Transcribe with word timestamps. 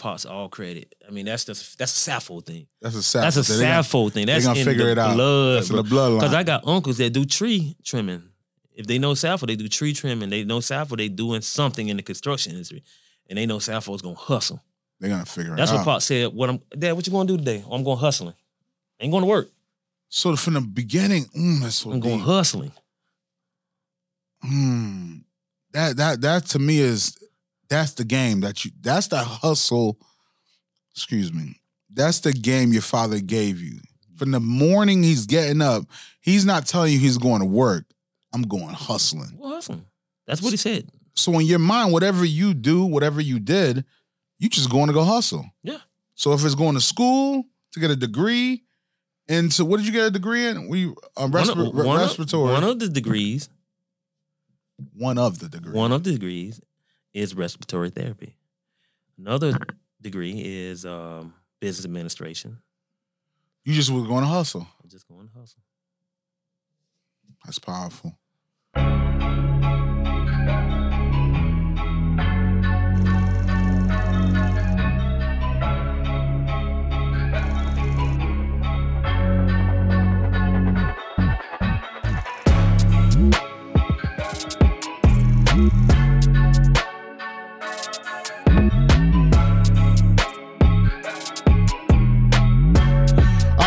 Pops 0.00 0.24
all 0.24 0.48
credit. 0.48 0.94
I 1.06 1.10
mean, 1.10 1.26
that's 1.26 1.44
just 1.44 1.78
that's 1.78 2.08
a 2.08 2.10
Saffold 2.10 2.46
thing. 2.46 2.66
That's 2.80 2.96
a 2.96 3.02
sad. 3.02 3.24
That's 3.24 3.36
a 3.36 3.40
Saffold 3.40 4.12
thing. 4.12 4.24
That's 4.24 4.46
gonna 4.46 4.58
in 4.58 4.64
figure 4.64 4.86
the 4.86 4.92
it 4.92 4.98
out. 4.98 5.14
blood. 5.14 5.56
That's 5.58 5.68
in 5.68 5.76
the 5.76 5.82
bloodline. 5.82 6.20
Because 6.20 6.32
I 6.32 6.42
got 6.42 6.66
uncles 6.66 6.96
that 6.96 7.10
do 7.10 7.26
tree 7.26 7.76
trimming. 7.84 8.22
If 8.74 8.86
they 8.86 8.98
know 8.98 9.12
Saffold, 9.12 9.48
they 9.48 9.56
do 9.56 9.68
tree 9.68 9.92
trimming. 9.92 10.30
They 10.30 10.42
know 10.42 10.60
Saffold, 10.60 10.96
they 10.96 11.08
doing 11.08 11.42
something 11.42 11.88
in 11.88 11.98
the 11.98 12.02
construction 12.02 12.52
industry. 12.52 12.82
And 13.28 13.36
they 13.38 13.44
know 13.44 13.58
Saffold's 13.58 14.00
gonna 14.00 14.14
hustle. 14.14 14.62
They're 15.00 15.10
gonna 15.10 15.26
figure 15.26 15.54
That's 15.54 15.70
it 15.70 15.76
what. 15.76 15.84
Pop 15.84 16.02
said. 16.02 16.32
What 16.32 16.48
I'm 16.48 16.62
Dad, 16.78 16.92
what 16.92 17.06
you 17.06 17.12
gonna 17.12 17.28
do 17.28 17.36
today? 17.36 17.62
Oh, 17.68 17.74
I'm 17.74 17.84
going 17.84 17.98
hustling. 17.98 18.34
ain't 19.00 19.12
going 19.12 19.22
to 19.22 19.28
work. 19.28 19.50
So 20.08 20.34
from 20.34 20.54
the 20.54 20.60
beginning, 20.62 21.26
mm, 21.36 21.60
that's 21.60 21.76
so 21.76 21.92
I'm 21.92 22.00
going 22.00 22.20
hustling. 22.20 22.72
Mm, 24.44 25.24
that 25.72 25.96
that 25.98 26.20
that 26.22 26.46
to 26.46 26.58
me 26.58 26.78
is 26.78 27.16
that's 27.70 27.92
the 27.94 28.04
game 28.04 28.40
that 28.40 28.64
you 28.64 28.72
that's 28.82 29.06
the 29.08 29.18
hustle. 29.18 29.98
Excuse 30.94 31.32
me. 31.32 31.56
That's 31.92 32.20
the 32.20 32.32
game 32.32 32.72
your 32.72 32.82
father 32.82 33.20
gave 33.20 33.60
you. 33.60 33.78
From 34.16 34.32
the 34.32 34.40
morning 34.40 35.02
he's 35.02 35.24
getting 35.26 35.62
up, 35.62 35.84
he's 36.20 36.44
not 36.44 36.66
telling 36.66 36.92
you 36.92 36.98
he's 36.98 37.16
going 37.18 37.40
to 37.40 37.46
work. 37.46 37.84
I'm 38.34 38.42
going 38.42 38.68
hustling. 38.74 39.36
Well, 39.38 39.54
hustling. 39.54 39.86
That's 40.26 40.42
what 40.42 40.50
he 40.50 40.56
said. 40.56 40.88
So 41.14 41.32
in 41.38 41.46
your 41.46 41.58
mind, 41.58 41.92
whatever 41.92 42.24
you 42.24 42.54
do, 42.54 42.84
whatever 42.84 43.20
you 43.20 43.38
did, 43.40 43.84
you 44.38 44.48
just 44.48 44.70
going 44.70 44.86
to 44.88 44.92
go 44.92 45.02
hustle. 45.04 45.46
Yeah. 45.62 45.78
So 46.14 46.32
if 46.32 46.44
it's 46.44 46.54
going 46.54 46.74
to 46.74 46.80
school 46.80 47.44
to 47.72 47.80
get 47.80 47.90
a 47.90 47.96
degree, 47.96 48.62
and 49.28 49.52
so 49.52 49.64
what 49.64 49.78
did 49.78 49.86
you 49.86 49.92
get 49.92 50.06
a 50.06 50.10
degree 50.10 50.46
in? 50.46 50.68
We 50.68 50.88
uh, 51.16 51.28
One 51.28 51.48
of, 51.50 51.56
one 51.74 51.96
of- 51.96 52.02
respiratory. 52.02 52.52
one 52.52 52.64
of 52.64 52.78
the 52.78 52.88
degrees, 52.88 53.48
one 54.94 55.18
of 55.18 55.38
the 55.38 55.48
degrees. 55.48 55.74
one 55.74 55.92
of 55.92 56.04
the 56.04 56.12
degrees 56.12 56.60
is 57.12 57.34
respiratory 57.34 57.90
therapy. 57.90 58.36
Another 59.18 59.52
degree 60.00 60.40
is 60.44 60.86
um, 60.86 61.34
business 61.60 61.84
administration. 61.84 62.58
You 63.64 63.74
just 63.74 63.90
was 63.90 64.06
going 64.06 64.22
to 64.22 64.28
hustle. 64.28 64.66
I'm 64.82 64.88
just 64.88 65.06
going 65.08 65.28
to 65.28 65.38
hustle. 65.38 65.62
That's 67.44 67.58
powerful. 67.58 68.18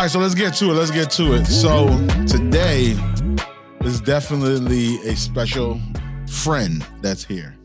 Right, 0.04 0.10
so 0.10 0.18
let's 0.18 0.34
get 0.34 0.52
to 0.56 0.66
it. 0.66 0.74
Let's 0.74 0.90
get 0.90 1.10
to 1.12 1.32
it. 1.32 1.46
So 1.46 1.86
today 2.26 2.94
is 3.84 4.02
definitely 4.02 4.96
a 5.08 5.16
special 5.16 5.80
friend 6.28 6.86
that's 7.00 7.24
here. 7.24 7.56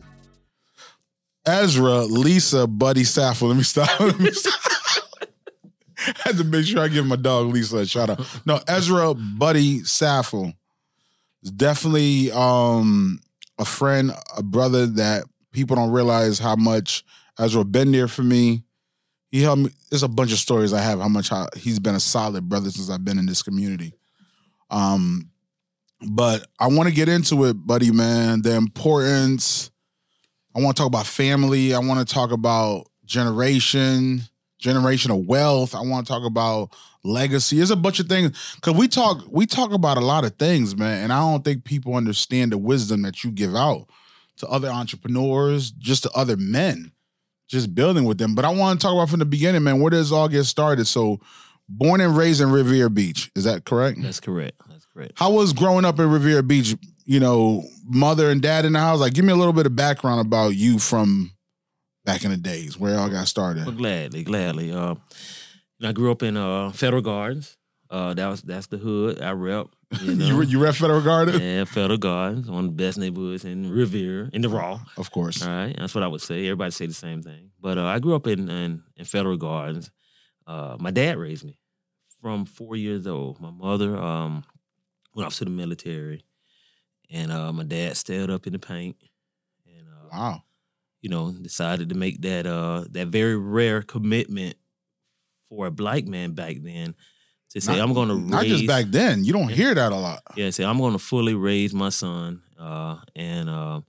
Ezra, 1.46 2.06
Lisa, 2.06 2.66
Buddy 2.66 3.02
Saffold. 3.02 3.50
Let 3.50 3.58
me 3.58 3.64
stop. 3.64 3.90
Let 4.00 4.20
me 4.22 4.32
stop. 4.32 4.54
I 5.98 6.14
had 6.20 6.38
to 6.38 6.46
make 6.46 6.66
sure 6.66 6.80
I 6.80 6.88
give 6.88 7.06
my 7.06 7.18
dog 7.18 7.48
Lisa 7.48 7.80
a 7.80 7.86
shout 7.86 8.10
out. 8.10 8.26
No, 8.46 8.62
Ezra, 8.70 9.14
Buddy 9.16 9.82
Saffold 9.82 10.54
is 11.44 11.52
definitely 11.52 12.32
um, 12.32 13.20
a 13.58 13.66
friend, 13.66 14.12
a 14.38 14.44
brother 14.44 14.86
that 14.86 15.26
people 15.52 15.76
don't 15.76 15.92
realize 15.92 16.40
how 16.40 16.56
much 16.56 17.04
Ezra 17.38 17.66
been 17.66 17.92
there 17.92 18.08
for 18.08 18.24
me. 18.24 18.64
He 19.30 19.42
helped 19.42 19.62
me. 19.62 19.70
There's 19.90 20.04
a 20.04 20.08
bunch 20.08 20.32
of 20.32 20.40
stories 20.40 20.74
I 20.74 20.82
have 20.82 21.00
how 21.00 21.08
much 21.08 21.32
I, 21.32 21.48
he's 21.56 21.80
been 21.80 21.96
a 21.96 22.00
solid 22.00 22.50
brother 22.50 22.72
since 22.72 22.90
I've 22.90 23.06
been 23.06 23.20
in 23.20 23.26
this 23.26 23.44
community. 23.44 23.94
Um, 24.70 25.30
but 26.10 26.48
I 26.60 26.68
want 26.68 26.90
to 26.90 26.96
get 26.96 27.10
into 27.10 27.46
it, 27.46 27.54
buddy, 27.54 27.92
man. 27.92 28.42
The 28.42 28.56
importance. 28.56 29.72
I 30.56 30.62
want 30.62 30.76
to 30.76 30.82
talk 30.82 30.88
about 30.88 31.06
family. 31.06 31.74
I 31.74 31.80
want 31.80 32.06
to 32.06 32.14
talk 32.14 32.32
about 32.32 32.88
generation, 33.06 34.22
generational 34.62 35.26
wealth. 35.26 35.76
I 35.76 35.82
want 35.82 36.08
to 36.08 36.14
talk 36.14 36.26
about 36.26 36.76
legacy. 37.04 37.58
There's 37.58 37.72
a 37.72 37.76
bunch 37.76 38.00
of 38.00 38.08
things 38.08 38.56
because 38.56 38.76
we 38.76 38.88
talk 38.88 39.24
we 39.30 39.46
talk 39.46 39.72
about 39.72 39.98
a 39.98 40.02
lot 40.02 40.26
of 40.26 40.36
things, 40.38 40.76
man. 40.76 41.04
And 41.04 41.14
I 41.14 41.20
don't 41.20 41.44
think 41.44 41.66
people 41.66 41.96
understand 41.96 42.52
the 42.52 42.58
wisdom 42.58 43.02
that 43.04 43.24
you 43.24 43.32
give 43.32 43.56
out 43.56 43.90
to 44.38 44.48
other 44.48 44.70
entrepreneurs, 44.70 45.72
just 45.72 46.04
to 46.04 46.12
other 46.12 46.38
men, 46.38 46.92
just 47.50 47.76
building 47.76 48.06
with 48.06 48.18
them. 48.18 48.36
But 48.36 48.46
I 48.46 48.50
want 48.50 48.80
to 48.80 48.86
talk 48.86 48.94
about 48.94 49.10
from 49.10 49.20
the 49.20 49.26
beginning, 49.26 49.64
man. 49.64 49.82
Where 49.82 49.90
does 49.90 50.12
it 50.12 50.16
all 50.16 50.30
get 50.30 50.46
started? 50.46 50.86
So, 50.86 51.20
born 51.68 52.00
and 52.00 52.16
raised 52.16 52.40
in 52.40 52.52
Riviera 52.52 52.90
Beach, 52.90 53.32
is 53.36 53.44
that 53.44 53.66
correct? 53.66 54.02
That's 54.02 54.20
correct. 54.20 54.62
That's 54.70 54.86
correct. 54.86 55.14
How 55.16 55.32
was 55.32 55.52
growing 55.52 55.84
up 55.84 56.00
in 56.00 56.10
Riviera 56.10 56.44
Beach? 56.44 56.76
You 57.06 57.20
know, 57.20 57.64
mother 57.86 58.30
and 58.30 58.40
dad 58.42 58.66
in 58.66 58.74
the 58.74 58.80
house. 58.80 59.00
Like, 59.00 59.14
give 59.14 59.26
me 59.26 59.34
a 59.34 59.36
little 59.36 59.54
bit 59.54 59.66
of 59.66 59.76
background 59.76 60.22
about 60.22 60.50
you 60.50 60.78
from 60.78 61.32
back 62.06 62.24
in 62.24 62.32
the 62.32 62.38
days, 62.38 62.78
where 62.78 62.94
it 62.94 62.98
all 62.98 63.10
got 63.10 63.28
started. 63.28 63.66
Well, 63.66 63.76
gladly, 63.76 64.24
gladly. 64.24 64.72
Uh, 64.72 64.96
I 65.84 65.92
grew 65.92 66.12
up 66.12 66.22
in 66.22 66.38
uh, 66.38 66.72
Federal 66.72 67.02
Gardens. 67.02 67.58
Uh, 67.90 68.14
that 68.14 68.28
was 68.28 68.42
that's 68.44 68.68
the 68.68 68.78
hood 68.78 69.22
I 69.22 69.32
rep. 69.32 69.68
You 70.04 70.14
know, 70.16 70.26
You, 70.26 70.42
you 70.44 70.60
rep 70.64 70.76
Federal 70.76 71.02
Garden, 71.02 71.42
yeah, 71.42 71.64
Federal 71.66 71.98
Gardens, 71.98 72.48
one 72.50 72.66
of 72.66 72.78
the 72.78 72.84
best 72.84 73.00
neighborhoods 73.00 73.44
in 73.46 73.72
Riviera, 73.72 74.30
in 74.32 74.44
the 74.44 74.50
Raw. 74.50 74.80
of 74.98 75.10
course. 75.12 75.42
All 75.42 75.50
right, 75.50 75.76
that's 75.76 75.96
what 75.96 76.04
I 76.04 76.08
would 76.08 76.22
say. 76.22 76.46
Everybody 76.46 76.70
say 76.72 76.86
the 76.86 76.94
same 76.94 77.24
thing. 77.24 77.50
But 77.60 77.80
uh, 77.80 77.86
I 77.86 77.98
grew 78.00 78.14
up 78.16 78.28
in, 78.28 78.48
in 78.50 78.84
in 78.96 79.06
Federal 79.06 79.38
Gardens. 79.38 79.90
Uh, 80.46 80.78
my 80.80 80.92
dad 80.92 81.18
raised 81.18 81.44
me 81.44 81.58
from 82.22 82.46
four 82.46 82.76
years 82.76 83.08
old. 83.08 83.40
My 83.40 83.50
mother 83.52 83.98
um, 83.98 84.44
went 85.16 85.26
off 85.26 85.36
to 85.38 85.46
the 85.46 85.50
military, 85.52 86.24
and 87.10 87.32
uh, 87.32 87.52
my 87.52 87.64
dad 87.64 87.98
stayed 87.98 88.30
up 88.30 88.46
in 88.46 88.54
the 88.54 88.60
paint, 88.60 88.98
and 89.66 89.88
uh, 89.88 90.10
Wow. 90.16 90.44
you 91.02 91.10
know 91.10 91.32
decided 91.32 91.90
to 91.90 91.96
make 91.96 92.22
that 92.22 92.46
uh, 92.46 92.86
that 92.92 93.08
very 93.08 93.36
rare 93.38 93.82
commitment 93.82 94.56
for 95.48 95.66
a 95.66 95.72
black 95.72 96.06
man 96.06 96.34
back 96.34 96.58
then 96.62 96.94
to 97.50 97.62
say 97.62 97.78
Not- 97.78 97.82
I'm 97.88 97.94
going 97.94 98.10
to 98.10 98.18
Not 98.20 98.42
raise 98.44 98.52
just 98.52 98.68
back 98.68 98.86
then. 98.88 99.24
You 99.24 99.34
don't 99.34 99.50
Yeah. 99.50 99.56
hear 99.56 99.76
that 99.76 99.92
a 99.92 99.96
lot. 99.96 100.22
yeah, 100.36 100.50
say 100.52 100.64
I'm 100.66 100.78
going 100.78 100.94
to 100.94 101.00
fully 101.00 101.34
raise 101.34 101.74
my 101.74 101.90
son, 101.90 102.42
uh, 102.60 102.98
and 103.16 103.50
uh, 103.50 103.82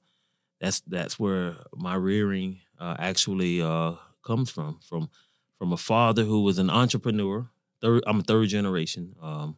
that's 0.60 0.81
that's 0.87 1.19
where 1.19 1.56
my 1.75 1.94
rearing 1.94 2.60
uh, 2.78 2.97
actually 2.99 3.60
uh, 3.62 3.93
comes 4.25 4.50
from 4.50 4.78
from 4.82 5.10
from 5.59 5.72
a 5.72 5.76
father 5.76 6.25
who 6.25 6.43
was 6.43 6.59
an 6.59 6.70
entrepreneur. 6.70 7.49
Third, 7.82 8.03
I'm 8.06 8.20
a 8.20 8.22
third 8.22 8.49
generation 8.49 9.15
um, 9.22 9.56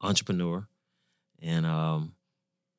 entrepreneur, 0.00 0.68
and 1.40 1.66
um, 1.66 2.14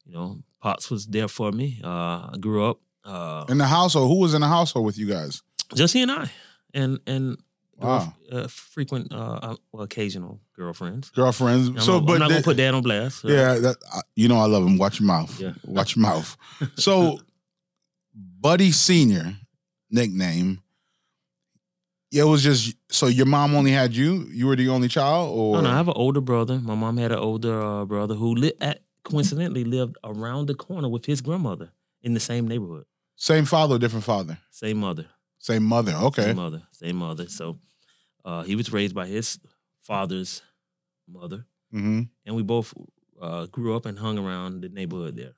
you 0.06 0.14
know, 0.14 0.44
pops 0.62 0.90
was 0.90 1.08
there 1.08 1.28
for 1.28 1.52
me. 1.52 1.80
Uh, 1.84 2.30
I 2.34 2.36
grew 2.40 2.66
up 2.70 2.80
uh, 3.04 3.46
In 3.50 3.58
the 3.58 3.68
household, 3.68 4.10
who 4.10 4.20
was 4.20 4.34
in 4.34 4.42
the 4.42 4.48
household 4.48 4.86
with 4.86 4.98
you 4.98 5.08
guys? 5.08 5.42
just 5.76 5.94
he 5.94 6.02
and 6.02 6.12
I, 6.12 6.32
and 6.74 7.00
and 7.08 7.38
Wow. 7.80 8.14
uh, 8.32 8.48
frequent, 8.48 9.14
uh, 9.14 9.16
uh, 9.42 9.56
well, 9.72 9.84
occasional 9.84 10.40
girlfriends. 10.56 11.12
Girlfriends. 11.12 11.68
I'm, 11.70 11.80
so, 11.80 11.92
not- 11.94 11.98
I'm 12.00 12.06
but 12.06 12.18
not 12.20 12.30
gonna 12.30 12.42
put 12.42 12.58
that 12.58 12.74
on 12.74 12.82
blast. 12.82 13.20
so- 13.22 13.28
yeah, 13.28 13.56
that, 13.56 13.78
I- 13.94 14.02
you 14.16 14.28
know 14.28 14.38
I 14.38 14.46
love 14.46 14.66
him. 14.66 14.78
Watch 14.78 15.00
your 15.00 15.08
mouth. 15.08 15.40
Yeah. 15.40 15.54
Watch 15.64 15.96
your 15.96 16.02
mouth. 16.04 16.36
So, 16.78 17.20
Buddy 18.16 18.72
Senior 18.72 19.36
nickname. 19.92 20.62
Yeah, 22.10 22.24
it 22.24 22.28
was 22.28 22.42
just 22.44 22.76
so 22.90 23.08
your 23.08 23.26
mom 23.26 23.54
only 23.54 23.72
had 23.72 23.94
you. 23.96 24.26
You 24.32 24.48
were 24.48 24.56
the 24.56 24.70
only 24.70 24.88
child, 24.88 25.38
or 25.38 25.56
No, 25.58 25.62
no, 25.62 25.70
I 25.70 25.76
have 25.76 25.88
an 25.90 25.94
older 25.98 26.22
brother. 26.22 26.58
My 26.60 26.74
mom 26.76 26.98
had 26.98 27.12
an 27.12 27.20
older 27.20 27.62
uh, 27.62 27.86
brother 27.86 28.16
who 28.16 28.34
li- 28.34 28.54
at, 28.62 28.82
coincidentally 29.04 29.66
lived 29.66 29.98
around 30.04 30.48
the 30.48 30.56
corner 30.56 30.88
with 30.88 31.06
his 31.06 31.20
grandmother 31.22 31.72
in 32.02 32.14
the 32.14 32.20
same 32.22 32.48
neighborhood. 32.48 32.86
same 33.16 33.46
father, 33.46 33.78
different 33.78 34.06
father, 34.06 34.38
Same 34.52 34.78
mother. 34.78 35.06
Same 35.48 35.64
mother. 35.64 35.94
Okay, 36.08 36.24
Same 36.24 36.36
mother. 36.36 36.62
Same 36.72 36.96
mother. 36.98 37.28
So 37.30 37.46
uh, 38.26 38.44
he 38.44 38.56
was 38.56 38.72
raised 38.74 38.96
by 38.96 39.08
his 39.08 39.40
father's 39.82 40.42
mother. 41.08 41.46
hmm 41.72 42.02
And 42.26 42.36
we 42.36 42.44
both 42.44 42.74
uh, 43.22 43.46
grew 43.48 43.76
up 43.78 43.86
and 43.86 43.98
hung 44.00 44.18
around 44.20 44.62
the 44.64 44.70
neighborhood 44.70 45.16
there. 45.16 45.36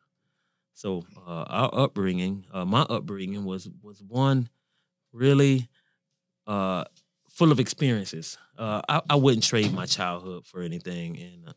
So 0.73 1.03
uh, 1.27 1.45
our 1.59 1.69
upbringing, 1.83 2.45
uh, 2.53 2.65
my 2.65 2.81
upbringing 2.89 3.43
was 3.45 3.69
was 3.81 4.01
one 4.01 4.49
really 5.13 5.67
uh, 6.47 6.83
full 7.29 7.51
of 7.51 7.59
experiences. 7.59 8.37
Uh, 8.57 8.81
I, 8.89 9.01
I 9.09 9.15
wouldn't 9.15 9.43
trade 9.43 9.71
my 9.73 9.85
childhood 9.85 10.45
for 10.45 10.61
anything. 10.61 11.17
And 11.17 11.49
uh, 11.49 11.53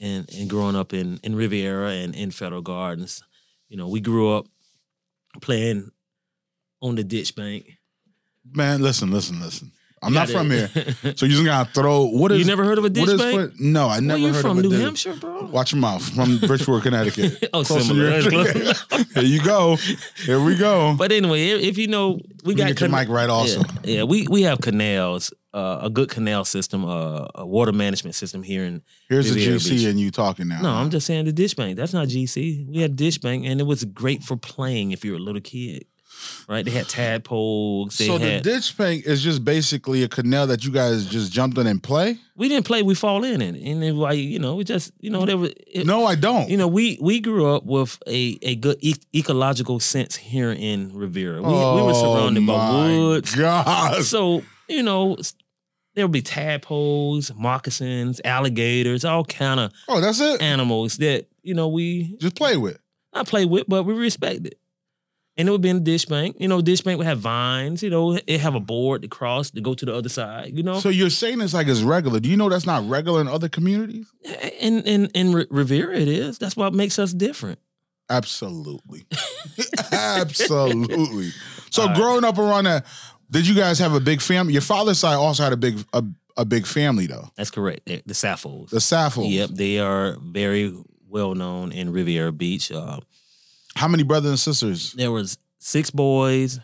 and 0.00 0.22
and 0.36 0.48
growing 0.50 0.76
up 0.76 0.92
in 0.92 1.18
in 1.22 1.36
Riviera 1.36 1.90
and 2.02 2.14
in 2.14 2.30
Federal 2.30 2.62
Gardens, 2.62 3.22
you 3.68 3.76
know, 3.76 3.88
we 3.88 4.00
grew 4.00 4.32
up 4.36 4.46
playing 5.40 5.90
on 6.84 6.94
the 6.96 7.04
ditch 7.04 7.34
bank. 7.34 7.64
man. 8.52 8.82
Listen, 8.82 9.10
listen, 9.10 9.40
listen. 9.40 9.72
I'm 10.02 10.12
You 10.12 10.18
not 10.18 10.28
from 10.28 10.50
here. 10.50 10.68
So 11.16 11.24
you 11.24 11.32
just 11.32 11.44
gotta 11.46 11.70
throw 11.72 12.04
what 12.04 12.30
is 12.30 12.38
you 12.38 12.44
never 12.44 12.62
heard 12.62 12.76
of 12.76 12.84
a 12.84 12.90
ditch 12.90 13.08
is 13.08 13.18
bank? 13.18 13.40
foot- 13.52 13.60
No, 13.60 13.84
I 13.86 13.92
Where 13.92 14.00
never 14.02 14.18
you 14.20 14.32
heard 14.34 14.42
from? 14.42 14.58
of 14.58 14.64
a 14.64 14.68
New 14.68 14.70
ditch- 14.76 14.80
Hampshire, 14.82 15.14
bro. 15.14 15.46
Watch 15.46 15.72
your 15.72 15.80
mouth. 15.80 16.02
From 16.14 16.36
Bridgeport, 16.40 16.82
Connecticut. 16.82 17.48
Oh, 17.54 17.64
Close 17.64 17.86
similar. 17.86 18.20
close. 18.20 18.84
Here 19.14 19.22
you 19.22 19.42
go. 19.42 19.76
Here 20.26 20.40
we 20.44 20.56
go. 20.58 20.94
But 20.98 21.10
anyway, 21.10 21.48
if, 21.48 21.62
if 21.62 21.78
you 21.78 21.86
know, 21.86 22.20
we 22.44 22.52
me 22.54 22.58
got 22.60 22.66
get 22.68 22.80
your 22.80 22.90
mic 22.90 23.08
right 23.08 23.30
also. 23.30 23.60
Yeah, 23.60 23.96
yeah, 23.96 24.02
we 24.02 24.26
we 24.28 24.42
have 24.42 24.60
canals, 24.60 25.32
uh, 25.54 25.78
a 25.82 25.88
good 25.88 26.10
canal 26.10 26.44
system, 26.44 26.84
uh, 26.84 27.26
a 27.36 27.46
water 27.46 27.72
management 27.72 28.14
system 28.14 28.42
here 28.42 28.64
in. 28.64 28.82
Here's 29.08 29.28
the 29.32 29.36
Riviera 29.40 29.56
GC 29.58 29.70
Beach. 29.70 29.84
and 29.86 29.98
you 29.98 30.10
talking 30.10 30.48
now. 30.48 30.60
No, 30.60 30.68
I'm 30.68 30.90
just 30.90 31.06
saying 31.06 31.24
the 31.24 31.32
dish 31.32 31.54
bank. 31.54 31.78
That's 31.78 31.94
not 31.94 32.08
GC. 32.08 32.68
We 32.68 32.82
had 32.82 32.94
dish 32.94 33.16
bank, 33.16 33.46
and 33.46 33.58
it 33.58 33.64
was 33.64 33.84
great 33.84 34.22
for 34.22 34.36
playing 34.36 34.90
if 34.92 35.02
you're 35.02 35.16
a 35.16 35.24
little 35.28 35.40
kid. 35.40 35.86
Right? 36.48 36.64
They 36.64 36.70
had 36.70 36.86
tadpoles. 36.88 37.96
They 37.98 38.06
so 38.06 38.18
the 38.18 38.40
ditch 38.40 38.76
bank 38.76 39.04
is 39.06 39.22
just 39.22 39.44
basically 39.44 40.02
a 40.02 40.08
canal 40.08 40.46
that 40.48 40.64
you 40.64 40.70
guys 40.70 41.06
just 41.06 41.32
jumped 41.32 41.56
in 41.58 41.66
and 41.66 41.82
play? 41.82 42.18
we 42.36 42.48
didn't 42.48 42.66
play. 42.66 42.82
We 42.82 42.94
fall 42.96 43.22
in 43.24 43.40
it, 43.40 43.54
and 43.54 43.84
it, 43.84 43.92
like 43.94 44.18
you 44.18 44.38
know, 44.38 44.56
we 44.56 44.64
just 44.64 44.92
you 45.00 45.10
know 45.10 45.24
there 45.24 45.36
was. 45.38 45.52
It, 45.66 45.86
No, 45.86 46.04
I 46.04 46.14
don't. 46.16 46.48
You 46.48 46.56
know, 46.56 46.68
we 46.68 46.98
we 47.00 47.20
grew 47.20 47.46
up 47.46 47.64
with 47.64 47.98
a 48.06 48.38
a 48.42 48.56
good 48.56 48.76
e- 48.80 48.94
ecological 49.14 49.80
sense 49.80 50.16
here 50.16 50.50
in 50.52 50.92
Riviera. 50.94 51.40
We, 51.42 51.48
we 51.48 51.54
were 51.54 51.92
oh 51.94 52.14
surrounded 52.16 52.46
by 52.46 52.54
Oh 52.70 53.08
woods. 53.08 53.34
God. 53.34 54.02
So, 54.04 54.42
you 54.68 54.82
know, 54.82 55.16
there 55.94 56.04
would 56.04 56.12
be 56.12 56.22
tadpoles, 56.22 57.32
moccasins, 57.36 58.20
alligators, 58.24 59.04
all 59.04 59.24
kind 59.24 59.60
of 59.60 59.72
Oh, 59.88 60.00
that's 60.00 60.20
it. 60.20 60.42
animals 60.42 60.96
that, 60.98 61.26
you 61.42 61.54
know, 61.54 61.68
we 61.68 62.16
Just 62.18 62.34
play 62.36 62.56
with. 62.56 62.78
not 63.14 63.28
play 63.28 63.44
with, 63.44 63.64
but 63.68 63.84
we 63.84 63.94
respect 63.94 64.44
it. 64.46 64.58
And 65.36 65.48
it 65.48 65.50
would 65.50 65.62
be 65.62 65.68
in 65.68 65.78
the 65.78 65.82
dish 65.82 66.06
bank. 66.06 66.36
You 66.38 66.46
know, 66.46 66.60
dish 66.60 66.82
bank 66.82 66.98
would 66.98 67.06
have 67.06 67.18
vines, 67.18 67.82
you 67.82 67.90
know, 67.90 68.18
it 68.26 68.40
have 68.40 68.54
a 68.54 68.60
board 68.60 69.02
to 69.02 69.08
cross 69.08 69.50
to 69.50 69.60
go 69.60 69.74
to 69.74 69.84
the 69.84 69.94
other 69.94 70.08
side, 70.08 70.56
you 70.56 70.62
know. 70.62 70.78
So 70.78 70.90
you're 70.90 71.10
saying 71.10 71.40
it's 71.40 71.54
like 71.54 71.66
it's 71.66 71.82
regular. 71.82 72.20
Do 72.20 72.28
you 72.28 72.36
know 72.36 72.48
that's 72.48 72.66
not 72.66 72.88
regular 72.88 73.20
in 73.20 73.28
other 73.28 73.48
communities? 73.48 74.06
in 74.60 74.82
in 74.82 75.06
in 75.06 75.46
Riviera 75.50 75.96
it 75.96 76.08
is. 76.08 76.38
That's 76.38 76.56
what 76.56 76.72
makes 76.72 76.98
us 76.98 77.12
different. 77.12 77.58
Absolutely. 78.08 79.06
Absolutely. 79.92 81.30
So 81.70 81.92
growing 81.94 82.24
up 82.24 82.38
around 82.38 82.64
that, 82.64 82.86
did 83.30 83.46
you 83.46 83.54
guys 83.54 83.78
have 83.78 83.94
a 83.94 84.00
big 84.00 84.20
family? 84.20 84.52
Your 84.52 84.62
father's 84.62 84.98
side 84.98 85.14
also 85.14 85.42
had 85.42 85.52
a 85.52 85.56
big 85.56 85.84
a, 85.92 86.04
a 86.36 86.44
big 86.44 86.66
family 86.66 87.06
though. 87.06 87.30
That's 87.36 87.50
correct. 87.50 87.86
The 87.86 88.14
Saffolds. 88.14 88.70
The 88.70 88.80
Saffolds. 88.80 89.30
Yep, 89.30 89.50
they 89.50 89.78
are 89.78 90.16
very 90.20 90.72
well 91.08 91.34
known 91.34 91.72
in 91.72 91.92
Riviera 91.92 92.32
Beach. 92.32 92.70
Uh, 92.70 93.00
How 93.76 93.88
many 93.88 94.02
brothers 94.02 94.30
and 94.30 94.38
sisters? 94.38 94.92
there 94.92 95.10
was 95.10 95.38
six 95.58 95.90
boys, 95.90 96.60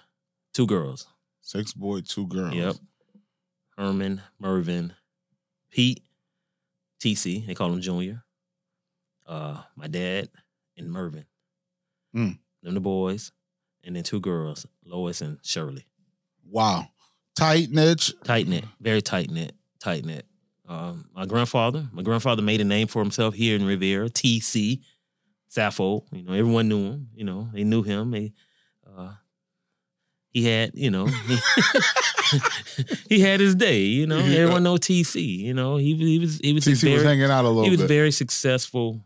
two 0.52 0.66
girls. 0.66 1.06
Six 1.42 1.72
boy, 1.72 2.00
two 2.00 2.26
girls. 2.26 2.54
Yep. 2.54 2.76
Herman, 3.76 4.22
Mervin, 4.38 4.92
Pete, 5.70 6.02
TC, 7.02 7.46
they 7.46 7.54
call 7.54 7.72
him 7.72 7.80
Junior. 7.80 8.22
Uh, 9.26 9.62
my 9.76 9.86
dad 9.86 10.28
and 10.76 10.90
Mervin. 10.90 11.24
Mm. 12.14 12.38
Them 12.62 12.74
the 12.74 12.80
boys. 12.80 13.32
And 13.82 13.96
then 13.96 14.02
two 14.02 14.20
girls, 14.20 14.66
Lois 14.84 15.22
and 15.22 15.38
Shirley. 15.42 15.86
Wow. 16.44 16.88
Tight 17.34 17.70
niche. 17.70 18.12
Tight 18.24 18.46
knit, 18.46 18.64
very 18.80 19.00
tight 19.00 19.30
knit, 19.30 19.54
tight 19.78 20.04
knit. 20.04 20.26
Um, 20.68 21.06
my 21.14 21.24
grandfather, 21.24 21.88
my 21.92 22.02
grandfather 22.02 22.42
made 22.42 22.60
a 22.60 22.64
name 22.64 22.86
for 22.86 23.00
himself 23.02 23.34
here 23.34 23.56
in 23.56 23.64
Riviera, 23.64 24.10
TC, 24.10 24.80
Saffold. 25.54 26.04
You 26.12 26.22
know, 26.22 26.32
everyone 26.32 26.68
knew 26.68 26.84
him. 26.92 27.08
You 27.14 27.24
know, 27.24 27.48
they 27.52 27.64
knew 27.64 27.82
him. 27.82 28.10
They, 28.12 28.32
uh, 28.86 29.12
he 30.30 30.44
had, 30.46 30.70
you 30.74 30.90
know, 30.90 31.06
he, 32.28 32.38
he 33.08 33.20
had 33.20 33.40
his 33.40 33.54
day. 33.56 33.80
You 33.82 34.06
know, 34.06 34.18
Yeah. 34.18 34.38
everyone 34.40 34.62
know 34.62 34.74
TC. 34.76 35.38
You 35.38 35.54
know, 35.54 35.76
he 35.76 35.94
was 35.94 36.02
he 36.06 36.18
was 36.18 36.38
he 36.38 36.52
was 36.52 36.64
TC 36.64 36.70
was 36.70 36.82
very 36.82 37.04
hanging 37.04 37.30
out 37.30 37.44
a 37.44 37.48
little 37.48 37.64
he 37.64 37.70
was 37.70 37.80
bit. 37.80 37.88
very 37.88 38.10
successful 38.12 39.04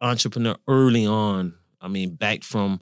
entrepreneur 0.00 0.56
early 0.66 1.06
on. 1.06 1.54
I 1.80 1.88
mean, 1.88 2.14
back 2.14 2.42
from 2.42 2.80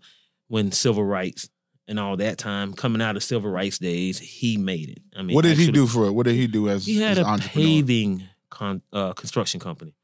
when 0.49 0.73
civil 0.73 1.05
rights 1.05 1.51
and 1.89 2.01
all 2.01 2.17
that 2.17 2.39
time, 2.39 2.73
coming 2.73 3.03
out 3.03 3.17
of 3.17 3.23
civil 3.23 3.51
rights 3.51 3.79
days, 3.79 4.19
he 4.19 4.57
made 4.57 4.89
it. 4.91 5.01
I 5.17 5.23
mean, 5.23 5.35
what 5.35 5.45
did 5.45 5.59
he 5.59 5.71
do 5.71 5.87
for 5.87 6.07
it? 6.07 6.13
What 6.13 6.25
did 6.27 6.35
he 6.35 6.47
do 6.47 6.69
as 6.69 6.87
He 6.87 7.01
had 7.01 7.13
as 7.19 7.27
a 7.27 7.29
entrepreneur? 7.29 7.65
paving 7.65 8.23
con, 8.51 8.83
uh, 8.93 9.13
construction 9.13 9.61
company. 9.61 9.95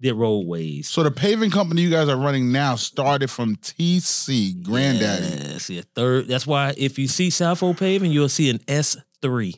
Did 0.00 0.14
roadways. 0.14 0.88
So 0.88 1.02
the 1.02 1.10
paving 1.10 1.50
company 1.50 1.82
you 1.82 1.90
guys 1.90 2.08
are 2.08 2.16
running 2.16 2.50
now 2.50 2.74
started 2.76 3.30
from 3.30 3.56
TC 3.56 4.62
Granddaddy. 4.62 5.26
Yes, 5.50 5.68
yeah, 5.68 5.82
third. 5.94 6.26
That's 6.26 6.46
why 6.46 6.72
if 6.78 6.98
you 6.98 7.06
see 7.06 7.28
Saffold 7.28 7.78
paving, 7.78 8.10
you'll 8.10 8.30
see 8.30 8.48
an 8.48 8.60
S 8.66 8.96
three, 9.20 9.56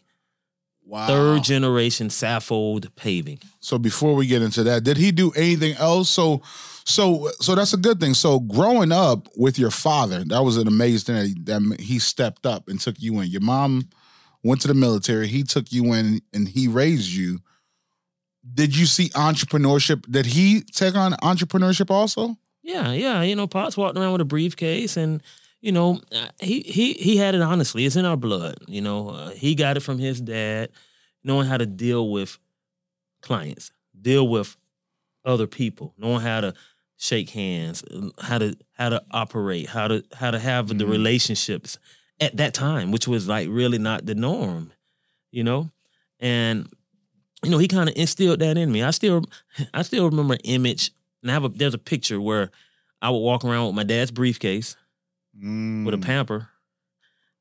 Wow. 0.85 1.07
third 1.07 1.45
generation 1.45 2.09
Saffold 2.09 2.93
paving. 2.97 3.39
So 3.61 3.79
before 3.79 4.15
we 4.17 4.27
get 4.27 4.43
into 4.43 4.65
that, 4.65 4.83
did 4.83 4.97
he 4.97 5.13
do 5.13 5.31
anything 5.37 5.75
else? 5.75 6.11
So 6.11 6.43
so 6.85 7.31
so 7.41 7.55
that's 7.55 7.73
a 7.73 7.77
good 7.77 8.01
thing. 8.01 8.15
So 8.15 8.41
growing 8.41 8.91
up 8.91 9.29
with 9.37 9.61
your 9.61 9.71
father, 9.71 10.25
that 10.25 10.43
was 10.43 10.57
an 10.57 10.67
amazing 10.67 11.15
thing 11.15 11.23
that 11.23 11.27
he, 11.29 11.35
that 11.69 11.81
he 11.81 11.99
stepped 12.01 12.47
up 12.47 12.69
and 12.69 12.81
took 12.81 12.97
you 12.99 13.21
in. 13.21 13.29
Your 13.29 13.43
mom 13.43 13.89
went 14.43 14.61
to 14.63 14.69
the 14.69 14.75
military, 14.75 15.29
he 15.29 15.45
took 15.45 15.71
you 15.73 15.93
in 15.93 16.21
and 16.35 16.49
he 16.49 16.67
raised 16.67 17.13
you. 17.13 17.39
Did 18.55 18.77
you 18.77 18.87
see 18.87 19.09
entrepreneurship? 19.11 20.11
Did 20.11 20.27
he 20.27 20.63
take 20.63 20.95
on 20.97 21.13
entrepreneurship 21.23 21.91
also? 21.91 22.37
Yeah, 22.63 22.93
yeah. 22.93 23.23
You 23.23 23.37
know, 23.37 23.47
Pops 23.47 23.77
walked 23.77 23.97
around 23.97 24.13
with 24.13 24.21
a 24.21 24.25
briefcase, 24.27 24.97
and 24.97 25.23
you 25.61 25.73
know, 25.73 26.01
uh, 26.15 26.27
he 26.41 26.61
he 26.61 26.95
he 26.95 27.17
had 27.17 27.35
it. 27.35 27.43
Honestly, 27.43 27.85
it's 27.87 27.97
in 27.97 28.05
our 28.05 28.17
blood. 28.17 28.59
You 28.67 28.81
know, 28.81 29.11
uh, 29.11 29.31
he 29.31 29.55
got 29.55 29.77
it 29.77 29.81
from 29.81 29.99
his 29.99 30.21
dad, 30.21 30.71
knowing 31.23 31.47
how 31.47 31.57
to 31.57 31.67
deal 31.67 32.11
with 32.11 32.39
clients, 33.21 33.71
deal 34.01 34.27
with 34.27 34.57
other 35.25 35.47
people, 35.47 35.95
knowing 35.97 36.21
how 36.21 36.41
to 36.41 36.55
shake 36.97 37.31
hands, 37.31 37.85
how 38.21 38.39
to 38.39 38.57
how 38.73 38.89
to 38.89 39.03
operate, 39.13 39.69
how 39.69 39.89
to 39.89 40.05
how 40.15 40.31
to 40.33 40.39
have 40.39 40.67
the 40.69 40.85
Mhm. 40.85 40.91
relationships 40.91 41.79
at 42.21 42.37
that 42.37 42.55
time, 42.55 42.91
which 42.91 43.07
was 43.09 43.29
like 43.29 43.49
really 43.49 43.79
not 43.79 44.07
the 44.07 44.15
norm. 44.15 44.73
You 45.31 45.45
know, 45.45 45.71
and 46.21 46.69
you 47.45 47.51
know, 47.51 47.59
he 47.59 47.69
kind 47.69 47.89
of 47.89 47.97
instilled 47.97 48.41
that 48.41 48.57
in 48.57 48.71
me. 48.71 48.83
I 48.83 48.91
still, 48.91 49.25
I 49.75 49.83
still 49.83 50.09
remember 50.09 50.35
an 50.35 50.41
image, 50.45 50.91
and 51.23 51.31
I 51.31 51.35
have 51.35 51.45
a 51.45 51.49
there's 51.49 51.75
a 51.75 51.79
picture 51.79 52.21
where 52.21 52.51
I 53.01 53.11
would 53.11 53.19
walk 53.19 53.45
around 53.45 53.67
with 53.67 53.75
my 53.77 53.83
dad's 53.85 54.11
briefcase 54.11 54.77
with 55.35 55.95
a 55.95 55.97
Mm. 55.99 56.03
pamper, 56.03 56.49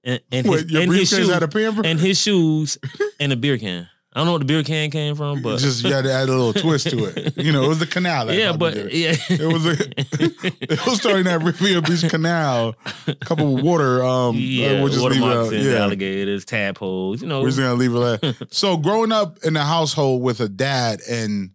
and 0.03 0.21
and 0.31 0.47
Wait, 0.47 0.61
his, 0.63 0.71
your 0.71 0.81
and 0.81 0.91
his 0.93 1.09
shoes, 1.09 1.29
had 1.29 1.43
a 1.43 1.47
pamper? 1.47 1.81
and 1.85 1.99
his 1.99 2.19
shoes, 2.19 2.77
and 3.19 3.31
a 3.31 3.35
beer 3.35 3.57
can. 3.57 3.87
I 4.13 4.19
don't 4.19 4.25
know 4.25 4.33
what 4.33 4.39
the 4.39 4.45
beer 4.45 4.61
can 4.63 4.91
came 4.91 5.15
from, 5.15 5.41
but 5.41 5.59
just 5.59 5.83
you 5.85 5.93
had 5.93 6.03
to 6.03 6.11
add 6.11 6.27
a 6.27 6.31
little 6.35 6.51
twist 6.53 6.89
to 6.89 7.05
it. 7.05 7.33
You 7.41 7.53
know, 7.53 7.63
it 7.63 7.67
was 7.69 7.79
the 7.79 7.85
canal. 7.87 8.25
that 8.25 8.35
yeah, 8.35 8.51
but 8.55 8.75
it. 8.75 8.91
yeah, 8.93 9.15
It 9.29 9.51
was 9.53 9.65
a- 9.65 9.89
it 10.73 10.85
was 10.85 10.99
starting 10.99 11.23
that 11.23 11.41
Riviera 11.41 11.81
Beach 11.81 12.07
Canal, 12.09 12.75
a 13.07 13.15
couple 13.15 13.57
of 13.57 13.63
water. 13.63 14.03
Um, 14.03 14.35
yeah, 14.37 14.81
we'll 14.81 14.89
just 14.89 15.01
water 15.01 15.15
leave 15.15 15.23
it. 15.23 15.37
Out. 15.37 15.53
Yeah, 15.53 15.79
alligators, 15.83 16.43
tadpoles. 16.43 17.21
You 17.21 17.29
know, 17.29 17.39
we're 17.41 17.47
just 17.47 17.59
gonna 17.59 17.73
leave 17.75 17.95
it 17.95 18.23
at. 18.23 18.35
So, 18.53 18.75
growing 18.75 19.13
up 19.13 19.37
in 19.45 19.55
a 19.55 19.63
household 19.63 20.21
with 20.21 20.41
a 20.41 20.49
dad 20.49 20.99
and 21.09 21.51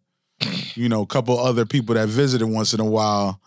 you 0.75 0.89
know 0.89 1.03
a 1.03 1.07
couple 1.07 1.39
other 1.39 1.67
people 1.67 1.95
that 1.95 2.09
visited 2.09 2.47
once 2.47 2.73
in 2.73 2.81
a 2.81 2.85
while, 2.87 3.41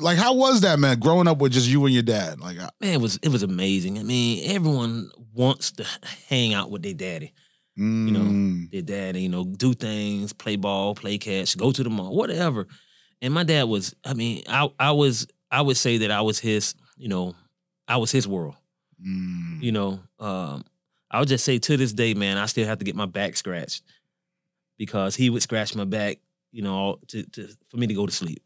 like 0.00 0.18
how 0.18 0.34
was 0.34 0.60
that, 0.62 0.78
man? 0.80 0.98
Growing 0.98 1.28
up 1.28 1.38
with 1.38 1.52
just 1.52 1.68
you 1.68 1.84
and 1.84 1.94
your 1.94 2.02
dad, 2.02 2.40
like 2.40 2.58
uh, 2.58 2.68
man, 2.80 2.94
it 2.94 3.00
was 3.00 3.16
it 3.22 3.28
was 3.28 3.44
amazing. 3.44 3.96
I 3.98 4.02
mean, 4.02 4.50
everyone 4.50 5.08
wants 5.34 5.70
to 5.72 5.86
hang 6.28 6.52
out 6.52 6.70
with 6.72 6.82
their 6.82 6.94
daddy. 6.94 7.32
Mm, 7.78 8.10
know, 8.12 8.68
their 8.72 8.82
dad, 8.82 9.16
you 9.16 9.28
know, 9.28 9.44
do 9.44 9.74
things, 9.74 10.32
play 10.32 10.56
ball, 10.56 10.94
play 10.94 11.18
catch, 11.18 11.56
go 11.56 11.72
to 11.72 11.82
the 11.82 11.90
mall, 11.90 12.14
whatever. 12.14 12.66
And 13.22 13.34
my 13.34 13.42
dad 13.44 13.64
was, 13.64 13.94
I 14.04 14.14
mean, 14.14 14.42
I 14.48 14.68
I 14.78 14.92
was, 14.92 15.26
I 15.50 15.62
would 15.62 15.76
say 15.76 15.98
that 15.98 16.10
I 16.10 16.20
was 16.22 16.38
his, 16.38 16.74
you 16.96 17.08
know, 17.08 17.34
I 17.88 17.96
was 17.98 18.10
his 18.10 18.26
world. 18.28 18.54
mm. 19.04 19.60
You 19.62 19.72
know, 19.72 20.00
um, 20.18 20.64
I 21.10 21.18
would 21.18 21.28
just 21.28 21.44
say 21.44 21.58
to 21.58 21.76
this 21.76 21.92
day, 21.92 22.14
man, 22.14 22.38
I 22.38 22.46
still 22.46 22.66
have 22.66 22.78
to 22.78 22.84
get 22.84 22.94
my 22.96 23.06
back 23.06 23.36
scratched 23.36 23.82
because 24.78 25.16
he 25.16 25.28
would 25.28 25.42
scratch 25.42 25.74
my 25.74 25.84
back, 25.84 26.18
you 26.52 26.62
know, 26.62 26.98
to, 27.08 27.22
to 27.24 27.48
for 27.68 27.76
me 27.76 27.86
to 27.86 27.94
go 27.94 28.06
to 28.06 28.12
sleep, 28.12 28.42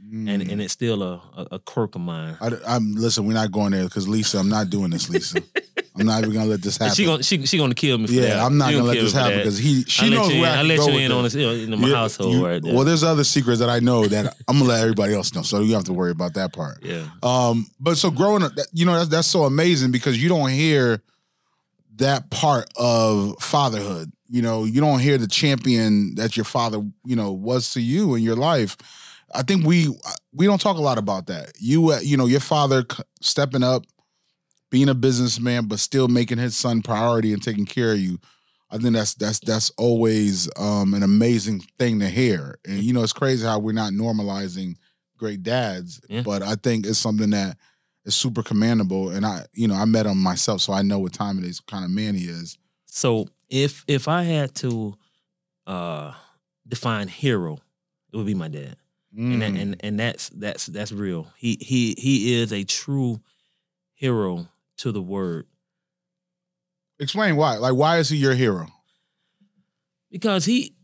and 0.00 0.42
Mm. 0.42 0.52
and 0.52 0.62
it's 0.62 0.72
still 0.72 1.02
a 1.02 1.14
a, 1.36 1.46
a 1.52 1.58
quirk 1.58 1.94
of 1.94 2.00
mine. 2.00 2.36
I, 2.40 2.76
am 2.76 2.94
listen. 2.94 3.26
We're 3.26 3.34
not 3.34 3.52
going 3.52 3.72
there 3.72 3.84
because 3.84 4.08
Lisa. 4.08 4.38
I'm 4.38 4.48
not 4.48 4.70
doing 4.70 4.90
this, 4.90 5.08
Lisa. 5.10 5.42
I'm 5.98 6.06
not 6.06 6.22
even 6.22 6.32
gonna 6.34 6.46
let 6.46 6.62
this 6.62 6.76
happen. 6.78 6.94
She 6.94 7.04
gonna 7.04 7.22
she 7.22 7.44
she 7.46 7.58
gonna 7.58 7.74
kill 7.74 7.98
me 7.98 8.06
for 8.06 8.12
yeah, 8.12 8.20
that. 8.36 8.38
I'm 8.40 8.56
not 8.58 8.72
gonna 8.72 8.84
let 8.84 8.94
this 8.96 9.12
happen 9.12 9.38
because 9.38 9.58
he. 9.58 9.82
She 9.84 10.06
I 10.06 10.08
knows 10.10 10.28
where 10.28 10.38
in, 10.38 10.44
I 10.44 10.60
I 10.60 10.62
let 10.62 10.78
go 10.78 10.88
you 10.88 10.98
in 10.98 11.12
on 11.12 11.24
this. 11.24 11.32
this, 11.32 11.40
you 11.42 11.66
know, 11.66 11.74
in 11.74 11.80
my 11.80 11.88
Yeah, 11.88 11.94
household 11.96 12.34
you- 12.34 12.46
right 12.46 12.62
there. 12.62 12.74
Well, 12.74 12.84
there's 12.84 13.02
other 13.02 13.24
secrets 13.24 13.58
that 13.60 13.68
I 13.68 13.80
know 13.80 14.06
that 14.06 14.36
I'm 14.48 14.58
gonna 14.58 14.68
let 14.70 14.80
everybody 14.82 15.14
else 15.14 15.34
know, 15.34 15.42
so 15.42 15.58
you 15.60 15.66
don't 15.72 15.78
have 15.80 15.84
to 15.86 15.92
worry 15.92 16.12
about 16.12 16.34
that 16.34 16.52
part. 16.52 16.78
yeah. 16.84 17.06
Um, 17.22 17.66
but 17.80 17.96
so 17.98 18.10
growing 18.10 18.42
up, 18.42 18.52
you 18.72 18.86
know, 18.86 18.94
that's 18.94 19.08
that's 19.08 19.28
so 19.28 19.44
amazing 19.44 19.90
because 19.90 20.22
you 20.22 20.28
don't 20.28 20.50
hear 20.50 21.02
that 21.96 22.30
part 22.30 22.66
of 22.76 23.34
fatherhood. 23.40 24.12
You 24.28 24.42
know, 24.42 24.64
you 24.64 24.80
don't 24.80 25.00
hear 25.00 25.18
the 25.18 25.26
champion 25.26 26.14
that 26.14 26.36
your 26.36 26.44
father, 26.44 26.78
you 27.04 27.16
know, 27.16 27.32
was 27.32 27.72
to 27.72 27.80
you 27.80 28.14
in 28.14 28.22
your 28.22 28.36
life. 28.36 28.76
I 29.34 29.42
think 29.42 29.66
we 29.66 29.88
we 30.32 30.46
don't 30.46 30.60
talk 30.60 30.76
a 30.76 30.80
lot 30.80 30.98
about 30.98 31.26
that. 31.26 31.52
You, 31.58 31.90
uh, 31.92 31.98
you 32.00 32.16
know, 32.16 32.26
your 32.26 32.40
father 32.40 32.84
stepping 33.20 33.62
up, 33.62 33.84
being 34.70 34.88
a 34.88 34.94
businessman, 34.94 35.66
but 35.66 35.78
still 35.80 36.08
making 36.08 36.38
his 36.38 36.56
son 36.56 36.80
priority 36.82 37.32
and 37.32 37.42
taking 37.42 37.66
care 37.66 37.92
of 37.92 37.98
you. 37.98 38.18
I 38.70 38.78
think 38.78 38.94
that's 38.94 39.14
that's 39.14 39.40
that's 39.40 39.70
always 39.70 40.48
um, 40.56 40.94
an 40.94 41.02
amazing 41.02 41.60
thing 41.78 41.98
to 42.00 42.08
hear. 42.08 42.58
And 42.66 42.82
you 42.82 42.92
know, 42.92 43.02
it's 43.02 43.12
crazy 43.12 43.44
how 43.44 43.58
we're 43.58 43.72
not 43.72 43.92
normalizing 43.92 44.76
great 45.16 45.42
dads, 45.42 46.00
Yeah. 46.08 46.22
but 46.22 46.42
I 46.42 46.54
think 46.54 46.86
it's 46.86 46.98
something 46.98 47.30
that 47.30 47.56
is 48.04 48.14
super 48.14 48.42
commendable. 48.42 49.10
And 49.10 49.26
I, 49.26 49.44
you 49.52 49.66
know, 49.68 49.74
I 49.74 49.84
met 49.86 50.06
him 50.06 50.18
myself, 50.18 50.60
so 50.62 50.72
I 50.72 50.82
know 50.82 50.98
what 51.00 51.12
time 51.12 51.36
it 51.38 51.44
is, 51.44 51.60
what 51.60 51.66
kind 51.70 51.84
of 51.84 51.90
man 51.90 52.14
he 52.14 52.24
is. 52.26 52.56
So 52.86 53.26
if 53.48 53.84
if 53.88 54.06
I 54.08 54.22
had 54.22 54.54
to 54.56 54.96
uh 55.66 56.12
define 56.66 57.08
hero, 57.08 57.58
it 58.12 58.16
would 58.16 58.26
be 58.26 58.34
my 58.34 58.48
dad. 58.48 58.76
And 59.16 59.42
that, 59.42 59.50
Mm. 59.52 59.60
and 59.62 59.76
and 59.80 59.98
that's 60.00 60.28
that's 60.28 60.66
that's 60.66 60.92
real. 60.92 61.26
He 61.36 61.58
he 61.60 61.96
he 61.98 62.40
is 62.40 62.52
a 62.52 62.62
true 62.62 63.20
hero 63.94 64.46
to 64.80 64.92
the 64.92 65.02
word 65.02 65.46
Explain 67.02 67.36
why. 67.36 67.56
Like, 67.56 67.74
why 67.74 67.96
is 67.96 68.10
he 68.10 68.18
your 68.18 68.34
hero? 68.34 68.66
because 70.10 70.44
he 70.44 70.74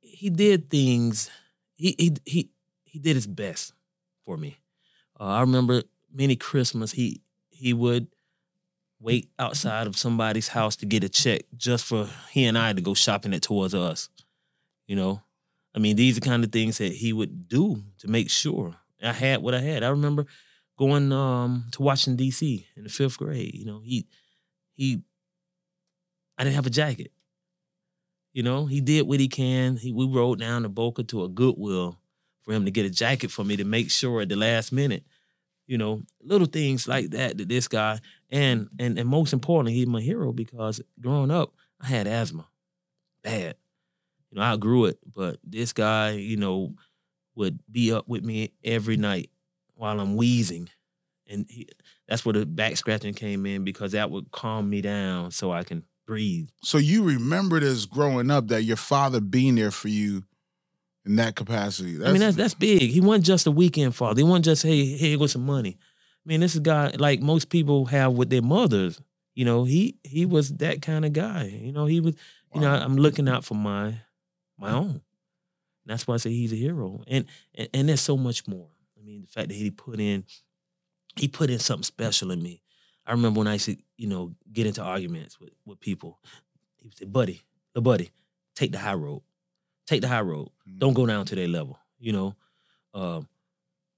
he 0.00 0.30
did 0.30 0.70
things 0.70 1.30
he 1.76 1.94
he 1.98 2.16
he 2.24 2.50
he 2.84 2.98
did 2.98 3.16
his 3.16 3.26
best 3.26 3.72
for 4.24 4.36
me. 4.36 4.56
Uh, 5.18 5.24
I 5.24 5.40
remember 5.40 5.82
many 6.12 6.36
Christmas 6.36 6.92
he 6.92 7.20
he 7.48 7.72
would 7.72 8.06
wait 9.00 9.30
outside 9.38 9.86
of 9.86 9.96
somebody's 9.96 10.48
house 10.48 10.76
to 10.76 10.86
get 10.86 11.04
a 11.04 11.08
check 11.08 11.42
just 11.56 11.84
for 11.84 12.08
he 12.30 12.44
and 12.44 12.56
I 12.56 12.72
to 12.72 12.80
go 12.80 12.94
shopping 12.94 13.34
at 13.34 13.42
Toys 13.42 13.74
"R" 13.74 13.90
Us. 13.90 14.08
You 14.86 14.96
know, 14.96 15.22
I 15.74 15.78
mean 15.78 15.96
these 15.96 16.16
are 16.16 16.22
kind 16.22 16.44
of 16.44 16.52
things 16.52 16.78
that 16.78 16.92
he 16.92 17.12
would 17.12 17.48
do 17.48 17.82
to 17.98 18.08
make 18.08 18.30
sure 18.30 18.76
I 19.02 19.12
had 19.12 19.42
what 19.42 19.54
I 19.54 19.60
had. 19.60 19.82
I 19.82 19.88
remember 19.88 20.26
going 20.80 21.12
um, 21.12 21.66
to 21.72 21.82
Washington 21.82 22.16
D.C. 22.16 22.66
in 22.74 22.84
the 22.84 22.88
fifth 22.88 23.18
grade. 23.18 23.54
You 23.54 23.66
know, 23.66 23.82
he 23.84 24.06
he 24.72 25.02
I 26.38 26.44
didn't 26.44 26.56
have 26.56 26.66
a 26.66 26.70
jacket. 26.70 27.12
You 28.32 28.42
know, 28.42 28.64
he 28.64 28.80
did 28.80 29.06
what 29.06 29.20
he 29.20 29.28
can. 29.28 29.76
He, 29.76 29.92
we 29.92 30.06
rode 30.06 30.40
down 30.40 30.62
to 30.62 30.70
Boca 30.70 31.02
to 31.02 31.24
a 31.24 31.28
Goodwill 31.28 31.98
for 32.42 32.54
him 32.54 32.64
to 32.64 32.70
get 32.70 32.86
a 32.86 32.90
jacket 32.90 33.30
for 33.30 33.44
me 33.44 33.56
to 33.58 33.64
make 33.64 33.90
sure 33.90 34.22
at 34.22 34.30
the 34.30 34.36
last 34.36 34.72
minute. 34.72 35.04
You 35.66 35.76
know, 35.76 36.02
little 36.22 36.46
things 36.46 36.88
like 36.88 37.10
that 37.10 37.36
that 37.36 37.48
this 37.48 37.68
guy 37.68 38.00
and 38.30 38.70
and 38.78 38.98
and 38.98 39.08
most 39.08 39.34
importantly, 39.34 39.74
he's 39.74 39.86
my 39.86 40.00
hero 40.00 40.32
because 40.32 40.80
growing 40.98 41.30
up, 41.30 41.52
I 41.78 41.88
had 41.88 42.06
asthma, 42.06 42.48
bad. 43.22 43.54
You 44.30 44.38
know, 44.38 44.44
I 44.44 44.56
grew 44.56 44.86
it, 44.86 44.98
but 45.14 45.40
this 45.44 45.74
guy, 45.74 46.12
you 46.12 46.38
know, 46.38 46.72
would 47.34 47.60
be 47.70 47.92
up 47.92 48.08
with 48.08 48.24
me 48.24 48.52
every 48.64 48.96
night 48.96 49.30
while 49.80 49.98
I'm 49.98 50.14
wheezing, 50.14 50.68
and 51.26 51.46
he, 51.48 51.68
that's 52.06 52.24
where 52.24 52.34
the 52.34 52.44
back 52.44 52.76
scratching 52.76 53.14
came 53.14 53.46
in 53.46 53.64
because 53.64 53.92
that 53.92 54.10
would 54.10 54.30
calm 54.30 54.68
me 54.68 54.82
down 54.82 55.30
so 55.30 55.50
I 55.50 55.64
can 55.64 55.84
breathe. 56.06 56.48
So 56.62 56.76
you 56.76 57.02
remember 57.02 57.56
as 57.58 57.86
growing 57.86 58.30
up 58.30 58.48
that 58.48 58.64
your 58.64 58.76
father 58.76 59.20
being 59.20 59.54
there 59.54 59.70
for 59.70 59.88
you 59.88 60.24
in 61.06 61.16
that 61.16 61.34
capacity. 61.34 62.04
I 62.04 62.12
mean, 62.12 62.20
that's 62.20 62.36
that's 62.36 62.54
big. 62.54 62.82
He 62.90 63.00
wasn't 63.00 63.24
just 63.24 63.46
a 63.46 63.50
weekend 63.50 63.94
father. 63.94 64.18
He 64.18 64.24
wasn't 64.24 64.44
just 64.44 64.62
hey, 64.62 64.84
here 64.84 65.16
go 65.16 65.26
some 65.26 65.46
money. 65.46 65.78
I 65.80 66.28
mean, 66.28 66.40
this 66.40 66.52
is 66.52 66.58
a 66.58 66.62
guy 66.62 66.92
like 66.98 67.20
most 67.20 67.48
people 67.48 67.86
have 67.86 68.12
with 68.12 68.28
their 68.28 68.42
mothers. 68.42 69.00
You 69.34 69.46
know, 69.46 69.64
he 69.64 69.98
he 70.04 70.26
was 70.26 70.50
that 70.56 70.82
kind 70.82 71.06
of 71.06 71.14
guy. 71.14 71.44
You 71.44 71.72
know, 71.72 71.86
he 71.86 72.00
was. 72.00 72.16
You 72.52 72.60
know, 72.62 72.74
I'm 72.74 72.96
looking 72.96 73.28
out 73.28 73.44
for 73.44 73.54
my 73.54 74.00
my 74.58 74.72
own. 74.72 75.02
That's 75.86 76.06
why 76.06 76.14
I 76.14 76.16
say 76.18 76.30
he's 76.30 76.52
a 76.52 76.56
hero. 76.56 77.02
And, 77.06 77.24
and 77.54 77.68
and 77.72 77.88
there's 77.88 78.00
so 78.00 78.16
much 78.16 78.46
more. 78.48 78.68
I 79.00 79.04
mean, 79.04 79.22
the 79.22 79.28
fact 79.28 79.48
that 79.48 79.54
he 79.54 79.70
put 79.70 80.00
in 80.00 80.24
he 81.16 81.28
put 81.28 81.50
in 81.50 81.58
something 81.58 81.84
special 81.84 82.30
in 82.30 82.42
me. 82.42 82.62
I 83.06 83.12
remember 83.12 83.38
when 83.38 83.48
I 83.48 83.54
used 83.54 83.66
to, 83.66 83.76
you 83.96 84.06
know, 84.06 84.34
get 84.52 84.66
into 84.66 84.82
arguments 84.82 85.40
with 85.40 85.50
with 85.64 85.80
people. 85.80 86.20
He 86.78 86.88
would 86.88 86.96
say, 86.96 87.06
"Buddy, 87.06 87.42
the 87.74 87.80
buddy, 87.80 88.10
take 88.54 88.72
the 88.72 88.78
high 88.78 88.94
road. 88.94 89.22
Take 89.86 90.02
the 90.02 90.08
high 90.08 90.20
road. 90.20 90.50
Don't 90.78 90.94
go 90.94 91.06
down 91.06 91.26
to 91.26 91.34
their 91.34 91.48
level." 91.48 91.78
You 91.98 92.12
know, 92.12 92.36
um, 92.94 93.28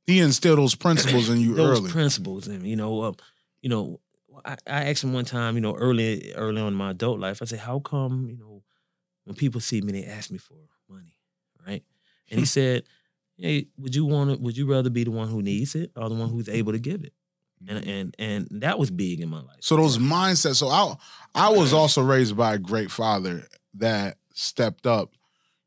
he 0.06 0.20
instilled 0.20 0.58
those 0.58 0.74
principles 0.86 1.28
in 1.28 1.40
you 1.40 1.54
those 1.54 1.80
early. 1.80 1.90
principles, 1.90 2.48
and 2.48 2.66
you 2.66 2.76
know, 2.76 3.02
um, 3.04 3.16
you 3.60 3.68
know, 3.68 4.00
I, 4.44 4.56
I 4.66 4.84
asked 4.90 5.04
him 5.04 5.12
one 5.12 5.24
time, 5.24 5.54
you 5.56 5.60
know, 5.60 5.74
early 5.74 6.32
early 6.34 6.60
on 6.60 6.68
in 6.68 6.74
my 6.74 6.90
adult 6.90 7.20
life, 7.20 7.42
I 7.42 7.44
said, 7.44 7.60
"How 7.60 7.80
come, 7.80 8.28
you 8.30 8.36
know, 8.36 8.62
when 9.24 9.36
people 9.36 9.60
see 9.60 9.80
me, 9.80 9.92
they 9.92 10.04
ask 10.06 10.30
me 10.30 10.38
for 10.38 10.54
money, 10.88 11.18
right?" 11.66 11.84
And 12.30 12.40
he 12.40 12.46
said, 12.46 12.84
"Hey, 13.42 13.66
would 13.76 13.94
you 13.94 14.04
want 14.04 14.30
to? 14.30 14.36
Would 14.42 14.56
you 14.56 14.70
rather 14.70 14.90
be 14.90 15.04
the 15.04 15.10
one 15.10 15.28
who 15.28 15.42
needs 15.42 15.74
it 15.74 15.90
or 15.96 16.08
the 16.08 16.14
one 16.14 16.28
who's 16.28 16.48
able 16.48 16.72
to 16.72 16.78
give 16.78 17.04
it?" 17.04 17.12
And 17.68 17.78
mm-hmm. 17.78 17.90
and 17.90 18.16
and 18.18 18.48
that 18.62 18.78
was 18.78 18.90
big 18.90 19.20
in 19.20 19.28
my 19.28 19.40
life. 19.40 19.58
So 19.60 19.76
those 19.76 19.98
mindsets. 19.98 20.56
So 20.56 20.68
I 20.68 20.96
I 21.34 21.48
was 21.50 21.72
also 21.72 22.02
raised 22.02 22.36
by 22.36 22.54
a 22.54 22.58
great 22.58 22.90
father 22.90 23.46
that 23.74 24.16
stepped 24.34 24.86
up. 24.86 25.12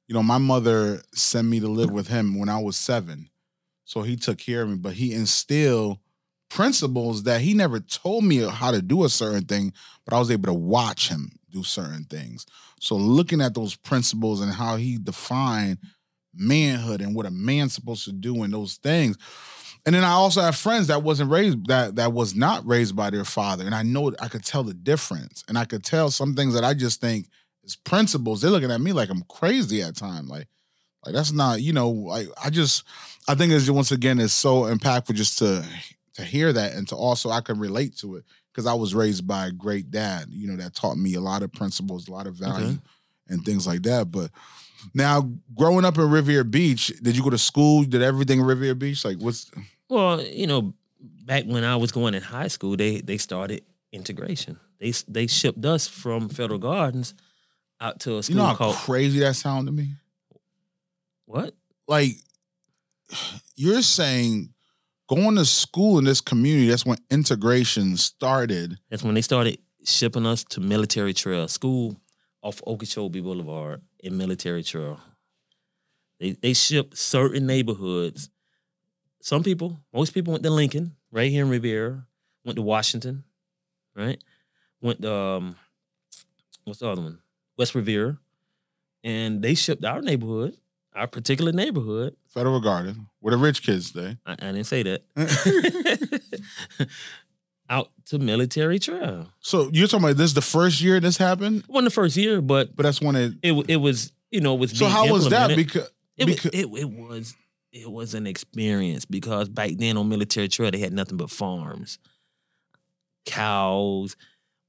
You 0.07 0.13
know, 0.13 0.23
my 0.23 0.37
mother 0.37 1.01
sent 1.13 1.47
me 1.47 1.59
to 1.59 1.67
live 1.67 1.91
with 1.91 2.07
him 2.07 2.39
when 2.39 2.49
I 2.49 2.59
was 2.59 2.77
seven. 2.77 3.29
So 3.85 4.01
he 4.01 4.15
took 4.15 4.37
care 4.37 4.63
of 4.63 4.69
me, 4.69 4.75
but 4.75 4.93
he 4.93 5.13
instilled 5.13 5.99
principles 6.49 7.23
that 7.23 7.41
he 7.41 7.53
never 7.53 7.79
told 7.79 8.23
me 8.23 8.37
how 8.37 8.71
to 8.71 8.81
do 8.81 9.03
a 9.03 9.09
certain 9.09 9.45
thing, 9.45 9.73
but 10.05 10.13
I 10.13 10.19
was 10.19 10.31
able 10.31 10.47
to 10.47 10.53
watch 10.53 11.09
him 11.09 11.31
do 11.51 11.63
certain 11.63 12.03
things. 12.05 12.45
So 12.79 12.95
looking 12.95 13.41
at 13.41 13.53
those 13.53 13.75
principles 13.75 14.41
and 14.41 14.51
how 14.51 14.75
he 14.75 14.97
defined 14.97 15.79
manhood 16.35 17.01
and 17.01 17.15
what 17.15 17.25
a 17.25 17.31
man's 17.31 17.73
supposed 17.73 18.05
to 18.05 18.11
do 18.11 18.43
and 18.43 18.53
those 18.53 18.75
things. 18.75 19.17
And 19.85 19.93
then 19.93 20.03
I 20.03 20.11
also 20.11 20.41
have 20.41 20.55
friends 20.55 20.87
that 20.87 21.03
wasn't 21.03 21.29
raised 21.29 21.67
that 21.67 21.95
that 21.97 22.11
was 22.11 22.35
not 22.35 22.65
raised 22.65 22.95
by 22.95 23.11
their 23.11 23.25
father, 23.25 23.65
and 23.65 23.75
I 23.75 23.83
know 23.83 24.11
I 24.19 24.27
could 24.29 24.43
tell 24.43 24.63
the 24.63 24.73
difference, 24.73 25.43
and 25.47 25.57
I 25.59 25.65
could 25.65 25.83
tell 25.83 26.09
some 26.09 26.33
things 26.35 26.55
that 26.55 26.63
I 26.63 26.73
just 26.73 26.99
think 27.01 27.27
is 27.63 27.75
principles. 27.75 28.41
They're 28.41 28.49
looking 28.49 28.71
at 28.71 28.81
me 28.81 28.93
like 28.93 29.09
I'm 29.09 29.21
crazy 29.29 29.83
at 29.83 29.95
time, 29.95 30.27
like 30.27 30.47
like 31.05 31.13
that's 31.13 31.31
not 31.31 31.61
you 31.61 31.71
know 31.71 31.89
like 31.89 32.27
I 32.43 32.49
just 32.49 32.83
I 33.27 33.35
think 33.35 33.51
it's 33.53 33.69
once 33.69 33.91
again 33.91 34.19
it's 34.19 34.33
so 34.33 34.63
impactful 34.63 35.13
just 35.13 35.37
to 35.39 35.63
to 36.15 36.23
hear 36.23 36.51
that 36.51 36.73
and 36.73 36.87
to 36.87 36.95
also 36.95 37.29
I 37.29 37.41
can 37.41 37.59
relate 37.59 37.95
to 37.97 38.15
it 38.15 38.23
because 38.51 38.65
I 38.65 38.73
was 38.73 38.95
raised 38.95 39.27
by 39.27 39.47
a 39.47 39.51
great 39.51 39.91
dad, 39.91 40.29
you 40.31 40.47
know, 40.47 40.55
that 40.55 40.73
taught 40.73 40.97
me 40.97 41.13
a 41.13 41.21
lot 41.21 41.43
of 41.43 41.51
principles, 41.51 42.07
a 42.07 42.11
lot 42.11 42.25
of 42.25 42.35
value, 42.35 42.65
Okay. 42.67 42.77
and 43.27 43.43
things 43.45 43.67
like 43.67 43.83
that. 43.83 44.09
But 44.09 44.31
now, 44.93 45.29
growing 45.55 45.85
up 45.85 45.97
in 45.97 46.09
Riviera 46.09 46.45
Beach, 46.45 46.87
did 47.01 47.15
you 47.15 47.23
go 47.23 47.29
to 47.29 47.37
school? 47.37 47.83
Did 47.83 48.01
everything 48.01 48.39
in 48.39 48.45
Riviera 48.45 48.75
Beach? 48.75 49.03
Like, 49.05 49.17
what's 49.19 49.51
Well, 49.89 50.21
you 50.21 50.47
know, 50.47 50.73
back 50.99 51.45
when 51.45 51.63
I 51.63 51.75
was 51.75 51.91
going 51.91 52.13
in 52.13 52.23
high 52.23 52.47
school, 52.47 52.75
they 52.75 53.01
they 53.01 53.17
started 53.17 53.63
integration. 53.91 54.59
They 54.79 54.91
they 55.07 55.27
shipped 55.27 55.65
us 55.65 55.87
from 55.87 56.29
Federal 56.29 56.59
Gardens 56.59 57.13
out 57.81 57.99
to 58.01 58.17
a 58.17 58.23
school. 58.23 58.35
you 58.35 58.41
know 58.41 58.47
how 58.47 58.55
called 58.55 58.75
crazy 58.75 59.19
that 59.19 59.35
sounded 59.35 59.71
to 59.71 59.75
me? 59.75 59.93
what? 61.25 61.53
Like, 61.87 62.11
you're 63.55 63.81
saying 63.81 64.53
going 65.07 65.35
to 65.35 65.45
school 65.45 65.99
in 65.99 66.05
this 66.05 66.21
community, 66.21 66.69
that's 66.69 66.85
when 66.85 66.97
integration 67.11 67.97
started. 67.97 68.77
That's 68.89 69.03
when 69.03 69.15
they 69.15 69.21
started 69.21 69.59
shipping 69.83 70.25
us 70.25 70.43
to 70.45 70.59
Military 70.59 71.13
Trail 71.13 71.47
School 71.47 71.99
off 72.41 72.61
Okeechobee 72.65 73.21
Boulevard 73.21 73.81
in 74.05 74.17
Military 74.17 74.63
Trail. 74.63 74.99
They 76.19 76.31
they 76.31 76.53
shipped 76.53 76.97
certain 76.97 77.45
neighborhoods. 77.45 78.29
Some 79.21 79.43
people, 79.43 79.79
most 79.91 80.13
people 80.13 80.31
went 80.31 80.43
to 80.43 80.51
Lincoln, 80.51 80.95
right 81.11 81.31
here 81.31 81.43
in 81.43 81.49
Riviera. 81.49 82.05
Went 82.45 82.57
to 82.57 82.61
Washington, 82.61 83.23
right? 83.95 84.23
Went 84.81 85.01
to 85.01 85.11
um, 85.11 85.55
what's 86.63 86.79
the 86.79 86.87
other 86.87 87.01
one? 87.01 87.19
West 87.57 87.73
Riviera, 87.73 88.19
and 89.03 89.41
they 89.41 89.55
shipped 89.55 89.83
our 89.83 90.01
neighborhood, 90.01 90.55
our 90.93 91.07
particular 91.07 91.51
neighborhood. 91.51 92.15
Federal 92.27 92.61
Garden, 92.61 93.07
where 93.19 93.31
the 93.31 93.37
rich 93.37 93.63
kids 93.63 93.87
stay. 93.87 94.17
I, 94.25 94.33
I 94.33 94.35
didn't 94.35 94.65
say 94.65 94.83
that. 94.83 95.03
out 97.69 97.89
to 98.05 98.19
Military 98.19 98.77
Trail. 98.79 99.27
so 99.39 99.69
you're 99.73 99.87
talking 99.87 100.03
about 100.05 100.17
this 100.17 100.33
the 100.33 100.41
first 100.41 100.81
year 100.81 100.99
this 100.99 101.17
happened, 101.17 101.59
It 101.59 101.69
wasn't 101.69 101.85
the 101.85 101.91
first 101.95 102.15
year, 102.17 102.41
but 102.41 102.75
but 102.75 102.83
that's 102.83 103.01
when 103.01 103.15
it. 103.15 103.33
it 103.41 103.53
it 103.69 103.77
was 103.77 104.11
you 104.31 104.41
know 104.41 104.53
it 104.55 104.59
was. 104.59 104.77
So 104.77 104.85
how 104.87 105.11
was 105.11 105.29
that? 105.29 105.55
Because 105.55 105.89
it, 106.17 106.25
because- 106.27 106.51
it 106.53 106.65
it 106.67 106.89
was 106.89 107.35
it 107.71 107.91
was 107.91 108.13
an 108.13 108.25
experience 108.27 109.03
because 109.05 109.49
back 109.49 109.71
then 109.77 109.97
on 109.97 110.07
military 110.07 110.47
trail 110.47 110.71
they 110.71 110.77
had 110.79 110.93
nothing 110.93 111.17
but 111.17 111.29
farms, 111.29 111.99
cows. 113.25 114.15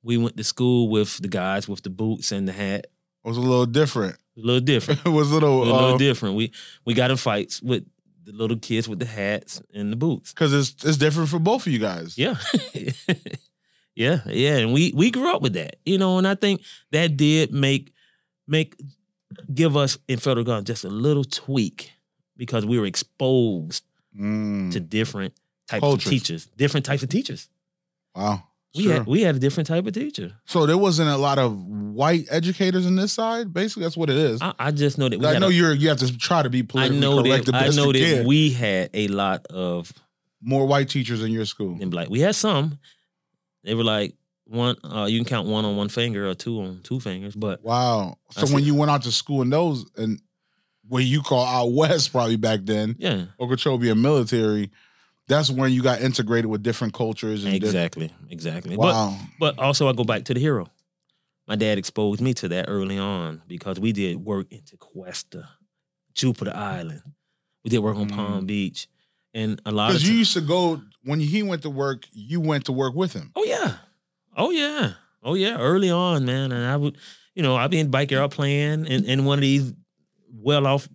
We 0.02 0.16
went 0.18 0.36
to 0.36 0.44
school 0.44 0.88
with 0.88 1.18
the 1.18 1.28
guys 1.28 1.68
with 1.68 1.82
the 1.82 1.90
boots 1.90 2.30
and 2.32 2.46
the 2.46 2.52
hat. 2.52 2.86
it 3.24 3.28
was 3.28 3.36
a 3.36 3.40
little 3.40 3.66
different. 3.66 4.14
A 4.36 4.40
little 4.40 4.60
different. 4.60 5.00
It 5.06 5.08
was 5.10 5.30
a 5.30 5.34
little 5.34 5.62
a 5.62 5.64
little 5.64 5.94
uh, 5.94 5.98
different. 5.98 6.36
We 6.36 6.52
we 6.84 6.94
got 6.94 7.10
in 7.10 7.16
fights 7.16 7.60
with 7.62 7.84
the 8.26 8.32
little 8.32 8.58
kids 8.58 8.88
with 8.88 8.98
the 8.98 9.06
hats 9.06 9.62
and 9.72 9.90
the 9.92 9.96
boots. 9.96 10.32
because 10.34 10.52
it's 10.52 10.84
it's 10.84 10.98
different 10.98 11.28
for 11.30 11.38
both 11.38 11.66
of 11.66 11.72
you 11.72 11.78
guys. 11.78 12.18
Yeah. 12.18 12.34
yeah, 13.94 14.20
yeah. 14.26 14.56
And 14.58 14.72
we 14.72 14.92
we 14.94 15.10
grew 15.10 15.34
up 15.34 15.42
with 15.42 15.54
that. 15.54 15.76
You 15.84 15.98
know, 15.98 16.18
and 16.18 16.26
I 16.28 16.34
think 16.34 16.62
that 16.92 17.16
did 17.16 17.52
make 17.52 17.92
make 18.46 18.76
give 19.52 19.76
us 19.76 19.98
in 20.08 20.18
federal 20.18 20.44
government 20.44 20.66
just 20.66 20.84
a 20.84 20.88
little 20.88 21.24
tweak 21.24 21.92
because 22.36 22.64
we 22.66 22.78
were 22.78 22.86
exposed 22.86 23.84
Mm. 24.18 24.72
to 24.72 24.80
different 24.80 25.34
types 25.68 25.80
Cultures. 25.82 26.06
of 26.06 26.10
teachers, 26.10 26.46
different 26.56 26.86
types 26.86 27.02
of 27.02 27.10
teachers. 27.10 27.50
Wow. 28.14 28.44
We 28.76 28.82
Sure. 28.84 28.92
had 28.94 29.06
we 29.06 29.22
had 29.22 29.36
a 29.36 29.38
different 29.38 29.66
type 29.66 29.86
of 29.86 29.92
teacher. 29.94 30.32
so 30.44 30.66
there 30.66 30.78
wasn't 30.78 31.08
a 31.08 31.16
lot 31.16 31.38
of 31.38 31.56
white 31.66 32.26
educators 32.30 32.84
in 32.86 32.96
this 32.96 33.12
side. 33.12 33.52
Basically, 33.52 33.82
that's 33.84 33.96
what 33.96 34.10
it 34.10 34.16
is. 34.16 34.42
I, 34.42 34.52
I 34.58 34.70
just 34.70 34.98
know 34.98 35.08
that 35.08 35.18
we 35.18 35.26
I 35.26 35.32
had 35.34 35.40
know 35.40 35.48
a- 35.48 35.52
you're 35.52 35.72
you 35.74 35.88
have 35.88 35.98
to 35.98 36.16
try 36.18 36.42
to 36.42 36.50
be 36.50 36.64
I 36.74 36.88
know 36.88 37.22
correct 37.22 37.46
that 37.46 37.54
I 37.54 37.68
know 37.68 37.92
that 37.92 37.98
can. 37.98 38.26
we 38.26 38.50
had 38.50 38.90
a 38.94 39.08
lot 39.08 39.46
of 39.46 39.92
More 40.42 40.66
white 40.66 40.88
teachers 40.88 41.22
in 41.22 41.32
your 41.32 41.46
school. 41.46 41.76
them 41.76 41.90
black. 41.90 42.08
We 42.10 42.20
had 42.20 42.34
some. 42.34 42.78
They 43.64 43.74
were 43.74 43.84
like 43.84 44.14
one. 44.44 44.76
Uh, 44.84 45.06
you 45.06 45.18
can 45.18 45.24
count 45.26 45.48
one 45.48 45.64
on 45.64 45.76
one 45.76 45.88
finger 45.88 46.28
or 46.28 46.34
two 46.34 46.60
on 46.60 46.80
two 46.84 47.00
fingers. 47.00 47.34
But 47.34 47.64
Wow. 47.64 48.18
So 48.30 48.42
I 48.46 48.50
when 48.52 48.62
see. 48.62 48.66
you 48.68 48.74
went 48.74 48.90
out 48.90 49.02
to 49.02 49.12
school 49.12 49.42
in 49.42 49.50
those 49.50 49.84
and 49.96 50.20
what 50.88 51.02
you 51.02 51.20
call 51.22 51.44
out 51.44 51.72
west 51.72 52.12
probably 52.12 52.36
back 52.36 52.60
then, 52.62 52.94
yeah, 52.98 53.24
Okeechobee 53.40 53.88
and 53.90 54.00
military, 54.02 54.70
that's 55.28 55.50
when 55.50 55.72
you 55.72 55.82
got 55.82 56.00
integrated 56.00 56.46
with 56.50 56.62
different 56.62 56.94
cultures 56.94 57.44
and 57.44 57.52
different- 57.54 57.64
exactly, 57.74 58.12
exactly. 58.30 58.76
But 58.76 58.94
Wow. 58.94 59.18
but 59.40 59.58
also 59.58 59.88
I 59.88 59.92
go 59.92 60.04
back 60.04 60.24
to 60.26 60.34
the 60.34 60.40
hero. 60.40 60.68
My 61.48 61.56
dad 61.56 61.78
exposed 61.78 62.20
me 62.20 62.34
to 62.34 62.48
that 62.48 62.66
early 62.68 62.98
on 62.98 63.42
because 63.46 63.78
we 63.78 63.92
did 63.92 64.24
work 64.24 64.46
in 64.50 64.60
Tequesta, 64.62 65.46
Jupiter 66.14 66.52
Island. 66.54 67.02
We 67.64 67.70
did 67.70 67.78
work 67.80 67.96
on 67.96 68.08
Mm. 68.08 68.14
Palm 68.14 68.46
Beach, 68.46 68.88
and 69.34 69.60
a 69.64 69.70
lot 69.72 69.90
of 69.90 69.94
Because 69.94 70.08
you 70.08 70.16
used 70.16 70.32
to 70.34 70.40
go 70.40 70.82
when 71.04 71.20
he 71.20 71.42
went 71.42 71.62
to 71.62 71.70
work, 71.70 72.06
you 72.12 72.40
went 72.40 72.64
to 72.66 72.72
work 72.72 72.94
with 72.94 73.12
him. 73.12 73.30
Oh 73.36 73.44
yeah. 73.44 73.78
Oh 74.36 74.50
yeah. 74.50 74.94
Oh 75.22 75.34
yeah. 75.34 75.56
Early 75.58 75.90
on, 75.90 76.24
man. 76.24 76.50
And 76.52 76.64
I 76.66 76.76
would, 76.76 76.96
you 77.34 77.42
know, 77.42 77.56
I'd 77.56 77.70
be 77.70 77.78
in 77.80 77.90
backyard 77.90 78.30
playing 78.32 78.86
in, 78.86 79.04
in 79.04 79.24
one 79.24 79.38
of 79.38 79.42
these 79.42 79.72
well 80.32 80.66
off, 80.66 80.88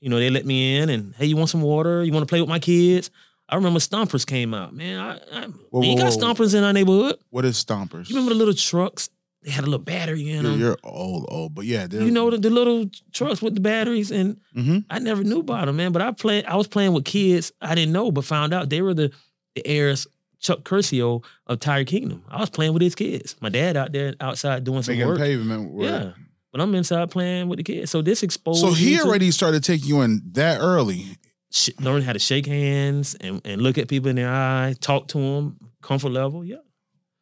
you 0.00 0.08
know, 0.10 0.18
they 0.18 0.30
let 0.30 0.46
me 0.46 0.76
in 0.78 0.88
and 0.90 1.14
hey, 1.16 1.26
you 1.26 1.36
want 1.36 1.50
some 1.50 1.62
water? 1.62 2.02
You 2.04 2.12
want 2.12 2.22
to 2.26 2.30
play 2.30 2.40
with 2.40 2.48
my 2.48 2.58
kids? 2.60 3.10
I 3.52 3.56
remember 3.56 3.80
Stompers 3.80 4.26
came 4.26 4.54
out. 4.54 4.72
Man, 4.74 4.98
I, 4.98 5.16
I 5.30 5.44
Whoa, 5.70 5.82
you 5.82 5.90
whoa, 5.90 5.96
got 5.96 6.12
whoa. 6.14 6.32
Stompers 6.34 6.54
in 6.54 6.64
our 6.64 6.72
neighborhood. 6.72 7.16
What 7.28 7.44
is 7.44 7.62
stompers? 7.62 8.08
You 8.08 8.16
remember 8.16 8.30
the 8.32 8.38
little 8.38 8.54
trucks? 8.54 9.10
They 9.42 9.50
had 9.50 9.64
a 9.64 9.66
little 9.66 9.84
battery 9.84 10.30
in 10.30 10.42
You're, 10.42 10.50
them. 10.52 10.60
you're 10.60 10.78
old, 10.82 11.26
old, 11.28 11.54
but 11.54 11.66
yeah, 11.66 11.86
they're 11.86 12.00
You 12.02 12.10
know 12.10 12.30
the, 12.30 12.38
the 12.38 12.48
little 12.48 12.88
trucks 13.12 13.42
with 13.42 13.54
the 13.54 13.60
batteries, 13.60 14.10
and 14.10 14.40
hmm 14.54 14.78
I 14.88 15.00
never 15.00 15.22
knew 15.22 15.40
about 15.40 15.66
them, 15.66 15.76
man. 15.76 15.92
But 15.92 16.00
I 16.00 16.12
played. 16.12 16.46
I 16.46 16.56
was 16.56 16.66
playing 16.66 16.92
with 16.94 17.04
kids 17.04 17.52
I 17.60 17.74
didn't 17.74 17.92
know, 17.92 18.10
but 18.10 18.24
found 18.24 18.54
out 18.54 18.70
they 18.70 18.80
were 18.80 18.94
the 18.94 19.10
the 19.54 19.66
heirs 19.66 20.06
Chuck 20.40 20.60
Curcio 20.60 21.22
of 21.46 21.60
Tire 21.60 21.84
Kingdom. 21.84 22.22
I 22.30 22.40
was 22.40 22.50
playing 22.50 22.72
with 22.72 22.82
his 22.82 22.94
kids. 22.94 23.36
My 23.40 23.48
dad 23.50 23.76
out 23.76 23.92
there 23.92 24.14
outside 24.20 24.64
doing 24.64 24.82
some 24.82 24.98
work. 24.98 25.18
pavement. 25.18 25.72
work. 25.72 25.84
Yeah, 25.90 26.12
but 26.52 26.60
I'm 26.60 26.74
inside 26.74 27.10
playing 27.10 27.48
with 27.48 27.58
the 27.58 27.64
kids. 27.64 27.90
So 27.90 28.00
this 28.00 28.22
exposed. 28.22 28.60
So 28.60 28.72
he 28.72 28.92
me 28.92 28.96
to 28.98 29.04
already 29.04 29.30
started 29.30 29.62
taking 29.62 29.88
you 29.88 30.00
in 30.02 30.22
that 30.32 30.60
early. 30.60 31.18
Sh- 31.52 31.70
learn 31.80 32.02
how 32.02 32.12
to 32.12 32.18
shake 32.18 32.46
hands 32.46 33.14
and, 33.20 33.40
and 33.44 33.62
look 33.62 33.78
at 33.78 33.86
people 33.88 34.08
in 34.10 34.16
their 34.16 34.28
eye, 34.32 34.74
talk 34.80 35.06
to 35.08 35.18
them, 35.18 35.56
comfort 35.82 36.10
level. 36.10 36.44
Yeah, 36.44 36.56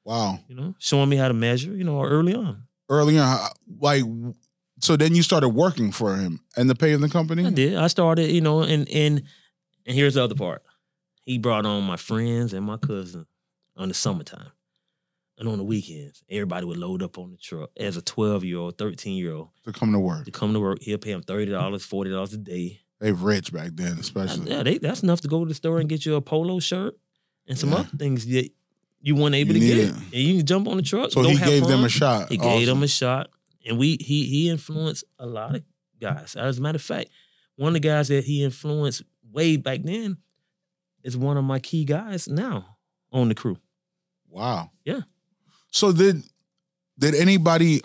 Wow. 0.04 0.40
you 0.48 0.54
know, 0.54 0.74
showing 0.78 1.08
me 1.10 1.16
how 1.16 1.28
to 1.28 1.34
measure. 1.34 1.74
You 1.76 1.84
know, 1.84 2.02
early 2.02 2.34
on. 2.34 2.62
Early 2.88 3.18
on, 3.18 3.38
like, 3.80 4.02
so 4.80 4.96
then 4.96 5.14
you 5.14 5.22
started 5.22 5.50
working 5.50 5.92
for 5.92 6.16
him 6.16 6.40
and 6.56 6.68
the 6.70 6.74
pay 6.74 6.92
of 6.92 7.00
the 7.00 7.08
company. 7.08 7.46
I 7.46 7.50
did. 7.50 7.76
I 7.76 7.86
started, 7.88 8.30
you 8.32 8.40
know, 8.40 8.62
and 8.62 8.88
and 8.88 9.22
and 9.86 9.94
here's 9.96 10.14
the 10.14 10.24
other 10.24 10.34
part. 10.34 10.62
He 11.24 11.38
brought 11.38 11.66
on 11.66 11.84
my 11.84 11.96
friends 11.96 12.52
and 12.52 12.64
my 12.66 12.78
cousin 12.78 13.26
on 13.76 13.88
the 13.88 13.94
summertime. 13.94 14.50
And 15.38 15.48
on 15.48 15.56
the 15.56 15.64
weekends, 15.64 16.22
everybody 16.28 16.66
would 16.66 16.76
load 16.76 17.02
up 17.02 17.16
on 17.16 17.30
the 17.30 17.38
truck 17.38 17.70
as 17.78 17.96
a 17.96 18.02
12 18.02 18.44
year 18.44 18.58
old, 18.58 18.76
13 18.76 19.16
year 19.16 19.32
old 19.32 19.48
to 19.64 19.72
come 19.72 19.90
to 19.92 19.98
work. 19.98 20.26
to 20.26 20.30
come 20.30 20.52
to 20.52 20.60
work. 20.60 20.82
He'll 20.82 20.98
pay 20.98 21.12
them 21.12 21.22
$30, 21.22 21.48
$40 21.48 22.34
a 22.34 22.36
day. 22.36 22.80
They 23.00 23.12
rich 23.12 23.52
back 23.52 23.70
then, 23.74 23.98
especially. 23.98 24.50
Yeah, 24.50 24.62
they, 24.62 24.78
that's 24.78 25.02
enough 25.02 25.20
to 25.22 25.28
go 25.28 25.44
to 25.44 25.48
the 25.48 25.54
store 25.54 25.80
and 25.80 25.88
get 25.88 26.04
you 26.04 26.14
a 26.16 26.20
polo 26.20 26.60
shirt 26.60 26.94
and 27.48 27.58
some 27.58 27.70
Yeah. 27.70 27.76
other 27.78 27.96
things 27.96 28.26
that 28.26 28.50
you 29.00 29.16
weren't 29.16 29.34
able 29.34 29.54
You 29.56 29.60
to 29.60 29.66
get. 29.66 29.78
it. 29.88 29.94
And 29.94 30.14
you 30.14 30.36
can 30.38 30.46
jump 30.46 30.68
on 30.68 30.76
the 30.76 30.82
truck. 30.82 31.10
So 31.10 31.22
he 31.22 31.36
gave 31.38 31.66
them 31.66 31.82
a 31.84 31.88
shot. 31.88 32.28
He 32.30 32.36
gave 32.36 32.66
them 32.66 32.82
a 32.82 32.88
shot, 32.88 33.30
and 33.66 33.78
we 33.78 33.96
he 34.00 34.26
he 34.26 34.50
influenced 34.50 35.04
a 35.18 35.26
lot 35.26 35.54
of 35.56 35.62
guys. 36.00 36.36
As 36.36 36.58
a 36.58 36.60
matter 36.60 36.76
of 36.76 36.82
fact, 36.82 37.08
one 37.56 37.68
of 37.68 37.74
the 37.74 37.80
guys 37.88 38.08
that 38.08 38.24
he 38.24 38.44
influenced 38.44 39.02
way 39.32 39.56
back 39.56 39.80
then 39.82 40.18
is 41.02 41.16
one 41.16 41.38
of 41.38 41.44
my 41.44 41.58
key 41.58 41.84
guys 41.86 42.28
now 42.28 42.76
on 43.12 43.28
the 43.28 43.34
crew. 43.34 43.56
Wow. 44.28 44.70
Yeah. 44.84 45.00
So 45.70 45.92
did 45.92 46.22
did 46.98 47.14
anybody 47.14 47.80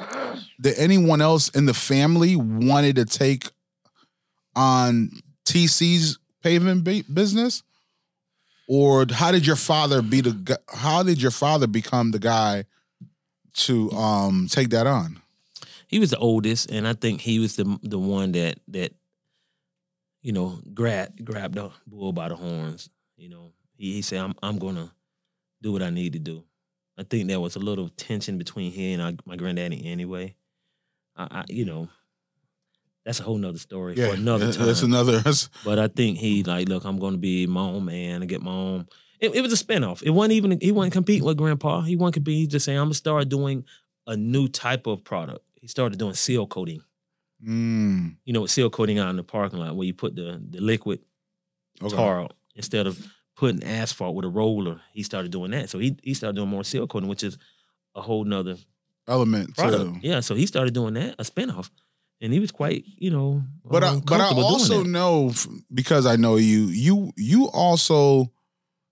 did 0.60 0.78
anyone 0.78 1.22
else 1.22 1.48
in 1.50 1.66
the 1.66 1.74
family 1.74 2.36
wanted 2.36 2.98
to 2.98 3.06
take 3.06 3.50
on 4.56 5.12
TC's 5.46 6.18
pavement 6.42 6.84
ba- 6.84 7.04
business? 7.12 7.64
Or 8.68 9.06
how 9.12 9.32
did 9.32 9.46
your 9.46 9.56
father 9.56 10.02
be 10.02 10.22
the 10.22 10.60
how 10.74 11.04
did 11.04 11.22
your 11.22 11.32
father 11.32 11.68
become 11.68 12.12
the 12.12 12.20
guy 12.20 12.66
to 13.54 13.92
um 13.92 14.48
take 14.50 14.70
that 14.70 14.88
on? 14.88 15.22
He 15.88 16.00
was 16.00 16.10
the 16.10 16.18
oldest, 16.18 16.72
and 16.72 16.88
I 16.88 16.94
think 16.94 17.22
he 17.22 17.38
was 17.40 17.56
the 17.56 17.78
the 17.84 18.00
one 18.00 18.32
that 18.32 18.60
that 18.70 18.94
you 20.24 20.32
know 20.32 20.60
grabbed 20.74 21.24
grabbed 21.24 21.56
the 21.56 21.70
bull 21.86 22.12
by 22.12 22.30
the 22.30 22.36
horns. 22.36 22.90
You 23.18 23.30
know, 23.30 23.52
he, 23.78 23.94
he 23.94 24.02
said, 24.02 24.20
"I'm 24.20 24.34
I'm 24.42 24.58
gonna 24.58 24.92
do 25.62 25.72
what 25.72 25.84
I 25.84 25.92
need 25.92 26.14
to 26.14 26.20
do." 26.20 26.44
I 26.98 27.04
think 27.04 27.28
there 27.28 27.40
was 27.40 27.56
a 27.56 27.60
little 27.60 27.90
tension 27.90 28.38
between 28.38 28.72
he 28.72 28.94
and 28.94 29.02
I, 29.02 29.16
my 29.26 29.36
granddaddy 29.36 29.86
anyway. 29.86 30.36
I, 31.16 31.28
I 31.30 31.44
you 31.50 31.66
know, 31.66 31.90
that's 33.06 33.20
a 33.20 33.24
whole 33.24 33.38
nother 33.38 33.60
story 33.60 33.94
yeah, 33.96 34.10
for 34.10 34.16
another 34.16 34.52
time. 34.52 34.66
that's 34.66 34.82
another 34.82 35.20
that's, 35.26 35.50
But 35.64 35.80
I 35.80 35.88
think 35.88 36.18
he 36.18 36.44
like, 36.44 36.68
look, 36.68 36.84
I'm 36.86 37.00
gonna 37.00 37.18
be 37.18 37.46
my 37.48 37.62
own 37.62 37.86
man 37.86 38.22
and 38.22 38.30
get 38.30 38.42
my 38.42 38.52
own. 38.52 38.88
It, 39.20 39.34
it 39.36 39.42
was 39.42 39.54
a 39.54 39.64
spinoff. 39.64 40.04
It 40.04 40.10
wasn't 40.10 40.34
even 40.34 40.60
he 40.60 40.72
wasn't 40.72 40.94
competing 40.94 41.24
with 41.24 41.38
Grandpa. 41.38 41.82
He 41.82 41.96
wasn't 41.96 42.16
competing. 42.16 42.42
He 42.42 42.48
just 42.48 42.66
saying, 42.66 42.78
I'm 42.78 42.86
gonna 42.86 42.96
start 42.96 43.30
doing 43.30 43.64
a 44.08 44.18
new 44.18 44.48
type 44.48 44.88
of 44.88 45.04
product. 45.04 45.40
He 45.56 45.68
started 45.68 45.98
doing 45.98 46.14
seal 46.16 46.46
coating. 46.48 46.82
mm, 47.46 48.16
You 48.26 48.34
know, 48.34 48.42
what 48.42 48.50
seal 48.50 48.70
coating 48.70 49.00
out 49.00 49.10
in 49.10 49.16
the 49.16 49.24
parking 49.24 49.60
lot 49.60 49.76
where 49.76 49.86
you 49.88 49.94
put 49.94 50.16
the 50.16 50.42
the 50.50 50.60
liquid 50.60 51.00
okay. 51.82 51.96
tar 51.96 52.22
out 52.22 52.34
instead 52.56 52.88
of 52.88 53.06
putting 53.36 53.64
asphalt 53.64 54.16
with 54.16 54.26
a 54.26 54.30
roller. 54.30 54.82
He 54.94 55.04
started 55.04 55.32
doing 55.32 55.52
that. 55.52 55.70
So 55.70 55.80
he 55.80 55.96
he 56.04 56.14
started 56.14 56.36
doing 56.36 56.50
more 56.50 56.64
seal 56.64 56.88
coating, 56.88 57.10
which 57.10 57.24
is 57.24 57.38
a 57.96 58.02
whole 58.02 58.24
nother 58.26 58.58
element 59.08 59.56
product. 59.56 59.84
too. 59.96 60.00
Yeah. 60.02 60.20
So 60.22 60.36
he 60.36 60.46
started 60.46 60.74
doing 60.74 60.96
that, 60.96 61.16
a 61.20 61.24
spinoff. 61.24 61.70
And 62.22 62.32
he 62.34 62.40
was 62.40 62.52
quite, 62.52 62.86
you 62.86 63.12
know, 63.12 63.44
But 63.64 63.84
I, 63.84 63.90
um, 63.90 64.00
but 64.00 64.22
I 64.22 64.30
also 64.34 64.84
know 64.84 65.34
because 65.74 66.06
I 66.06 66.16
know 66.16 66.38
you, 66.38 66.68
you 66.68 67.12
you 67.18 67.50
also 67.50 68.32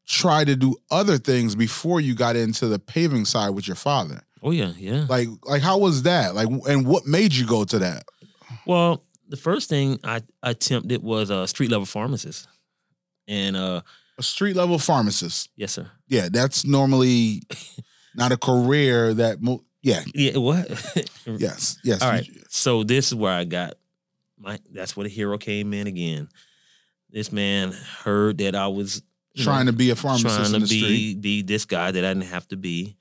try 0.05 0.43
to 0.43 0.55
do 0.55 0.75
other 0.91 1.17
things 1.17 1.55
before 1.55 2.01
you 2.01 2.13
got 2.15 2.35
into 2.35 2.67
the 2.67 2.79
paving 2.79 3.25
side 3.25 3.51
with 3.51 3.65
your 3.67 3.75
father. 3.77 4.21
Oh 4.41 4.51
yeah, 4.51 4.73
yeah. 4.77 5.05
Like 5.09 5.29
like 5.43 5.61
how 5.61 5.77
was 5.77 6.03
that? 6.03 6.35
Like 6.35 6.49
and 6.67 6.85
what 6.85 7.07
made 7.07 7.33
you 7.33 7.45
go 7.47 7.63
to 7.63 7.79
that? 7.79 8.03
Well, 8.67 9.03
the 9.29 9.37
first 9.37 9.69
thing 9.69 9.99
I 10.03 10.21
attempted 10.43 11.01
was 11.01 11.29
a 11.29 11.47
street 11.47 11.71
level 11.71 11.85
pharmacist. 11.85 12.47
And 13.27 13.55
uh 13.55 13.81
A 14.19 14.23
street 14.23 14.55
level 14.57 14.77
pharmacist. 14.79 15.49
yes, 15.55 15.71
sir. 15.71 15.89
Yeah, 16.09 16.27
that's 16.29 16.65
normally 16.65 17.43
not 18.15 18.33
a 18.33 18.37
career 18.37 19.13
that 19.13 19.41
mo- 19.41 19.63
yeah, 19.83 20.03
Yeah, 20.15 20.37
what? 20.37 20.67
yes, 21.27 21.77
yes. 21.83 22.01
All 22.01 22.09
right. 22.09 22.27
So 22.49 22.83
this 22.83 23.07
is 23.07 23.15
where 23.15 23.31
I 23.33 23.43
got 23.43 23.75
my 24.39 24.57
that's 24.71 24.97
where 24.97 25.03
the 25.03 25.09
hero 25.13 25.37
came 25.37 25.73
in 25.73 25.85
again. 25.85 26.27
This 27.11 27.31
man 27.31 27.71
heard 27.71 28.39
that 28.39 28.55
I 28.55 28.67
was 28.67 29.03
you 29.35 29.45
know, 29.45 29.51
Trying 29.51 29.65
to 29.67 29.73
be 29.73 29.89
a 29.91 29.95
pharmacist 29.95 30.35
trying 30.35 30.53
in 30.55 30.61
to 30.61 30.67
the 30.67 30.69
be 30.69 30.79
street. 31.11 31.21
be 31.21 31.41
this 31.43 31.65
guy 31.65 31.91
that 31.91 32.03
I 32.03 32.13
didn't 32.13 32.29
have 32.29 32.47
to 32.47 32.57
be. 32.57 32.97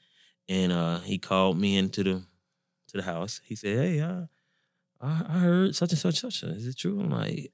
And 0.48 0.70
uh 0.72 0.98
he 1.00 1.16
called 1.18 1.56
me 1.58 1.76
into 1.78 2.02
the 2.04 2.22
to 2.88 2.96
the 2.98 3.02
house. 3.02 3.40
He 3.44 3.54
said, 3.54 3.78
Hey, 3.78 4.00
uh, 4.00 4.22
I, 5.00 5.24
I 5.28 5.38
heard 5.38 5.74
such 5.74 5.92
and 5.92 5.98
such 5.98 6.20
such. 6.20 6.42
Is 6.42 6.66
it 6.66 6.76
true? 6.76 7.00
I'm 7.00 7.10
like, 7.10 7.52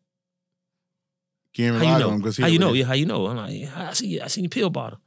Can't 1.54 1.74
rely 1.78 1.84
you 1.86 1.92
on 1.94 2.00
know? 2.00 2.10
him 2.12 2.22
'cause 2.22 2.36
he 2.36 2.42
How 2.42 2.48
you 2.48 2.58
know? 2.58 2.72
Yeah, 2.72 2.84
how 2.86 2.94
you 2.94 3.06
know? 3.06 3.26
I'm 3.26 3.36
like, 3.36 3.68
I 3.76 3.92
see. 3.92 4.20
I 4.20 4.26
seen 4.28 4.44
your 4.44 4.50
pill 4.50 4.70
bottle. 4.70 5.00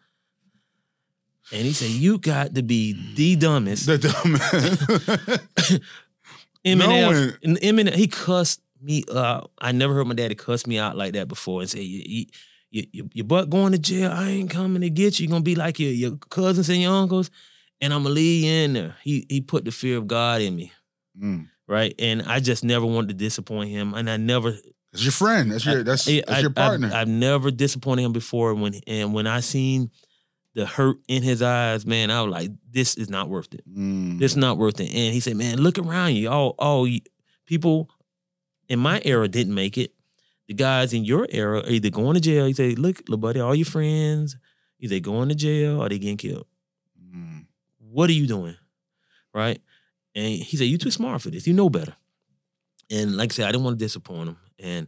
And 1.54 1.62
he 1.64 1.74
said, 1.74 1.90
You 1.90 2.18
got 2.18 2.56
to 2.56 2.64
be 2.64 3.14
the 3.16 3.36
dumbest. 3.36 3.86
The 3.88 3.98
dumb 3.98 5.80
Eminem, 6.66 7.38
and 7.44 7.58
Eminem, 7.58 7.94
he 7.96 8.08
cussed 8.08 8.62
me 8.82 9.04
out. 9.14 9.52
I 9.60 9.72
never 9.72 9.94
heard 9.94 10.08
my 10.08 10.14
daddy 10.14 10.36
cuss 10.36 10.68
me 10.68 10.78
out 10.78 10.96
like 10.96 11.14
that 11.14 11.28
before 11.28 11.62
and 11.62 11.70
say, 11.70 11.82
you, 11.82 12.04
you, 12.06 12.26
you, 12.70 12.84
you- 12.92 13.10
your 13.14 13.26
butt 13.26 13.50
going 13.50 13.72
to 13.74 13.80
jail. 13.80 14.12
I 14.12 14.30
ain't 14.30 14.50
coming 14.50 14.82
to 14.82 14.90
get 14.90 15.20
you. 15.20 15.26
You're 15.26 15.32
going 15.32 15.42
to 15.42 15.46
be 15.46 15.56
like 15.56 15.80
your, 15.80 15.92
your 15.92 16.18
cousins 16.30 16.70
and 16.70 16.80
your 16.82 16.94
uncles. 16.94 17.32
And 17.82 17.94
I'm 17.94 18.04
going 18.04 18.12
to 18.16 18.22
leave 18.22 18.44
you 18.44 18.52
in 18.52 18.74
there. 18.74 18.96
He, 19.04 19.26
he 19.28 19.42
put 19.42 19.66
the 19.66 19.72
fear 19.72 19.98
of 19.98 20.08
God 20.08 20.42
in 20.42 20.56
me, 20.56 20.72
Mm. 21.20 21.48
right? 21.68 21.94
And 22.00 22.22
I 22.24 22.40
just 22.40 22.64
never 22.64 22.86
wanted 22.86 23.08
to 23.10 23.14
disappoint 23.16 23.70
him. 23.72 23.94
And 23.96 24.08
I 24.10 24.18
never, 24.18 24.52
That's 24.92 25.04
your 25.04 25.12
friend. 25.12 25.52
That's 25.52 25.66
your 25.66 25.84
that's, 25.84 26.08
I- 26.08 26.24
that's 26.28 26.42
your 26.42 26.52
partner. 26.52 26.88
I've, 26.88 26.94
I've 26.94 27.08
never 27.08 27.50
disappointed 27.50 28.04
him 28.04 28.14
before. 28.14 28.54
When 28.54 28.76
and 28.88 29.14
when 29.16 29.26
I 29.28 29.40
seen 29.40 29.90
the 30.54 30.66
hurt 30.66 30.98
in 31.08 31.24
his 31.24 31.42
eyes, 31.42 31.86
man, 31.86 32.12
I 32.12 32.22
was 32.22 32.32
like, 32.32 32.52
"This 32.70 32.96
is 32.96 33.10
not 33.10 33.30
worth 33.30 33.54
it. 33.54 33.64
Mm. 33.70 34.20
This 34.20 34.32
is 34.32 34.38
not 34.38 34.58
worth 34.58 34.80
it." 34.80 34.90
And 34.94 35.14
he 35.14 35.20
said, 35.20 35.36
"Man, 35.36 35.62
look 35.62 35.78
around 35.78 36.16
you. 36.16 36.30
All, 36.30 36.56
all 36.60 36.88
you, 36.88 37.02
people 37.46 37.90
in 38.68 38.80
my 38.80 39.02
era 39.06 39.28
didn't 39.28 39.54
make 39.54 39.78
it. 39.78 39.94
The 40.48 40.54
guys 40.54 40.94
in 40.94 41.06
your 41.06 41.28
era 41.30 41.60
are 41.60 41.70
either 41.70 41.90
going 41.90 42.16
to 42.16 42.22
jail. 42.22 42.46
He 42.46 42.54
said, 42.54 42.78
"Look, 42.80 43.00
little 43.02 43.18
buddy, 43.18 43.40
all 43.40 43.56
your 43.56 43.66
friends 43.66 44.36
either 44.82 45.00
going 45.00 45.30
to 45.30 45.36
jail 45.36 45.82
or 45.82 45.88
they 45.88 46.00
getting 46.00 46.18
killed. 46.18 46.46
what 47.80 48.10
are 48.10 48.14
you 48.14 48.28
doing? 48.28 48.56
Right? 49.34 49.62
And 50.16 50.26
he 50.26 50.58
said, 50.58 50.66
You 50.66 50.78
too 50.78 50.92
smart 50.92 51.22
for 51.22 51.30
this. 51.30 51.48
You 51.48 51.54
know 51.54 51.70
better. 51.70 51.96
And 52.90 53.16
like 53.16 53.32
I 53.32 53.36
said, 53.36 53.48
I 53.48 53.52
didn't 53.52 53.64
want 53.64 53.80
to 53.80 53.86
disappoint 53.86 54.30
him. 54.30 54.38
And 54.60 54.88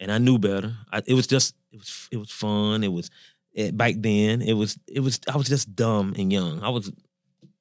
and 0.00 0.10
I 0.10 0.18
knew 0.18 0.38
better. 0.38 0.74
I, 0.90 1.02
it 1.06 1.14
was 1.14 1.26
just 1.26 1.54
it 1.70 1.78
was 1.78 2.08
it 2.10 2.16
was 2.16 2.30
fun. 2.30 2.84
It 2.84 2.92
was 2.92 3.10
it, 3.54 3.76
back 3.76 3.94
then. 3.98 4.42
It 4.42 4.54
was 4.54 4.78
it 4.86 5.00
was 5.00 5.20
I 5.32 5.36
was 5.36 5.48
just 5.48 5.74
dumb 5.74 6.14
and 6.16 6.32
young. 6.32 6.62
I 6.62 6.68
was 6.68 6.92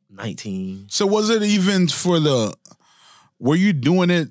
19. 0.10 0.88
So 0.90 1.06
was 1.06 1.30
it 1.30 1.44
even 1.44 1.88
for 1.88 2.20
the? 2.20 2.54
Were 3.40 3.56
you 3.56 3.74
doing 3.74 4.10
it 4.10 4.30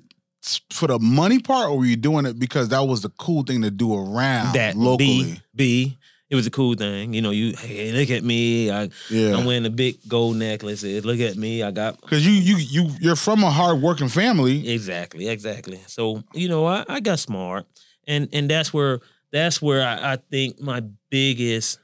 for 0.71 0.87
the 0.87 0.97
money 0.99 1.39
part, 1.39 1.69
or 1.69 1.79
were 1.79 1.85
you 1.85 1.97
doing 1.97 2.25
it 2.25 2.39
because 2.39 2.69
that 2.69 2.81
was 2.81 3.01
the 3.01 3.09
cool 3.09 3.43
thing 3.43 3.61
to 3.61 3.71
do 3.71 3.93
around 3.93 4.53
that 4.53 4.75
locally? 4.75 5.33
B, 5.33 5.41
B, 5.53 5.97
it 6.29 6.35
was 6.35 6.47
a 6.47 6.51
cool 6.51 6.75
thing. 6.75 7.13
You 7.13 7.21
know, 7.21 7.31
you 7.31 7.53
hey, 7.57 7.91
look 7.91 8.09
at 8.09 8.23
me. 8.23 8.71
I 8.71 8.89
yeah, 9.09 9.35
I'm 9.35 9.45
wearing 9.45 9.65
a 9.65 9.69
big 9.69 9.97
gold 10.07 10.37
necklace. 10.37 10.81
Look 10.83 11.19
at 11.19 11.35
me. 11.35 11.61
I 11.61 11.71
got 11.71 11.99
because 11.99 12.25
you 12.25 12.33
you 12.33 12.55
you 12.57 12.95
you're 13.01 13.15
from 13.17 13.43
a 13.43 13.51
hard 13.51 13.81
working 13.81 14.07
family. 14.07 14.71
Exactly, 14.71 15.27
exactly. 15.27 15.81
So 15.87 16.23
you 16.33 16.47
know, 16.47 16.65
I, 16.65 16.85
I 16.87 16.99
got 17.01 17.19
smart, 17.19 17.65
and 18.07 18.29
and 18.31 18.49
that's 18.49 18.73
where 18.73 19.01
that's 19.31 19.61
where 19.61 19.85
I, 19.87 20.13
I 20.13 20.15
think 20.17 20.59
my 20.59 20.83
biggest 21.09 21.79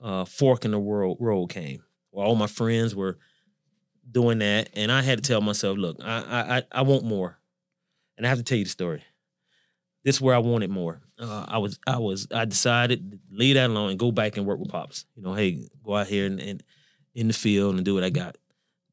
uh, 0.00 0.24
fork 0.24 0.64
in 0.64 0.70
the 0.70 0.78
world 0.78 1.18
road 1.20 1.48
came. 1.48 1.82
Where 2.10 2.24
all 2.24 2.36
my 2.36 2.46
friends 2.46 2.94
were 2.94 3.18
doing 4.10 4.38
that, 4.38 4.70
and 4.74 4.90
I 4.90 5.02
had 5.02 5.22
to 5.22 5.28
tell 5.28 5.40
myself, 5.40 5.76
look, 5.78 5.98
I 6.02 6.56
I 6.58 6.62
I 6.72 6.82
want 6.82 7.04
more, 7.04 7.38
and 8.16 8.26
I 8.26 8.28
have 8.28 8.38
to 8.38 8.44
tell 8.44 8.58
you 8.58 8.64
the 8.64 8.70
story. 8.70 9.02
This 10.04 10.16
is 10.16 10.22
where 10.22 10.34
I 10.36 10.38
wanted 10.38 10.70
more. 10.70 11.02
Uh, 11.18 11.44
I 11.48 11.58
was 11.58 11.78
I 11.86 11.98
was 11.98 12.28
I 12.32 12.44
decided 12.44 13.10
to 13.10 13.18
leave 13.30 13.56
that 13.56 13.70
alone 13.70 13.90
and 13.90 13.98
go 13.98 14.12
back 14.12 14.36
and 14.36 14.46
work 14.46 14.60
with 14.60 14.68
pops. 14.68 15.04
You 15.16 15.22
know, 15.22 15.34
hey, 15.34 15.68
go 15.84 15.96
out 15.96 16.06
here 16.06 16.26
and, 16.26 16.40
and 16.40 16.62
in 17.14 17.26
the 17.26 17.34
field 17.34 17.74
and 17.74 17.84
do 17.84 17.94
what 17.94 18.04
I 18.04 18.10
got 18.10 18.36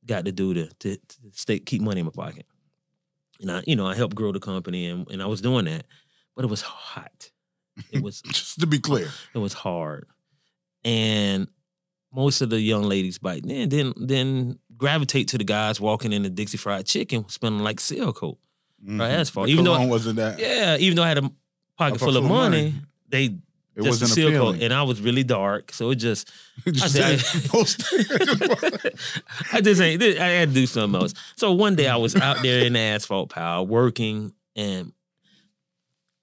got 0.05 0.25
to 0.25 0.31
do 0.31 0.53
to 0.53 0.67
to, 0.79 0.95
to 0.95 1.17
stay 1.31 1.59
keep 1.59 1.81
money 1.81 1.99
in 1.99 2.05
my 2.05 2.11
pocket. 2.11 2.45
And 3.41 3.51
I, 3.51 3.63
you 3.67 3.75
know, 3.75 3.85
I 3.85 3.95
helped 3.95 4.15
grow 4.15 4.31
the 4.31 4.39
company 4.39 4.87
and, 4.87 5.09
and 5.11 5.21
I 5.21 5.25
was 5.25 5.41
doing 5.41 5.65
that, 5.65 5.85
but 6.35 6.45
it 6.45 6.49
was 6.49 6.61
hot. 6.61 7.31
It 7.91 8.01
was 8.01 8.21
just 8.21 8.59
to 8.59 8.67
be 8.67 8.79
clear, 8.79 9.09
it 9.33 9.37
was 9.37 9.53
hard, 9.53 10.07
and 10.83 11.47
most 12.13 12.41
of 12.41 12.49
the 12.49 12.59
young 12.59 12.83
ladies 12.83 13.17
back 13.17 13.41
then 13.43 13.69
then 13.69 13.93
then 13.97 14.59
gravitate 14.77 15.27
to 15.29 15.37
the 15.37 15.43
guys 15.43 15.79
walking 15.79 16.13
in 16.13 16.23
the 16.23 16.29
Dixie 16.29 16.57
Fried 16.57 16.85
Chicken, 16.85 17.27
smelling 17.29 17.59
like 17.59 17.79
seal 17.79 18.13
coat, 18.13 18.37
mm-hmm. 18.83 18.99
right? 18.99 19.11
Asphalt. 19.11 19.49
Even 19.49 19.65
though 19.65 19.73
cologne 19.73 19.89
wasn't 19.89 20.15
that, 20.17 20.39
yeah, 20.39 20.77
even 20.77 20.95
though 20.95 21.03
I 21.03 21.09
had 21.09 21.17
a 21.19 21.31
pocket 21.77 21.99
full 21.99 22.17
of 22.17 22.23
money, 22.23 22.63
money. 22.63 22.75
they 23.09 23.23
it 23.75 23.81
just 23.81 24.01
wasn't 24.01 24.11
seal 24.11 24.31
coat, 24.31 24.61
and 24.61 24.71
I 24.71 24.83
was 24.83 25.01
really 25.01 25.23
dark, 25.23 25.73
so 25.73 25.89
it 25.89 25.95
just 25.95 26.31
Just 26.71 26.95
I 26.95 27.09
did 27.09 27.19
said- 27.19 27.51
I 29.53 29.61
just 29.61 29.81
ain't. 29.81 30.03
I 30.03 30.27
had 30.27 30.49
to 30.49 30.55
do 30.55 30.67
something 30.67 31.01
else. 31.01 31.15
So 31.35 31.53
one 31.53 31.75
day 31.75 31.87
I 31.87 31.95
was 31.95 32.15
out 32.15 32.43
there 32.43 32.65
in 32.65 32.73
the 32.73 32.79
asphalt 32.79 33.29
pile 33.29 33.65
working, 33.65 34.33
and 34.55 34.93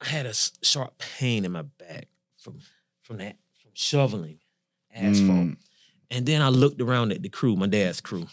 I 0.00 0.08
had 0.08 0.26
a 0.26 0.32
sharp 0.62 0.98
pain 0.98 1.44
in 1.44 1.52
my 1.52 1.62
back 1.62 2.08
from 2.38 2.58
from 3.02 3.18
that 3.18 3.36
from 3.62 3.70
shoveling 3.74 4.38
asphalt. 4.94 5.28
Mm. 5.38 5.56
And 6.10 6.26
then 6.26 6.42
I 6.42 6.48
looked 6.48 6.80
around 6.80 7.12
at 7.12 7.22
the 7.22 7.28
crew, 7.28 7.54
my 7.56 7.66
dad's 7.66 8.00
crew, 8.00 8.26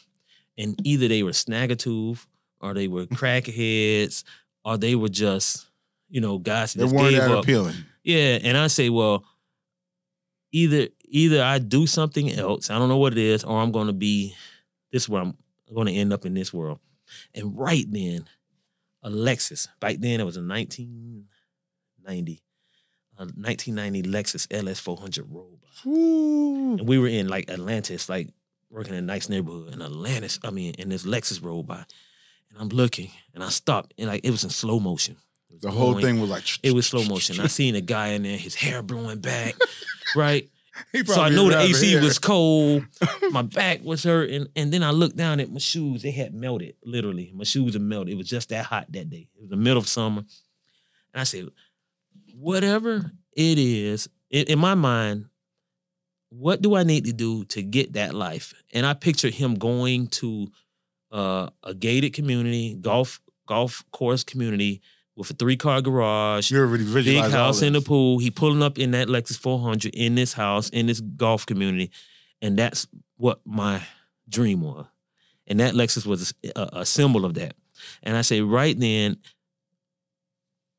and 0.58 0.80
either 0.84 1.08
they 1.08 1.22
were 1.24 1.32
snaggletooth 1.32 2.26
or 2.60 2.74
they 2.74 2.88
were 2.88 3.06
crackheads 3.20 4.24
or 4.66 4.78
they 4.78 4.96
were 4.96 5.10
just, 5.10 5.68
you 6.10 6.20
know, 6.22 6.38
guys 6.40 6.74
that 6.74 6.88
They 6.88 6.96
weren't 6.96 7.10
gave 7.12 7.22
that 7.22 7.32
up. 7.32 7.44
appealing. 7.44 7.76
Yeah, 8.04 8.40
and 8.42 8.58
I 8.58 8.68
say, 8.68 8.90
well, 8.90 9.26
either 10.52 10.88
either 11.10 11.44
I 11.44 11.60
do 11.60 11.86
something 11.86 12.32
else, 12.32 12.70
I 12.70 12.78
don't 12.80 12.90
know 12.90 12.98
what 12.98 13.14
it 13.14 13.20
is, 13.20 13.44
or 13.44 13.60
I'm 13.62 13.72
going 13.72 13.88
to 13.88 13.94
be 13.94 14.34
this 14.92 15.04
is 15.04 15.10
where 15.10 15.22
I'm 15.22 15.38
going 15.74 15.88
to 15.88 15.94
end 15.94 16.14
up 16.14 16.26
in 16.26 16.34
this 16.34 16.54
world. 16.54 16.80
And 17.36 17.58
right 17.58 17.86
then, 17.90 18.26
a 19.04 19.10
Lexus. 19.10 19.68
Back 19.80 19.98
then, 20.00 20.20
it 20.20 20.26
was 20.26 20.38
a 20.38 20.42
1990, 22.08 22.42
a 23.18 23.22
uh, 23.22 23.26
1990 23.26 24.04
Lexus 24.04 24.48
LS 24.52 24.80
400 24.80 25.26
rolled 25.30 25.60
by, 25.62 25.90
Ooh. 25.90 26.78
and 26.80 26.88
we 26.88 26.98
were 26.98 27.08
in 27.08 27.28
like 27.28 27.50
Atlantis, 27.50 28.10
like 28.10 28.30
working 28.70 28.94
in 28.94 29.00
a 29.04 29.08
nice 29.08 29.30
neighborhood, 29.30 29.74
in 29.74 29.82
Atlantis. 29.82 30.40
I 30.44 30.50
mean, 30.52 30.76
and 30.80 30.92
this 30.92 31.06
Lexus 31.06 31.44
rolled 31.44 31.68
by, 31.68 31.86
and 32.50 32.60
I'm 32.60 32.70
looking, 32.70 33.12
and 33.34 33.44
I 33.44 33.50
stopped, 33.50 33.94
and 33.98 34.08
like 34.08 34.24
it 34.24 34.32
was 34.32 34.44
in 34.44 34.50
slow 34.50 34.80
motion. 34.80 35.18
The 35.62 35.72
whole 35.72 35.94
going- 35.94 36.04
thing 36.06 36.22
was 36.22 36.30
like 36.30 36.44
it 36.64 36.74
was 36.74 36.86
slow 36.88 37.04
motion. 37.06 37.40
I 37.40 37.48
seen 37.48 37.76
a 37.76 37.82
guy 37.82 38.10
in 38.10 38.24
there, 38.24 38.38
his 38.38 38.56
hair 38.56 38.82
blowing 38.84 39.20
back, 39.20 39.56
right? 40.16 40.50
So 41.06 41.20
I 41.22 41.30
know 41.30 41.50
the 41.50 41.60
AC 41.60 41.88
hear. 41.88 42.02
was 42.02 42.20
cold. 42.20 42.86
My 43.32 43.42
back 43.42 43.84
was 43.84 44.04
hurting, 44.04 44.46
and 44.56 44.72
then 44.72 44.84
I 44.84 44.92
looked 44.92 45.16
down 45.16 45.40
at 45.40 45.52
my 45.52 45.58
shoes. 45.58 46.04
They 46.04 46.12
had 46.12 46.36
melted, 46.36 46.76
literally. 46.86 47.32
My 47.34 47.46
shoes 47.46 47.74
had 47.74 47.82
melted. 47.82 48.14
It 48.14 48.18
was 48.18 48.30
just 48.30 48.50
that 48.50 48.66
hot 48.66 48.86
that 48.92 49.10
day. 49.10 49.28
It 49.36 49.42
was 49.42 49.50
the 49.50 49.56
middle 49.56 49.80
of 49.80 49.88
summer, 49.88 50.20
and 51.14 51.22
I 51.22 51.24
said, 51.24 51.48
"Whatever 52.40 53.12
it 53.36 53.58
is, 53.58 54.10
in, 54.30 54.46
in 54.46 54.60
my 54.60 54.76
mind, 54.76 55.26
what 56.30 56.62
do 56.62 56.76
I 56.76 56.84
need 56.84 57.06
to 57.06 57.14
do 57.14 57.46
to 57.46 57.62
get 57.62 57.94
that 57.94 58.14
life?" 58.14 58.54
And 58.74 58.86
I 58.86 58.94
pictured 58.94 59.34
him 59.34 59.56
going 59.56 60.08
to 60.08 60.48
uh, 61.12 61.50
a 61.64 61.74
gated 61.74 62.14
community, 62.14 62.76
golf 62.76 63.20
golf 63.48 63.84
course 63.92 64.24
community 64.24 64.82
with 65.18 65.32
a 65.32 65.34
three 65.34 65.58
car 65.58 65.82
garage, 65.82 66.52
You 66.52 66.60
already 66.60 66.84
big 66.84 66.94
visualized 66.94 67.34
house 67.34 67.62
in 67.62 67.74
the 67.74 67.82
pool. 67.82 68.20
He 68.20 68.30
pulling 68.30 68.62
up 68.62 68.78
in 68.78 68.92
that 68.92 69.08
Lexus 69.08 69.38
400 69.38 69.94
in 69.96 70.16
this 70.16 70.34
house 70.34 70.70
in 70.70 70.86
this 70.86 71.02
golf 71.02 71.46
community, 71.46 71.92
and 72.42 72.58
that's 72.58 72.88
what 73.18 73.42
my 73.44 73.82
dream 74.30 74.62
was. 74.62 74.86
And 75.48 75.60
that 75.60 75.74
Lexus 75.74 76.06
was 76.06 76.34
a, 76.56 76.70
a 76.74 76.86
symbol 76.86 77.26
of 77.26 77.34
that. 77.34 77.56
And 78.04 78.16
I 78.16 78.22
say 78.22 78.42
right 78.42 78.78
then, 78.80 79.18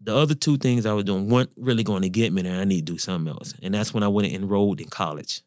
the 0.01 0.15
other 0.15 0.35
two 0.35 0.57
things 0.57 0.87
I 0.87 0.93
was 0.93 1.05
doing 1.05 1.29
weren't 1.29 1.51
really 1.57 1.83
going 1.83 2.03
to 2.03 2.09
get 2.09 2.33
me 2.33 2.43
there. 2.43 2.61
I 2.61 2.65
need 2.65 2.87
to 2.87 2.93
do 2.93 2.99
something 2.99 3.33
else, 3.33 3.55
and 3.63 3.75
that's 3.75 3.93
when 3.93 4.03
I 4.03 4.09
went 4.09 4.33
and 4.33 4.43
enrolled 4.45 4.81
in 4.81 4.89
college. 4.89 5.43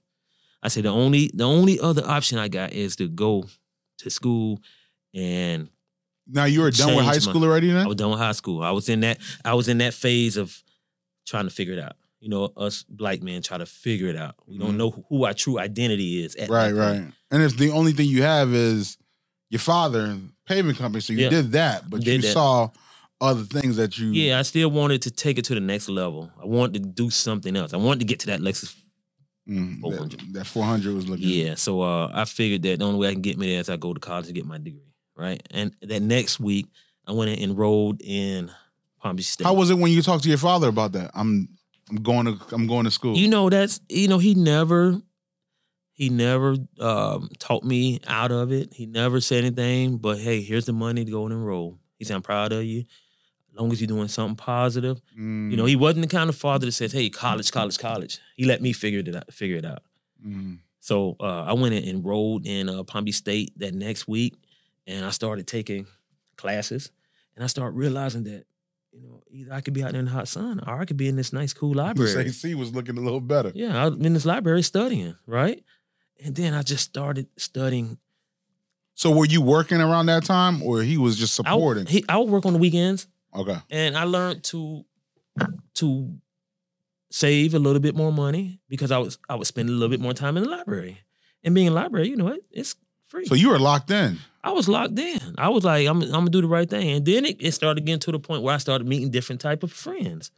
I 0.64 0.68
said 0.68 0.84
the 0.84 0.90
only 0.90 1.32
the 1.34 1.46
only 1.46 1.80
other 1.80 2.06
option 2.06 2.38
I 2.38 2.48
got 2.48 2.74
is 2.74 2.96
to 2.98 3.08
go 3.08 3.46
to 4.00 4.10
school 4.10 4.60
and 5.14 5.70
Now 6.28 6.46
you 6.46 6.62
were 6.62 6.72
done 6.72 6.96
with 6.96 7.06
high 7.06 7.14
changed 7.14 7.28
my- 7.28 7.32
school 7.32 7.44
already. 7.44 7.68
Now? 7.72 7.74
I 7.74 7.80
Then 7.80 7.88
was 7.88 7.96
done 7.98 8.12
with 8.12 8.20
high 8.20 8.32
school. 8.32 8.62
I 8.62 8.72
was 8.72 8.88
in 8.90 9.00
that. 9.02 9.18
I 9.44 9.54
was 9.54 9.68
in 9.68 9.80
that 9.80 9.94
phase 9.94 10.38
of 10.38 10.64
trying 11.26 11.46
to 11.46 11.50
figure 11.54 11.74
it 11.74 11.80
out. 11.80 11.94
You 12.20 12.30
know, 12.30 12.46
us 12.56 12.84
black 12.88 13.24
men 13.24 13.42
try 13.42 13.58
to 13.58 13.66
figure 13.66 14.08
it 14.08 14.16
out. 14.16 14.36
We 14.46 14.58
don't 14.60 14.74
Mhm. 14.74 14.78
know 14.78 15.06
who 15.10 15.26
our 15.26 15.34
true 15.34 15.58
identity 15.60 16.24
is. 16.24 16.36
At 16.36 16.50
right, 16.50 16.72
right. 16.72 17.12
And 17.32 17.42
if 17.44 17.58
the 17.58 17.72
only 17.72 17.94
thing 17.94 18.08
you 18.10 18.22
have 18.22 18.54
is 18.54 18.98
your 19.50 19.60
father, 19.60 20.20
paving 20.46 20.76
company, 20.76 21.02
so 21.02 21.14
you 21.14 21.20
Yeah. 21.24 21.30
did 21.30 21.52
that, 21.54 21.90
but 21.90 22.04
Did 22.04 22.18
you 22.18 22.22
that. 22.22 22.34
saw 22.34 22.70
other 23.22 23.44
things 23.44 23.78
that 23.78 23.98
you. 23.98 24.10
Yeah, 24.10 24.40
I 24.40 24.42
still 24.42 24.70
wanted 24.72 25.04
to 25.04 25.12
take 25.12 25.38
it 25.38 25.46
to 25.46 25.54
the 25.56 25.62
next 25.62 25.88
level. 25.88 26.32
I 26.42 26.46
wanted 26.46 26.84
to 26.84 26.90
do 26.90 27.10
something 27.10 27.56
else. 27.56 27.74
I 27.74 27.78
wanted 27.78 28.00
to 28.00 28.06
get 28.06 28.20
to 28.22 28.28
that 28.28 28.42
Lexus. 28.42 28.76
Mm, 29.48 29.80
400. 29.82 30.12
that, 30.12 30.34
that 30.34 30.48
400 30.48 30.94
was 30.94 31.08
looking. 31.08 31.28
Yeah, 31.28 31.56
so 31.56 31.82
uh, 31.82 32.12
I 32.14 32.26
figured 32.26 32.64
that 32.64 32.80
the 32.80 32.86
only 32.86 33.00
way 33.00 33.10
I 33.10 33.14
can 33.14 33.22
get 33.22 33.38
me 33.38 33.48
there 33.52 33.60
is 33.60 33.70
I 33.70 33.78
go 33.78 33.94
to 33.94 34.00
college 34.00 34.28
to 34.28 34.34
get 34.34 34.46
my 34.46 34.58
degree. 34.58 34.82
Right, 35.16 35.42
and 35.52 35.74
that 35.84 36.02
next 36.02 36.40
week 36.40 36.68
I 37.06 37.12
went 37.12 37.32
and 37.32 37.42
enrolled 37.42 38.02
in 38.02 38.52
Palm 39.00 39.16
Beach 39.16 39.28
State. 39.28 39.46
How 39.46 39.54
was 39.54 39.70
it 39.70 39.78
when 39.78 39.92
you 39.92 40.02
talked 40.02 40.24
to 40.24 40.30
your 40.30 40.38
father 40.38 40.68
about 40.70 40.94
that? 40.94 41.12
I'm 41.14 41.50
I'm 41.90 41.98
going 41.98 42.26
to 42.26 42.38
I'm 42.52 42.66
going 42.66 42.86
to 42.86 42.92
school. 42.92 43.16
You 43.16 43.28
know, 43.28 43.50
that's 43.50 43.82
you 43.90 44.08
know, 44.08 44.18
he 44.18 44.34
never 44.34 45.00
he 45.92 46.10
never 46.10 46.56
um 46.80 47.30
taught 47.38 47.64
me 47.64 48.00
out 48.08 48.32
of 48.32 48.52
it. 48.52 48.74
He 48.74 48.86
never 48.86 49.22
said 49.22 49.44
anything, 49.44 49.98
but 49.98 50.18
hey, 50.18 50.42
here's 50.42 50.66
the 50.66 50.74
money 50.74 51.04
to 51.06 51.12
go 51.12 51.26
and 51.26 51.34
enroll. 51.34 51.80
He 52.02 52.06
said, 52.06 52.16
I'm 52.16 52.24
proud 52.24 52.52
of 52.52 52.64
you. 52.64 52.86
As 53.54 53.60
long 53.60 53.72
as 53.72 53.82
you're 53.82 53.88
doing 53.88 54.08
something 54.08 54.36
positive. 54.38 55.02
Mm, 55.20 55.52
You 55.52 55.58
know, 55.58 55.66
he 55.66 55.76
wasn't 55.76 56.04
the 56.10 56.16
kind 56.18 56.30
of 56.30 56.36
father 56.38 56.66
that 56.68 56.72
says, 56.72 56.94
Hey, 56.94 57.10
college, 57.10 57.52
college, 57.52 57.78
college. 57.78 58.20
He 58.38 58.46
let 58.46 58.62
me 58.62 58.72
figure 58.74 59.00
it 59.00 59.16
out, 59.16 59.34
figure 59.34 59.58
it 59.58 59.66
out. 59.66 59.84
mm. 60.26 60.60
So 60.80 61.16
uh, 61.20 61.44
I 61.44 61.54
went 61.54 61.76
and 61.76 61.86
enrolled 61.86 62.46
in 62.48 62.68
uh, 62.70 62.84
Palm 62.84 63.04
Beach 63.06 63.16
State 63.16 63.52
that 63.60 63.74
next 63.76 64.08
week, 64.08 64.36
and 64.88 65.06
I 65.06 65.12
started 65.12 65.46
taking 65.48 65.86
classes, 66.38 66.92
and 67.36 67.44
I 67.44 67.48
started 67.48 67.76
realizing 67.78 68.24
that, 68.24 68.46
you 68.92 69.02
know, 69.04 69.22
either 69.30 69.54
I 69.54 69.62
could 69.62 69.74
be 69.76 69.84
out 69.84 69.92
there 69.92 70.00
in 70.00 70.06
the 70.06 70.12
hot 70.12 70.28
sun, 70.28 70.60
or 70.66 70.80
I 70.82 70.86
could 70.86 70.98
be 70.98 71.08
in 71.08 71.18
this 71.18 71.32
nice, 71.34 71.54
cool 71.54 71.74
library. 71.84 72.12
This 72.24 72.44
AC 72.44 72.56
was 72.56 72.74
looking 72.74 72.98
a 72.98 73.02
little 73.02 73.22
better. 73.22 73.52
Yeah, 73.54 73.86
I'm 73.86 74.02
in 74.04 74.14
this 74.14 74.26
library 74.26 74.64
studying, 74.64 75.16
right? 75.28 75.64
And 76.24 76.36
then 76.36 76.54
I 76.56 76.64
just 76.64 76.84
started 76.86 77.28
studying. 77.38 78.00
So 78.96 79.12
were 79.12 79.26
you 79.26 79.42
working 79.42 79.82
around 79.82 80.08
that 80.08 80.24
time, 80.26 80.64
or 80.64 80.82
he 80.82 80.98
was 80.98 81.16
just 81.18 81.40
I, 81.42 81.52
supporting? 81.52 81.86
he, 81.86 82.04
I 82.10 82.18
would 82.18 82.30
work 82.30 82.46
on 82.48 82.54
the 82.54 82.60
weekends, 82.60 83.08
okay. 83.36 83.58
and 83.70 83.98
I 83.98 84.04
learned 84.04 84.44
to 84.46 84.86
to 85.76 86.14
save 87.10 87.54
a 87.54 87.60
little 87.60 87.80
bit 87.82 87.96
more 87.96 88.12
money 88.12 88.60
because 88.70 88.92
I 88.92 88.98
was 88.98 89.18
I 89.30 89.36
would 89.36 89.48
spend 89.48 89.70
a 89.70 89.72
little 89.72 89.90
bit 89.90 90.00
more 90.00 90.14
time 90.14 90.38
in 90.38 90.44
the 90.44 90.50
library. 90.50 91.00
And 91.44 91.56
being 91.56 91.68
in 91.68 91.74
the 91.74 91.80
library, 91.80 92.08
you 92.10 92.16
know, 92.16 92.28
it, 92.30 92.44
it's 92.52 92.76
free. 93.08 93.26
So 93.26 93.34
you 93.36 93.50
were 93.50 93.60
locked 93.60 93.90
in. 93.92 94.20
I 94.44 94.52
was 94.52 94.68
locked 94.70 94.98
in. 95.00 95.36
I 95.38 95.50
was 95.50 95.64
like, 95.64 95.88
I'm, 95.88 96.02
I'm 96.04 96.10
gonna 96.12 96.30
do 96.30 96.42
the 96.42 96.48
right 96.48 96.70
thing. 96.70 96.90
And 96.90 97.06
then 97.06 97.26
it, 97.26 97.38
it 97.40 97.52
started 97.54 97.86
getting 97.86 98.00
to 98.02 98.12
the 98.12 98.20
point 98.20 98.44
where 98.44 98.54
I 98.54 98.58
started 98.60 98.88
meeting 98.88 99.10
different 99.10 99.42
type 99.42 99.64
of 99.64 99.72
friends, 99.72 100.32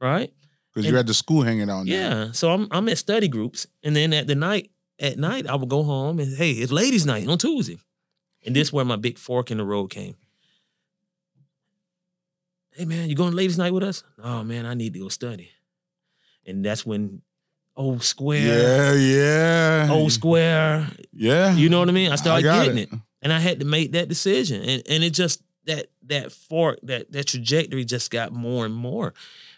right? 0.00 0.32
Because 0.72 0.84
And- 0.86 0.92
you 0.92 0.96
had 0.96 1.06
the 1.06 1.14
school 1.14 1.42
hanging 1.42 1.70
out. 1.70 1.84
now. 1.86 1.92
Yeah. 1.92 2.32
So 2.32 2.50
I'm 2.52 2.66
I'm 2.70 2.88
at 2.88 2.98
study 2.98 3.28
groups, 3.28 3.66
and 3.82 3.94
then 3.94 4.12
at 4.12 4.26
the 4.26 4.34
night 4.34 4.70
at 4.98 5.18
night 5.18 5.46
I 5.46 5.54
would 5.54 5.68
go 5.68 5.82
home 5.82 6.18
and 6.18 6.36
hey, 6.36 6.52
it's 6.52 6.72
ladies' 6.72 7.06
night 7.06 7.26
on 7.28 7.38
Tuesday. 7.38 7.78
And 8.44 8.56
this 8.56 8.68
is 8.68 8.72
where 8.72 8.84
my 8.84 8.96
big 8.96 9.18
fork 9.18 9.50
in 9.52 9.58
the 9.58 9.64
road 9.64 9.88
came. 9.90 10.16
Hey 12.74 12.84
man, 12.86 13.08
you 13.08 13.14
going 13.14 13.30
to 13.30 13.36
ladies' 13.36 13.58
night 13.58 13.72
with 13.72 13.82
us? 13.82 14.02
Oh 14.22 14.42
man, 14.44 14.66
I 14.66 14.74
need 14.74 14.94
to 14.94 15.00
go 15.00 15.08
study. 15.08 15.50
And 16.46 16.64
that's 16.64 16.84
when 16.86 17.22
old 17.76 18.02
square, 18.02 18.40
Yeah, 18.40 19.86
yeah. 19.86 19.92
old 19.92 20.12
square, 20.12 20.88
Yeah. 21.12 21.54
you 21.54 21.68
know 21.68 21.78
what 21.80 21.88
I 21.88 21.92
mean? 21.92 22.10
I 22.12 22.16
started 22.16 22.44
got 22.44 22.64
getting 22.64 22.78
it. 22.78 22.90
And 23.20 23.32
I 23.32 23.38
had 23.38 23.60
to 23.60 23.66
make 23.66 23.92
that 23.92 24.08
decision. 24.08 24.62
And 24.62 24.82
and 24.88 25.04
it 25.04 25.10
just 25.10 25.42
that 25.66 25.86
that 26.06 26.32
fork, 26.32 26.78
that 26.82 27.12
that 27.12 27.26
trajectory 27.28 27.84
just 27.84 28.10
got 28.10 28.32
more 28.32 28.64
and 28.66 28.74
more. 28.74 29.14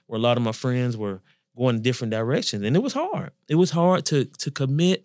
Where 0.06 0.18
a 0.18 0.22
lot 0.22 0.36
of 0.36 0.42
my 0.42 0.52
friends 0.52 0.96
were 0.96 1.22
going 1.56 1.80
different 1.80 2.10
directions. 2.10 2.62
And 2.64 2.76
it 2.76 2.80
was 2.80 2.92
hard. 2.92 3.30
It 3.48 3.54
was 3.54 3.70
hard 3.70 4.04
to 4.06 4.24
to 4.26 4.50
commit 4.50 5.04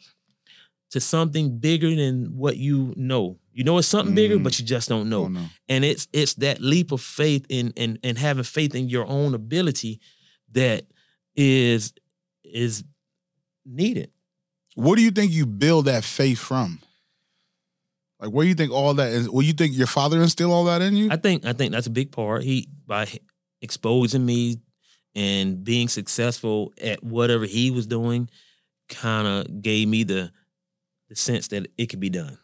to 0.91 0.99
something 0.99 1.59
bigger 1.59 1.95
than 1.95 2.35
what 2.35 2.57
you 2.57 2.93
know. 2.97 3.37
You 3.59 3.65
know 3.65 3.77
it's 3.77 3.89
something 3.89 4.15
bigger, 4.15 4.37
Mm. 4.37 4.43
but 4.43 4.57
you 4.57 4.63
just 4.63 4.87
don't 4.87 5.09
know. 5.09 5.25
Oh, 5.25 5.27
no. 5.27 5.45
And 5.67 5.83
it's 5.83 6.07
it's 6.13 6.35
that 6.35 6.61
leap 6.61 6.93
of 6.93 7.01
faith 7.01 7.45
in 7.49 7.73
and 7.75 7.99
and 8.03 8.17
having 8.17 8.45
faith 8.45 8.73
in 8.73 8.87
your 8.87 9.05
own 9.05 9.33
ability 9.33 9.99
that 10.53 10.85
is 11.35 11.91
is 12.45 12.85
needed. 13.65 14.11
What 14.75 14.95
do 14.95 15.01
you 15.01 15.11
think 15.11 15.33
you 15.33 15.45
build 15.45 15.85
that 15.85 16.05
faith 16.05 16.39
from? 16.39 16.79
Like, 18.21 18.29
where 18.31 18.45
do 18.45 18.47
you 18.47 18.55
think 18.55 18.71
all 18.71 18.93
that 18.93 19.11
is? 19.11 19.29
Well, 19.29 19.41
you 19.41 19.51
think 19.51 19.75
your 19.75 19.87
father 19.87 20.21
instilled 20.21 20.53
all 20.53 20.63
that 20.65 20.81
in 20.81 20.95
you? 20.95 21.09
I 21.11 21.17
think 21.17 21.45
I 21.45 21.51
think 21.51 21.73
that's 21.73 21.87
a 21.87 21.91
big 21.91 22.13
part. 22.13 22.43
He 22.43 22.69
by 22.87 23.07
exposing 23.61 24.25
me 24.25 24.55
and 25.15 25.65
being 25.65 25.89
successful 25.89 26.71
at 26.81 27.03
whatever 27.03 27.45
he 27.45 27.71
was 27.71 27.87
doing, 27.87 28.29
kind 28.87 29.27
of 29.27 29.61
gave 29.61 29.89
me 29.89 30.05
the 30.05 30.31
the 31.09 31.17
sense 31.17 31.49
that 31.49 31.67
it 31.77 31.87
could 31.87 31.99
be 31.99 32.09
done. 32.09 32.37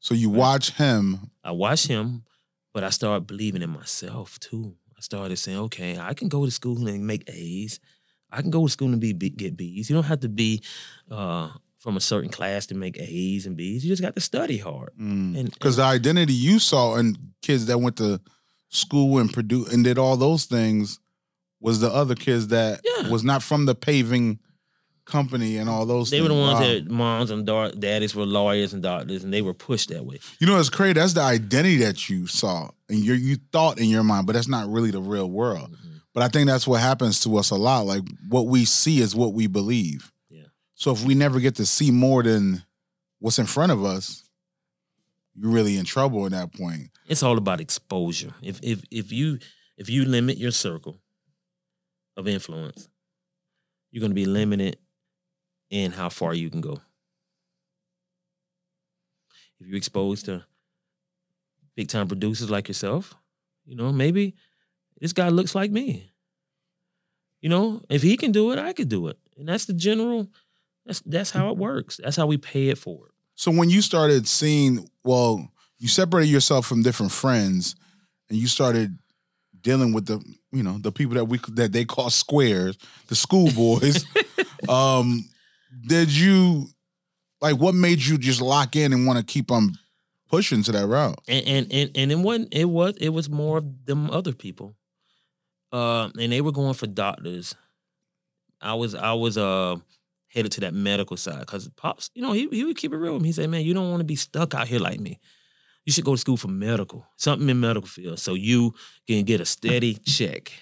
So 0.00 0.14
you 0.14 0.30
watch 0.30 0.72
him. 0.72 1.30
I 1.44 1.52
watch 1.52 1.86
him, 1.86 2.24
but 2.72 2.82
I 2.84 2.90
started 2.90 3.26
believing 3.26 3.62
in 3.62 3.70
myself 3.70 4.38
too. 4.40 4.76
I 4.96 5.00
started 5.00 5.36
saying, 5.38 5.58
okay, 5.58 5.98
I 5.98 6.14
can 6.14 6.28
go 6.28 6.44
to 6.44 6.50
school 6.50 6.86
and 6.88 7.06
make 7.06 7.24
A's. 7.28 7.80
I 8.30 8.42
can 8.42 8.50
go 8.50 8.66
to 8.66 8.70
school 8.72 8.88
and 8.92 9.00
be, 9.00 9.12
be 9.12 9.30
get 9.30 9.56
B's. 9.56 9.88
You 9.90 9.94
don't 9.96 10.04
have 10.04 10.20
to 10.20 10.28
be 10.28 10.62
uh, 11.10 11.50
from 11.78 11.96
a 11.96 12.00
certain 12.00 12.30
class 12.30 12.66
to 12.66 12.74
make 12.74 12.98
A's 12.98 13.46
and 13.46 13.56
B's. 13.56 13.84
You 13.84 13.90
just 13.90 14.02
got 14.02 14.14
to 14.14 14.20
study 14.20 14.58
hard. 14.58 14.90
And 14.98 15.50
Because 15.50 15.76
the 15.76 15.82
identity 15.84 16.32
you 16.34 16.58
saw 16.58 16.96
in 16.96 17.16
kids 17.42 17.66
that 17.66 17.78
went 17.78 17.96
to 17.96 18.20
school 18.68 19.18
and 19.18 19.32
Purdue 19.32 19.66
and 19.72 19.82
did 19.82 19.98
all 19.98 20.16
those 20.16 20.44
things 20.44 21.00
was 21.60 21.80
the 21.80 21.90
other 21.90 22.14
kids 22.14 22.48
that 22.48 22.80
Yeah. 22.84 23.08
was 23.10 23.24
not 23.24 23.42
from 23.42 23.66
the 23.66 23.74
paving 23.74 24.38
company 25.10 25.56
and 25.58 25.68
all 25.68 25.84
those 25.86 26.10
they 26.10 26.20
were 26.20 26.28
the 26.28 26.34
ones 26.34 26.60
Wow. 26.60 26.66
that 26.66 26.90
moms 26.90 27.30
and 27.30 27.44
da- 27.46 27.70
daddies 27.72 28.14
were 28.14 28.24
lawyers 28.26 28.72
and 28.72 28.82
doctors, 28.82 29.24
and 29.24 29.32
they 29.32 29.42
were 29.42 29.54
pushed 29.54 29.88
that 29.90 30.04
way. 30.06 30.18
You 30.38 30.46
know, 30.46 30.58
it's 30.58 30.70
crazy. 30.70 30.94
That's 30.94 31.12
the 31.14 31.20
identity 31.22 31.76
that 31.78 32.08
you 32.08 32.26
saw 32.26 32.70
and 32.88 32.98
you 32.98 33.14
you 33.14 33.36
thought 33.52 33.78
in 33.78 33.88
your 33.88 34.02
mind, 34.04 34.26
but 34.26 34.34
that's 34.34 34.48
not 34.48 34.68
really 34.68 34.90
the 34.90 35.00
real 35.02 35.28
world. 35.30 35.70
Mm-hmm. 35.72 35.96
But 36.14 36.22
I 36.22 36.28
think 36.28 36.46
that's 36.48 36.66
what 36.66 36.80
happens 36.80 37.20
to 37.24 37.36
us 37.36 37.50
a 37.50 37.56
lot. 37.56 37.86
Like 37.86 38.02
what 38.28 38.46
we 38.46 38.64
see 38.64 39.00
is 39.00 39.14
what 39.14 39.32
we 39.34 39.46
believe. 39.46 40.10
Yeah. 40.28 40.44
So 40.74 40.90
if 40.92 41.04
we 41.04 41.14
never 41.14 41.40
get 41.40 41.56
to 41.56 41.66
see 41.66 41.90
more 41.90 42.22
than 42.22 42.62
what's 43.18 43.38
in 43.38 43.46
front 43.46 43.70
of 43.72 43.84
us, 43.84 44.24
you're 45.36 45.52
really 45.52 45.76
in 45.78 45.84
trouble 45.84 46.24
at 46.26 46.32
that 46.32 46.52
point. 46.52 46.90
It's 47.06 47.22
all 47.22 47.38
about 47.38 47.60
exposure. 47.60 48.32
If 48.42 48.60
if 48.62 48.82
if 48.90 49.12
you 49.12 49.38
if 49.76 49.88
you 49.88 50.04
limit 50.04 50.36
your 50.36 50.50
circle 50.52 51.00
of 52.16 52.26
influence, 52.28 52.88
you're 53.90 54.00
going 54.00 54.10
to 54.10 54.14
be 54.14 54.26
limited 54.26 54.76
in 55.70 55.92
how 55.92 56.08
far 56.08 56.34
you 56.34 56.50
can 56.50 56.60
go. 56.60 56.80
If 59.60 59.66
you're 59.66 59.76
exposed 59.76 60.24
to 60.26 60.44
big 61.76 61.88
time 61.88 62.08
producers 62.08 62.50
like 62.50 62.68
yourself, 62.68 63.14
you 63.64 63.76
know, 63.76 63.92
maybe 63.92 64.34
this 65.00 65.12
guy 65.12 65.28
looks 65.28 65.54
like 65.54 65.70
me. 65.70 66.10
You 67.40 67.48
know, 67.48 67.82
if 67.88 68.02
he 68.02 68.16
can 68.16 68.32
do 68.32 68.52
it, 68.52 68.58
I 68.58 68.72
could 68.72 68.88
do 68.88 69.08
it. 69.08 69.18
And 69.38 69.48
that's 69.48 69.64
the 69.64 69.72
general 69.72 70.28
that's 70.86 71.00
that's 71.00 71.30
how 71.30 71.50
it 71.50 71.56
works. 71.56 72.00
That's 72.02 72.16
how 72.16 72.26
we 72.26 72.36
pay 72.36 72.68
it 72.68 72.78
forward. 72.78 73.10
So 73.34 73.50
when 73.50 73.70
you 73.70 73.80
started 73.80 74.28
seeing, 74.28 74.88
well, 75.04 75.50
you 75.78 75.88
separated 75.88 76.30
yourself 76.30 76.66
from 76.66 76.82
different 76.82 77.12
friends, 77.12 77.76
and 78.28 78.38
you 78.38 78.46
started 78.46 78.98
dealing 79.62 79.92
with 79.92 80.06
the, 80.06 80.22
you 80.52 80.62
know, 80.62 80.78
the 80.78 80.92
people 80.92 81.14
that 81.14 81.24
we 81.26 81.38
that 81.52 81.72
they 81.72 81.84
call 81.84 82.10
squares, 82.10 82.76
the 83.08 83.14
schoolboys. 83.14 84.04
um, 84.68 85.24
did 85.86 86.10
you 86.10 86.68
like 87.40 87.56
what 87.56 87.74
made 87.74 88.00
you 88.00 88.18
just 88.18 88.40
lock 88.40 88.76
in 88.76 88.92
and 88.92 89.06
want 89.06 89.18
to 89.18 89.24
keep 89.24 89.50
on 89.50 89.78
pushing 90.28 90.62
to 90.64 90.72
that 90.72 90.86
route? 90.86 91.18
and 91.28 91.46
and 91.46 91.72
and, 91.72 91.90
and 91.94 92.12
it 92.12 92.18
wasn't 92.18 92.52
it 92.54 92.66
was 92.66 92.96
it 92.98 93.10
was 93.10 93.28
more 93.28 93.58
of 93.58 93.86
them 93.86 94.10
other 94.10 94.32
people. 94.32 94.74
Uh 95.72 96.10
and 96.18 96.32
they 96.32 96.40
were 96.40 96.52
going 96.52 96.74
for 96.74 96.86
doctors. 96.86 97.54
I 98.60 98.74
was 98.74 98.94
i 98.94 99.12
was 99.12 99.38
uh 99.38 99.76
headed 100.28 100.52
to 100.52 100.60
that 100.60 100.74
medical 100.74 101.16
side 101.16 101.40
because 101.40 101.68
pops 101.76 102.10
you 102.14 102.22
know 102.22 102.32
he, 102.32 102.46
he 102.50 102.64
would 102.64 102.76
keep 102.76 102.92
it 102.92 102.96
real 102.96 103.14
with 103.14 103.22
me. 103.22 103.28
He 103.28 103.32
said 103.32 103.48
man 103.50 103.64
you 103.64 103.74
don't 103.74 103.90
want 103.90 104.00
to 104.00 104.04
be 104.04 104.16
stuck 104.16 104.54
out 104.54 104.68
here 104.68 104.80
like 104.80 105.00
me. 105.00 105.18
You 105.86 105.92
should 105.92 106.04
go 106.04 106.14
to 106.14 106.20
school 106.20 106.36
for 106.36 106.48
medical 106.48 107.06
something 107.16 107.48
in 107.48 107.60
medical 107.60 107.88
field 107.88 108.18
so 108.18 108.34
you 108.34 108.74
can 109.06 109.24
get 109.24 109.40
a 109.40 109.46
steady 109.46 109.94
check 109.94 110.52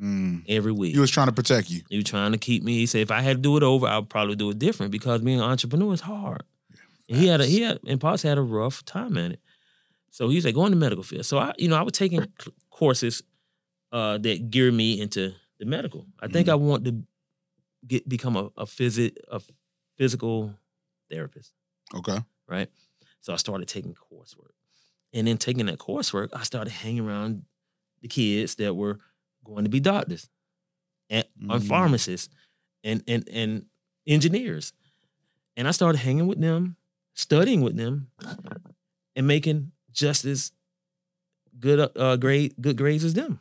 Mm. 0.00 0.44
every 0.48 0.72
week 0.72 0.92
He 0.94 1.00
was 1.00 1.10
trying 1.10 1.28
to 1.28 1.32
protect 1.32 1.70
you. 1.70 1.80
he 1.88 1.96
was 1.96 2.04
trying 2.04 2.32
to 2.32 2.38
keep 2.38 2.62
me. 2.62 2.74
He 2.74 2.86
said 2.86 3.00
if 3.00 3.10
I 3.10 3.22
had 3.22 3.38
to 3.38 3.42
do 3.42 3.56
it 3.56 3.62
over, 3.62 3.86
I 3.86 3.98
would 3.98 4.10
probably 4.10 4.36
do 4.36 4.50
it 4.50 4.58
different 4.58 4.92
because 4.92 5.22
being 5.22 5.40
an 5.40 5.44
entrepreneur 5.48 5.94
is 5.94 6.02
hard. 6.02 6.42
And 7.08 7.16
he 7.18 7.26
had 7.28 7.40
a 7.40 7.46
he 7.46 7.62
had 7.62 7.78
and 7.86 7.98
Pops 8.00 8.22
had 8.22 8.36
a 8.36 8.42
rough 8.42 8.84
time 8.84 9.16
in 9.16 9.32
it. 9.32 9.40
So 10.10 10.28
he 10.28 10.40
said, 10.40 10.48
like, 10.48 10.54
go 10.54 10.66
in 10.66 10.72
the 10.72 10.76
medical 10.76 11.02
field. 11.04 11.24
So 11.24 11.38
I, 11.38 11.52
you 11.56 11.68
know, 11.68 11.76
I 11.76 11.82
was 11.82 11.92
taking 11.92 12.26
courses 12.70 13.22
uh, 13.92 14.18
that 14.18 14.50
gear 14.50 14.70
me 14.72 15.00
into 15.00 15.32
the 15.58 15.64
medical. 15.66 16.06
I 16.20 16.26
think 16.28 16.48
I 16.48 16.54
want 16.56 16.84
to 16.84 17.02
get 17.86 18.06
become 18.08 18.36
a 18.36 18.50
a 18.56 18.66
physic 18.66 19.16
a 19.30 19.40
physical 19.96 20.52
therapist, 21.10 21.52
Okay. 21.94 22.18
right? 22.48 22.68
So 23.22 23.32
I 23.32 23.36
started 23.36 23.66
taking 23.68 23.94
coursework. 23.94 24.52
And 25.14 25.26
then 25.26 25.38
taking 25.38 25.66
that 25.66 25.78
coursework, 25.78 26.28
I 26.34 26.42
started 26.42 26.70
hanging 26.70 27.06
around 27.08 27.44
the 28.02 28.08
kids 28.08 28.56
that 28.56 28.74
were 28.74 28.98
going 29.46 29.64
to 29.64 29.70
be 29.70 29.80
doctors 29.80 30.28
and, 31.10 31.24
and 31.40 31.62
Mm. 31.62 31.68
pharmacists 31.68 32.34
and, 32.84 33.02
and, 33.08 33.28
and 33.28 33.66
engineers. 34.06 34.72
And 35.56 35.66
I 35.66 35.70
started 35.70 35.98
hanging 35.98 36.26
with 36.26 36.40
them, 36.40 36.76
studying 37.14 37.62
with 37.62 37.76
them, 37.76 38.10
and 39.14 39.26
making 39.26 39.72
just 39.92 40.24
as 40.24 40.52
good 41.58 41.90
uh, 41.96 42.16
grade 42.16 42.54
good 42.60 42.76
grades 42.76 43.04
as 43.04 43.14
them. 43.14 43.40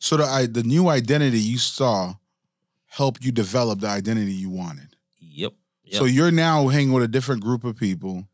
So 0.00 0.16
the 0.16 0.24
I, 0.24 0.46
the 0.46 0.62
new 0.62 0.88
identity 0.88 1.38
you 1.38 1.58
saw 1.58 2.14
helped 2.86 3.24
you 3.24 3.30
develop 3.32 3.80
the 3.80 3.88
identity 3.88 4.32
you 4.32 4.50
wanted. 4.50 4.96
Yep. 5.20 5.52
yep. 5.84 5.98
So 5.98 6.04
you're 6.06 6.30
now 6.30 6.68
hanging 6.68 6.92
with 6.92 7.04
a 7.04 7.08
different 7.08 7.42
group 7.42 7.64
of 7.64 7.76
people. 7.76 8.26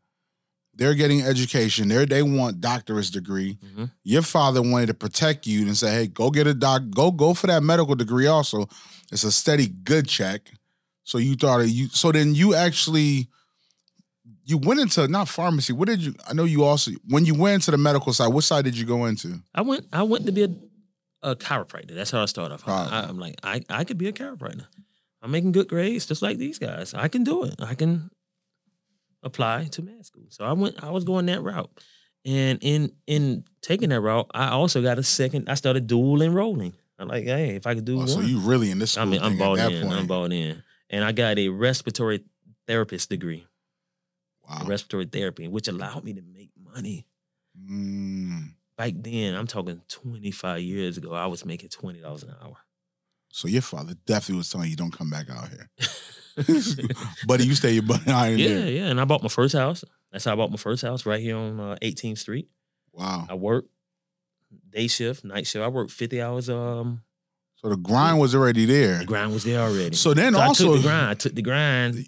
They're 0.79 0.95
getting 0.95 1.21
education. 1.21 1.89
They 1.89 2.05
they 2.05 2.23
want 2.23 2.61
doctorate 2.61 3.11
degree. 3.11 3.57
Mhm. 3.75 3.91
Your 4.03 4.21
father 4.21 4.61
wanted 4.61 4.87
to 4.87 4.93
protect 4.93 5.45
you 5.45 5.67
and 5.67 5.75
say, 5.77 5.91
"Hey, 5.93 6.07
go 6.07 6.31
get 6.31 6.47
a 6.47 6.53
doc. 6.53 6.83
Go 6.89 7.11
go 7.11 7.33
for 7.33 7.47
that 7.47 7.61
medical 7.63 7.95
degree. 7.95 8.27
Also, 8.27 8.67
it's 9.11 9.25
a 9.25 9.31
steady 9.31 9.67
good 9.67 10.07
check." 10.07 10.51
So 11.03 11.17
you 11.17 11.35
thought 11.35 11.59
you. 11.67 11.89
So 11.89 12.11
then 12.13 12.33
you 12.33 12.55
actually 12.55 13.27
you 14.45 14.57
went 14.57 14.79
into 14.79 15.07
not 15.07 15.27
pharmacy. 15.27 15.73
What 15.73 15.87
did 15.89 16.01
you? 16.01 16.15
I 16.27 16.33
know 16.33 16.45
you 16.45 16.63
also 16.63 16.91
when 17.07 17.25
you 17.25 17.35
went 17.35 17.55
into 17.55 17.71
the 17.71 17.77
medical 17.77 18.13
side. 18.13 18.33
What 18.33 18.43
side 18.45 18.63
did 18.63 18.77
you 18.77 18.85
go 18.85 19.05
into? 19.05 19.41
I 19.53 19.61
went 19.61 19.85
I 19.91 20.03
went 20.03 20.25
to 20.27 20.31
be 20.31 20.43
a, 20.43 20.49
a 21.21 21.35
chiropractor. 21.35 21.93
That's 21.93 22.11
how 22.11 22.21
I 22.21 22.25
started 22.25 22.53
off. 22.55 22.63
I, 22.67 23.01
I'm 23.07 23.19
like, 23.19 23.35
I, 23.43 23.61
I 23.69 23.83
could 23.83 23.97
be 23.97 24.07
a 24.07 24.13
chiropractor. 24.13 24.65
I'm 25.21 25.31
making 25.31 25.51
good 25.51 25.67
grades 25.67 26.05
just 26.05 26.21
like 26.21 26.37
these 26.37 26.57
guys. 26.57 26.93
I 26.93 27.09
can 27.09 27.23
do 27.25 27.43
it. 27.43 27.55
I 27.59 27.75
can 27.75 28.09
apply 29.23 29.65
to 29.71 29.81
med 29.81 30.05
school. 30.05 30.25
So 30.29 30.45
I 30.45 30.53
went 30.53 30.83
I 30.83 30.91
was 30.91 31.03
going 31.03 31.25
that 31.27 31.41
route. 31.41 31.69
And 32.25 32.59
in 32.61 32.91
in 33.07 33.45
taking 33.61 33.89
that 33.89 34.01
route, 34.01 34.29
I 34.33 34.49
also 34.49 34.81
got 34.81 34.99
a 34.99 35.03
second, 35.03 35.49
I 35.49 35.53
started 35.55 35.87
dual 35.87 36.21
enrolling. 36.21 36.73
I'm 36.97 37.07
like, 37.07 37.23
hey, 37.23 37.55
if 37.55 37.65
I 37.65 37.75
could 37.75 37.85
do 37.85 37.95
Oh, 37.95 37.99
one. 37.99 38.07
so 38.07 38.19
you 38.19 38.39
really 38.39 38.71
in 38.71 38.79
this 38.79 38.91
school 38.91 39.03
I 39.03 39.05
mean, 39.05 39.21
I'm 39.21 39.37
bought 39.37 39.59
in. 39.59 39.81
point. 39.87 39.99
I'm 39.99 40.07
bought 40.07 40.33
in. 40.33 40.61
And 40.89 41.05
I 41.05 41.11
got 41.13 41.37
a 41.39 41.47
respiratory 41.49 42.25
therapist 42.67 43.09
degree, 43.09 43.47
wow. 44.47 44.63
respiratory 44.65 45.05
therapy, 45.05 45.47
which 45.47 45.67
allowed 45.67 46.03
me 46.03 46.13
to 46.13 46.21
make 46.21 46.49
money. 46.61 47.05
Mm. 47.57 48.53
Back 48.77 48.93
then, 48.97 49.35
I'm 49.35 49.47
talking 49.47 49.81
25 49.87 50.61
years 50.61 50.97
ago, 50.97 51.13
I 51.13 51.27
was 51.27 51.45
making 51.45 51.69
$20 51.69 52.23
an 52.23 52.35
hour. 52.41 52.57
So 53.31 53.47
your 53.47 53.61
father 53.61 53.93
definitely 54.05 54.37
was 54.37 54.49
telling 54.49 54.69
you 54.69 54.75
don't 54.75 54.91
come 54.91 55.09
back 55.09 55.29
out 55.29 55.49
here. 55.49 55.69
Buddy, 57.27 57.45
you 57.45 57.55
stay 57.55 57.73
your 57.73 57.83
butt 57.83 58.07
out 58.07 58.29
in 58.29 58.39
yeah, 58.39 58.47
there. 58.49 58.69
yeah. 58.69 58.85
And 58.87 58.99
I 58.99 59.05
bought 59.05 59.21
my 59.23 59.29
first 59.29 59.53
house. 59.55 59.83
That's 60.11 60.25
how 60.25 60.33
I 60.33 60.35
bought 60.35 60.51
my 60.51 60.57
first 60.57 60.81
house 60.81 61.05
right 61.05 61.21
here 61.21 61.35
on 61.37 61.59
uh, 61.59 61.77
18th 61.81 62.17
Street. 62.17 62.47
Wow. 62.93 63.27
I 63.29 63.35
worked 63.35 63.69
day 64.71 64.87
shift, 64.87 65.23
night 65.23 65.45
shift. 65.47 65.63
I 65.63 65.67
worked 65.67 65.91
50 65.91 66.21
hours. 66.21 66.49
Um, 66.49 67.01
So 67.61 67.69
the 67.69 67.77
grind 67.77 68.19
was 68.19 68.33
already 68.35 68.65
there. 68.65 68.99
the 68.99 69.05
grind 69.05 69.31
was 69.33 69.43
there 69.43 69.61
already. 69.61 69.95
So 69.95 70.13
then 70.13 70.33
So 70.33 70.39
I 70.39 70.45
also 70.45 70.65
took 70.73 70.75
the 70.77 70.87
grind. 70.87 71.09
I 71.09 71.13
took 71.13 71.35
the 71.35 71.41
grind 71.41 72.05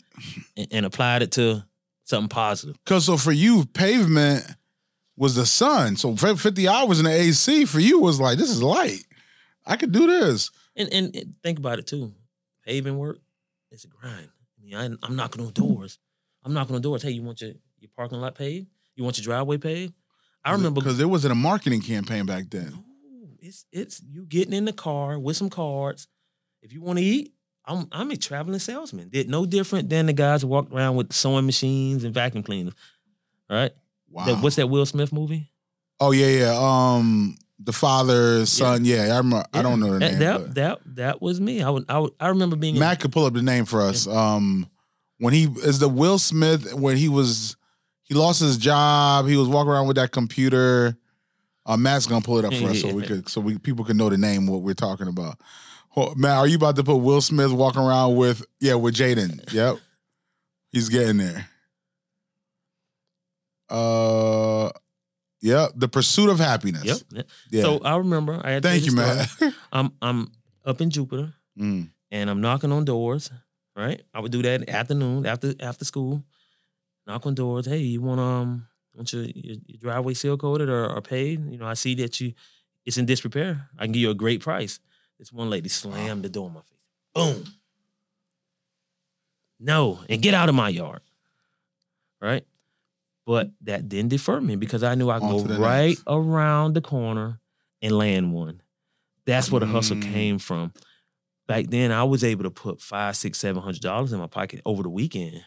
and, 0.58 0.68
and 0.72 0.86
applied 0.86 1.22
it 1.22 1.32
to 1.34 1.64
something 2.04 2.30
positive. 2.30 2.78
Cause 2.86 3.06
so 3.06 3.18
for 3.18 3.32
you, 3.32 3.66
pavement 3.66 4.44
was 5.16 5.36
the 5.36 5.46
sun. 5.46 5.96
So 5.98 6.16
50 6.16 6.68
hours 6.68 7.00
in 7.00 7.06
the 7.06 7.12
AC 7.12 7.66
for 7.66 7.80
you 7.80 8.00
was 8.00 8.20
like, 8.20 8.38
this 8.38 8.50
is 8.50 8.64
light. 8.64 9.04
I 9.66 9.76
could 9.76 9.92
do 9.92 10.08
this. 10.08 10.50
And, 10.76 10.90
and 10.92 11.16
and 11.16 11.36
think 11.44 11.60
about 11.60 11.78
it 11.80 11.86
too. 11.86 12.14
Paving 12.66 12.98
work, 12.98 13.20
it's 13.72 13.86
a 13.86 13.88
grind. 13.88 14.30
I 14.60 14.64
mean, 14.64 14.76
I, 14.76 15.06
I'm 15.06 15.16
knocking 15.16 15.44
on 15.46 15.52
doors. 15.54 15.98
I'm 16.44 16.54
knocking 16.54 16.76
on 16.76 16.82
doors. 16.82 17.04
Hey, 17.04 17.12
you 17.12 17.24
want 17.24 17.42
your, 17.42 17.52
your 17.80 17.90
parking 17.96 18.20
lot 18.20 18.36
paid? 18.36 18.68
You 18.96 19.04
want 19.04 19.18
your 19.18 19.24
driveway 19.24 19.58
paid? 19.58 19.94
I 20.44 20.52
remember 20.54 20.82
because 20.82 20.98
there 20.98 21.08
wasn't 21.08 21.32
a 21.34 21.36
marketing 21.36 21.82
campaign 21.82 22.26
back 22.26 22.50
then. 22.50 22.84
It's 23.40 23.66
it's 23.72 24.02
you 24.12 24.26
getting 24.26 24.54
in 24.54 24.66
the 24.66 24.74
car 24.74 25.18
with 25.20 25.38
some 25.38 25.50
cards. 25.50 26.08
If 26.62 26.74
you 26.74 26.82
want 26.82 27.00
to 27.00 27.06
eat, 27.06 27.34
I'm 27.66 27.88
I'm 27.92 28.10
a 28.12 28.18
traveling 28.18 28.60
salesman. 28.60 29.10
Did 29.10 29.30
no 29.30 29.46
different 29.46 29.90
than 29.90 30.08
the 30.08 30.14
guys 30.14 30.42
who 30.42 30.48
walked 30.48 30.74
around 30.74 30.96
with 30.96 31.14
sewing 31.14 31.46
machines 31.46 32.04
and 32.04 32.14
vacuum 32.14 32.44
cleaners. 32.44 32.74
All 33.50 33.58
right. 33.58 33.72
Wow. 34.10 34.26
That- 34.26 34.42
what's 34.44 34.56
that 34.58 34.68
Will 34.68 34.86
Smith 34.86 35.14
movie? 35.14 35.52
Oh 36.00 36.12
yeah, 36.12 36.28
yeah. 36.28 36.58
Um, 36.58 37.38
the 37.64 37.74
father, 37.74 38.46
son. 38.46 38.86
Yeah, 38.86 39.14
I 39.14 39.18
remember. 39.18 39.46
I 39.54 39.62
don't 39.62 39.80
know 39.80 39.94
the 39.94 40.00
that, 40.00 40.12
name. 40.12 40.20
That 40.20 40.56
that 40.56 40.80
that 40.96 41.22
was 41.22 41.40
me. 41.40 41.62
I 41.62 41.70
would 41.70 41.86
I 41.90 42.00
would, 42.00 42.12
I 42.20 42.28
remember 42.30 42.56
being 42.56 42.76
in- 42.76 42.80
Matt 42.80 43.00
could 43.00 43.12
pull 43.12 43.26
up 43.26 43.34
the 43.34 43.42
name 43.42 43.66
for 43.66 43.82
us. 43.82 44.08
Um, 44.08 44.68
when 45.20 45.34
he 45.34 45.44
is 45.64 45.80
the 45.80 45.90
Will 45.90 46.18
Smith 46.20 46.74
when 46.74 46.98
he 46.98 47.08
was 47.10 47.56
he 48.04 48.14
lost 48.16 48.42
his 48.42 48.58
job. 48.58 49.28
He 49.28 49.38
was 49.38 49.48
walking 49.48 49.72
around 49.72 49.88
with 49.88 49.98
that 49.98 50.12
computer. 50.12 50.98
Uh, 51.66 51.78
Matt's 51.78 52.08
gonna 52.08 52.22
pull 52.26 52.40
it 52.40 52.46
up 52.46 52.54
for 52.54 52.70
us 52.70 52.82
so 52.82 52.94
we 52.94 53.04
Yeah. 53.04 53.08
could 53.08 53.30
so 53.30 53.40
we 53.42 53.58
people 53.58 53.86
can 53.86 53.98
know 53.98 54.10
the 54.10 54.18
name 54.18 54.48
what 54.48 54.62
we're 54.64 54.74
talking 54.74 55.08
about. 55.08 55.40
Oh, 55.96 56.16
Matt, 56.16 56.38
are 56.38 56.48
you 56.48 56.56
about 56.56 56.76
to 56.78 56.84
put 56.84 56.96
Will 56.98 57.22
Smith 57.22 57.52
walking 57.52 57.82
around 57.82 58.16
with 58.16 58.44
yeah 58.60 58.76
with 58.76 58.96
Jaden? 58.96 59.52
Yep, 59.54 59.78
he's 60.72 60.90
getting 60.90 61.18
there. 61.18 61.48
Uh, 63.70 64.70
yep. 65.42 65.72
The 65.76 65.88
pursuit 65.88 66.30
of 66.30 66.40
happiness. 66.40 66.84
Yep. 67.12 67.26
Yeah. 67.52 67.62
So 67.64 67.80
I 67.84 67.98
remember 67.98 68.40
I 68.44 68.52
had 68.52 68.64
Thank 68.64 68.86
you, 68.86 68.94
man. 68.96 69.26
I'm 69.72 69.92
I'm 70.02 70.32
up 70.66 70.82
in 70.82 70.90
Jupiter 70.90 71.34
Mm. 71.60 71.90
and 72.12 72.30
I'm 72.30 72.40
knocking 72.42 72.72
on 72.72 72.86
doors. 72.86 73.30
Right. 73.76 74.02
I 74.14 74.20
would 74.22 74.32
do 74.32 74.42
that 74.42 74.62
in 74.62 74.62
the 74.62 74.70
afternoon 74.72 75.26
after 75.26 75.54
after 75.60 75.86
school. 75.86 76.24
Knock 77.08 77.26
on 77.26 77.36
doors. 77.36 77.66
Hey, 77.66 77.80
you 77.80 78.02
want 78.02 78.20
um 78.22 78.68
want 78.94 79.12
your 79.14 79.24
your, 79.24 79.56
your 79.66 79.78
driveway 79.80 80.14
seal 80.14 80.38
coated 80.38 80.70
or, 80.70 80.90
or 80.90 81.02
paid? 81.02 81.50
You 81.52 81.58
know, 81.58 81.66
I 81.68 81.74
see 81.74 81.96
that 81.96 82.20
you 82.22 82.34
it's 82.86 82.98
in 82.98 83.06
disrepair. 83.06 83.70
I 83.78 83.84
can 83.84 83.92
give 83.92 84.02
you 84.02 84.10
a 84.12 84.16
great 84.16 84.42
price. 84.42 84.80
This 85.20 85.32
one 85.32 85.50
lady 85.50 85.70
slammed 85.70 86.24
the 86.24 86.30
door 86.30 86.48
in 86.48 86.54
my 86.54 86.62
face. 86.62 86.88
Boom. 87.14 87.44
No, 89.60 90.00
and 90.10 90.22
get 90.22 90.34
out 90.34 90.50
of 90.50 90.56
my 90.56 90.70
yard. 90.70 91.02
Right? 92.20 92.46
But 93.26 93.52
that 93.62 93.88
didn't 93.88 94.10
defer 94.10 94.42
me 94.42 94.56
because 94.56 94.84
I 94.84 94.96
knew 94.96 95.10
I 95.10 95.20
could 95.20 95.30
go 95.48 95.56
right 95.58 95.90
next. 95.90 96.04
around 96.08 96.74
the 96.74 96.82
corner 96.82 97.40
and 97.82 97.96
land 97.98 98.34
one. 98.34 98.62
That's 99.26 99.52
where 99.52 99.60
the 99.60 99.68
hustle 99.68 99.98
Mm. 99.98 100.14
came 100.14 100.40
from. 100.40 100.74
Back 101.48 101.68
then, 101.68 101.92
I 101.92 102.04
was 102.04 102.24
able 102.24 102.44
to 102.44 102.50
put 102.50 102.82
five, 102.82 103.16
six, 103.16 103.38
seven 103.40 103.62
hundred 103.62 103.82
dollars 103.82 104.12
in 104.14 104.20
my 104.20 104.28
pocket 104.28 104.62
over 104.66 104.82
the 104.84 104.90
weekend. 104.90 105.44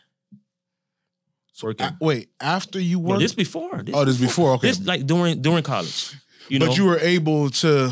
Working. 1.62 1.86
A- 1.86 1.96
wait, 2.00 2.28
after 2.40 2.80
you 2.80 2.98
No, 3.00 3.10
worked, 3.10 3.20
this 3.20 3.32
before. 3.34 3.82
This 3.82 3.94
oh, 3.94 4.04
this 4.04 4.18
before. 4.18 4.52
Okay, 4.54 4.68
This 4.68 4.84
like 4.84 5.06
during 5.06 5.40
during 5.40 5.62
college. 5.62 6.12
You 6.48 6.58
know, 6.58 6.66
but 6.66 6.76
you 6.76 6.84
were 6.84 6.98
able 6.98 7.48
to 7.50 7.90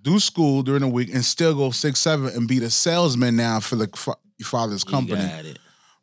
do 0.00 0.20
school 0.20 0.62
during 0.62 0.82
the 0.82 0.88
week 0.88 1.12
and 1.12 1.24
still 1.24 1.54
go 1.54 1.70
six 1.70 2.00
seven 2.00 2.28
and 2.34 2.46
be 2.46 2.58
the 2.58 2.70
salesman 2.70 3.34
now 3.36 3.60
for 3.60 3.76
the 3.76 3.88
fa- 3.94 4.16
your 4.38 4.46
father's 4.46 4.84
You 4.84 4.90
company. 4.90 5.22
it. 5.22 5.58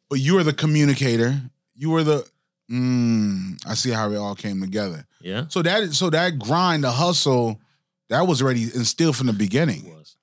But 0.09 0.19
you 0.19 0.33
were 0.33 0.43
the 0.43 0.53
communicator. 0.53 1.39
You 1.75 1.91
were 1.91 2.03
the. 2.03 2.27
Mm, 2.71 3.59
I 3.67 3.73
see 3.73 3.89
how 3.91 4.11
it 4.11 4.15
all 4.17 4.35
came 4.35 4.61
together. 4.61 5.05
Yeah, 5.21 5.45
So 5.49 5.61
that 5.63 5.93
so 5.93 6.09
that 6.11 6.37
grind, 6.39 6.83
the 6.83 6.91
hustle, 6.91 7.59
that 8.09 8.27
was 8.27 8.41
already 8.41 8.63
instilled 8.63 9.15
from 9.17 9.27
the 9.27 9.33
it 9.33 9.37
beginning. 9.39 9.89
was. 9.93 10.15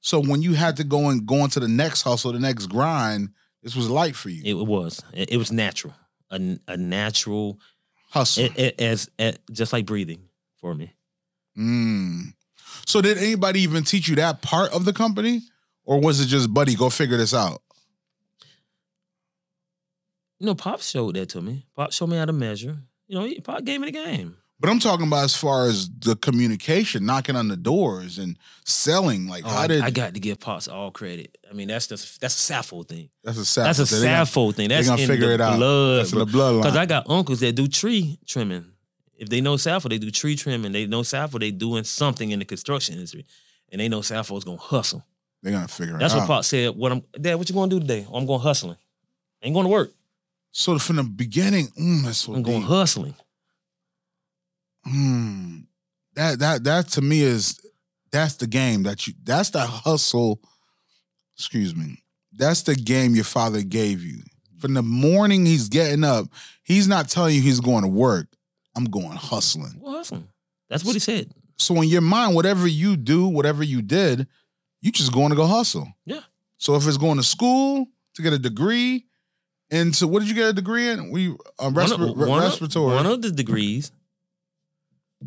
So 0.00 0.20
when 0.20 0.42
you 0.42 0.54
had 0.54 0.76
to 0.78 0.84
go 0.84 1.08
and 1.08 1.24
go 1.26 1.44
into 1.44 1.60
the 1.60 1.68
next 1.68 2.02
hustle, 2.02 2.32
the 2.32 2.38
next 2.40 2.66
grind, 2.66 3.30
this 3.62 3.74
was 3.76 3.88
light 3.88 4.16
for 4.16 4.28
you. 4.30 4.42
It 4.44 4.66
was. 4.66 5.00
It, 5.12 5.32
it 5.32 5.36
was 5.36 5.50
natural. 5.52 5.94
A, 6.30 6.58
a 6.68 6.76
natural. 6.76 7.58
hustle. 8.10 8.44
It, 8.44 8.58
it, 8.58 8.80
as, 8.80 9.08
as 9.18 9.38
just 9.50 9.72
like 9.72 9.86
breathing 9.86 10.28
for 10.60 10.74
me. 10.74 10.92
Mm. 11.58 12.34
So 12.86 13.00
did 13.00 13.18
anybody 13.18 13.60
even 13.60 13.84
teach 13.84 14.08
you 14.08 14.16
that 14.16 14.42
part 14.42 14.72
of 14.72 14.84
the 14.84 14.92
company, 14.92 15.42
or 15.84 16.00
was 16.00 16.20
it 16.20 16.26
just, 16.26 16.52
buddy, 16.52 16.74
go 16.74 16.90
figure 16.90 17.16
this 17.16 17.32
out? 17.34 17.62
You 20.42 20.46
know, 20.46 20.54
Pop 20.56 20.80
showed 20.80 21.14
that 21.14 21.28
to 21.30 21.40
me. 21.40 21.66
Pop 21.76 21.92
showed 21.92 22.08
me 22.08 22.16
how 22.16 22.24
to 22.24 22.32
measure. 22.32 22.76
You 23.06 23.16
know, 23.16 23.24
he- 23.26 23.40
Pop 23.40 23.62
gave 23.62 23.80
me 23.80 23.86
the 23.86 23.92
game. 23.92 24.36
But 24.58 24.70
I'm 24.70 24.80
talking 24.80 25.06
about 25.06 25.22
as 25.22 25.36
far 25.36 25.68
as 25.68 25.88
the 25.88 26.16
communication, 26.16 27.06
knocking 27.06 27.36
on 27.36 27.46
the 27.46 27.56
doors 27.56 28.18
and 28.18 28.36
selling. 28.64 29.28
Like, 29.28 29.44
Oh, 29.44 29.48
how 29.48 29.60
I, 29.60 29.66
did 29.68 29.82
I 29.82 29.90
got 29.90 30.14
to 30.14 30.20
give 30.20 30.40
Pops 30.40 30.66
all 30.66 30.90
credit. 30.90 31.38
I 31.48 31.54
mean, 31.54 31.68
that's 31.68 31.86
just 31.86 32.20
that's 32.20 32.50
a 32.50 32.52
Saffold 32.52 32.88
thing. 32.88 33.08
that's 33.22 33.38
a 33.38 33.44
sad 33.44 33.66
That's 33.66 33.78
a 33.78 33.82
Saffold 33.84 34.56
thing. 34.56 34.68
That's 34.68 34.88
gonna 34.88 35.00
in 35.02 35.06
figure 35.08 35.28
the 35.28 35.34
it 35.34 35.40
out. 35.40 35.58
blood. 35.58 35.98
That's 36.00 36.12
in 36.12 36.18
the 36.18 36.26
bloodline. 36.26 36.62
Because 36.62 36.76
I 36.76 36.86
got 36.86 37.08
uncles 37.08 37.38
that 37.40 37.52
do 37.52 37.68
tree 37.68 38.18
trimming. 38.26 38.64
If 39.16 39.28
they 39.28 39.40
know 39.40 39.54
Saffold, 39.54 39.90
they 39.90 39.98
do 39.98 40.10
tree 40.10 40.34
trimming. 40.34 40.72
They 40.72 40.86
know 40.86 41.02
Saffold, 41.02 41.38
they 41.40 41.52
doing 41.52 41.84
something 41.84 42.32
in 42.32 42.40
the 42.40 42.44
construction 42.44 42.94
industry. 42.96 43.26
And 43.70 43.80
they 43.80 43.88
know 43.88 44.00
Saffold's 44.00 44.42
gonna 44.44 44.58
hustle. 44.58 45.04
They're 45.42 45.52
gonna 45.52 45.68
figure 45.68 45.98
That's 45.98 46.14
it 46.14 46.18
out. 46.18 46.18
That's 46.18 46.28
what 46.28 46.34
out. 46.34 46.36
Pop 46.38 46.44
said. 46.44 46.76
What 46.76 46.90
I'm 46.92 47.02
Dad, 47.20 47.36
what 47.36 47.48
you 47.48 47.54
gonna 47.54 47.70
do 47.70 47.78
today? 47.80 48.06
Oh, 48.10 48.16
I'm 48.16 48.26
going 48.26 48.40
hustling. 48.40 48.76
ain't 49.42 49.54
going 49.54 49.64
to 49.66 49.70
work. 49.70 49.92
So 50.52 50.78
from 50.78 50.96
the 50.96 51.02
beginning, 51.02 51.68
mm, 51.68 52.04
that's 52.04 52.18
so 52.18 52.34
I'm 52.34 52.42
going 52.42 52.60
deep. 52.60 52.68
hustling. 52.68 53.14
Mm, 54.86 55.66
that 56.14 56.38
that 56.38 56.64
that 56.64 56.88
to 56.88 57.00
me 57.00 57.22
is 57.22 57.58
that's 58.10 58.34
the 58.34 58.46
game 58.46 58.82
that 58.82 59.06
you 59.06 59.14
that's 59.24 59.50
the 59.50 59.60
hustle. 59.60 60.40
Excuse 61.36 61.74
me. 61.74 62.02
That's 62.34 62.62
the 62.62 62.74
game 62.74 63.14
your 63.14 63.24
father 63.24 63.62
gave 63.62 64.02
you. 64.02 64.22
From 64.58 64.74
the 64.74 64.82
morning 64.82 65.44
he's 65.46 65.68
getting 65.68 66.04
up, 66.04 66.26
he's 66.62 66.86
not 66.86 67.08
telling 67.08 67.34
you 67.34 67.42
he's 67.42 67.60
going 67.60 67.82
to 67.82 67.88
work. 67.88 68.26
I'm 68.76 68.84
going 68.84 69.16
hustling. 69.16 69.78
Well, 69.80 69.96
hustling. 69.96 70.28
That's 70.68 70.84
what 70.84 70.94
he 70.94 70.98
said. 70.98 71.30
So 71.58 71.80
in 71.80 71.88
your 71.88 72.00
mind, 72.00 72.34
whatever 72.34 72.66
you 72.66 72.96
do, 72.96 73.26
whatever 73.26 73.62
you 73.62 73.82
did, 73.82 74.26
you 74.80 74.92
just 74.92 75.12
going 75.12 75.30
to 75.30 75.36
go 75.36 75.46
hustle. 75.46 75.88
Yeah. 76.04 76.20
So 76.58 76.74
if 76.76 76.86
it's 76.86 76.96
going 76.96 77.18
to 77.18 77.22
school 77.22 77.86
to 78.14 78.22
get 78.22 78.32
a 78.32 78.38
degree, 78.38 79.06
and 79.72 79.96
so 79.96 80.06
what 80.06 80.20
did 80.20 80.28
you 80.28 80.34
get 80.36 80.48
a 80.48 80.52
degree 80.52 80.88
in? 80.88 81.10
We 81.10 81.30
uh, 81.58 81.70
One 81.70 81.92
of- 81.92 82.00
re- 82.00 82.12
one 82.28 82.38
of- 82.38 82.44
respiratory. 82.44 82.94
One 82.94 83.06
of 83.06 83.22
the 83.22 83.30
degrees, 83.32 83.90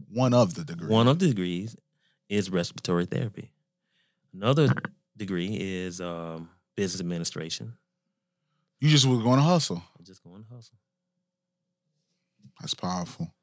one 0.10 0.34
of 0.34 0.53
the 0.55 0.63
degrees. 0.63 0.89
one 0.89 1.08
of 1.10 1.19
the 1.19 1.27
degrees 1.27 1.75
is 2.29 2.49
respiratory 2.49 3.05
therapy. 3.05 3.51
Another 4.34 4.69
degree 5.17 5.55
is 5.60 5.99
um, 6.01 6.49
business 6.75 7.01
administration. 7.01 7.73
you 8.79 8.89
just 8.89 9.05
was 9.05 9.19
going 9.21 9.38
to 9.38 9.43
hustle. 9.43 9.81
I'm 9.97 10.05
just 10.05 10.23
going 10.23 10.43
to 10.43 10.49
hustle. 10.53 10.75
That's 12.60 12.73
powerful. 12.73 13.34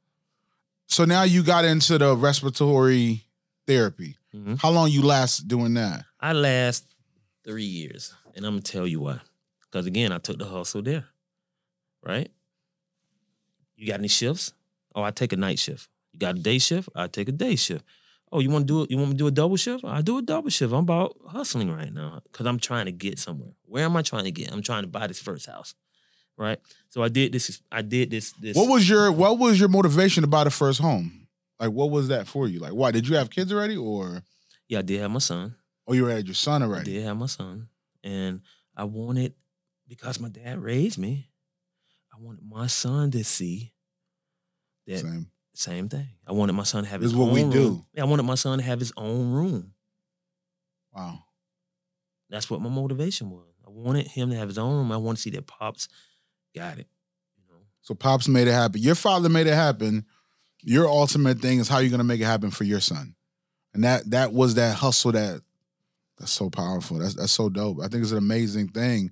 So 0.87 1.05
now 1.05 1.23
you 1.23 1.43
got 1.43 1.65
into 1.65 1.97
the 1.99 2.15
respiratory 2.17 3.25
therapy. 3.67 4.17
Mhm. 4.35 4.61
How 4.61 4.71
long 4.71 4.91
you 4.91 5.03
last 5.03 5.49
doing 5.49 5.75
that? 5.75 6.05
I 6.21 6.33
last 6.33 6.85
three 7.45 7.65
years, 7.65 8.12
and 8.35 8.45
I'm 8.45 8.53
gonna 8.53 8.62
tell 8.62 8.87
you 8.87 9.01
why. 9.01 9.21
Because 9.73 9.87
again, 9.87 10.13
I 10.13 10.19
took 10.19 10.39
the 10.39 10.45
hustle 10.45 10.83
there, 10.83 11.07
right? 12.05 12.31
You 13.75 13.87
got 13.87 14.01
any 14.01 14.09
shifts? 14.09 14.53
Oh, 14.95 15.03
I 15.03 15.11
take 15.11 15.33
a 15.33 15.37
night 15.37 15.59
shift. 15.59 15.89
You 16.13 16.19
got 16.21 16.37
a 16.37 16.39
day 16.39 16.59
shift? 16.59 16.91
I 16.95 17.07
take 17.07 17.29
a 17.29 17.33
day 17.33 17.57
shift. 17.57 17.83
Oh, 18.31 18.41
you 18.41 18.51
want 18.51 18.67
to 18.67 18.73
do 18.73 18.83
it? 18.83 18.91
You 18.91 18.99
want 18.99 19.11
me 19.11 19.15
to 19.15 19.19
do 19.19 19.27
a 19.27 19.31
double 19.31 19.57
shift? 19.57 19.85
I 19.85 20.03
do 20.03 20.19
a 20.19 20.23
double 20.23 20.51
shift. 20.51 20.73
I'm 20.73 20.81
about 20.81 21.17
hustling 21.27 21.71
right 21.71 21.93
now 21.93 22.21
because 22.31 22.47
I'm 22.47 22.59
trying 22.59 22.85
to 22.85 22.93
get 22.93 23.19
somewhere. 23.19 23.53
Where 23.65 23.85
am 23.85 23.97
I 23.97 24.03
trying 24.03 24.25
to 24.25 24.31
get? 24.31 24.53
I'm 24.53 24.63
trying 24.63 24.83
to 24.83 24.89
buy 24.89 25.07
this 25.07 25.21
first 25.21 25.47
house, 25.47 25.75
right? 26.37 26.59
So 26.91 27.03
I 27.03 27.09
did 27.09 27.33
this. 27.33 27.63
I 27.71 27.81
did 27.81 28.11
this. 28.11 28.33
This. 28.33 28.57
What 28.57 28.69
was 28.69 28.87
your 28.87 29.11
what 29.11 29.39
was 29.39 29.59
your 29.59 29.71
motivation 29.71 30.23
to 30.23 30.27
buy 30.27 30.45
the 30.45 30.51
first 30.51 30.81
home? 30.81 31.27
Like 31.59 31.71
what 31.71 31.91
was 31.91 32.09
that 32.09 32.27
for 32.27 32.47
you? 32.47 32.59
Like 32.59 32.73
why 32.73 32.91
did 32.91 33.09
you 33.09 33.17
have 33.17 33.31
kids 33.31 33.53
already 33.53 33.77
or 33.77 34.23
Yeah, 34.69 34.81
I 34.81 34.83
did 34.83 35.01
have 35.01 35.11
my 35.11 35.19
son. 35.19 35.57
Oh, 35.87 35.95
you 35.95 36.07
had 36.07 36.27
your 36.27 36.35
son 36.35 36.63
already. 36.63 36.93
I 36.93 36.95
did 36.95 37.05
have 37.05 37.17
my 37.17 37.27
son, 37.27 37.69
and 38.05 38.41
I 38.77 38.85
wanted 38.85 39.35
because 39.97 40.19
my 40.21 40.29
dad 40.29 40.59
raised 40.63 40.99
me. 40.99 41.29
I 42.15 42.21
wanted 42.21 42.45
my 42.45 42.67
son 42.67 43.11
to 43.13 43.25
see 43.25 43.73
that 44.87 45.01
Same. 45.01 45.31
same 45.55 45.88
thing. 45.88 46.09
I 46.27 46.33
wanted 46.33 46.55
my 46.55 46.63
son 46.63 46.85
to 46.85 46.90
have 46.90 47.01
This 47.01 47.11
his 47.11 47.13
is 47.13 47.19
what 47.19 47.33
we 47.33 47.43
own 47.43 47.51
do. 47.51 47.59
room. 47.69 47.87
Yeah, 47.93 48.03
I 48.03 48.07
wanted 48.07 48.23
my 48.25 48.35
son 48.35 48.59
to 48.59 48.65
have 48.65 48.79
his 48.79 48.93
own 48.97 49.33
room. 49.33 49.75
Wow. 50.95 51.25
That's 52.31 52.49
what 52.51 52.61
my 52.61 52.71
motivation 52.71 53.31
was. 53.31 53.47
I 53.67 53.71
wanted 53.71 54.07
him 54.07 54.31
to 54.31 54.37
have 54.37 54.49
his 54.49 54.59
own 54.59 54.75
room. 54.77 54.93
I 54.93 54.97
want 54.97 55.19
to 55.19 55.23
see 55.23 55.31
that 55.31 55.47
pops 55.47 55.88
got 56.55 56.79
it. 56.79 56.87
You 57.37 57.45
know, 57.51 57.61
So 57.83 57.95
pops 57.95 58.29
made 58.29 58.49
it 58.49 58.53
happen. 58.53 58.81
Your 58.81 58.95
father 58.95 59.29
made 59.29 59.47
it 59.47 59.55
happen. 59.55 60.07
Your 60.63 60.87
ultimate 60.88 61.40
thing 61.40 61.59
is 61.59 61.69
how 61.69 61.79
you're 61.79 61.90
gonna 61.90 62.05
make 62.05 62.21
it 62.21 62.25
happen 62.27 62.51
for 62.51 62.65
your 62.65 62.81
son. 62.81 63.15
And 63.75 63.85
that 63.85 64.11
that 64.11 64.33
was 64.33 64.55
that 64.55 64.75
hustle 64.77 65.13
that 65.13 65.40
That's 66.19 66.33
so 66.33 66.51
powerful. 66.51 66.99
That's 66.99 67.15
that's 67.15 67.33
so 67.33 67.49
dope. 67.49 67.79
I 67.81 67.88
think 67.88 68.03
it's 68.03 68.13
an 68.13 68.19
amazing 68.19 68.69
thing. 68.69 69.11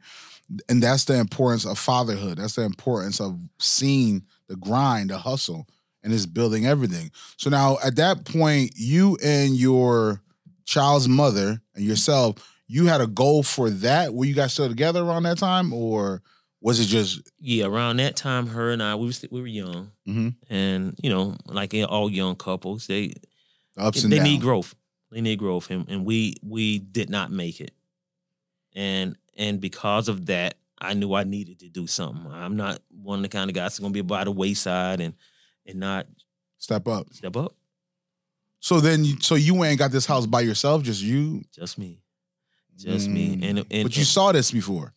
And 0.69 0.83
that's 0.83 1.05
the 1.05 1.19
importance 1.19 1.65
of 1.65 1.79
fatherhood. 1.79 2.39
That's 2.39 2.57
the 2.57 2.63
importance 2.65 3.21
of 3.21 3.39
seeing 3.59 4.25
the 4.49 4.57
grind, 4.57 5.11
the 5.11 5.19
hustle, 5.19 5.67
and 6.03 6.13
it's 6.13 6.27
building 6.27 6.67
everything. 6.67 7.11
So 7.37 7.51
now 7.51 7.79
at 7.85 7.97
that 7.97 8.25
point, 8.25 8.73
you 8.75 9.17
and 9.23 9.55
your 9.55 10.23
child's 10.65 11.09
mother 11.09 11.61
and 11.75 11.85
yourself, 11.85 12.35
you 12.67 12.87
had 12.87 13.01
a 13.01 13.07
goal 13.07 13.43
for 13.43 13.71
that. 13.71 14.13
Were 14.15 14.25
you 14.25 14.35
guys 14.35 14.53
still 14.53 14.69
together 14.69 15.03
around 15.03 15.25
that 15.25 15.39
time, 15.39 15.73
or 15.73 16.23
was 16.61 16.79
it 16.81 16.87
just 16.87 17.21
Yeah, 17.39 17.67
around 17.67 17.97
that 17.99 18.17
time, 18.17 18.49
her 18.49 18.71
and 18.71 18.83
I, 18.83 18.95
we 18.95 19.07
was 19.07 19.25
we 19.31 19.41
were 19.41 19.47
young, 19.47 19.93
Mhm. 20.09 20.35
and 20.49 20.97
you 21.03 21.11
know, 21.11 21.37
like 21.47 21.75
all 21.89 22.11
young 22.11 22.37
couples, 22.37 22.87
they 22.87 23.15
the 23.77 23.83
ups 23.83 24.03
and 24.05 24.13
they 24.13 24.21
need 24.21 24.41
growth. 24.41 24.75
They 25.11 25.21
need 25.21 25.39
growth, 25.39 25.71
and, 25.71 25.89
and 25.89 26.05
we 26.05 26.37
we 26.43 26.79
did 26.79 27.09
not 27.11 27.31
make 27.33 27.61
it, 27.61 27.73
and 28.75 29.17
and 29.37 29.61
because 29.61 30.09
of 30.09 30.27
that, 30.27 30.55
I 30.79 30.95
knew 30.95 31.13
I 31.15 31.25
needed 31.25 31.61
to 31.61 31.69
do 31.69 31.87
something. 31.87 32.31
I'm 32.33 32.57
not 32.57 32.81
one 32.91 33.19
of 33.19 33.23
the 33.23 33.29
kind 33.29 33.51
of 33.51 33.55
guys 33.55 33.73
that's 33.73 33.79
gonna 33.81 33.93
be 33.93 34.01
by 34.03 34.25
the 34.25 34.31
wayside 34.33 35.01
and 35.01 35.15
and 35.67 35.79
not 35.81 36.07
Step 36.59 36.87
up. 36.89 37.13
step 37.13 37.37
up. 37.37 37.55
So 38.61 38.81
then, 38.81 39.05
you, 39.05 39.17
so 39.21 39.35
you 39.37 39.55
went 39.55 39.71
and 39.71 39.79
got 39.79 39.91
this 39.91 40.05
house 40.05 40.27
by 40.27 40.43
yourself, 40.43 40.83
just 40.83 41.01
you, 41.03 41.43
Just 41.53 41.79
me, 41.79 42.03
just 42.77 43.09
me, 43.09 43.37
Mm. 43.37 43.43
and 43.45 43.59
and, 43.71 43.85
but 43.85 43.97
you 43.97 44.01
and 44.03 44.07
saw 44.07 44.33
this 44.33 44.51
before 44.51 44.93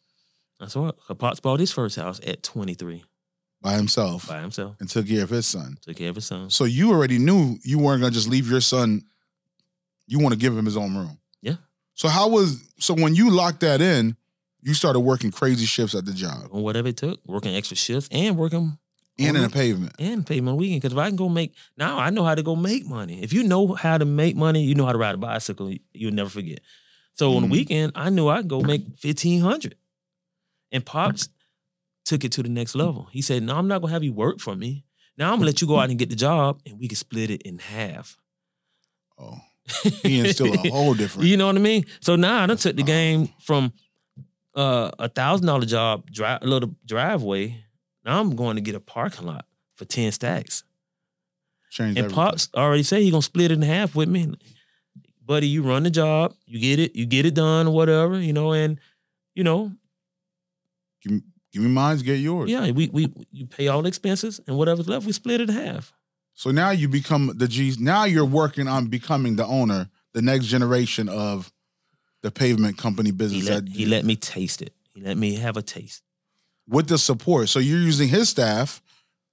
I 0.59 0.67
saw 0.67 0.89
it. 0.89 0.95
Pops 1.17 1.39
bought 1.39 1.59
his 1.61 1.71
first 1.71 1.95
house 1.95 2.19
at 2.25 2.43
23 2.43 3.03
by 3.61 3.73
himself 3.75 4.27
by 4.27 4.41
himself. 4.41 4.75
and 4.81 4.89
took 4.89 5.07
care 5.07 5.23
of 5.23 5.29
his 5.29 5.45
son. 5.45 5.77
Took 5.81 5.95
care 5.97 6.09
of 6.09 6.15
his 6.15 6.25
son. 6.25 6.49
So 6.49 6.65
you 6.65 6.91
already 6.91 7.17
knew 7.19 7.57
you 7.63 7.79
weren't 7.79 8.01
gonna 8.01 8.11
just 8.13 8.27
leave 8.27 8.49
your 8.49 8.61
son. 8.61 9.03
You 10.07 10.19
want 10.19 10.33
to 10.33 10.39
give 10.39 10.55
him 10.57 10.65
his 10.65 10.75
own 10.77 10.95
room. 10.95 11.17
Yeah. 11.41 11.55
So 11.93 12.09
how 12.09 12.27
was 12.29 12.61
so 12.79 12.93
when 12.93 13.15
you 13.15 13.29
locked 13.29 13.61
that 13.61 13.79
in, 13.79 14.17
you 14.63 14.73
started 14.73 15.01
working 15.01 15.31
crazy 15.31 15.65
shifts 15.65 15.93
at 15.95 16.05
the 16.05 16.13
job 16.13 16.47
whatever 16.51 16.87
it 16.87 16.97
took, 16.97 17.19
working 17.25 17.55
extra 17.55 17.75
shifts 17.77 18.07
and 18.11 18.37
working 18.37 18.77
and 19.19 19.37
in 19.37 19.43
the 19.43 19.49
pavement. 19.49 19.93
and 19.99 20.27
my 20.43 20.53
weekend. 20.53 20.81
Because 20.81 20.93
if 20.93 20.97
I 20.97 21.07
can 21.07 21.15
go 21.15 21.29
make 21.29 21.53
now, 21.77 21.97
I 21.99 22.09
know 22.09 22.23
how 22.23 22.33
to 22.35 22.41
go 22.43 22.55
make 22.55 22.85
money. 22.87 23.21
If 23.21 23.31
you 23.33 23.43
know 23.43 23.73
how 23.73 23.97
to 23.97 24.05
make 24.05 24.35
money, 24.35 24.63
you 24.63 24.73
know 24.75 24.85
how 24.85 24.91
to 24.93 24.97
ride 24.97 25.15
a 25.15 25.17
bicycle. 25.19 25.69
you- 25.71 25.79
You'll 25.93 26.13
never 26.13 26.29
forget. 26.29 26.61
So 27.13 27.35
on 27.35 27.43
the 27.43 27.47
Mhm. 27.47 27.51
weekend, 27.51 27.91
I 27.95 28.09
knew 28.09 28.27
I'd 28.27 28.47
go 28.47 28.61
make 28.61 28.97
fifteen 28.97 29.41
hundred, 29.41 29.75
and 30.71 30.83
pops 30.83 31.29
took 32.05 32.23
it 32.23 32.31
to 32.33 32.43
the 32.43 32.49
next 32.49 32.73
level. 32.75 33.07
He 33.11 33.21
said, 33.21 33.43
"No, 33.43 33.55
I'm 33.55 33.67
not 33.67 33.81
gonna 33.81 33.93
have 33.93 34.03
you 34.03 34.13
work 34.13 34.39
for 34.39 34.55
me. 34.55 34.83
Now 35.17 35.31
I'm 35.31 35.35
gonna 35.37 35.45
let 35.45 35.61
you 35.61 35.67
go 35.67 35.77
out 35.79 35.89
and 35.91 35.99
get 35.99 36.09
the 36.09 36.15
job, 36.15 36.59
and 36.65 36.79
we 36.79 36.87
can 36.87 36.95
split 36.97 37.29
it 37.29 37.43
in 37.43 37.59
half." 37.59 38.17
Oh, 39.19 39.37
he 40.01 40.19
instilled 40.19 40.55
a 40.65 40.69
whole 40.71 40.93
different. 41.01 41.27
You 41.29 41.37
know 41.37 41.45
what 41.45 41.55
I 41.55 41.59
mean? 41.59 41.85
So 42.01 42.15
now 42.15 42.41
I 42.43 42.47
done 42.47 42.57
took 42.57 42.75
the 42.75 42.83
game 42.83 43.29
from 43.39 43.71
uh, 44.55 44.91
a 44.99 45.09
thousand 45.09 45.47
dollar 45.47 45.65
job, 45.65 46.09
dri- 46.11 46.25
a 46.41 46.45
little 46.45 46.75
driveway. 46.85 47.63
Now 48.05 48.19
I'm 48.19 48.35
going 48.35 48.55
to 48.55 48.61
get 48.61 48.75
a 48.75 48.79
parking 48.79 49.25
lot 49.25 49.45
for 49.75 49.85
ten 49.85 50.11
stacks. 50.11 50.63
Changed 51.71 51.97
And 51.97 52.05
everything. 52.05 52.15
Pops 52.15 52.49
already 52.55 52.83
said 52.83 53.01
he 53.01 53.09
gonna 53.11 53.21
split 53.21 53.51
it 53.51 53.55
in 53.55 53.61
half 53.63 53.95
with 53.95 54.09
me. 54.09 54.33
Buddy, 55.25 55.47
you 55.47 55.63
run 55.63 55.83
the 55.83 55.89
job, 55.89 56.33
you 56.45 56.59
get 56.59 56.79
it, 56.79 56.95
you 56.95 57.05
get 57.05 57.25
it 57.25 57.33
done 57.33 57.67
or 57.67 57.73
whatever, 57.73 58.19
you 58.19 58.33
know, 58.33 58.51
and 58.51 58.77
you 59.35 59.43
know, 59.43 59.71
Give 61.01 61.13
me, 61.13 61.21
give 61.51 61.61
me 61.61 61.69
mine, 61.69 61.97
get 61.99 62.19
yours. 62.19 62.49
yeah, 62.51 62.69
we 62.71 62.89
we 62.89 63.11
you 63.31 63.45
pay 63.47 63.69
all 63.69 63.81
the 63.81 63.87
expenses 63.87 64.41
and 64.47 64.57
whatever's 64.57 64.87
left, 64.89 65.05
we 65.05 65.11
split 65.13 65.39
it 65.41 65.49
in 65.49 65.55
half. 65.55 65.93
So 66.33 66.51
now 66.51 66.71
you 66.71 66.87
become 66.89 67.31
the 67.37 67.47
G. 67.47 67.73
Now 67.79 68.03
you're 68.05 68.25
working 68.25 68.67
on 68.67 68.87
becoming 68.87 69.35
the 69.37 69.45
owner, 69.45 69.89
the 70.13 70.21
next 70.21 70.47
generation 70.47 71.07
of 71.07 71.52
the 72.23 72.31
pavement 72.31 72.77
company 72.77 73.09
He 73.09 73.11
business. 73.11 73.47
let 73.47 73.65
that- 73.65 73.71
he 73.73 73.85
let 73.85 74.03
me 74.05 74.15
taste 74.15 74.61
it. 74.63 74.73
He 74.95 75.01
let 75.01 75.17
me 75.17 75.35
have 75.35 75.55
a 75.57 75.61
taste. 75.61 76.01
with 76.67 76.87
the 76.87 76.97
support. 76.97 77.49
So 77.49 77.59
you're 77.59 77.79
using 77.79 78.07
his 78.07 78.29
staff. 78.29 78.81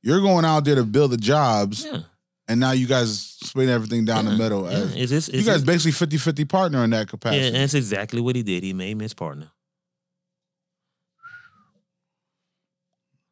You're 0.02 0.20
going 0.20 0.44
out 0.44 0.64
there 0.64 0.74
to 0.74 0.84
build 0.84 1.12
the 1.12 1.16
jobs, 1.16 1.84
Yeah. 1.84 2.00
and 2.48 2.58
now 2.58 2.72
you 2.72 2.86
guys 2.88 3.36
split 3.44 3.68
everything 3.68 4.04
down 4.04 4.24
yeah, 4.24 4.30
the 4.32 4.36
middle. 4.36 4.62
Yeah. 4.64 4.78
as- 4.78 4.96
Is 4.96 5.10
this 5.10 5.28
you 5.28 5.44
guys 5.44 5.62
this- 5.62 5.64
basically 5.64 5.92
50 5.92 6.16
50 6.18 6.44
partner 6.44 6.82
in 6.84 6.90
that 6.90 7.08
capacity. 7.08 7.40
Yeah, 7.42 7.46
and 7.48 7.56
that's 7.56 7.74
exactly 7.74 8.20
what 8.20 8.34
he 8.36 8.42
did. 8.42 8.62
He 8.64 8.72
made 8.72 8.94
me 8.96 9.04
his 9.04 9.14
partner. 9.14 9.50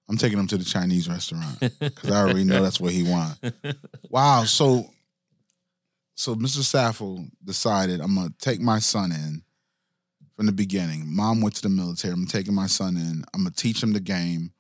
I'm 0.09 0.17
taking 0.17 0.39
him 0.39 0.47
to 0.47 0.57
the 0.57 0.65
Chinese 0.65 1.09
restaurant 1.09 1.59
because 1.81 2.11
I 2.11 2.21
already 2.21 2.45
know 2.45 2.63
that's 2.63 2.81
what 2.81 2.93
he 2.93 3.03
wants. 3.03 3.39
Wow. 4.11 4.45
So, 4.45 4.89
so 6.15 6.35
Mr. 6.35 6.61
Saffold 6.61 7.29
decided 7.45 8.01
I'm 8.01 8.15
gonna 8.15 8.33
take 8.41 8.61
my 8.61 8.79
son 8.79 9.13
in 9.13 9.43
from 10.39 10.47
the 10.47 10.53
beginning. 10.53 11.03
Mom 11.05 11.41
went 11.41 11.57
to 11.57 11.63
the 11.63 11.69
military. 11.69 12.15
I'm 12.15 12.25
taking 12.25 12.55
my 12.55 12.69
son 12.69 12.97
in. 12.97 13.25
I'm 13.35 13.43
gonna 13.43 13.51
teach 13.51 13.83
him 13.83 13.93
the 13.93 13.99
game. 13.99 14.53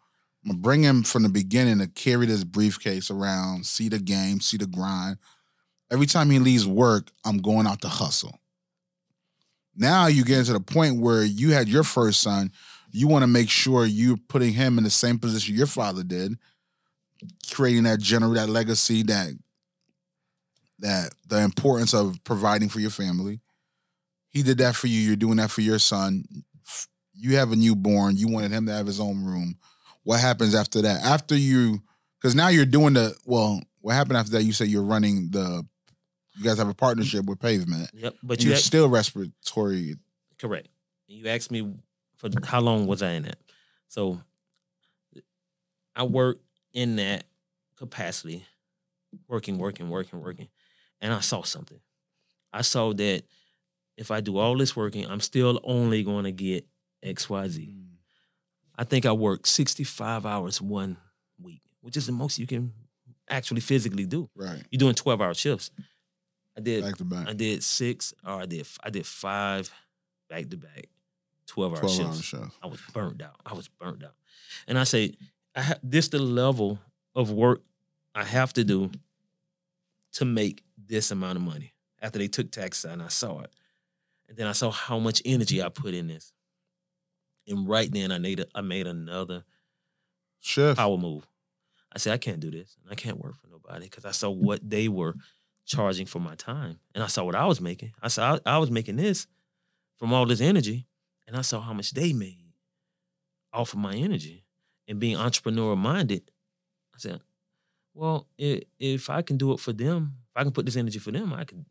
I'm 0.45 0.51
gonna 0.51 0.61
bring 0.61 0.83
him 0.83 1.05
from 1.05 1.23
the 1.23 1.29
beginning 1.29 1.79
to 1.79 1.87
carry 1.87 2.27
this 2.27 2.43
briefcase 2.43 3.13
around, 3.13 3.65
see 3.65 3.89
the 3.89 4.01
game, 4.01 4.41
see 4.41 4.57
the 4.57 4.67
grind. 4.67 5.19
Every 5.89 6.07
time 6.07 6.31
he 6.31 6.41
leaves 6.41 6.67
work, 6.67 7.13
I'm 7.25 7.39
going 7.39 7.69
out 7.69 7.81
to 7.83 7.89
hustle. 7.89 8.41
Now 9.77 10.09
you 10.09 10.25
get 10.25 10.47
to 10.47 10.53
the 10.53 10.59
point 10.59 11.01
where 11.01 11.23
you 11.23 11.53
had 11.53 11.69
your 11.69 11.85
first 11.85 12.23
son. 12.23 12.51
You 12.91 13.07
want 13.07 13.23
to 13.23 13.29
make 13.29 13.49
sure 13.49 13.87
you're 13.87 14.17
putting 14.17 14.55
him 14.55 14.79
in 14.79 14.85
the 14.85 14.91
same 14.91 15.21
position 15.21 15.55
your 15.55 15.69
father 15.69 16.03
did, 16.03 16.39
creating 17.53 17.85
that 17.85 18.01
gener 18.01 18.35
that 18.35 18.49
legacy, 18.49 19.05
that 19.05 19.31
that 20.81 21.15
the 21.29 21.41
importance 21.41 21.95
of 21.95 22.19
providing 22.25 22.69
for 22.69 22.81
your 22.81 22.91
family. 22.91 23.39
He 24.31 24.43
did 24.43 24.59
that 24.59 24.77
for 24.77 24.87
you. 24.87 25.01
You're 25.01 25.17
doing 25.17 25.37
that 25.37 25.51
for 25.51 25.61
your 25.63 25.79
son. 25.79 26.25
You 27.15 27.37
have 27.37 27.51
a 27.53 27.57
newborn. 27.57 28.17
You 28.17 28.29
wanted 28.29 28.53
him 28.53 28.67
to 28.67 28.73
have 28.73 28.87
his 28.87 29.01
own 29.01 29.25
room. 29.25 29.57
What 30.05 30.21
happens 30.21 30.55
after 30.55 30.83
that? 30.83 31.03
After 31.03 31.35
you, 31.37 31.83
because 32.21 32.35
now 32.35 32.49
you're 32.49 32.65
doing 32.65 32.95
the 32.95 33.15
well. 33.25 33.61
What 33.81 33.95
happened 33.95 34.17
after 34.17 34.33
that? 34.33 34.43
You 34.43 34.53
say 34.53 34.67
you're 34.67 34.83
running 34.83 35.31
the. 35.31 35.67
You 36.37 36.45
guys 36.45 36.59
have 36.59 36.69
a 36.69 36.75
partnership 36.75 37.25
with 37.25 37.41
Pavement. 37.41 37.91
Yep. 37.95 38.15
But 38.23 38.41
you 38.43 38.51
you're 38.51 38.57
act- 38.57 38.65
still 38.65 38.89
respiratory. 38.89 39.97
correct. 40.39 40.69
And 41.09 41.19
you 41.19 41.27
asked 41.27 41.51
me 41.51 41.75
for 42.17 42.29
how 42.45 42.61
long 42.61 42.87
was 42.87 43.03
I 43.03 43.13
in 43.13 43.25
that? 43.25 43.39
So 43.89 44.21
I 45.97 46.05
worked 46.05 46.43
in 46.73 46.97
that 46.97 47.25
capacity, 47.77 48.45
working, 49.27 49.59
working, 49.59 49.89
working, 49.89 50.21
working. 50.21 50.49
And 51.01 51.13
I 51.13 51.21
saw 51.21 51.43
something. 51.43 51.81
I 52.53 52.63
saw 52.63 52.93
that 52.93 53.23
if 53.99 54.11
I 54.11 54.21
do 54.21 54.39
all 54.39 54.57
this 54.57 54.77
working, 54.77 55.07
I'm 55.07 55.21
still 55.21 55.61
only 55.65 56.03
going 56.03 56.25
to 56.25 56.33
get 56.33 56.67
XYZ. 57.05 57.75
I 58.77 58.85
think 58.85 59.05
I 59.05 59.13
worked 59.13 59.49
65 59.49 60.25
hours 60.25 60.63
one 60.63 60.97
week, 61.43 61.63
which 61.81 61.97
is 61.97 62.07
the 62.07 62.13
most 62.13 62.39
you 62.39 62.47
can 62.47 62.73
actually 63.29 63.61
physically 63.61 64.07
do. 64.07 64.31
Right. 64.37 64.63
You're 64.71 64.79
doing 64.79 64.95
12 64.95 65.21
hour 65.21 65.35
shifts. 65.35 65.71
I 66.57 66.61
did 66.61 66.85
Back 66.85 66.97
to 66.97 67.05
back. 67.05 67.29
I 67.29 67.33
did 67.33 67.63
six 67.63 68.15
or 68.25 68.41
I 68.41 68.47
did 68.47 68.67
I 68.83 68.91
did 68.91 69.05
five 69.07 69.71
back 70.31 70.49
to 70.51 70.57
back, 70.57 70.89
12 71.47 71.73
hour 71.73 71.81
12 71.81 71.97
shifts. 71.97 72.35
hour 72.35 72.43
show. 72.43 72.51
I 72.63 72.67
was 72.69 72.81
burnt 72.93 73.21
out. 73.23 73.37
I 73.45 73.55
was 73.55 73.69
burnt 73.69 74.03
out. 74.05 74.15
And 74.67 74.79
I 74.79 74.85
say, 74.85 75.15
I 75.55 75.63
ha- 75.63 75.79
this 75.83 76.09
the 76.09 76.19
level 76.21 76.79
of 77.15 77.31
work 77.33 77.63
I 78.15 78.25
have 78.25 78.53
to 78.55 78.65
do 78.65 78.91
to 80.13 80.25
make 80.25 80.63
this 80.77 81.11
amount 81.11 81.37
of 81.37 81.43
money. 81.43 81.75
After 82.01 82.19
they 82.21 82.29
took 82.29 82.53
taxes 82.53 82.87
out 82.87 82.93
and 82.95 83.03
I 83.03 83.09
saw 83.09 83.41
it. 83.41 83.53
And 84.29 84.37
then 84.37 84.47
I 84.47 84.53
saw 84.53 84.71
how 84.71 84.99
much 84.99 85.23
energy 85.25 85.63
I 85.63 85.69
put 85.69 85.95
in 85.95 86.09
this. 86.09 86.33
And 87.47 87.67
right 87.67 87.91
then 87.91 88.13
I 88.13 88.19
made 88.19 88.41
a, 88.41 88.47
I 88.55 88.61
made 88.61 88.87
another 88.87 89.45
Shift. 90.41 90.77
power 90.77 90.99
move. 90.99 91.27
I 91.93 91.99
said, 91.99 92.13
I 92.13 92.19
can't 92.19 92.41
do 92.41 92.51
this. 92.51 92.77
And 92.83 92.93
I 92.93 92.95
can't 92.95 93.19
work 93.19 93.37
for 93.41 93.47
nobody 93.47 93.87
because 93.87 94.05
I 94.05 94.11
saw 94.11 94.29
what 94.29 94.69
they 94.69 94.89
were 94.89 95.15
charging 95.65 96.07
for 96.07 96.21
my 96.21 96.35
time. 96.35 96.79
And 96.95 97.03
I 97.03 97.07
saw 97.07 97.25
what 97.25 97.35
I 97.35 97.47
was 97.47 97.61
making. 97.61 97.93
I 98.03 98.09
saw 98.09 98.35
I, 98.35 98.55
I 98.55 98.59
was 98.59 98.71
making 98.71 98.97
this 98.97 99.27
from 99.97 100.13
all 100.13 100.27
this 100.27 100.43
energy. 100.43 100.87
And 101.27 101.37
I 101.37 101.43
saw 101.43 101.61
how 101.61 101.73
much 101.73 101.93
they 101.93 102.13
made 102.13 102.53
off 103.53 103.73
of 103.73 103.79
my 103.79 103.95
energy. 103.95 104.45
And 104.87 104.99
being 104.99 105.17
entrepreneur 105.17 105.77
minded, 105.77 106.31
I 106.95 106.99
said, 106.99 107.21
well, 107.95 108.27
if 108.39 109.11
I 109.11 109.23
can 109.23 109.37
do 109.37 109.53
it 109.53 109.61
for 109.61 109.73
them, 109.73 110.15
if 110.31 110.37
I 110.37 110.43
can 110.45 110.53
put 110.53 110.65
this 110.67 110.77
energy 110.77 110.99
for 110.99 111.11
them, 111.11 111.33
I 111.33 111.45
can 111.45 111.67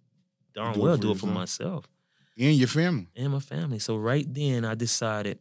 darn 0.53 0.73
Do 0.73 0.81
well 0.81 0.97
do 0.97 1.11
it 1.11 1.17
for 1.17 1.27
myself 1.27 1.87
And 2.39 2.55
your 2.55 2.67
family. 2.67 3.07
and 3.15 3.31
my 3.33 3.39
family. 3.39 3.79
So 3.79 3.95
right 3.97 4.25
then 4.31 4.63
I 4.65 4.75
decided 4.75 5.39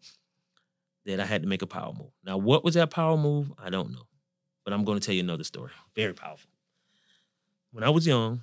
that 1.05 1.21
I 1.21 1.27
had 1.27 1.43
to 1.43 1.49
make 1.49 1.63
a 1.63 1.67
power 1.67 1.93
move. 1.93 2.11
Now, 2.25 2.37
what 2.39 2.65
was 2.65 2.75
that 2.75 2.91
power 2.91 3.17
move? 3.17 3.53
I 3.59 3.71
don't 3.71 3.93
know. 3.93 4.07
But 4.65 4.73
I'm 4.73 4.85
going 4.85 4.99
to 4.99 5.05
tell 5.05 5.15
you 5.15 5.21
another 5.23 5.45
story. 5.45 5.71
Very 5.95 6.13
powerful. 6.15 6.51
When 7.71 7.85
I 7.85 7.91
was 7.91 8.07
young, 8.07 8.43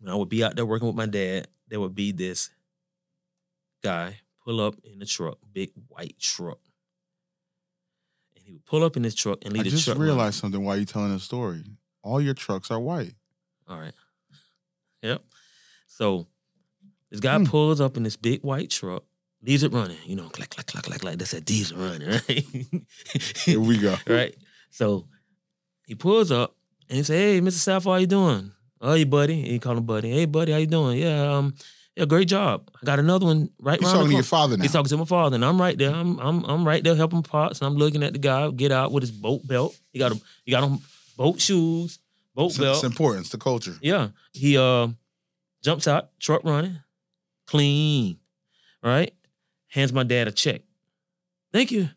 when 0.00 0.10
I 0.10 0.16
would 0.16 0.28
be 0.28 0.42
out 0.42 0.56
there 0.56 0.66
working 0.66 0.86
with 0.88 0.96
my 0.96 1.06
dad, 1.06 1.48
there 1.68 1.78
would 1.80 1.94
be 1.94 2.12
this 2.12 2.50
guy 3.82 4.20
pull 4.44 4.60
up 4.60 4.76
in 4.82 4.98
the 4.98 5.06
truck, 5.06 5.38
big 5.52 5.70
white 5.88 6.18
truck. 6.18 6.58
And 8.34 8.44
he 8.44 8.52
would 8.52 8.64
pull 8.64 8.82
up 8.82 8.96
in 8.96 9.04
his 9.04 9.14
truck 9.14 9.38
and 9.44 9.52
I 9.52 9.56
leave 9.56 9.64
the 9.64 9.70
just 9.70 9.84
truck. 9.84 9.98
running. 9.98 10.14
realized 10.14 10.40
something 10.40 10.64
while 10.64 10.76
you're 10.76 10.86
telling 10.86 11.12
the 11.12 11.20
story. 11.20 11.62
All 12.02 12.20
your 12.20 12.34
trucks 12.34 12.70
are 12.70 12.80
white. 12.80 13.14
All 13.68 13.78
right. 13.78 13.92
Yep. 15.02 15.22
So 15.86 16.26
This 17.10 17.20
guy 17.20 17.36
Hmm. 17.38 17.44
pulls 17.44 17.80
up 17.80 17.96
in 17.96 18.02
this 18.02 18.16
big 18.16 18.42
white 18.42 18.70
truck, 18.70 19.04
leaves 19.42 19.62
it 19.62 19.72
running. 19.72 19.96
You 20.06 20.16
know, 20.16 20.28
clack 20.28 20.50
clack 20.50 20.66
clack 20.66 20.84
clack 20.84 21.00
clack. 21.00 21.16
That's 21.18 21.30
that 21.32 21.44
diesel 21.44 21.78
running, 21.78 22.08
right? 22.28 22.46
Here 23.44 23.60
we 23.60 23.78
go. 23.78 23.96
right? 24.06 24.34
So 24.70 25.06
he 25.86 25.94
pulls 25.94 26.30
up 26.30 26.54
and 26.88 26.96
he 26.98 27.02
say, 27.02 27.34
"Hey, 27.36 27.40
Mr. 27.40 27.58
Saffold, 27.80 27.92
how 27.92 27.96
you 27.96 28.06
doing? 28.06 28.52
Oh, 28.80 28.94
you 28.94 29.06
buddy?" 29.06 29.40
And 29.40 29.46
he 29.52 29.58
call 29.58 29.76
him 29.76 29.84
buddy. 29.84 30.10
Hey, 30.10 30.26
buddy, 30.26 30.52
how 30.52 30.58
you 30.58 30.66
doing? 30.66 30.98
Yeah, 30.98 31.36
um, 31.36 31.54
yeah, 31.96 32.04
great 32.04 32.28
job. 32.28 32.68
I 32.80 32.84
got 32.86 32.98
another 32.98 33.26
one 33.26 33.50
right 33.60 33.80
He's 33.80 33.90
talking 33.90 34.08
to 34.08 34.14
your 34.14 34.22
father 34.22 34.56
now. 34.56 34.62
He's 34.62 34.72
talking 34.72 34.88
to 34.90 34.96
my 34.98 35.04
father, 35.04 35.34
and 35.36 35.44
I'm 35.44 35.60
right 35.60 35.76
there. 35.78 35.92
I'm 35.94 36.18
I'm 36.20 36.44
I'm 36.44 36.66
right 36.66 36.84
there 36.84 36.94
helping 36.94 37.22
Pops, 37.22 37.60
and 37.60 37.66
I'm 37.66 37.76
looking 37.76 38.02
at 38.02 38.12
the 38.12 38.18
guy 38.18 38.50
get 38.50 38.70
out 38.70 38.92
with 38.92 39.02
his 39.02 39.10
boat 39.10 39.46
belt. 39.48 39.74
He 39.92 39.98
got 39.98 40.12
a 40.12 40.20
he 40.44 40.50
got 40.52 40.62
on 40.62 40.80
boat 41.16 41.40
shoes, 41.40 41.98
boat 42.34 42.50
It's, 42.50 42.58
belt. 42.58 42.76
it's 42.76 42.84
important. 42.84 43.22
It's 43.22 43.30
the 43.30 43.38
culture. 43.38 43.76
Yeah. 43.82 44.08
He 44.32 44.56
uh 44.58 44.88
jumps 45.64 45.88
out, 45.88 46.10
truck 46.20 46.44
running, 46.44 46.78
clean, 47.48 48.18
right? 48.82 49.12
Hands 49.68 49.92
my 49.92 50.02
dad 50.04 50.28
a 50.28 50.32
check. 50.32 50.62
Thank 51.52 51.70
you, 51.72 51.88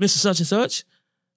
Mr. 0.00 0.18
Such 0.18 0.38
and 0.38 0.46
Such. 0.46 0.84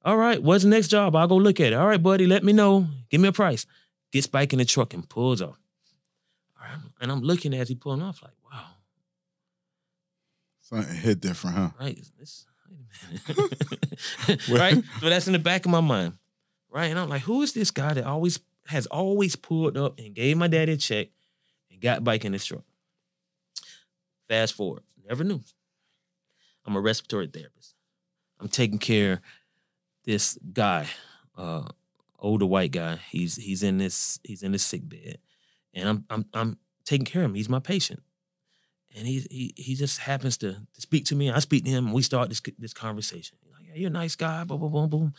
All 0.03 0.17
right, 0.17 0.41
what's 0.41 0.63
the 0.63 0.69
next 0.69 0.89
job? 0.89 1.15
I'll 1.15 1.27
go 1.27 1.35
look 1.37 1.59
at 1.59 1.73
it. 1.73 1.75
All 1.75 1.87
right, 1.87 2.01
buddy, 2.01 2.25
let 2.27 2.43
me 2.43 2.53
know. 2.53 2.87
Give 3.09 3.21
me 3.21 3.27
a 3.27 3.31
price. 3.31 3.65
Gets 4.11 4.27
back 4.27 4.51
in 4.51 4.59
the 4.59 4.65
truck 4.65 4.93
and 4.93 5.07
pulls 5.07 5.41
off. 5.41 5.59
All 6.59 6.67
right, 6.67 6.79
and 6.99 7.11
I'm 7.11 7.21
looking 7.21 7.53
as 7.53 7.69
he 7.69 7.75
pulling 7.75 8.01
off, 8.01 8.21
like, 8.21 8.33
wow, 8.51 8.65
Something 10.61 10.95
hit 10.95 11.19
different, 11.21 11.55
huh? 11.57 11.69
right? 11.79 11.99
This, 12.19 12.45
wait 13.27 13.37
a 13.37 13.41
minute. 14.27 14.49
right? 14.49 14.83
So 14.99 15.09
that's 15.09 15.27
in 15.27 15.33
the 15.33 15.39
back 15.39 15.65
of 15.65 15.71
my 15.71 15.81
mind. 15.81 16.13
Right. 16.69 16.85
And 16.85 16.97
I'm 16.97 17.09
like, 17.09 17.23
who 17.23 17.41
is 17.41 17.51
this 17.51 17.69
guy 17.71 17.93
that 17.93 18.05
always 18.05 18.39
has 18.67 18.85
always 18.87 19.35
pulled 19.35 19.75
up 19.75 19.99
and 19.99 20.13
gave 20.15 20.37
my 20.37 20.47
daddy 20.47 20.71
a 20.73 20.77
check 20.77 21.09
and 21.69 21.81
got 21.81 22.03
back 22.05 22.23
in 22.23 22.31
his 22.31 22.45
truck? 22.45 22.63
Fast 24.31 24.53
forward, 24.53 24.83
never 25.05 25.25
knew. 25.25 25.41
I'm 26.65 26.77
a 26.77 26.79
respiratory 26.79 27.27
therapist. 27.27 27.75
I'm 28.39 28.47
taking 28.47 28.79
care 28.79 29.19
this 30.05 30.37
guy, 30.53 30.87
uh, 31.37 31.67
older 32.17 32.45
white 32.45 32.71
guy. 32.71 32.99
He's 33.09 33.35
he's 33.35 33.61
in 33.61 33.77
this 33.77 34.21
he's 34.23 34.41
in 34.41 34.53
this 34.53 34.63
sick 34.63 34.87
bed, 34.87 35.17
and 35.73 35.89
I'm 35.89 36.05
I'm 36.09 36.25
I'm 36.33 36.57
taking 36.85 37.03
care 37.03 37.23
of 37.23 37.31
him. 37.31 37.35
He's 37.35 37.49
my 37.49 37.59
patient, 37.59 38.03
and 38.95 39.05
he 39.05 39.27
he 39.29 39.53
he 39.57 39.75
just 39.75 39.99
happens 39.99 40.37
to, 40.37 40.53
to 40.53 40.81
speak 40.81 41.03
to 41.07 41.15
me. 41.15 41.29
I 41.29 41.39
speak 41.39 41.65
to 41.65 41.69
him, 41.69 41.87
and 41.87 41.93
we 41.93 42.01
start 42.01 42.29
this 42.29 42.41
this 42.57 42.73
conversation. 42.73 43.37
He's 43.41 43.51
like, 43.51 43.65
yeah, 43.67 43.75
you're 43.75 43.89
a 43.89 43.91
nice 43.91 44.15
guy. 44.15 44.45
Boom, 44.45 44.61
boom, 44.61 44.71
boom, 44.71 44.89
boom. 44.89 45.13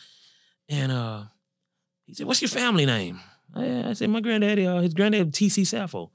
And 0.67 0.91
uh, 0.91 1.25
he 2.07 2.15
said, 2.15 2.25
"What's 2.25 2.41
your 2.41 2.49
family 2.49 2.87
name?" 2.87 3.19
I, 3.53 3.89
I 3.89 3.93
said, 3.93 4.09
"My 4.09 4.21
granddaddy. 4.21 4.65
Uh, 4.65 4.81
his 4.81 4.95
granddaddy 4.95 5.29
T.C. 5.29 5.61
Saffold." 5.61 6.09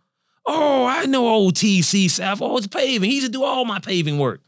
Oh, 0.51 0.86
I 0.86 1.05
know 1.05 1.28
old 1.28 1.57
T.C. 1.57 2.07
Saffold. 2.07 2.59
It's 2.59 2.66
paving. 2.66 3.11
He 3.11 3.16
used 3.16 3.26
to 3.26 3.32
do 3.32 3.44
all 3.44 3.66
my 3.66 3.78
paving 3.80 4.18
work. 4.18 4.40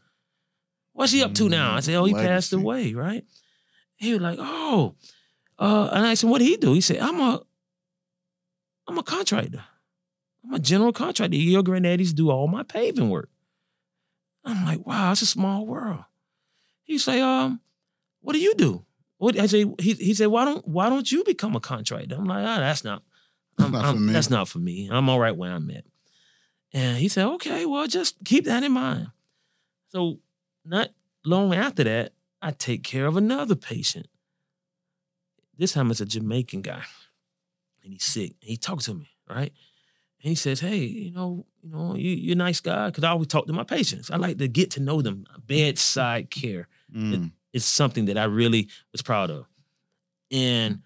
What's 0.93 1.11
he 1.11 1.21
up 1.23 1.33
to 1.35 1.47
now? 1.47 1.75
I 1.75 1.79
said, 1.81 1.93
"Oh, 1.95 2.05
he 2.05 2.13
passed 2.27 2.51
away, 2.53 2.93
right?" 2.93 3.23
He 3.97 4.11
was 4.13 4.21
like, 4.21 4.37
"Oh," 4.41 4.95
uh, 5.59 5.89
and 5.93 6.05
I 6.05 6.15
said, 6.15 6.29
"What 6.29 6.39
did 6.39 6.47
he 6.47 6.57
do?" 6.57 6.73
He 6.73 6.81
said, 6.81 6.97
"I'm 6.99 7.19
a, 7.19 7.41
I'm 8.87 8.97
a 8.97 9.03
contractor. 9.03 9.63
I'm 10.43 10.55
a 10.55 10.59
general 10.59 10.91
contractor. 10.91 11.35
Your 11.37 11.61
granddaddies 11.63 12.13
do 12.15 12.29
all 12.31 12.47
my 12.47 12.63
paving 12.63 13.09
work." 13.09 13.29
I'm 14.43 14.65
like, 14.65 14.85
"Wow, 14.87 15.11
it's 15.11 15.21
a 15.21 15.25
small 15.27 15.65
world." 15.67 16.03
He 16.83 16.97
say, 16.97 17.21
"Um, 17.21 17.61
what 18.21 18.33
do 18.33 18.39
you 18.39 18.55
do?" 18.55 18.85
What 19.17 19.39
I 19.39 19.45
say? 19.45 19.65
He 19.79 19.93
he 19.93 20.13
said, 20.15 20.27
"Why 20.27 20.45
don't 20.45 20.67
Why 20.67 20.89
don't 20.89 21.09
you 21.11 21.23
become 21.23 21.55
a 21.55 21.59
contractor?" 21.59 22.15
I'm 22.15 22.25
like, 22.25 22.43
"Ah, 22.45 22.59
that's 22.59 22.83
not, 22.83 23.03
I'm- 23.59 23.71
Not 23.71 23.85
I'm- 23.85 24.05
me." 24.07 24.13
That's 24.13 24.31
not 24.31 24.47
for 24.49 24.57
me. 24.59 24.89
I'm 24.91 25.07
all 25.09 25.19
right 25.19 25.35
where 25.37 25.51
I'm 25.53 25.69
at." 25.69 25.85
And 26.73 26.97
he 26.97 27.07
said, 27.07 27.25
"Okay, 27.25 27.65
well, 27.65 27.85
just 27.87 28.15
keep 28.23 28.45
that 28.45 28.63
in 28.63 28.71
mind." 28.71 29.07
So 29.89 30.19
not 30.63 30.89
long 31.25 31.53
after 31.53 31.83
that, 31.83 32.13
I 32.41 32.51
take 32.51 32.83
care 32.83 33.05
of 33.07 33.17
another 33.17 33.55
patient. 33.55 34.07
This 35.57 35.73
time 35.73 35.91
it's 35.91 36.01
a 36.01 36.05
Jamaican 36.05 36.61
guy, 36.61 36.83
and 37.83 37.93
he's 37.93 38.03
sick. 38.03 38.31
And 38.41 38.49
he 38.49 38.57
talks 38.57 38.85
to 38.85 38.93
me, 38.93 39.09
right? 39.29 39.51
And 40.23 40.29
he 40.29 40.35
says, 40.35 40.59
"Hey, 40.61 40.77
you 40.85 41.11
know, 41.11 41.45
you 41.61 41.69
know, 41.69 41.95
you, 41.95 42.09
you're 42.11 42.33
a 42.33 42.35
nice 42.35 42.59
guy." 42.61 42.87
Because 42.87 43.03
I 43.03 43.09
always 43.09 43.27
talk 43.27 43.47
to 43.47 43.53
my 43.53 43.63
patients. 43.63 44.09
I 44.09 44.15
like 44.17 44.37
to 44.37 44.47
get 44.47 44.71
to 44.71 44.79
know 44.79 45.01
them. 45.01 45.25
Bedside 45.45 46.29
care 46.31 46.67
Mm. 46.93 47.31
is 47.53 47.63
something 47.65 48.05
that 48.05 48.17
I 48.17 48.25
really 48.25 48.67
was 48.91 49.01
proud 49.01 49.29
of. 49.31 49.45
And 50.29 50.81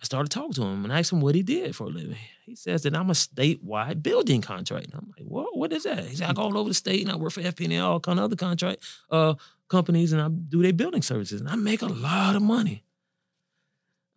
I 0.00 0.04
started 0.04 0.30
talking 0.30 0.52
to 0.54 0.62
him 0.62 0.84
and 0.84 0.92
asked 0.92 1.12
him 1.12 1.20
what 1.20 1.34
he 1.36 1.42
did 1.44 1.76
for 1.76 1.84
a 1.84 1.90
living. 1.90 2.16
He 2.52 2.56
says 2.56 2.82
that 2.82 2.94
I'm 2.94 3.08
a 3.08 3.14
statewide 3.14 4.02
building 4.02 4.42
contractor. 4.42 4.90
I'm 4.92 5.10
like, 5.16 5.26
what? 5.26 5.56
What 5.56 5.72
is 5.72 5.84
that? 5.84 6.04
He 6.04 6.16
said, 6.16 6.28
I 6.28 6.34
go 6.34 6.42
all 6.42 6.58
over 6.58 6.68
the 6.68 6.74
state 6.74 7.00
and 7.00 7.10
I 7.10 7.16
work 7.16 7.32
for 7.32 7.40
FP&L, 7.40 7.92
all 7.92 7.98
kind 7.98 8.18
of 8.18 8.26
other 8.26 8.36
contract 8.36 8.84
uh, 9.10 9.36
companies, 9.70 10.12
and 10.12 10.20
I 10.20 10.28
do 10.28 10.60
their 10.62 10.74
building 10.74 11.00
services. 11.00 11.40
And 11.40 11.48
I 11.48 11.56
make 11.56 11.80
a 11.80 11.86
lot 11.86 12.36
of 12.36 12.42
money. 12.42 12.84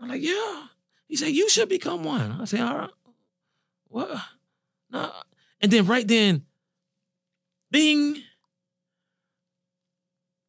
I'm 0.01 0.09
like, 0.09 0.21
yeah. 0.21 0.65
He 1.07 1.15
said, 1.15 1.29
you 1.29 1.47
should 1.47 1.69
become 1.69 2.03
one. 2.03 2.41
I 2.41 2.43
said, 2.43 2.59
all 2.59 2.77
right. 2.77 2.89
What? 3.87 4.19
No. 4.91 5.13
And 5.61 5.71
then 5.71 5.85
right 5.85 6.05
then, 6.05 6.43
bing. 7.71 8.21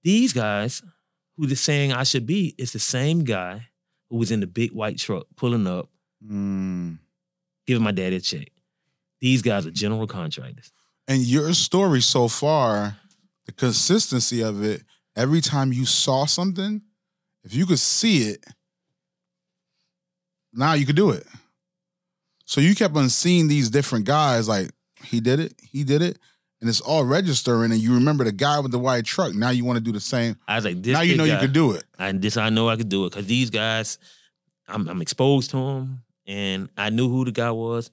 These 0.03 0.33
guys 0.33 0.83
who 1.37 1.47
they're 1.47 1.55
saying 1.55 1.93
I 1.93 2.03
should 2.03 2.27
be 2.27 2.57
is 2.59 2.73
the 2.73 2.81
same 2.81 3.23
guy 3.23 3.69
who 4.11 4.17
was 4.17 4.33
in 4.33 4.41
the 4.41 4.49
big 4.49 4.73
white 4.73 4.99
truck 4.99 5.27
pulling 5.37 5.69
up, 5.69 5.89
Mm. 6.27 6.99
Giving 7.67 7.83
my 7.83 7.93
daddy 7.93 8.17
a 8.17 8.21
check. 8.21 8.49
These 9.21 9.43
guys 9.43 9.67
are 9.67 9.71
general 9.71 10.07
contractors. 10.07 10.73
And 11.09 11.23
your 11.23 11.53
story 11.55 12.01
so 12.01 12.29
far, 12.29 12.97
the 13.47 13.53
consistency 13.53 14.43
of 14.43 14.63
it, 14.63 14.83
every 15.15 15.41
time 15.41 15.73
you 15.73 15.85
saw 15.87 16.27
something, 16.27 16.83
if 17.45 17.55
you 17.55 17.65
could 17.67 17.79
see 17.79 18.29
it, 18.29 18.45
now 20.53 20.73
you 20.73 20.87
could 20.87 20.97
do 20.97 21.11
it. 21.11 21.27
So 22.45 22.61
you 22.61 22.75
kept 22.75 22.97
on 22.97 23.09
seeing 23.09 23.49
these 23.49 23.71
different 23.71 24.05
guys, 24.05 24.49
like 24.49 24.71
he 25.03 25.21
did 25.21 25.41
it, 25.41 25.55
he 25.61 25.85
did 25.85 26.03
it, 26.03 26.19
and 26.61 26.69
it's 26.71 26.81
all 26.81 27.05
registering. 27.05 27.73
And 27.73 27.81
you 27.81 27.95
remember 27.95 28.25
the 28.25 28.33
guy 28.33 28.59
with 28.61 28.73
the 28.73 28.79
white 28.79 29.05
truck. 29.05 29.35
Now 29.35 29.51
you 29.51 29.65
want 29.65 29.77
to 29.79 29.83
do 29.85 29.93
the 29.93 30.01
same. 30.01 30.37
I 30.49 30.57
was 30.57 30.65
like, 30.65 30.83
this 30.83 30.93
now 30.95 31.01
you 31.03 31.17
know 31.17 31.25
you 31.25 31.33
guy- 31.33 31.41
could 31.41 31.53
do 31.53 31.73
it. 31.73 31.85
And 31.99 32.23
this 32.23 32.37
I 32.37 32.51
know 32.51 32.69
I 32.69 32.77
could 32.77 32.89
do 32.89 33.07
it 33.07 33.11
because 33.11 33.27
these 33.27 33.51
guys, 33.51 33.99
I'm, 34.69 34.89
I'm 34.89 35.03
exposed 35.03 35.51
to 35.51 35.57
them, 35.57 36.03
and 36.27 36.69
I 36.77 36.91
knew 36.91 37.09
who 37.09 37.25
the 37.25 37.33
guy 37.33 37.51
was. 37.51 37.91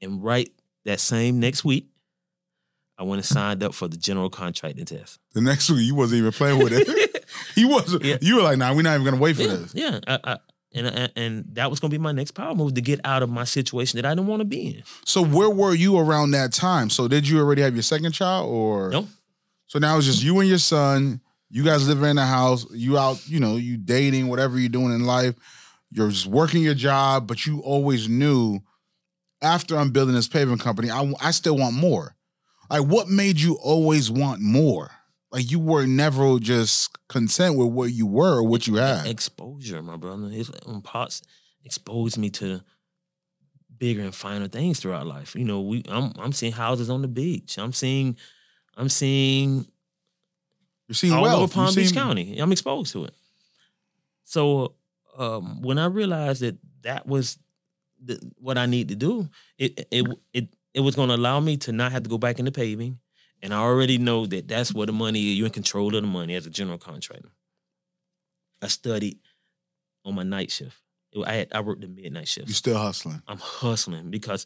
And 0.00 0.22
right 0.22 0.50
that 0.84 1.00
same 1.00 1.40
next 1.40 1.64
week, 1.64 1.88
I 2.98 3.02
went 3.02 3.18
and 3.18 3.24
signed 3.26 3.62
up 3.62 3.74
for 3.74 3.88
the 3.88 3.96
general 3.96 4.30
contracting 4.30 4.84
test. 4.84 5.18
The 5.32 5.40
next 5.40 5.70
week 5.70 5.86
you 5.86 5.94
wasn't 5.94 6.20
even 6.20 6.32
playing 6.32 6.58
with 6.62 6.72
it. 6.72 7.24
he 7.54 7.64
wasn't. 7.64 8.04
Yeah. 8.04 8.18
You 8.20 8.36
were 8.36 8.42
like, 8.42 8.58
nah, 8.58 8.74
we're 8.74 8.82
not 8.82 8.94
even 8.94 9.04
gonna 9.04 9.22
wait 9.22 9.36
for 9.36 9.42
yeah, 9.42 9.48
this. 9.48 9.74
yeah. 9.74 10.00
I, 10.06 10.18
I, 10.24 10.38
and, 10.74 10.86
and 10.86 11.12
and 11.16 11.44
that 11.54 11.70
was 11.70 11.80
gonna 11.80 11.90
be 11.90 11.98
my 11.98 12.12
next 12.12 12.32
power 12.32 12.54
move 12.54 12.74
to 12.74 12.80
get 12.80 13.00
out 13.04 13.22
of 13.22 13.30
my 13.30 13.44
situation 13.44 13.96
that 13.96 14.06
I 14.06 14.10
didn't 14.10 14.26
want 14.26 14.40
to 14.40 14.44
be 14.44 14.66
in. 14.66 14.82
So 15.04 15.22
where 15.24 15.50
were 15.50 15.74
you 15.74 15.98
around 15.98 16.32
that 16.32 16.52
time? 16.52 16.90
So 16.90 17.08
did 17.08 17.28
you 17.28 17.38
already 17.38 17.62
have 17.62 17.74
your 17.74 17.82
second 17.82 18.12
child 18.12 18.50
or 18.50 18.90
No, 18.90 19.08
So 19.66 19.78
now 19.78 19.96
it's 19.96 20.06
just 20.06 20.22
you 20.22 20.38
and 20.40 20.48
your 20.48 20.58
son. 20.58 21.20
You 21.50 21.62
guys 21.62 21.86
living 21.86 22.10
in 22.10 22.16
the 22.16 22.26
house. 22.26 22.66
You 22.72 22.98
out, 22.98 23.28
you 23.28 23.38
know, 23.38 23.56
you 23.56 23.76
dating, 23.76 24.28
whatever 24.28 24.58
you're 24.58 24.68
doing 24.68 24.92
in 24.92 25.04
life. 25.04 25.34
You're 25.90 26.10
just 26.10 26.26
working 26.26 26.62
your 26.62 26.74
job, 26.74 27.26
but 27.26 27.46
you 27.46 27.60
always 27.60 28.08
knew 28.08 28.60
after 29.42 29.76
I'm 29.78 29.90
building 29.90 30.14
this 30.14 30.28
paving 30.28 30.58
company, 30.58 30.90
I, 30.90 31.12
I 31.20 31.30
still 31.30 31.56
want 31.56 31.76
more. 31.76 32.16
Like, 32.70 32.82
what 32.86 33.08
made 33.08 33.38
you 33.40 33.54
always 33.62 34.10
want 34.10 34.40
more? 34.40 34.90
Like, 35.30 35.50
you 35.50 35.58
were 35.58 35.86
never 35.86 36.38
just 36.38 36.96
content 37.08 37.56
with 37.58 37.68
what 37.68 37.92
you 37.92 38.06
were 38.06 38.38
or 38.38 38.42
what 38.42 38.66
you 38.66 38.76
had. 38.76 39.06
exposure, 39.06 39.82
my 39.82 39.96
brother. 39.96 40.28
It's 40.30 40.48
um, 40.48 40.72
when 40.74 40.80
Pops 40.82 41.22
exposed 41.64 42.16
me 42.18 42.30
to 42.30 42.62
bigger 43.76 44.02
and 44.02 44.14
finer 44.14 44.48
things 44.48 44.80
throughout 44.80 45.06
life. 45.06 45.34
You 45.34 45.44
know, 45.44 45.60
we 45.60 45.82
I'm 45.88 46.12
I'm 46.18 46.32
seeing 46.32 46.52
houses 46.52 46.88
on 46.90 47.02
the 47.02 47.08
beach. 47.08 47.58
I'm 47.58 47.72
seeing 47.72 48.16
I'm 48.76 48.88
seeing 48.88 49.66
You're 50.88 50.94
seeing 50.94 51.12
all 51.12 51.22
wealth. 51.22 51.42
over 51.42 51.52
Palm 51.52 51.66
You're 51.66 51.74
Beach 51.74 51.88
seeing- 51.90 52.00
County. 52.00 52.38
I'm 52.38 52.52
exposed 52.52 52.92
to 52.92 53.04
it. 53.04 53.14
So 54.22 54.74
um, 55.16 55.62
when 55.62 55.78
I 55.78 55.86
realized 55.86 56.42
that 56.42 56.56
that 56.82 57.06
was 57.06 57.38
the, 58.02 58.18
what 58.38 58.58
I 58.58 58.66
need 58.66 58.88
to 58.88 58.94
do, 58.96 59.28
it 59.58 59.86
it 59.90 60.06
it 60.32 60.48
it 60.74 60.80
was 60.80 60.96
going 60.96 61.08
to 61.08 61.14
allow 61.14 61.40
me 61.40 61.56
to 61.58 61.72
not 61.72 61.92
have 61.92 62.02
to 62.02 62.10
go 62.10 62.18
back 62.18 62.38
into 62.38 62.50
paving, 62.52 62.98
and 63.42 63.54
I 63.54 63.58
already 63.58 63.98
know 63.98 64.26
that 64.26 64.48
that's 64.48 64.74
where 64.74 64.86
the 64.86 64.92
money 64.92 65.32
is. 65.32 65.38
You're 65.38 65.46
in 65.46 65.52
control 65.52 65.94
of 65.94 66.02
the 66.02 66.08
money 66.08 66.34
as 66.34 66.46
a 66.46 66.50
general 66.50 66.78
contractor. 66.78 67.30
I 68.62 68.68
studied 68.68 69.18
on 70.04 70.14
my 70.14 70.22
night 70.22 70.50
shift. 70.50 70.76
It- 71.12 71.26
I 71.26 71.32
had, 71.34 71.48
I 71.52 71.60
worked 71.60 71.82
the 71.82 71.88
midnight 71.88 72.28
shift. 72.28 72.48
You're 72.48 72.54
still 72.54 72.78
hustling. 72.78 73.22
I'm 73.28 73.38
hustling 73.38 74.10
because 74.10 74.44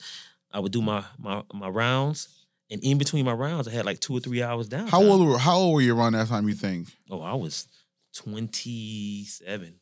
I 0.53 0.61
would 0.61 0.73
do 0.73 0.83
my 0.83 1.05
my 1.19 1.43
my 1.53 1.69
rounds, 1.69 2.29
and 2.71 2.83
in 2.85 2.99
between 2.99 3.25
my 3.25 3.33
rounds, 3.33 3.67
I 3.69 3.73
had 3.73 3.87
like 3.87 4.01
two 4.01 4.15
or 4.17 4.21
three 4.21 4.43
hours 4.43 4.69
down. 4.69 4.89
How 4.89 5.03
old 5.03 5.27
were 5.27 5.39
How 5.39 5.57
old 5.57 5.75
were 5.75 5.81
you 5.81 5.97
around 5.97 6.13
that 6.13 6.29
time? 6.29 6.47
You 6.49 6.55
think? 6.55 6.89
Oh, 7.11 7.21
I 7.23 7.35
was 7.35 7.67
27 8.15 9.78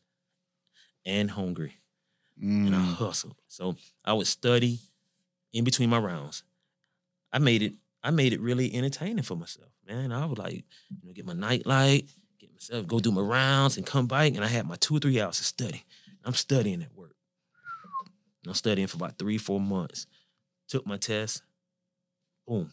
and 1.07 1.31
hungry, 1.31 1.79
and 2.39 2.75
I 2.75 2.79
Mm. 2.79 2.93
hustled. 2.95 3.41
So 3.47 3.77
I 4.05 4.13
would 4.13 4.27
study 4.27 4.79
in 5.53 5.63
between 5.63 5.89
my 5.89 5.97
rounds. 5.97 6.43
I 7.31 7.39
made 7.39 7.63
it 7.63 7.73
I 8.03 8.11
made 8.11 8.31
it 8.31 8.39
really 8.39 8.73
entertaining 8.73 9.23
for 9.23 9.35
myself, 9.35 9.71
man. 9.85 10.11
I 10.13 10.25
would 10.25 10.37
like, 10.37 10.53
you 10.53 10.63
know, 11.03 11.13
get 11.13 11.25
my 11.25 11.33
night 11.33 11.65
light, 11.65 12.07
get 12.37 12.53
myself, 12.53 12.85
go 12.87 12.99
do 12.99 13.11
my 13.11 13.21
rounds 13.21 13.75
and 13.75 13.85
come 13.85 14.05
back. 14.07 14.35
And 14.35 14.45
I 14.45 14.47
had 14.47 14.65
my 14.67 14.75
two 14.75 14.95
or 14.95 14.99
three 14.99 15.19
hours 15.19 15.37
to 15.39 15.43
study. 15.43 15.83
I'm 16.23 16.33
studying 16.35 16.83
at 16.83 16.93
work. 16.93 17.15
I'm 18.45 18.53
studying 18.53 18.87
for 18.87 18.97
about 18.97 19.17
three, 19.17 19.37
four 19.37 19.59
months. 19.59 20.05
Took 20.69 20.85
my 20.85 20.97
test, 20.97 21.41
boom, 22.45 22.71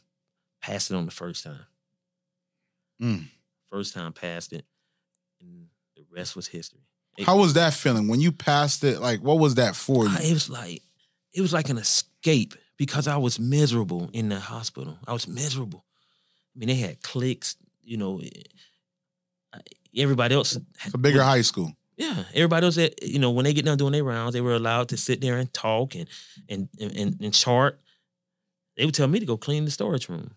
passed 0.61 0.91
it 0.91 0.95
on 0.95 1.07
the 1.07 1.11
first 1.11 1.43
time. 1.45 1.66
Mm. 3.01 3.24
First 3.70 3.95
time 3.95 4.12
passed 4.12 4.53
it, 4.53 4.66
and 5.41 5.68
the 5.97 6.05
rest 6.11 6.37
was 6.37 6.49
history. 6.49 6.87
It- 7.16 7.26
How 7.26 7.36
was 7.38 7.54
that 7.54 7.74
feeling 7.74 8.08
when 8.08 8.20
you 8.20 8.32
passed 8.32 8.82
it? 8.84 9.00
Like, 9.00 9.20
what 9.20 9.38
was 9.38 9.54
that 9.56 9.76
for 9.76 10.06
you? 10.06 10.16
It 10.20 10.32
was 10.32 10.50
like 10.50 10.82
it 11.32 11.40
was 11.40 11.52
like 11.52 11.68
an 11.68 11.78
escape 11.78 12.54
because 12.76 13.06
I 13.08 13.16
was 13.16 13.38
miserable 13.38 14.10
in 14.12 14.28
the 14.28 14.40
hospital. 14.40 14.98
I 15.06 15.12
was 15.12 15.26
miserable. 15.28 15.84
I 16.54 16.58
mean, 16.58 16.68
they 16.68 16.74
had 16.76 17.02
cliques, 17.02 17.56
you 17.82 17.96
know. 17.96 18.20
eh, 18.20 18.30
Everybody 19.96 20.34
else, 20.34 20.56
It's 20.84 20.94
a 20.94 20.98
bigger 20.98 21.22
high 21.22 21.42
school. 21.42 21.72
yeah. 21.96 22.24
Everybody 22.34 22.66
else, 22.66 22.74
that 22.74 23.00
you 23.02 23.20
know, 23.20 23.30
when 23.30 23.44
they 23.44 23.52
get 23.52 23.64
done 23.64 23.78
doing 23.78 23.92
their 23.92 24.02
rounds, 24.02 24.32
they 24.34 24.40
were 24.40 24.54
allowed 24.54 24.88
to 24.88 24.96
sit 24.96 25.20
there 25.20 25.36
and 25.38 25.52
talk 25.54 25.94
and 25.94 26.08
and 26.48 26.68
and, 26.80 26.96
and, 26.96 27.20
and 27.20 27.32
chart. 27.34 27.80
They 28.76 28.84
would 28.84 28.94
tell 28.94 29.06
me 29.06 29.20
to 29.20 29.26
go 29.26 29.36
clean 29.36 29.64
the 29.64 29.70
storage 29.70 30.08
room. 30.08 30.32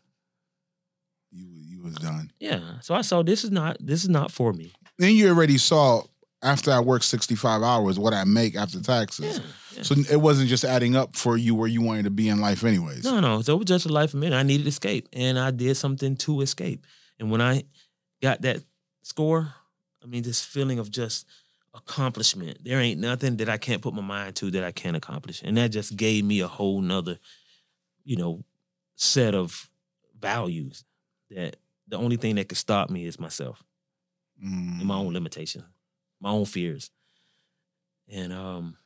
You 1.32 1.46
you 1.48 1.82
was 1.82 1.96
done. 1.96 2.32
Yeah. 2.40 2.80
So 2.82 2.94
I 2.94 3.02
saw 3.02 3.24
this 3.24 3.44
is 3.44 3.50
not 3.50 3.78
this 3.80 4.04
is 4.04 4.10
not 4.10 4.32
for 4.32 4.54
me. 4.54 4.72
Then 5.00 5.16
you 5.16 5.30
already 5.30 5.58
saw 5.58 6.04
after 6.42 6.72
I 6.72 6.80
work 6.80 7.04
sixty 7.04 7.36
five 7.36 7.62
hours 7.64 7.98
what 8.00 8.14
I 8.14 8.24
make 8.24 8.56
after 8.56 8.82
taxes. 8.82 9.38
Yeah. 9.38 9.44
yeah. 9.76 9.84
So 9.84 9.96
it 10.12 10.18
wasn't 10.22 10.50
just 10.50 10.64
adding 10.64 10.96
up 10.96 11.16
for 11.16 11.38
you 11.38 11.56
where 11.56 11.68
you 11.68 11.82
wanted 11.82 12.04
to 12.04 12.10
be 12.12 12.30
in 12.30 12.40
life, 12.40 12.64
anyways. 12.64 13.04
No, 13.04 13.20
no. 13.20 13.42
So 13.42 13.56
it 13.56 13.58
was 13.58 13.66
just 13.66 13.86
a 13.86 13.90
life 13.94 14.14
of 14.14 14.20
me. 14.20 14.34
I 14.34 14.44
needed 14.44 14.68
escape, 14.68 15.08
and 15.14 15.38
I 15.40 15.52
did 15.52 15.76
something 15.78 16.16
to 16.18 16.42
escape. 16.42 16.86
And 17.20 17.32
when 17.32 17.42
I 17.42 17.64
got 18.22 18.42
that 18.42 18.62
score, 19.04 19.54
I 20.04 20.06
mean, 20.08 20.24
this 20.24 20.44
feeling 20.44 20.80
of 20.80 20.92
just 20.92 21.26
accomplishment. 21.74 22.60
There 22.64 22.80
ain't 22.80 23.00
nothing 23.00 23.38
that 23.38 23.50
I 23.50 23.58
can't 23.58 23.82
put 23.82 23.94
my 23.94 24.02
mind 24.02 24.36
to 24.38 24.52
that 24.52 24.64
I 24.64 24.72
can't 24.72 24.96
accomplish, 24.98 25.42
and 25.44 25.58
that 25.58 25.70
just 25.70 25.96
gave 25.96 26.26
me 26.26 26.40
a 26.42 26.48
whole 26.48 26.82
nother, 26.82 27.20
you 28.04 28.16
know, 28.18 28.44
set 28.96 29.36
of 29.36 29.70
values. 30.20 30.84
That 31.30 31.58
the 31.88 31.98
only 31.98 32.18
thing 32.18 32.36
that 32.36 32.50
could 32.50 32.58
stop 32.58 32.90
me 32.90 33.06
is 33.06 33.20
myself 33.20 33.64
Mm. 34.44 34.80
and 34.80 34.86
my 34.86 34.96
own 34.96 35.14
limitations, 35.14 35.66
my 36.20 36.30
own 36.30 36.46
fears. 36.46 36.92
And 38.10 38.32
um, 38.32 38.78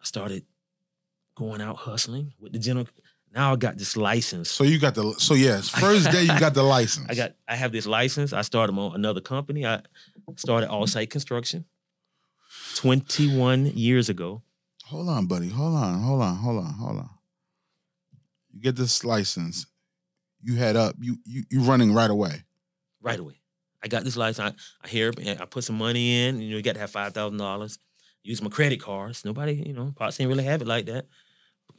I 0.00 0.04
started 0.04 0.44
going 1.34 1.60
out 1.60 1.76
hustling 1.76 2.32
with 2.38 2.52
the 2.52 2.58
general. 2.58 2.86
Now 3.34 3.52
I 3.52 3.56
got 3.56 3.76
this 3.76 3.96
license. 3.96 4.50
So 4.50 4.64
you 4.64 4.78
got 4.78 4.94
the 4.94 5.14
so 5.18 5.34
yes, 5.34 5.68
first 5.80 6.10
day 6.10 6.22
you 6.22 6.38
got 6.40 6.54
the 6.54 6.62
license. 6.62 7.06
I 7.08 7.14
got 7.14 7.32
I 7.46 7.56
have 7.56 7.72
this 7.72 7.86
license. 7.86 8.32
I 8.32 8.42
started 8.42 8.72
my 8.72 8.94
another 8.94 9.20
company. 9.20 9.66
I 9.66 9.82
started 10.36 10.70
Allsite 10.70 11.10
Construction 11.10 11.64
21 12.76 13.66
years 13.66 14.08
ago. 14.08 14.42
Hold 14.86 15.08
on, 15.08 15.26
buddy. 15.26 15.48
Hold 15.48 15.74
on. 15.74 16.00
Hold 16.00 16.22
on. 16.22 16.36
Hold 16.36 16.64
on. 16.64 16.74
Hold 16.74 16.98
on. 16.98 17.10
You 18.52 18.60
get 18.60 18.76
this 18.76 19.04
license. 19.04 19.66
You 20.42 20.54
head 20.54 20.76
up. 20.76 20.94
You 21.00 21.18
you 21.24 21.44
you 21.50 21.60
running 21.60 21.92
right 21.92 22.10
away. 22.10 22.44
right 23.02 23.18
away. 23.18 23.40
I 23.86 23.88
got 23.88 24.02
this 24.04 24.16
license. 24.16 24.52
I, 24.52 24.84
I 24.84 24.88
hear 24.88 25.12
I 25.40 25.44
put 25.44 25.62
some 25.64 25.78
money 25.78 26.24
in. 26.26 26.40
You 26.40 26.50
know, 26.50 26.56
you 26.56 26.62
got 26.62 26.74
to 26.74 26.80
have 26.80 26.90
five 26.90 27.14
thousand 27.14 27.38
dollars. 27.38 27.78
Use 28.24 28.42
my 28.42 28.50
credit 28.50 28.80
cards. 28.80 29.24
Nobody, 29.24 29.52
you 29.54 29.72
know, 29.72 29.92
Pops 29.96 30.16
didn't 30.16 30.30
really 30.30 30.42
have 30.44 30.60
it 30.60 30.66
like 30.66 30.86
that. 30.86 31.06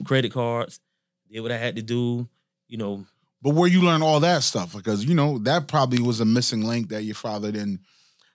Credit 0.06 0.32
cards. 0.32 0.80
Did 1.30 1.42
what 1.42 1.52
I 1.52 1.58
had 1.58 1.76
to 1.76 1.82
do. 1.82 2.30
You 2.70 2.78
know, 2.78 3.06
But 3.42 3.54
where 3.56 3.68
you 3.70 3.82
learn 3.82 4.02
all 4.02 4.22
that 4.22 4.44
stuff? 4.44 4.74
Because 4.74 5.04
you 5.04 5.14
know 5.16 5.38
that 5.40 5.68
probably 5.68 6.02
was 6.02 6.22
a 6.22 6.26
missing 6.26 6.64
link 6.64 6.88
that 6.90 7.04
your 7.04 7.16
father 7.16 7.52
didn't. 7.52 7.82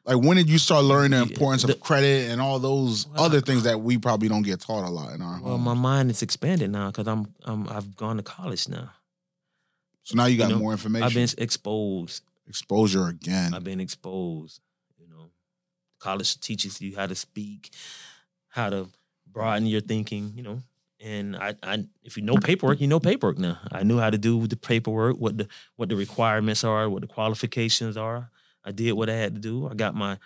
Like 0.05 0.19
when 0.23 0.37
did 0.37 0.51
you 0.51 0.59
start 0.59 0.85
learning 0.85 1.13
the 1.13 1.23
importance 1.33 1.63
the- 1.63 1.73
of 1.75 1.81
credit 1.81 2.31
and 2.31 2.41
all 2.41 2.59
those 2.59 3.07
Well, 3.09 3.25
other 3.25 3.41
things 3.41 3.63
that 3.63 3.81
we 3.81 3.97
probably 3.97 4.29
don't 4.29 4.43
get 4.43 4.61
taught 4.61 4.85
a 4.87 4.91
lot 4.91 5.15
in 5.15 5.23
our 5.23 5.41
well, 5.41 5.53
home? 5.53 5.63
my 5.63 5.75
mind 5.75 6.11
is 6.11 6.23
expanded 6.23 6.71
now 6.71 6.89
because 6.91 7.07
I'm, 7.09 7.33
I'm 7.45 7.69
I've 7.69 7.95
gone 7.97 8.17
to 8.19 8.23
college 8.23 8.69
now. 8.69 8.91
so 10.03 10.17
now 10.17 10.27
you 10.27 10.37
got 10.37 10.49
you 10.51 10.57
know, 10.57 10.61
more 10.61 10.73
information. 10.73 11.07
I've 11.07 11.15
been 11.15 11.29
exposed. 11.39 12.23
Exposure 12.53 13.09
again. 13.09 13.55
I've 13.55 13.65
been 13.65 13.81
exposed. 13.81 14.61
You 14.99 15.09
know, 15.09 15.31
college 15.99 16.39
teaches 16.39 16.83
you 16.83 16.95
how 16.95 17.07
to 17.07 17.15
speak, 17.15 17.71
how 18.49 18.69
to 18.69 18.89
broaden 19.27 19.67
your 19.67 19.81
thinking. 19.81 20.33
You 20.37 20.43
know, 20.43 20.59
and 21.01 21.35
I, 21.35 21.55
I, 21.63 21.85
if 22.03 22.19
you 22.19 22.23
know 22.23 22.37
paperwork, 22.37 22.83
you 22.83 22.87
know 22.87 23.01
paperwork 23.01 23.39
now. 23.39 23.59
I 23.73 23.85
knew 23.85 23.99
how 23.99 24.11
to 24.11 24.19
do 24.19 24.47
the 24.47 24.57
paperwork, 24.57 25.17
what 25.17 25.39
the 25.39 25.49
what 25.77 25.89
the 25.89 25.97
requirements 25.97 26.63
are, 26.63 26.91
what 26.91 27.01
the 27.01 27.09
qualifications 27.09 27.97
are. 27.97 28.31
I 28.65 28.71
did 28.73 28.93
what 28.93 29.09
I 29.09 29.15
had 29.15 29.35
to 29.35 29.41
do. 29.41 29.67
I 29.67 29.75
got 29.75 29.95
my 29.95 30.19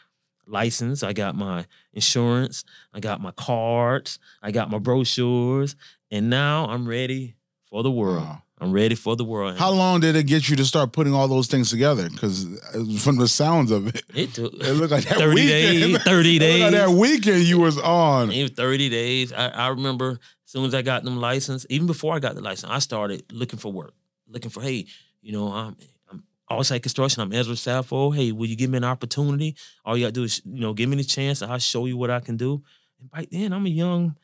license. 0.49 1.05
I 1.05 1.13
got 1.13 1.37
my 1.37 1.67
insurance. 1.93 2.65
I 2.93 2.99
got 2.99 3.21
my 3.21 3.31
cards. 3.31 4.19
I 4.43 4.51
got 4.51 4.69
my 4.69 4.79
brochures, 4.79 5.77
and 6.11 6.29
now 6.29 6.67
I'm 6.67 6.89
ready 6.89 7.37
for 7.71 7.85
the 7.85 7.91
world. 7.91 8.25
Wow. 8.25 8.43
I'm 8.59 8.73
ready 8.73 8.95
for 8.95 9.17
the 9.17 9.25
world. 9.25 9.59
How 9.59 9.71
long 9.71 10.01
did 10.01 10.17
it 10.17 10.23
get 10.25 10.49
you 10.49 10.57
to 10.57 10.65
start 10.65 10.93
putting 10.93 11.13
all 11.13 11.29
those 11.29 11.47
things 11.47 11.69
together? 11.69 12.09
Because 12.09 12.47
uh, 12.75 12.85
from 12.99 13.17
the 13.17 13.29
sounds 13.29 13.71
of 13.71 13.89
it, 13.89 14.03
it 14.15 14.33
took 14.33 14.55
it 14.55 14.73
looked 14.73 14.93
like 14.93 15.05
that 15.05 15.19
30 15.19 15.35
weekend. 15.35 15.93
days. 15.95 16.03
30 16.05 16.37
It 16.37 16.41
like 16.41 16.41
days. 16.41 16.73
that 16.73 16.89
weekend 16.91 17.43
you 17.43 17.59
was 17.59 17.79
on. 17.79 18.29
Maybe 18.29 18.49
30 18.49 18.89
days. 18.89 19.33
I, 19.33 19.49
I 19.49 19.69
remember 19.69 20.13
as 20.13 20.19
soon 20.51 20.65
as 20.65 20.75
I 20.75 20.81
got 20.81 21.05
them 21.05 21.21
license, 21.21 21.67
even 21.69 21.87
before 21.87 22.15
I 22.15 22.19
got 22.19 22.35
the 22.35 22.41
license, 22.41 22.73
I 22.73 22.79
started 22.79 23.25
looking 23.31 23.59
for 23.59 23.71
work. 23.71 23.93
Looking 24.27 24.51
for, 24.51 24.63
hey, 24.63 24.87
you 25.21 25.33
know, 25.33 25.53
I'm 25.53 25.77
I'm 26.11 26.25
Allsite 26.51 26.83
Construction. 26.83 27.21
I'm 27.23 27.33
Ezra 27.35 27.57
Saffold. 27.57 28.17
Hey, 28.17 28.33
will 28.33 28.47
you 28.47 28.57
give 28.57 28.71
me 28.71 28.79
an 28.79 28.85
opportunity? 28.85 29.55
All 29.85 29.97
you 29.99 30.05
gotta 30.05 30.13
do 30.13 30.25
is, 30.25 30.41
you 30.47 30.61
know, 30.61 30.73
give 30.73 30.89
me 30.89 30.97
the 30.97 31.05
chance. 31.05 31.43
I'll 31.43 31.59
show 31.59 31.85
you 31.85 31.99
what 31.99 32.11
I 32.11 32.21
can 32.21 32.37
do. 32.39 32.63
And 33.01 33.11
by 33.11 33.27
then, 33.31 33.53
I'm 33.53 33.67
a 33.67 33.69
young, 33.69 34.17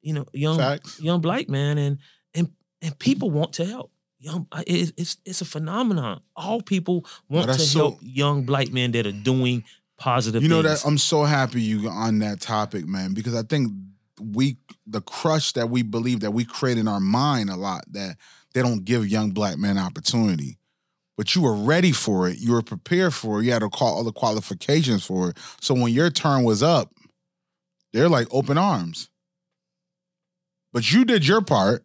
you 0.00 0.14
know, 0.14 0.24
young 0.32 0.56
Facts. 0.56 1.00
young 1.00 1.20
black 1.20 1.48
man, 1.50 1.76
and 1.78 1.98
and 2.34 2.50
and 2.82 2.98
people 2.98 3.30
want 3.30 3.52
to 3.54 3.64
help. 3.64 3.92
Young, 4.20 4.46
I- 4.50 4.64
it- 4.66 4.92
it's 4.96 5.16
it's 5.24 5.40
a 5.40 5.44
phenomenon. 5.44 6.20
All 6.34 6.60
people 6.62 7.06
want 7.28 7.46
to 7.52 7.58
so- 7.58 7.78
help 7.78 7.98
young 8.02 8.44
black 8.44 8.72
men 8.72 8.92
that 8.92 9.06
are 9.06 9.12
doing 9.12 9.64
positive. 9.96 10.40
Things. 10.42 10.50
You 10.50 10.56
know 10.56 10.62
things. 10.68 10.82
that 10.82 10.88
I'm 10.88 10.98
so 10.98 11.24
happy 11.24 11.62
you 11.62 11.88
on 11.88 12.18
that 12.20 12.40
topic, 12.40 12.86
man, 12.86 13.14
because 13.14 13.34
I 13.34 13.42
think 13.42 13.72
we 14.20 14.56
the 14.86 15.00
crush 15.00 15.52
that 15.52 15.70
we 15.70 15.82
believe 15.82 16.20
that 16.20 16.32
we 16.32 16.44
create 16.44 16.78
in 16.78 16.88
our 16.88 16.98
mind 17.00 17.50
a 17.50 17.56
lot 17.56 17.84
that 17.92 18.16
they 18.54 18.62
don't 18.62 18.84
give 18.84 19.06
young 19.06 19.30
black 19.30 19.56
men 19.58 19.78
opportunity. 19.78 20.58
But 21.16 21.34
you 21.34 21.42
were 21.42 21.54
ready 21.54 21.92
for 21.92 22.28
it. 22.28 22.38
You 22.38 22.52
were 22.52 22.62
prepared 22.62 23.12
for 23.14 23.40
it. 23.40 23.44
You 23.44 23.52
had 23.52 23.60
to 23.60 23.68
call 23.68 23.96
all 23.96 24.04
the 24.04 24.12
qualifications 24.12 25.04
for 25.04 25.30
it. 25.30 25.36
So 25.60 25.74
when 25.74 25.92
your 25.92 26.10
turn 26.10 26.42
was 26.44 26.62
up, 26.62 26.92
they're 27.92 28.08
like 28.08 28.26
open 28.32 28.56
arms. 28.58 29.08
But 30.72 30.90
you 30.92 31.04
did 31.04 31.26
your 31.26 31.40
part. 31.40 31.84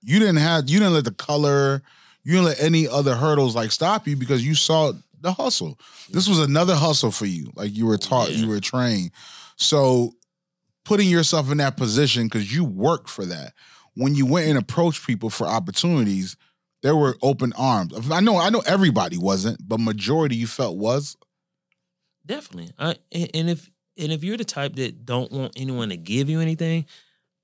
You 0.00 0.18
didn't 0.18 0.36
have 0.36 0.68
you 0.68 0.78
didn't 0.78 0.94
let 0.94 1.04
the 1.04 1.12
color, 1.12 1.82
you 2.24 2.32
didn't 2.32 2.46
let 2.46 2.60
any 2.60 2.86
other 2.88 3.14
hurdles 3.16 3.54
like 3.56 3.72
stop 3.72 4.06
you 4.06 4.16
because 4.16 4.44
you 4.44 4.54
saw 4.54 4.92
the 5.20 5.32
hustle. 5.32 5.78
This 6.10 6.28
was 6.28 6.38
another 6.38 6.74
hustle 6.76 7.10
for 7.10 7.26
you. 7.26 7.50
Like 7.56 7.74
you 7.76 7.86
were 7.86 7.98
taught, 7.98 8.30
Yeah. 8.30 8.38
you 8.38 8.48
were 8.48 8.60
trained. 8.60 9.10
So 9.56 10.12
putting 10.84 11.08
yourself 11.08 11.50
in 11.50 11.58
that 11.58 11.76
position 11.76 12.24
because 12.24 12.54
you 12.54 12.64
worked 12.64 13.10
for 13.10 13.26
that. 13.26 13.52
When 13.94 14.14
you 14.14 14.26
went 14.26 14.46
and 14.48 14.56
approached 14.56 15.04
people 15.06 15.28
for 15.28 15.46
opportunities, 15.46 16.36
there 16.82 16.94
were 16.94 17.16
open 17.20 17.52
arms. 17.58 17.92
I 18.12 18.20
know, 18.20 18.38
I 18.38 18.50
know 18.50 18.62
everybody 18.64 19.18
wasn't, 19.18 19.58
but 19.68 19.80
majority 19.80 20.36
you 20.36 20.46
felt 20.46 20.76
was. 20.78 21.16
Definitely. 22.24 22.70
I, 22.78 22.96
and 23.10 23.30
and 23.34 23.50
if 23.50 23.70
and 23.96 24.12
if 24.12 24.22
you're 24.22 24.36
the 24.36 24.44
type 24.44 24.76
that 24.76 25.04
don't 25.04 25.32
want 25.32 25.54
anyone 25.56 25.88
to 25.88 25.96
give 25.96 26.28
you 26.30 26.40
anything 26.40 26.86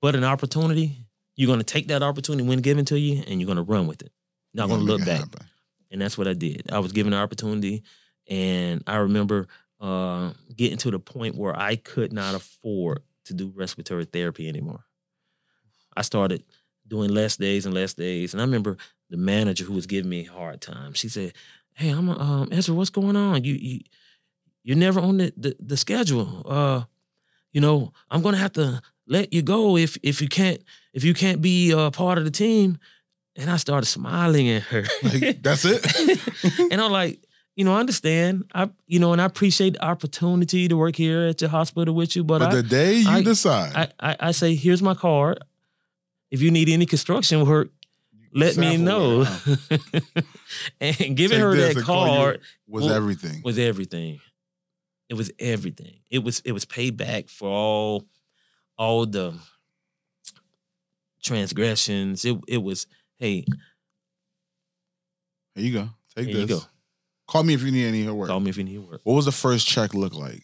but 0.01 0.15
an 0.15 0.23
opportunity, 0.23 1.04
you're 1.35 1.47
gonna 1.47 1.63
take 1.63 1.87
that 1.87 2.03
opportunity 2.03 2.47
when 2.47 2.59
given 2.59 2.85
to 2.85 2.99
you 2.99 3.23
and 3.27 3.39
you're 3.39 3.47
gonna 3.47 3.63
run 3.63 3.87
with 3.87 4.01
it. 4.01 4.11
Not 4.53 4.69
gonna 4.69 4.83
look 4.83 5.05
back. 5.05 5.19
happen. 5.19 5.45
And 5.91 6.01
that's 6.01 6.17
what 6.17 6.27
I 6.27 6.33
did. 6.33 6.71
I 6.71 6.79
was 6.79 6.91
given 6.91 7.13
an 7.13 7.19
opportunity 7.19 7.83
and 8.27 8.83
I 8.87 8.97
remember 8.97 9.47
uh, 9.79 10.31
getting 10.55 10.77
to 10.79 10.91
the 10.91 10.99
point 10.99 11.35
where 11.35 11.57
I 11.57 11.75
could 11.75 12.11
not 12.11 12.35
afford 12.35 13.01
to 13.25 13.33
do 13.33 13.51
respiratory 13.55 14.05
therapy 14.05 14.47
anymore. 14.47 14.83
I 15.95 16.01
started 16.01 16.43
doing 16.87 17.09
less 17.09 17.37
days 17.37 17.65
and 17.65 17.73
less 17.73 17.93
days. 17.93 18.33
And 18.33 18.41
I 18.41 18.45
remember 18.45 18.77
the 19.09 19.17
manager 19.17 19.63
who 19.63 19.73
was 19.73 19.85
giving 19.85 20.09
me 20.09 20.25
a 20.25 20.31
hard 20.31 20.61
time. 20.61 20.93
She 20.93 21.09
said, 21.09 21.33
Hey, 21.73 21.89
I'm 21.89 22.09
a, 22.09 22.17
um 22.19 22.49
Ezra, 22.51 22.73
what's 22.73 22.89
going 22.89 23.15
on? 23.15 23.43
You 23.43 23.53
you 23.53 23.79
you're 24.63 24.77
never 24.77 24.99
on 24.99 25.17
the, 25.17 25.31
the, 25.37 25.55
the 25.59 25.77
schedule. 25.77 26.41
Uh, 26.45 26.83
you 27.51 27.61
know, 27.61 27.93
I'm 28.09 28.21
gonna 28.21 28.37
have 28.37 28.53
to 28.53 28.81
let 29.07 29.33
you 29.33 29.41
go 29.41 29.77
if 29.77 29.97
if 30.01 30.21
you 30.21 30.27
can't 30.27 30.61
if 30.95 31.03
you 31.03 31.13
can't 31.13 31.39
be 31.41 31.69
a 31.71 31.91
part 31.91 32.17
of 32.17 32.25
the 32.25 32.31
team. 32.31 32.79
And 33.37 33.49
I 33.51 33.57
started 33.57 33.85
smiling 33.85 34.47
at 34.49 34.61
her. 34.63 34.85
Like, 35.03 35.41
that's 35.47 35.65
it. 35.65 35.85
and 36.71 36.81
I'm 36.81 36.89
like, 36.91 37.19
you 37.57 37.65
know, 37.65 37.75
I 37.75 37.81
understand. 37.81 38.45
I, 38.55 38.69
you 38.87 38.97
know, 38.99 39.11
and 39.11 39.21
I 39.21 39.25
appreciate 39.25 39.73
the 39.73 39.83
opportunity 39.83 40.69
to 40.69 40.77
work 40.77 40.95
here 40.95 41.23
at 41.27 41.41
your 41.41 41.49
hospital 41.49 41.93
with 41.93 42.15
you. 42.15 42.23
But, 42.23 42.39
But 42.39 42.49
I, 42.51 42.55
the 42.55 42.63
day 42.63 42.93
you 42.95 43.09
I- 43.09 43.21
decide, 43.23 43.75
I, 43.75 44.11
I, 44.11 44.15
I 44.27 44.31
say, 44.31 44.55
here's 44.55 44.81
my 44.81 44.93
card. 44.93 45.39
If 46.31 46.41
you 46.41 46.49
need 46.49 46.69
any 46.69 46.85
construction 46.85 47.45
work, 47.45 47.69
let 48.33 48.55
me 48.57 48.77
know. 48.77 49.25
and 50.81 51.15
giving 51.17 51.37
Take 51.37 51.39
her 51.39 51.55
that 51.55 51.83
card 51.83 52.41
Was 52.67 52.85
Well, 52.85 52.93
everything. 52.93 53.41
was 53.43 53.57
everything. 53.59 54.19
It 55.09 55.15
was 55.15 55.31
everything. 55.39 55.99
It 56.09 56.23
was 56.23 56.39
it 56.45 56.51
was 56.51 56.65
payback 56.65 57.29
for 57.29 57.49
all 57.49 58.05
all 58.77 59.05
the 59.05 59.33
transgressions. 61.25 62.23
It 62.23 62.37
it 62.47 62.59
was 62.63 62.87
hey, 63.17 63.43
Here 65.55 65.65
you 65.65 65.73
go. 65.73 65.89
Take 66.15 66.27
here 66.27 66.35
this. 66.37 66.49
you 66.49 66.55
go. 66.57 66.61
Call 67.27 67.43
me 67.43 67.53
if 67.55 67.63
you 67.63 67.71
need 67.71 67.85
any 67.85 68.01
of 68.01 68.07
her 68.07 68.13
work. 68.13 68.29
Call 68.29 68.39
me 68.39 68.49
if 68.49 68.57
you 68.57 68.63
need 68.63 68.77
work. 68.77 69.01
What 69.03 69.15
was 69.15 69.25
the 69.25 69.31
first 69.31 69.67
check 69.67 69.93
look 69.93 70.13
like 70.13 70.43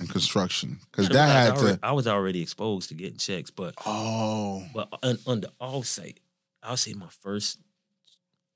in 0.00 0.06
construction? 0.08 0.78
Because 0.90 1.08
that 1.10 1.28
had 1.28 1.56
already, 1.56 1.76
to. 1.78 1.86
I 1.86 1.92
was 1.92 2.06
already 2.08 2.42
exposed 2.42 2.88
to 2.88 2.94
getting 2.94 3.18
checks, 3.18 3.50
but 3.50 3.74
Oh, 3.86 4.64
but 4.74 4.88
under 5.26 5.48
Allsite, 5.60 6.16
I'll 6.62 6.76
say 6.76 6.92
my 6.94 7.08
first 7.22 7.58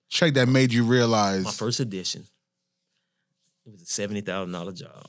check 0.09 0.34
that 0.34 0.48
made 0.48 0.72
you 0.72 0.84
realize. 0.84 1.44
my 1.44 1.50
first 1.52 1.78
edition. 1.80 2.26
It 3.66 3.72
was 3.72 3.82
a 3.82 3.86
seventy 3.86 4.20
thousand 4.20 4.52
dollar 4.52 4.72
job, 4.72 5.07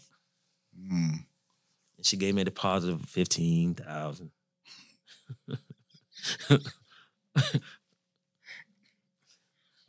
Mm. 0.79 1.25
and 1.97 2.05
she 2.05 2.15
gave 2.17 2.35
me 2.35 2.43
a 2.43 2.45
deposit 2.45 2.91
of 2.91 3.01
fifteen 3.09 3.73
thousand. 3.73 4.29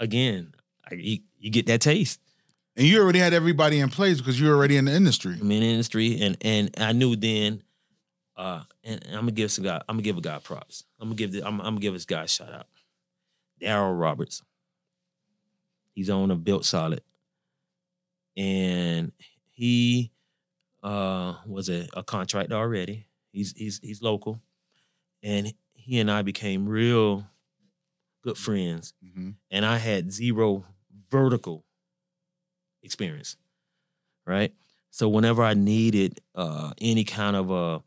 Again, 0.01 0.55
I, 0.91 0.95
you, 0.95 1.20
you 1.39 1.51
get 1.51 1.66
that 1.66 1.80
taste. 1.80 2.20
And 2.76 2.87
you 2.87 3.01
already 3.01 3.18
had 3.18 3.32
everybody 3.32 3.80
in 3.80 3.89
place 3.89 4.18
because 4.18 4.39
you 4.39 4.49
were 4.49 4.55
already 4.55 4.76
in 4.76 4.84
the 4.84 4.93
industry. 4.93 5.39
I'm 5.41 5.51
in 5.51 5.61
the 5.61 5.70
industry, 5.70 6.20
and 6.20 6.37
and 6.43 6.70
I 6.76 6.93
knew 6.93 7.16
then. 7.16 7.62
Uh, 8.37 8.64
and, 8.84 9.03
and 9.07 9.14
I'm 9.14 9.22
gonna 9.22 9.32
give 9.32 9.51
some 9.51 9.64
guy. 9.64 9.80
I'm 9.89 9.97
gonna 9.97 10.03
give 10.03 10.18
a 10.18 10.20
guy 10.20 10.39
props. 10.39 10.84
I'm 11.01 11.09
gonna 11.09 11.16
give 11.16 11.32
the. 11.32 11.43
I'm, 11.43 11.59
I'm 11.61 11.68
gonna 11.68 11.80
give 11.80 11.95
this 11.95 12.05
guy 12.05 12.24
a 12.24 12.28
shout 12.28 12.53
out. 12.53 12.66
Daryl 13.62 13.99
Roberts. 13.99 14.43
He's 15.95 16.11
on 16.11 16.30
a 16.30 16.37
built 16.37 16.66
solid, 16.66 17.01
and 18.37 19.12
he 19.53 20.12
uh 20.82 21.37
was 21.47 21.70
a, 21.70 21.89
a 21.95 22.03
contractor 22.03 22.57
already. 22.57 23.07
He's 23.32 23.53
he's 23.57 23.80
he's 23.82 24.03
local, 24.03 24.43
and 25.22 25.55
he 25.87 26.01
and 26.01 26.11
I 26.11 26.22
became 26.22 26.68
real 26.68 27.26
good 28.22 28.37
friends. 28.37 28.93
Mhm. 29.05 29.37
And 29.51 29.64
I 29.64 29.78
had 29.78 30.12
zero 30.12 30.66
vertical 31.09 31.64
experience, 32.82 33.37
right? 34.26 34.53
So 34.91 35.09
whenever 35.09 35.43
I 35.43 35.55
needed 35.55 36.20
uh 36.34 36.72
any 36.80 37.05
kind 37.05 37.37
of 37.37 37.51
uh 37.53 37.78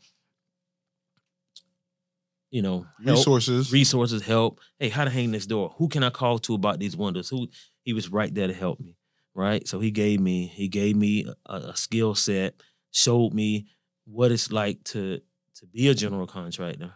you 2.52 2.62
know 2.62 2.86
help, 3.06 3.18
Resources. 3.18 3.72
resources, 3.72 4.24
help. 4.24 4.60
Hey, 4.80 4.90
how 4.90 5.04
to 5.04 5.10
hang 5.10 5.32
this 5.32 5.46
door? 5.46 5.76
Who 5.78 5.88
can 5.88 6.04
I 6.04 6.10
call 6.10 6.40
to 6.40 6.56
about 6.56 6.80
these 6.80 6.98
windows? 6.98 7.30
Who 7.30 7.48
he 7.84 7.94
was 7.94 8.10
right 8.10 8.34
there 8.34 8.48
to 8.48 8.54
help 8.54 8.80
me, 8.80 8.96
right? 9.36 9.68
So 9.68 9.80
he 9.80 9.92
gave 9.92 10.20
me 10.20 10.48
he 10.48 10.68
gave 10.68 10.96
me 10.96 11.26
a, 11.46 11.56
a 11.56 11.76
skill 11.76 12.16
set, 12.16 12.56
showed 12.92 13.34
me 13.34 13.68
what 14.06 14.32
it's 14.32 14.52
like 14.52 14.84
to 14.86 15.22
to 15.56 15.66
be 15.68 15.88
a 15.90 15.94
general 15.94 16.26
contractor, 16.28 16.94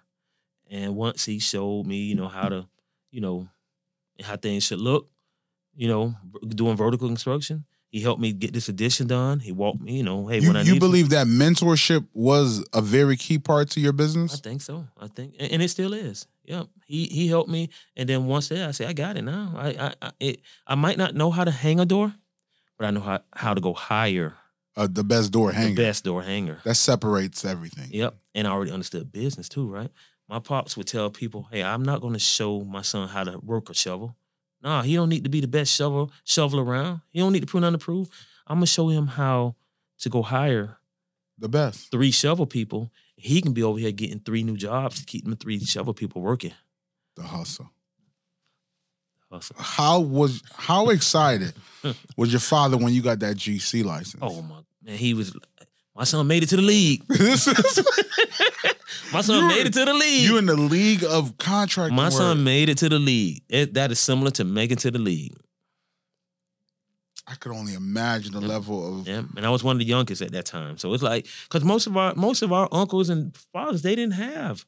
and 0.70 0.96
once 0.96 1.26
he 1.26 1.40
showed 1.40 1.86
me, 1.86 1.98
you 1.98 2.16
know, 2.16 2.28
how 2.28 2.50
to, 2.50 2.68
you 3.12 3.22
know, 3.22 3.48
how 4.22 4.36
things 4.38 4.64
should 4.64 4.80
look, 4.80 5.10
you 5.76 5.88
know, 5.88 6.16
doing 6.50 6.76
vertical 6.78 7.08
construction. 7.08 7.66
He 7.90 8.02
helped 8.02 8.20
me 8.22 8.32
get 8.34 8.54
this 8.54 8.70
addition 8.70 9.06
done. 9.06 9.40
He 9.40 9.52
walked 9.52 9.80
me, 9.80 9.98
you 9.98 10.04
know, 10.04 10.26
hey, 10.28 10.40
you 10.40 10.48
when 10.48 10.58
I 10.58 10.64
need 10.64 10.74
you 10.74 10.80
believe 10.80 11.10
that 11.10 11.28
mentorship 11.28 12.04
was 12.14 12.66
a 12.74 12.82
very 12.82 13.16
key 13.16 13.38
part 13.38 13.70
to 13.72 13.80
your 13.80 13.94
business. 13.94 14.34
I 14.34 14.38
think 14.38 14.64
so. 14.64 14.88
I 15.00 15.08
think, 15.08 15.36
and 15.40 15.52
and 15.52 15.62
it 15.62 15.70
still 15.70 15.94
is. 15.94 16.26
Yep. 16.46 16.68
He 16.88 17.06
he 17.06 17.28
helped 17.28 17.50
me, 17.52 17.70
and 17.96 18.10
then 18.10 18.26
once 18.26 18.50
there, 18.50 18.68
I 18.68 18.72
said, 18.72 18.90
I 18.90 18.94
got 18.94 19.16
it 19.16 19.22
now. 19.22 19.54
I 19.56 19.68
I 19.70 19.94
I, 20.02 20.12
it, 20.20 20.40
I 20.66 20.74
might 20.76 20.98
not 20.98 21.14
know 21.14 21.30
how 21.30 21.44
to 21.44 21.52
hang 21.52 21.80
a 21.80 21.86
door, 21.86 22.16
but 22.80 22.88
I 22.88 22.90
know 22.92 23.00
how 23.02 23.20
how 23.32 23.54
to 23.54 23.62
go 23.62 23.74
higher 23.74 24.34
Uh, 24.76 24.88
the 24.92 25.04
best 25.04 25.32
door 25.32 25.52
the 25.52 25.58
hanger. 25.58 25.76
best 25.76 26.04
door 26.04 26.24
hanger. 26.24 26.58
That 26.64 26.76
separates 26.78 27.46
everything. 27.46 27.90
Yep. 27.92 28.16
And 28.34 28.48
I 28.48 28.52
already 28.52 28.72
understood 28.72 29.12
business 29.12 29.48
too, 29.48 29.70
right? 29.70 29.92
My 30.30 30.40
pops 30.40 30.76
would 30.78 30.88
tell 30.88 31.10
people, 31.10 31.48
"Hey, 31.52 31.64
I'm 31.64 31.84
not 31.84 32.02
going 32.02 32.14
to 32.14 32.20
show 32.20 32.62
my 32.64 32.82
son 32.82 33.08
how 33.10 33.24
to 33.24 33.38
work 33.40 33.70
a 33.70 33.74
shovel. 33.74 34.16
Nah, 34.62 34.82
he 34.82 34.96
don't 34.96 35.10
need 35.10 35.24
to 35.26 35.30
be 35.30 35.42
the 35.42 35.48
best 35.48 35.74
shovel 35.76 36.12
shovel 36.24 36.60
around. 36.60 37.02
He 37.10 37.20
don't 37.20 37.34
need 37.34 37.42
to 37.42 37.46
prove 37.48 37.62
nothing 37.62 37.80
to 37.80 37.84
prove. 37.84 38.10
I'm 38.48 38.58
gonna 38.58 38.66
show 38.68 38.88
him 38.90 39.08
how 39.08 39.56
to 40.00 40.10
go 40.10 40.22
hire 40.22 40.78
The 41.38 41.50
best. 41.50 41.92
three 41.92 42.12
shovel 42.12 42.46
people. 42.46 42.92
He 43.16 43.42
can 43.42 43.54
be 43.54 43.62
over 43.64 43.78
here 43.80 43.92
getting 43.92 44.20
three 44.20 44.44
new 44.44 44.56
jobs 44.58 45.00
to 45.00 45.06
keep 45.06 45.24
them 45.26 45.36
three 45.36 45.60
shovel 45.60 45.94
people 45.94 46.22
working. 46.22 46.54
The 47.16 47.24
hustle. 47.24 47.70
Hustle. 49.32 49.56
How 49.60 50.00
was 50.00 50.42
how 50.56 50.90
excited 50.90 51.54
was 52.18 52.32
your 52.32 52.40
father 52.40 52.78
when 52.78 52.94
you 52.94 53.02
got 53.02 53.20
that 53.20 53.36
GC 53.38 53.84
license? 53.84 54.22
Oh 54.22 54.42
my 54.42 54.60
man, 54.84 54.98
he 54.98 55.14
was. 55.14 55.36
My 55.96 56.06
son 56.06 56.26
made 56.28 56.44
it 56.44 56.50
to 56.50 56.56
the 56.56 56.62
league. 56.62 57.04
My 59.12 59.22
son 59.22 59.42
You- 59.44 59.48
made 59.48 59.68
it 59.68 59.74
to 59.74 59.86
the 59.86 59.94
league. 59.94 60.24
you 60.24 60.38
in 60.38 60.46
the 60.46 60.56
league 60.56 61.04
of 61.04 61.38
contracting. 61.38 61.96
My 61.96 62.06
work. 62.06 62.14
son 62.14 62.44
made 62.44 62.70
it 62.70 62.78
to 62.80 62.90
the 62.90 63.00
league. 63.00 63.44
It, 63.50 63.74
that 63.76 63.92
is 63.92 64.00
similar 64.00 64.32
to 64.32 64.44
making 64.44 64.78
to 64.78 64.92
the 64.92 65.00
league. 65.00 65.34
I 67.26 67.36
could 67.36 67.54
only 67.54 67.74
imagine 67.74 68.34
the 68.34 68.42
level 68.42 69.00
of 69.02 69.08
Yeah, 69.08 69.24
and 69.38 69.46
I 69.46 69.50
was 69.50 69.64
one 69.64 69.76
of 69.78 69.80
the 69.80 69.86
youngest 69.86 70.22
at 70.22 70.32
that 70.34 70.46
time. 70.46 70.78
So 70.78 70.94
it's 70.94 71.04
like 71.04 71.26
because 71.44 71.64
most 71.64 71.88
of 71.88 71.96
our 71.96 72.14
most 72.16 72.42
of 72.42 72.52
our 72.52 72.68
uncles 72.72 73.10
and 73.10 73.36
fathers 73.54 73.82
they 73.82 73.96
didn't 73.96 74.14
have 74.16 74.66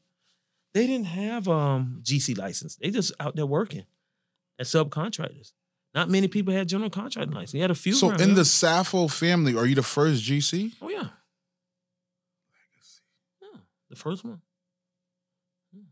they 0.72 0.86
didn't 0.86 1.06
have 1.06 1.48
um 1.48 2.00
GC 2.02 2.36
license. 2.38 2.76
They 2.76 2.90
just 2.90 3.12
out 3.20 3.36
there 3.36 3.46
working 3.46 3.84
as 4.58 4.68
subcontractors. 4.70 5.52
Not 5.94 6.08
many 6.08 6.28
people 6.28 6.52
had 6.54 6.68
general 6.68 6.88
contracting 6.90 7.34
license. 7.34 7.54
You 7.54 7.60
had 7.62 7.70
a 7.70 7.74
few. 7.74 7.92
So 7.92 8.10
in 8.10 8.34
the 8.34 8.42
Saffold 8.42 9.12
family, 9.12 9.54
are 9.56 9.66
you 9.66 9.74
the 9.74 9.82
first 9.82 10.22
GC? 10.24 10.72
oh 10.80 10.88
yeah, 10.88 10.98
yeah, 10.98 11.08
the 13.96 14.02
first 14.02 14.24
one. 14.24 14.40
Yeah. 15.72 15.82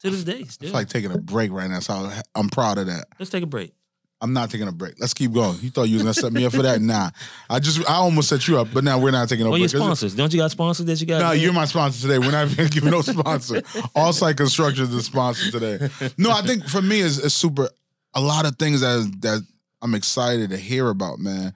To 0.00 0.10
this 0.10 0.24
day, 0.24 0.44
still. 0.44 0.68
It's 0.68 0.74
like 0.74 0.88
taking 0.88 1.12
a 1.12 1.18
break 1.18 1.50
right 1.52 1.68
now. 1.68 1.80
So 1.80 2.10
I'm 2.34 2.48
proud 2.48 2.78
of 2.78 2.86
that. 2.86 3.06
Let's 3.18 3.30
take 3.30 3.42
a 3.42 3.46
break. 3.46 3.72
I'm 4.20 4.32
not 4.32 4.50
taking 4.50 4.66
a 4.66 4.72
break. 4.72 4.94
Let's 4.98 5.12
keep 5.12 5.32
going. 5.32 5.58
You 5.60 5.70
thought 5.70 5.84
you 5.84 5.94
was 5.94 6.02
gonna 6.02 6.14
set 6.14 6.32
me 6.32 6.46
up 6.46 6.52
for 6.52 6.62
that? 6.62 6.80
Nah. 6.80 7.10
I 7.50 7.58
just 7.58 7.78
I 7.88 7.96
almost 7.96 8.30
set 8.30 8.48
you 8.48 8.58
up, 8.58 8.68
but 8.72 8.82
now 8.82 8.98
we're 8.98 9.10
not 9.10 9.28
taking 9.28 9.44
no 9.44 9.48
oh, 9.48 9.50
What 9.50 9.56
are 9.56 9.60
your 9.60 9.68
sponsors? 9.68 10.14
Don't 10.14 10.32
you 10.32 10.38
got 10.38 10.50
sponsors 10.50 10.86
that 10.86 10.98
you 11.00 11.06
got? 11.06 11.20
No, 11.20 11.32
you're 11.32 11.52
my 11.52 11.66
sponsor 11.66 12.08
today. 12.08 12.18
We're 12.18 12.30
not 12.30 12.50
even 12.50 12.68
giving 12.68 12.90
no 12.90 13.02
sponsor. 13.02 13.60
Allsite 13.94 14.38
Construction 14.38 14.84
is 14.84 14.90
the 14.90 15.02
sponsor 15.02 15.50
today. 15.50 15.90
No, 16.16 16.30
I 16.30 16.40
think 16.42 16.66
for 16.66 16.80
me 16.80 17.00
is 17.00 17.22
it's 17.22 17.34
super. 17.34 17.68
A 18.14 18.20
lot 18.20 18.46
of 18.46 18.56
things 18.56 18.80
that 18.80 19.14
that 19.20 19.46
I'm 19.82 19.94
excited 19.94 20.48
to 20.48 20.56
hear 20.56 20.88
about, 20.88 21.18
man. 21.18 21.52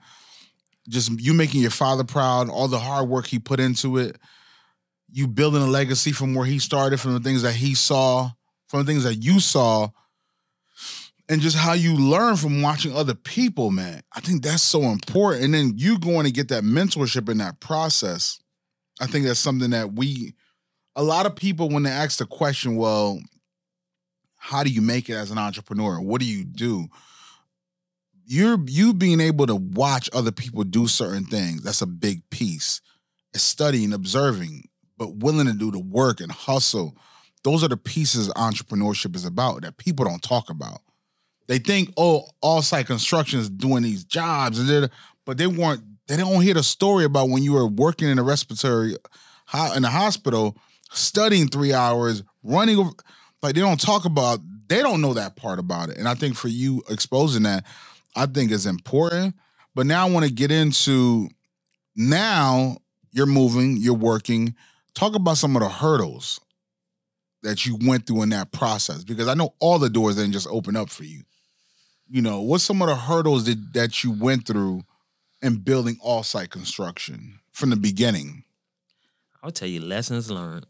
Just 0.87 1.19
you 1.19 1.33
making 1.33 1.61
your 1.61 1.71
father 1.71 2.03
proud, 2.03 2.49
all 2.49 2.67
the 2.67 2.79
hard 2.79 3.09
work 3.09 3.25
he 3.25 3.39
put 3.39 3.59
into 3.59 3.97
it. 3.97 4.17
You 5.11 5.27
building 5.27 5.61
a 5.61 5.67
legacy 5.67 6.11
from 6.11 6.33
where 6.33 6.45
he 6.45 6.59
started, 6.59 6.99
from 6.99 7.13
the 7.13 7.19
things 7.19 7.41
that 7.41 7.55
he 7.55 7.75
saw, 7.75 8.31
from 8.67 8.79
the 8.79 8.85
things 8.85 9.03
that 9.03 9.15
you 9.15 9.39
saw, 9.39 9.89
and 11.27 11.41
just 11.41 11.57
how 11.57 11.73
you 11.73 11.95
learn 11.95 12.35
from 12.35 12.61
watching 12.61 12.95
other 12.95 13.15
people, 13.15 13.71
man. 13.71 14.01
I 14.13 14.19
think 14.19 14.41
that's 14.41 14.63
so 14.63 14.83
important. 14.83 15.45
And 15.45 15.53
then 15.53 15.73
you 15.75 15.99
going 15.99 16.25
to 16.25 16.31
get 16.31 16.49
that 16.49 16.63
mentorship 16.63 17.29
in 17.29 17.37
that 17.37 17.59
process. 17.59 18.39
I 18.99 19.07
think 19.07 19.25
that's 19.25 19.39
something 19.39 19.71
that 19.71 19.93
we, 19.93 20.33
a 20.95 21.03
lot 21.03 21.25
of 21.25 21.35
people, 21.35 21.69
when 21.69 21.83
they 21.83 21.89
ask 21.89 22.17
the 22.19 22.25
question, 22.25 22.75
well, 22.75 23.19
how 24.37 24.63
do 24.63 24.69
you 24.71 24.81
make 24.81 25.09
it 25.09 25.13
as 25.13 25.31
an 25.31 25.37
entrepreneur? 25.37 26.01
What 26.01 26.19
do 26.19 26.27
you 26.27 26.43
do? 26.43 26.87
You're 28.25 28.57
you 28.65 28.93
being 28.93 29.19
able 29.19 29.47
to 29.47 29.55
watch 29.55 30.09
other 30.13 30.31
people 30.31 30.63
do 30.63 30.87
certain 30.87 31.25
things. 31.25 31.63
That's 31.63 31.81
a 31.81 31.87
big 31.87 32.29
piece. 32.29 32.81
It's 33.33 33.43
studying, 33.43 33.93
observing, 33.93 34.69
but 35.01 35.15
willing 35.15 35.47
to 35.47 35.53
do 35.53 35.71
the 35.71 35.79
work 35.79 36.21
and 36.21 36.31
hustle. 36.31 36.95
Those 37.43 37.63
are 37.63 37.67
the 37.67 37.75
pieces 37.75 38.29
entrepreneurship 38.29 39.15
is 39.15 39.25
about 39.25 39.63
that 39.63 39.77
people 39.77 40.05
don't 40.05 40.21
talk 40.21 40.51
about. 40.51 40.81
They 41.47 41.57
think, 41.57 41.91
oh, 41.97 42.25
Allsite 42.43 42.85
Construction 42.85 43.39
is 43.39 43.49
doing 43.49 43.81
these 43.81 44.03
jobs, 44.03 44.59
and 44.59 44.91
but 45.25 45.39
they 45.39 45.47
weren't. 45.47 45.81
They 46.07 46.17
don't 46.17 46.43
hear 46.43 46.53
the 46.53 46.61
story 46.61 47.03
about 47.03 47.29
when 47.29 47.41
you 47.41 47.53
were 47.53 47.67
working 47.67 48.09
in 48.09 48.19
a 48.19 48.23
respiratory 48.23 48.95
in 49.75 49.83
a 49.83 49.89
hospital, 49.89 50.55
studying 50.91 51.47
three 51.47 51.73
hours, 51.73 52.21
running. 52.43 52.77
Like 53.41 53.55
they 53.55 53.61
don't 53.61 53.81
talk 53.81 54.05
about. 54.05 54.37
They 54.67 54.83
don't 54.83 55.01
know 55.01 55.15
that 55.15 55.35
part 55.35 55.57
about 55.57 55.89
it. 55.89 55.97
And 55.97 56.07
I 56.07 56.13
think 56.13 56.35
for 56.35 56.47
you 56.47 56.83
exposing 56.91 57.41
that, 57.41 57.65
I 58.15 58.27
think 58.27 58.51
is 58.51 58.67
important. 58.67 59.33
But 59.73 59.87
now 59.87 60.05
I 60.05 60.11
want 60.11 60.27
to 60.27 60.31
get 60.31 60.51
into 60.51 61.27
now 61.95 62.77
you're 63.11 63.25
moving, 63.25 63.77
you're 63.77 63.95
working. 63.95 64.55
Talk 64.93 65.15
about 65.15 65.37
some 65.37 65.55
of 65.55 65.61
the 65.61 65.69
hurdles 65.69 66.39
that 67.43 67.65
you 67.65 67.77
went 67.81 68.05
through 68.05 68.23
in 68.23 68.29
that 68.29 68.51
process 68.51 69.03
because 69.03 69.27
I 69.27 69.33
know 69.33 69.53
all 69.59 69.79
the 69.79 69.89
doors 69.89 70.15
didn't 70.15 70.33
just 70.33 70.47
open 70.49 70.75
up 70.75 70.89
for 70.89 71.03
you. 71.03 71.23
You 72.09 72.21
know, 72.21 72.41
what's 72.41 72.63
some 72.63 72.81
of 72.81 72.89
the 72.89 72.95
hurdles 72.95 73.45
that, 73.45 73.73
that 73.73 74.03
you 74.03 74.11
went 74.11 74.45
through 74.45 74.83
in 75.41 75.57
building 75.57 75.97
Allsite 76.05 76.49
Construction 76.49 77.39
from 77.51 77.69
the 77.69 77.77
beginning? 77.77 78.43
I'll 79.41 79.51
tell 79.51 79.67
you 79.67 79.79
lessons 79.79 80.29
learned. 80.29 80.67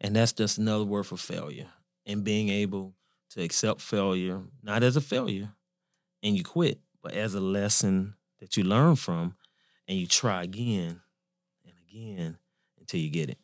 And 0.00 0.14
that's 0.14 0.32
just 0.32 0.58
another 0.58 0.84
word 0.84 1.06
for 1.06 1.16
failure. 1.16 1.68
And 2.06 2.22
being 2.22 2.50
able 2.50 2.94
to 3.30 3.42
accept 3.42 3.80
failure 3.80 4.42
not 4.62 4.82
as 4.82 4.96
a 4.96 5.00
failure 5.00 5.52
and 6.22 6.36
you 6.36 6.44
quit, 6.44 6.80
but 7.02 7.14
as 7.14 7.34
a 7.34 7.40
lesson 7.40 8.14
that 8.38 8.56
you 8.56 8.64
learn 8.64 8.96
from 8.96 9.34
and 9.88 9.98
you 9.98 10.06
try 10.06 10.42
again 10.42 11.00
and 11.64 11.74
again 11.88 12.38
until 12.88 13.00
you 13.00 13.10
get 13.10 13.30
it. 13.30 13.38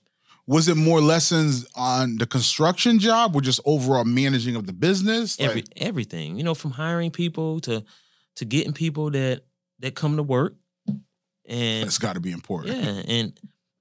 Was 0.47 0.69
it 0.69 0.77
more 0.77 1.01
lessons 1.01 1.67
on 1.75 2.17
the 2.17 2.27
construction 2.27 2.99
job 2.99 3.35
or 3.35 3.41
just 3.41 3.61
overall 3.65 4.05
managing 4.05 4.57
of 4.57 4.67
the 4.67 4.73
business? 4.73 5.41
Every 5.41 5.63
Like, 5.63 5.73
everything, 5.77 6.37
you 6.37 6.45
know, 6.45 6.55
from 6.55 6.73
hiring 6.73 7.11
people 7.11 7.61
to 7.61 7.85
to 8.37 8.45
getting 8.45 8.73
people 8.73 9.11
that 9.11 9.43
that 9.79 9.95
come 9.95 10.17
to 10.17 10.23
work 10.23 10.55
and 11.47 11.85
that's 11.85 11.99
got 11.99 12.15
to 12.15 12.21
be 12.21 12.33
important. 12.33 12.77
yeah, 12.77 13.03
and 13.07 13.41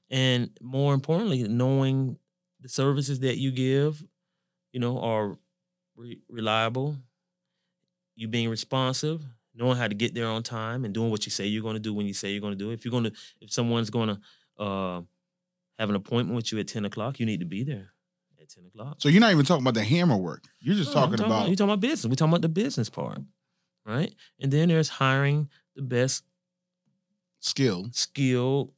and 0.10 0.50
more 0.62 0.94
importantly, 0.94 1.44
knowing 1.44 2.18
the 2.62 2.70
services 2.70 3.20
that 3.22 3.38
you 3.38 3.52
give, 3.52 4.04
you 4.72 4.80
know, 4.80 5.00
are 5.00 5.38
re- 5.96 6.22
reliable. 6.30 6.98
You 8.16 8.28
being 8.28 8.50
responsive, 8.50 9.26
knowing 9.56 9.78
how 9.78 9.88
to 9.88 9.96
get 9.96 10.14
there 10.14 10.28
on 10.28 10.44
time, 10.44 10.86
and 10.86 10.94
doing 10.94 11.10
what 11.10 11.26
you 11.26 11.32
say 11.32 11.48
you're 11.48 11.64
going 11.64 11.74
to 11.76 11.80
do 11.80 11.94
when 11.94 12.06
you 12.06 12.14
say 12.14 12.32
you're 12.32 12.42
going 12.42 12.54
to 12.54 12.64
do 12.64 12.70
it. 12.70 12.76
If 12.76 12.86
you're 12.86 12.92
going 12.92 13.06
to, 13.06 13.12
if 13.42 13.52
someone's 13.52 13.90
going 13.90 14.10
to 14.10 14.64
uh, 14.64 15.02
have 15.80 15.90
an 15.90 15.96
appointment 15.96 16.36
with 16.36 16.52
you 16.52 16.60
at 16.60 16.68
ten 16.68 16.86
o'clock, 16.86 17.20
you 17.20 17.26
need 17.26 17.40
to 17.40 17.46
be 17.46 17.64
there 17.64 17.94
at 18.42 18.50
ten 18.50 18.66
o'clock. 18.66 18.98
So 19.00 19.10
you're 19.10 19.22
not 19.22 19.32
even 19.32 19.46
talking 19.46 19.64
about 19.64 19.74
the 19.74 19.84
hammer 19.84 20.18
work. 20.18 20.44
You're 20.60 20.76
just 20.76 20.94
No, 20.94 21.02
I'm 21.04 21.10
talking, 21.12 21.26
about, 21.26 21.48
you're 21.48 21.56
talking 21.56 21.70
about 21.72 21.80
business. 21.80 22.06
We're 22.10 22.16
talking 22.16 22.32
about 22.34 22.42
the 22.42 22.50
business 22.50 22.90
part, 22.90 23.20
right? 23.86 24.14
And 24.40 24.52
then 24.52 24.70
there's 24.70 24.90
hiring 24.90 25.50
the 25.76 25.82
best 25.82 26.24
skill. 27.40 27.90
skilled, 27.92 28.74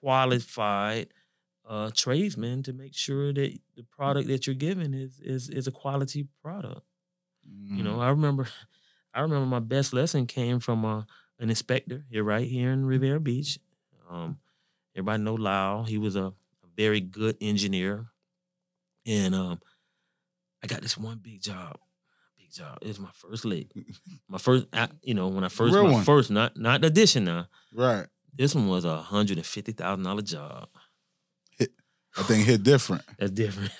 qualified 0.00 1.08
uh, 1.68 1.90
tradesmen 1.94 2.62
to 2.62 2.72
make 2.72 2.94
sure 2.94 3.32
that 3.32 3.58
the 3.76 3.82
product 3.82 4.28
that 4.28 4.46
you're 4.46 4.54
giving 4.54 4.94
is 4.94 5.18
is 5.20 5.48
is 5.48 5.66
a 5.66 5.72
quality 5.72 6.28
product. 6.42 6.82
You 7.42 7.82
Mm. 7.82 7.84
know, 7.84 8.00
I 8.00 8.08
remember, 8.10 8.48
I 9.14 9.20
remember 9.20 9.46
my 9.46 9.60
best 9.60 9.92
lesson 9.92 10.26
came 10.26 10.58
from 10.60 10.84
uh, 10.84 11.02
an 11.38 11.48
inspector 11.48 12.04
here, 12.10 12.24
right 12.24 12.46
here 12.48 12.70
in 12.72 12.86
Riviera 12.86 13.20
Beach. 13.20 13.58
Um, 14.08 14.38
everybody 14.96 15.22
know 15.22 15.34
Lyle. 15.34 15.84
He 15.84 15.98
was 15.98 16.16
a, 16.16 16.24
a 16.24 16.32
very 16.76 17.00
good 17.00 17.36
engineer, 17.40 18.06
and 19.06 19.34
um, 19.34 19.60
I 20.62 20.66
got 20.66 20.80
this 20.82 20.96
one 20.98 21.18
big 21.22 21.40
job. 21.42 21.78
Big 22.38 22.50
job. 22.50 22.78
It 22.82 22.88
was 22.88 22.98
my 22.98 23.10
first 23.12 23.44
lick. 23.44 23.68
My 24.28 24.38
first, 24.38 24.66
I, 24.72 24.88
you 25.02 25.14
know, 25.14 25.28
when 25.28 25.44
I 25.44 25.48
first, 25.48 25.72
Real 25.74 25.84
my 25.84 25.92
one. 25.92 26.04
first, 26.04 26.30
not 26.30 26.56
not 26.56 26.80
the 26.80 26.88
addition 26.88 27.24
now. 27.24 27.46
right. 27.72 28.06
This 28.38 28.54
one 28.54 28.68
was 28.68 28.84
a 28.84 28.96
hundred 29.00 29.38
and 29.38 29.46
fifty 29.46 29.72
thousand 29.72 30.04
dollar 30.04 30.20
job. 30.22 30.68
That 32.16 32.24
thing 32.24 32.44
hit 32.44 32.62
different. 32.62 33.02
That's 33.18 33.30
different. 33.30 33.72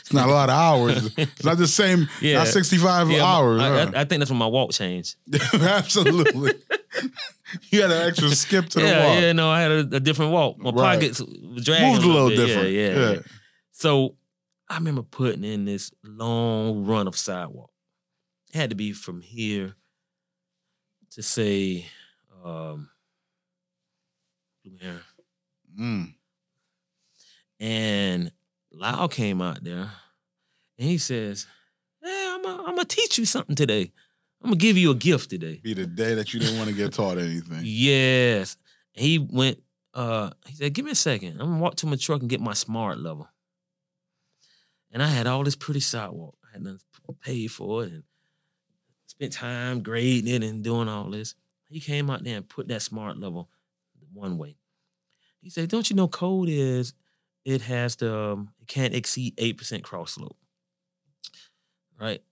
It's 0.00 0.12
not 0.12 0.28
a 0.28 0.32
lot 0.32 0.48
of 0.48 0.54
hours. 0.56 1.12
It's 1.18 1.44
not 1.44 1.58
the 1.58 1.66
same. 1.66 2.08
Yeah. 2.22 2.38
Not 2.38 2.46
65 2.48 3.10
Yeah, 3.10 3.22
hours. 3.24 3.60
I, 3.60 3.68
huh? 3.68 3.90
I, 3.94 4.00
I 4.00 4.04
think 4.04 4.20
that's 4.20 4.30
when 4.30 4.38
my 4.38 4.46
walk 4.46 4.72
changed. 4.72 5.16
Absolutely. 5.54 6.54
you 7.70 7.82
had 7.82 7.90
an 7.90 8.08
extra 8.08 8.30
skip 8.30 8.66
to 8.70 8.80
the 8.80 8.86
yeah, 8.86 9.06
wall. 9.06 9.20
yeah, 9.20 9.32
no, 9.32 9.50
I 9.50 9.60
had 9.60 9.70
a, 9.70 9.96
a 9.96 10.00
different 10.00 10.32
walk. 10.32 10.56
My 10.58 10.70
Right. 10.70 10.94
pockets 10.94 11.22
dragging 11.62 11.92
Moved 11.92 12.04
a 12.04 12.08
little 12.08 12.28
bit. 12.30 12.36
different. 12.46 12.70
Yeah, 12.70 12.94
yeah, 12.94 13.10
yeah. 13.12 13.18
So 13.72 14.16
I 14.70 14.76
remember 14.76 15.02
putting 15.02 15.44
in 15.44 15.66
this 15.66 15.92
long 16.02 16.86
run 16.86 17.06
of 17.06 17.16
sidewalk. 17.16 17.70
It 18.54 18.56
had 18.58 18.70
to 18.70 18.76
be 18.76 18.92
from 18.92 19.20
here 19.20 19.74
to 21.10 21.22
say 21.22 21.86
um 22.42 22.88
Heron. 24.80 25.00
Mm. 25.78 26.14
And 27.62 28.32
Lyle 28.72 29.06
came 29.06 29.40
out 29.40 29.62
there 29.62 29.88
and 30.78 30.88
he 30.88 30.98
says, 30.98 31.46
Hey, 32.02 32.28
I'm 32.28 32.42
gonna 32.42 32.84
teach 32.84 33.18
you 33.18 33.24
something 33.24 33.54
today. 33.54 33.92
I'm 34.42 34.50
gonna 34.50 34.56
give 34.56 34.76
you 34.76 34.90
a 34.90 34.96
gift 34.96 35.30
today. 35.30 35.60
Be 35.62 35.72
the 35.72 35.86
day 35.86 36.14
that 36.14 36.34
you 36.34 36.40
didn't 36.40 36.58
want 36.58 36.70
to 36.70 36.74
get 36.74 36.92
taught 36.92 37.18
anything. 37.18 37.60
Yes. 37.62 38.56
He 38.94 39.18
went, 39.18 39.62
uh, 39.94 40.30
he 40.44 40.56
said, 40.56 40.74
Give 40.74 40.84
me 40.84 40.90
a 40.90 40.96
second. 40.96 41.40
I'm 41.40 41.50
gonna 41.50 41.60
walk 41.60 41.76
to 41.76 41.86
my 41.86 41.94
truck 41.94 42.20
and 42.20 42.28
get 42.28 42.40
my 42.40 42.52
smart 42.52 42.98
level. 42.98 43.28
And 44.90 45.00
I 45.00 45.06
had 45.06 45.28
all 45.28 45.44
this 45.44 45.54
pretty 45.54 45.80
sidewalk. 45.80 46.36
I 46.44 46.54
had 46.54 46.62
nothing 46.64 46.80
paid 47.20 47.52
for 47.52 47.84
it 47.84 47.92
and 47.92 48.02
spent 49.06 49.34
time 49.34 49.84
grading 49.84 50.34
it 50.34 50.42
and 50.42 50.64
doing 50.64 50.88
all 50.88 51.10
this. 51.10 51.36
He 51.68 51.78
came 51.78 52.10
out 52.10 52.24
there 52.24 52.38
and 52.38 52.48
put 52.48 52.66
that 52.68 52.82
smart 52.82 53.18
level 53.18 53.48
one 54.12 54.36
way. 54.36 54.56
He 55.40 55.48
said, 55.48 55.68
Don't 55.68 55.88
you 55.88 55.94
know 55.94 56.08
code 56.08 56.48
is 56.48 56.92
it 57.44 57.62
has 57.62 57.96
the 57.96 58.14
um, 58.14 58.50
it 58.60 58.68
can't 58.68 58.94
exceed 58.94 59.36
8% 59.36 59.82
cross 59.82 60.12
slope. 60.12 60.36
Right? 62.00 62.22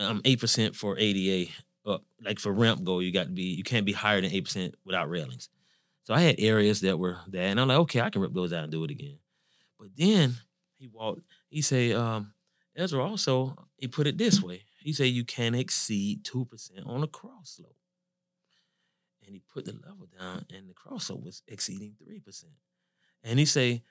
Um 0.00 0.22
8% 0.22 0.74
for 0.74 0.98
ADA. 0.98 1.50
Uh, 1.86 1.98
like 2.22 2.38
for 2.38 2.52
ramp 2.52 2.82
go, 2.82 3.00
you 3.00 3.12
got 3.12 3.24
to 3.26 3.32
be 3.32 3.54
you 3.54 3.62
can't 3.62 3.84
be 3.84 3.92
higher 3.92 4.20
than 4.20 4.30
8% 4.30 4.72
without 4.84 5.10
railings. 5.10 5.48
So 6.04 6.14
I 6.14 6.20
had 6.20 6.36
areas 6.38 6.80
that 6.82 6.98
were 6.98 7.18
that, 7.28 7.40
and 7.40 7.60
I'm 7.60 7.68
like, 7.68 7.78
okay, 7.78 8.00
I 8.00 8.10
can 8.10 8.20
rip 8.20 8.34
those 8.34 8.52
out 8.52 8.64
and 8.64 8.72
do 8.72 8.84
it 8.84 8.90
again. 8.90 9.18
But 9.78 9.88
then 9.96 10.34
he 10.76 10.86
walked, 10.86 11.22
he 11.48 11.62
say, 11.62 11.92
um, 11.92 12.34
Ezra 12.76 13.02
also, 13.02 13.56
he 13.78 13.88
put 13.88 14.06
it 14.06 14.18
this 14.18 14.42
way. 14.42 14.64
He 14.80 14.92
said 14.92 15.04
you 15.04 15.24
can't 15.24 15.56
exceed 15.56 16.24
2% 16.24 16.46
on 16.86 17.02
a 17.02 17.06
cross 17.06 17.56
slope. 17.56 17.76
And 19.24 19.34
he 19.34 19.42
put 19.52 19.64
the 19.64 19.72
level 19.72 20.06
down, 20.18 20.44
and 20.54 20.68
the 20.68 20.74
cross 20.74 21.06
slope 21.06 21.24
was 21.24 21.42
exceeding 21.48 21.94
3%. 22.06 22.44
And 23.22 23.38
he 23.38 23.46
say, 23.46 23.82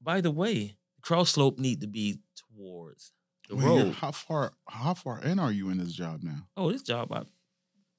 by 0.00 0.20
the 0.20 0.30
way, 0.30 0.76
the 0.96 1.02
cross 1.02 1.30
slope 1.30 1.58
need 1.58 1.80
to 1.80 1.86
be 1.86 2.20
towards 2.36 3.12
the 3.48 3.56
you're- 3.56 3.66
road. 3.84 3.94
how 3.94 4.12
far 4.12 4.52
how 4.68 4.94
far 4.94 5.20
in 5.22 5.38
are 5.38 5.52
you 5.52 5.70
in 5.70 5.78
this 5.78 5.92
job 5.92 6.22
now? 6.22 6.46
Oh, 6.56 6.70
this 6.72 6.82
job 6.82 7.10
about 7.10 7.28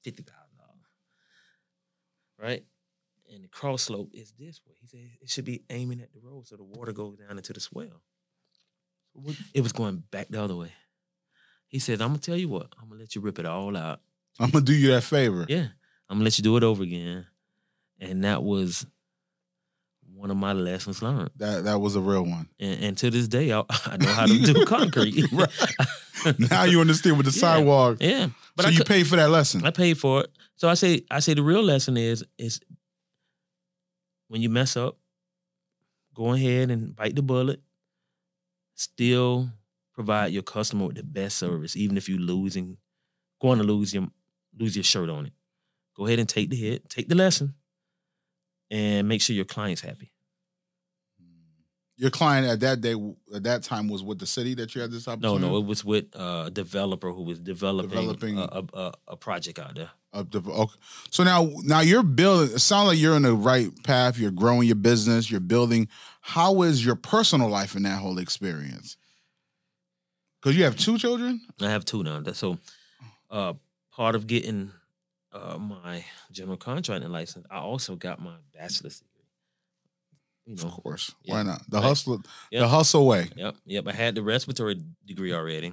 fifty 0.02 0.22
thousand 0.22 0.56
dollars, 0.56 0.86
right? 2.38 2.64
And 3.32 3.44
the 3.44 3.48
cross 3.48 3.82
slope 3.84 4.10
is 4.12 4.32
this 4.38 4.60
way. 4.66 4.74
He 4.80 4.86
said 4.86 5.10
it 5.20 5.30
should 5.30 5.44
be 5.46 5.62
aiming 5.70 6.00
at 6.00 6.12
the 6.12 6.20
road 6.20 6.46
so 6.46 6.56
the 6.56 6.64
water 6.64 6.92
goes 6.92 7.16
down 7.16 7.36
into 7.38 7.52
the 7.52 7.60
swale. 7.60 8.02
What- 9.14 9.36
It 9.54 9.60
was 9.62 9.72
going 9.72 9.98
back 10.10 10.28
the 10.28 10.42
other 10.42 10.56
way. 10.56 10.72
He 11.68 11.78
says, 11.78 12.00
"I'm 12.00 12.08
gonna 12.08 12.18
tell 12.18 12.36
you 12.36 12.48
what. 12.48 12.72
I'm 12.78 12.88
gonna 12.88 13.00
let 13.00 13.14
you 13.14 13.20
rip 13.22 13.38
it 13.38 13.46
all 13.46 13.76
out. 13.76 14.02
I'm 14.38 14.50
gonna 14.50 14.64
do 14.64 14.74
you 14.74 14.88
that 14.88 15.04
favor. 15.04 15.46
Yeah, 15.48 15.68
I'm 16.08 16.16
gonna 16.16 16.24
let 16.24 16.36
you 16.38 16.42
do 16.44 16.56
it 16.56 16.62
over 16.62 16.82
again." 16.82 17.26
And 17.98 18.24
that 18.24 18.42
was 18.42 18.84
one 20.22 20.30
of 20.30 20.36
my 20.36 20.52
lessons 20.52 21.02
learned. 21.02 21.30
That 21.36 21.64
that 21.64 21.80
was 21.80 21.96
a 21.96 22.00
real 22.00 22.22
one. 22.22 22.48
And, 22.60 22.84
and 22.84 22.98
to 22.98 23.10
this 23.10 23.26
day, 23.26 23.50
I, 23.52 23.64
I 23.86 23.96
know 23.96 24.06
how 24.12 24.26
to 24.26 24.38
do 24.38 24.64
concrete. 24.76 25.24
Now 26.38 26.62
you 26.62 26.80
understand 26.80 27.16
with 27.16 27.26
the 27.26 27.32
Yeah. 27.32 27.40
sidewalk. 27.40 27.96
yeah, 28.00 28.28
but 28.54 28.62
so 28.62 28.68
I 28.68 28.72
you 28.72 28.84
paid 28.84 29.08
for 29.08 29.16
that 29.16 29.30
lesson. 29.30 29.66
I 29.66 29.72
paid 29.72 29.98
for 29.98 30.20
it. 30.22 30.30
So 30.54 30.68
I 30.68 30.74
say 30.74 31.02
I 31.10 31.18
say 31.18 31.34
the 31.34 31.42
real 31.42 31.64
lesson 31.64 31.96
is 31.96 32.24
is 32.38 32.60
when 34.28 34.40
you 34.40 34.48
mess 34.48 34.76
up, 34.76 34.98
go 36.14 36.32
ahead 36.32 36.70
and 36.70 36.94
bite 36.94 37.16
the 37.16 37.22
bullet. 37.22 37.60
Still 38.76 39.50
provide 39.94 40.32
your 40.32 40.44
customer 40.44 40.86
with 40.86 40.96
the 40.96 41.02
best 41.02 41.36
service, 41.38 41.74
even 41.76 41.96
if 41.96 42.08
you're 42.08 42.20
losing, 42.20 42.76
going 43.40 43.58
to 43.58 43.64
lose 43.64 43.92
your 43.92 44.06
lose 44.56 44.76
your 44.76 44.84
shirt 44.84 45.10
on 45.10 45.26
it. 45.26 45.32
Go 45.96 46.06
ahead 46.06 46.20
and 46.20 46.28
take 46.28 46.50
the 46.50 46.56
hit, 46.56 46.88
take 46.88 47.08
the 47.08 47.16
lesson, 47.16 47.54
and 48.70 49.08
make 49.08 49.20
sure 49.22 49.34
your 49.34 49.44
client's 49.44 49.82
happy. 49.82 50.11
Your 52.02 52.10
client 52.10 52.48
at 52.48 52.58
that 52.58 52.80
day, 52.80 52.96
at 53.32 53.44
that 53.44 53.62
time, 53.62 53.86
was 53.86 54.02
with 54.02 54.18
the 54.18 54.26
city 54.26 54.54
that 54.54 54.74
you 54.74 54.80
had 54.80 54.90
this 54.90 55.06
opportunity. 55.06 55.38
no, 55.40 55.50
no, 55.52 55.56
it 55.58 55.66
was 55.66 55.84
with 55.84 56.06
uh, 56.16 56.44
a 56.46 56.50
developer 56.50 57.12
who 57.12 57.22
was 57.22 57.38
developing, 57.38 57.90
Developing- 57.90 58.38
a, 58.38 58.42
a, 58.42 58.64
a, 58.74 58.92
a 59.06 59.16
project 59.16 59.60
out 59.60 59.76
there. 59.76 59.90
Up 60.12 60.28
to, 60.32 60.38
okay. 60.38 60.74
So 61.10 61.22
now, 61.22 61.48
now 61.62 61.78
you're 61.78 62.02
building. 62.02 62.56
It 62.56 62.58
sounds 62.58 62.88
like 62.88 62.98
you're 62.98 63.14
on 63.14 63.22
the 63.22 63.34
right 63.34 63.70
path. 63.84 64.18
You're 64.18 64.32
growing 64.32 64.66
your 64.66 64.74
business. 64.74 65.30
You're 65.30 65.38
building. 65.38 65.86
How 66.22 66.62
is 66.62 66.84
your 66.84 66.96
personal 66.96 67.48
life 67.48 67.76
in 67.76 67.84
that 67.84 68.00
whole 68.00 68.18
experience? 68.18 68.96
Because 70.40 70.56
you 70.56 70.64
have 70.64 70.76
two 70.76 70.98
children. 70.98 71.40
I 71.60 71.70
have 71.70 71.84
two 71.84 72.02
now. 72.02 72.20
So, 72.32 72.58
uh, 73.30 73.52
part 73.94 74.16
of 74.16 74.26
getting 74.26 74.72
uh, 75.30 75.56
my 75.56 76.04
general 76.32 76.56
contracting 76.56 77.12
license, 77.12 77.46
I 77.48 77.58
also 77.58 77.94
got 77.94 78.20
my 78.20 78.34
bachelor's 78.52 79.04
You 80.46 80.54
Of 80.54 80.72
course. 80.82 81.14
Yeah. 81.22 81.34
Why 81.34 81.42
not? 81.44 81.62
The 81.70 81.78
Right. 81.78 81.84
hustle. 81.86 82.22
The 82.50 82.68
hustle 82.68 83.06
way. 83.06 83.30
yep, 83.36 83.56
yep. 83.64 83.86
I 83.86 83.92
had 83.92 84.14
the 84.14 84.22
respiratory 84.22 84.80
degree 85.04 85.32
already, 85.32 85.72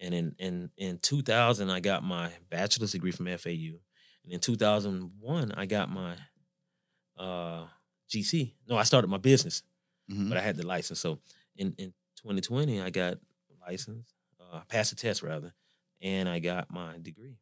and 0.00 0.12
in 0.14 0.34
in 0.38 0.70
in 0.76 0.98
2000, 0.98 1.70
I 1.70 1.80
got 1.80 2.02
my 2.02 2.32
bachelor's 2.50 2.92
degree 2.92 3.12
from 3.12 3.26
FAU, 3.28 3.78
and 4.24 4.32
in 4.32 4.40
2001, 4.40 5.52
I 5.52 5.66
got 5.66 5.88
my 5.90 6.16
uh, 7.16 7.66
GC. 8.10 8.54
No, 8.68 8.76
I 8.76 8.82
started 8.84 9.08
my 9.08 9.18
business. 9.18 9.62
Mhm. 10.10 10.28
but 10.28 10.36
I 10.36 10.40
had 10.40 10.56
the 10.56 10.66
license. 10.66 10.98
So 10.98 11.20
in, 11.56 11.74
in 11.78 11.94
2020, 12.16 12.80
I 12.80 12.90
got 12.90 13.18
license, 13.66 14.12
uh, 14.40 14.60
passed 14.68 14.90
the 14.90 14.96
test 14.96 15.22
rather, 15.22 15.54
and 16.00 16.28
I 16.28 16.40
got 16.40 16.70
my 16.72 16.98
degree. 17.00 17.38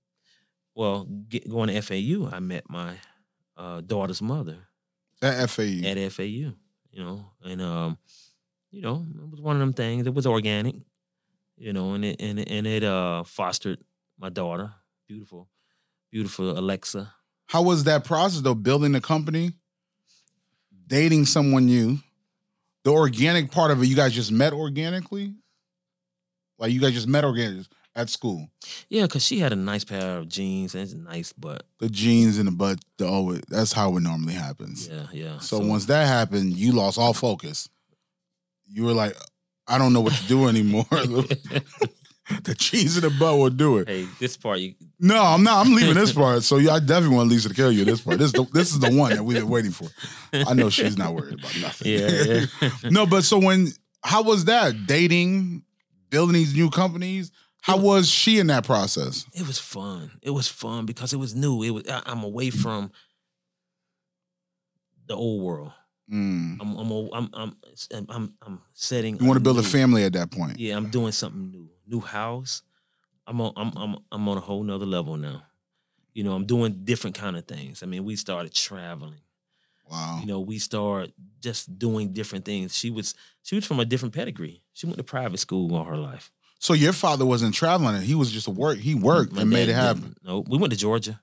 Well, 0.74 1.04
get, 1.04 1.48
going 1.48 1.68
to 1.68 1.80
FAU, 1.80 2.28
I 2.30 2.38
met 2.40 2.68
my 2.68 2.98
uh, 3.56 3.80
daughter's 3.80 4.20
mother 4.20 4.68
At 5.22 5.50
FAU. 5.50 5.82
at 5.84 6.12
FAU. 6.12 6.24
You 6.92 7.04
know, 7.04 7.24
and 7.44 7.62
um, 7.62 7.98
you 8.70 8.82
know, 8.82 9.06
it 9.14 9.30
was 9.30 9.40
one 9.40 9.56
of 9.56 9.60
them 9.60 9.72
things. 9.72 10.06
It 10.06 10.14
was 10.14 10.26
organic. 10.26 10.76
You 11.56 11.72
know, 11.72 11.94
and 11.94 12.04
it 12.04 12.20
and 12.20 12.40
it, 12.40 12.50
and 12.50 12.66
it 12.66 12.82
uh 12.82 13.22
fostered 13.24 13.78
my 14.18 14.28
daughter, 14.28 14.72
beautiful, 15.06 15.48
beautiful 16.10 16.58
Alexa. 16.58 17.12
How 17.46 17.62
was 17.62 17.84
that 17.84 18.04
process 18.04 18.40
though? 18.40 18.54
Building 18.54 18.92
the 18.92 19.00
company, 19.00 19.52
dating 20.86 21.26
someone 21.26 21.66
new, 21.66 21.98
the 22.84 22.90
organic 22.90 23.50
part 23.50 23.70
of 23.70 23.82
it. 23.82 23.86
You 23.86 23.96
guys 23.96 24.12
just 24.12 24.32
met 24.32 24.52
organically, 24.52 25.34
like 26.58 26.72
you 26.72 26.80
guys 26.80 26.92
just 26.92 27.08
met 27.08 27.24
organically 27.24 27.66
at 27.94 28.08
school. 28.08 28.48
Yeah, 28.88 29.06
cause 29.06 29.24
she 29.24 29.38
had 29.38 29.52
a 29.52 29.56
nice 29.56 29.84
pair 29.84 30.18
of 30.18 30.28
jeans 30.28 30.74
and 30.74 30.84
it's 30.84 30.94
nice 30.94 31.32
butt. 31.32 31.64
The 31.78 31.88
jeans 31.88 32.38
and 32.38 32.46
the 32.46 32.52
butt. 32.52 32.78
The 32.98 33.06
always 33.06 33.42
that's 33.48 33.72
how 33.72 33.96
it 33.96 34.00
normally 34.00 34.34
happens. 34.34 34.88
Yeah, 34.88 35.06
yeah. 35.12 35.38
So, 35.38 35.58
once 35.58 35.86
that 35.86 36.06
happened, 36.06 36.56
you 36.56 36.72
lost 36.72 36.98
all 36.98 37.14
focus. 37.14 37.68
You 38.66 38.84
were 38.84 38.92
like, 38.92 39.16
I 39.66 39.78
don't 39.78 39.92
know 39.92 40.00
what 40.00 40.14
to 40.14 40.26
do 40.26 40.48
anymore. 40.48 40.84
the 42.44 42.54
cheese 42.56 42.96
in 42.96 43.02
the 43.02 43.10
butt 43.18 43.38
will 43.38 43.50
do 43.50 43.78
it. 43.78 43.88
hey, 43.88 44.06
this 44.18 44.36
part 44.36 44.60
you 44.60 44.74
No, 44.98 45.22
I'm 45.22 45.42
not. 45.42 45.66
I'm 45.66 45.74
leaving 45.74 45.94
this 45.94 46.12
part. 46.12 46.42
So 46.42 46.58
yeah, 46.58 46.74
I 46.74 46.80
definitely 46.80 47.16
want 47.16 47.28
Lisa 47.28 47.48
to 47.48 47.54
kill 47.54 47.72
you. 47.72 47.84
This 47.84 48.00
part. 48.00 48.18
This 48.18 48.26
is 48.26 48.32
the, 48.32 48.44
this 48.52 48.72
is 48.72 48.80
the 48.80 48.90
one 48.92 49.10
that 49.10 49.24
we've 49.24 49.38
been 49.38 49.48
waiting 49.48 49.72
for. 49.72 49.88
I 50.32 50.54
know 50.54 50.70
she's 50.70 50.96
not 50.96 51.14
worried 51.14 51.34
about 51.34 51.56
nothing. 51.60 51.92
yeah, 51.92 52.44
yeah. 52.60 52.70
no, 52.90 53.06
but 53.06 53.24
so 53.24 53.38
when 53.38 53.68
how 54.02 54.22
was 54.22 54.46
that 54.46 54.86
dating, 54.86 55.62
building 56.08 56.34
these 56.34 56.54
new 56.54 56.70
companies? 56.70 57.32
How 57.62 57.76
was 57.76 58.10
she 58.10 58.38
in 58.38 58.46
that 58.48 58.64
process? 58.64 59.26
it 59.34 59.46
was 59.46 59.58
fun. 59.58 60.12
It 60.22 60.30
was 60.30 60.48
fun 60.48 60.86
because 60.86 61.12
it 61.12 61.18
was 61.18 61.34
new. 61.34 61.62
It 61.62 61.70
was 61.70 61.88
I, 61.88 62.02
I'm 62.06 62.22
away 62.22 62.50
from 62.50 62.90
the 65.06 65.14
old 65.14 65.42
world. 65.42 65.72
Mm. 66.10 66.58
I'm 66.60 66.76
I'm 66.76 67.10
I'm 67.12 67.30
I'm 67.34 68.06
I'm, 68.08 68.34
I'm 68.42 68.60
setting. 68.72 69.18
You 69.18 69.26
want 69.26 69.36
to 69.36 69.42
build 69.42 69.58
a 69.58 69.62
family 69.62 70.04
at 70.04 70.12
that 70.14 70.30
point. 70.30 70.58
Yeah, 70.58 70.76
I'm 70.76 70.90
doing 70.90 71.12
something 71.12 71.50
new. 71.50 71.68
New 71.86 72.00
house. 72.00 72.62
I'm 73.26 73.40
on 73.40 73.52
I'm 73.56 73.72
I'm 73.76 73.96
I'm 74.10 74.28
on 74.28 74.36
a 74.36 74.40
whole 74.40 74.62
nother 74.62 74.86
level 74.86 75.16
now. 75.16 75.42
You 76.14 76.24
know, 76.24 76.32
I'm 76.32 76.46
doing 76.46 76.80
different 76.84 77.16
kind 77.16 77.36
of 77.36 77.46
things. 77.46 77.82
I 77.82 77.86
mean, 77.86 78.04
we 78.04 78.16
started 78.16 78.52
traveling. 78.52 79.20
Wow. 79.88 80.18
You 80.20 80.26
know, 80.26 80.40
we 80.40 80.58
started 80.58 81.12
just 81.40 81.78
doing 81.78 82.12
different 82.12 82.44
things. 82.44 82.76
She 82.76 82.90
was 82.90 83.14
she 83.42 83.54
was 83.54 83.66
from 83.66 83.80
a 83.80 83.84
different 83.84 84.14
pedigree. 84.14 84.62
She 84.72 84.86
went 84.86 84.98
to 84.98 85.04
private 85.04 85.38
school 85.38 85.74
all 85.74 85.84
her 85.84 85.96
life. 85.96 86.32
So 86.62 86.74
your 86.74 86.92
father 86.92 87.24
wasn't 87.26 87.54
traveling 87.54 88.00
he 88.02 88.14
was 88.14 88.30
just 88.30 88.46
a 88.46 88.50
work. 88.50 88.78
He 88.78 88.94
worked 88.94 89.32
My 89.32 89.40
and 89.42 89.50
made 89.50 89.68
it 89.68 89.74
happen. 89.74 90.14
No, 90.22 90.44
we 90.46 90.56
went 90.58 90.72
to 90.72 90.78
Georgia. 90.78 91.20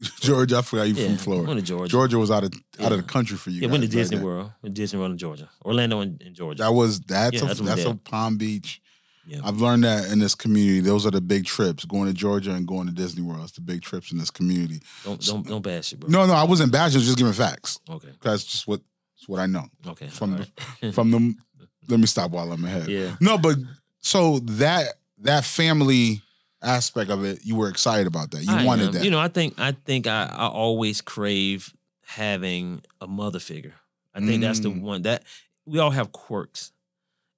Georgia, 0.20 0.58
I 0.58 0.62
forgot 0.62 0.88
you 0.88 0.94
Yeah, 0.94 1.06
from 1.08 1.16
Florida. 1.18 1.42
we 1.42 1.48
went 1.54 1.60
to 1.60 1.66
Georgia. 1.66 1.90
Georgia 1.90 2.18
was 2.18 2.30
out 2.30 2.42
of 2.44 2.52
out 2.80 2.90
of 2.92 2.98
the 2.98 3.04
country 3.04 3.36
for 3.36 3.50
you. 3.50 3.60
yeah, 3.62 3.68
went 3.68 3.82
to 3.84 3.88
Disney 3.88 4.16
then. 4.16 4.26
World. 4.26 4.52
Went 4.62 4.74
Disney 4.74 4.98
World 4.98 5.12
in 5.12 5.18
Georgia. 5.18 5.48
Orlando 5.64 6.00
in, 6.00 6.18
in 6.24 6.34
Georgia. 6.34 6.62
That 6.64 6.72
was 6.74 7.00
that's 7.00 7.34
Yeah, 7.36 7.42
a 7.42 7.46
that's 7.46 7.60
that's 7.60 7.84
a 7.84 7.94
Palm 7.94 8.36
Beach. 8.36 8.80
yeah. 9.26 9.40
I've 9.44 9.60
learned 9.60 9.84
that 9.84 10.10
in 10.10 10.18
this 10.18 10.34
community. 10.34 10.80
Those 10.80 11.06
are 11.06 11.10
the 11.12 11.20
big 11.20 11.44
trips. 11.44 11.84
Going 11.84 12.08
to 12.08 12.14
Georgia 12.14 12.52
and 12.52 12.66
going 12.66 12.86
to 12.88 12.92
Disney 12.92 13.22
World. 13.22 13.42
It's 13.44 13.52
the 13.52 13.60
big 13.60 13.82
trips 13.82 14.10
in 14.10 14.18
this 14.18 14.30
community. 14.30 14.80
Don't 15.04 15.20
don't 15.24 15.46
don't 15.46 15.62
bash 15.62 15.92
it, 15.92 16.00
bro. 16.00 16.08
No, 16.10 16.26
no, 16.26 16.32
I 16.32 16.44
wasn't 16.44 16.72
bashing. 16.72 16.96
I 16.96 16.98
was 16.98 17.06
just 17.06 17.18
giving 17.18 17.32
facts. 17.34 17.78
Okay. 17.88 18.08
That's 18.22 18.42
just 18.44 18.66
what 18.66 18.80
it's 19.18 19.28
what 19.28 19.38
I 19.38 19.46
know 19.46 19.66
Okay. 19.86 20.08
from 20.08 20.32
all 20.32 20.38
the 20.38 20.48
right. 20.82 20.94
from 20.94 21.10
the. 21.12 21.34
Let 21.88 21.98
me 22.00 22.06
stop 22.06 22.30
while 22.30 22.50
I'm 22.52 22.64
ahead. 22.64 22.88
yeah. 22.88 23.16
No, 23.20 23.36
but 23.36 23.56
so 24.00 24.38
that 24.40 24.94
that 25.18 25.44
family 25.44 26.22
aspect 26.62 27.10
of 27.10 27.24
it, 27.24 27.40
you 27.44 27.56
were 27.56 27.68
excited 27.68 28.06
about 28.06 28.30
that. 28.32 28.44
You 28.44 28.54
I 28.56 28.64
wanted 28.64 28.88
am. 28.88 28.92
that. 28.94 29.04
You 29.04 29.10
know, 29.10 29.18
I 29.20 29.28
think 29.28 29.58
I 29.58 29.72
think 29.72 30.06
I, 30.06 30.24
I 30.24 30.46
always 30.48 31.00
crave 31.00 31.72
having 32.04 32.82
a 33.00 33.06
mother 33.06 33.38
figure. 33.38 33.74
I 34.14 34.20
think 34.20 34.40
that's 34.42 34.60
the 34.60 34.70
Mm. 34.70 34.80
one 34.82 35.02
that 35.02 35.22
we 35.64 35.78
all 35.78 35.90
have 35.90 36.12
quirks. 36.12 36.72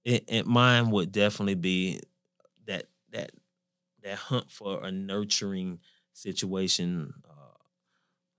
It, 0.05 0.25
and 0.29 0.47
mine 0.47 0.91
would 0.91 1.13
definitely 1.13 1.55
be 1.55 2.01
that 2.67 2.87
that 3.11 3.33
that 4.03 4.17
hunt 4.17 4.51
for 4.51 4.83
a 4.85 4.91
nurturing 4.91 5.81
situation, 6.13 7.15
uh, 7.29 7.59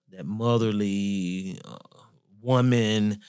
that 0.10 0.26
motherly 0.26 1.60
uh, 1.66 1.78
woman 2.42 3.20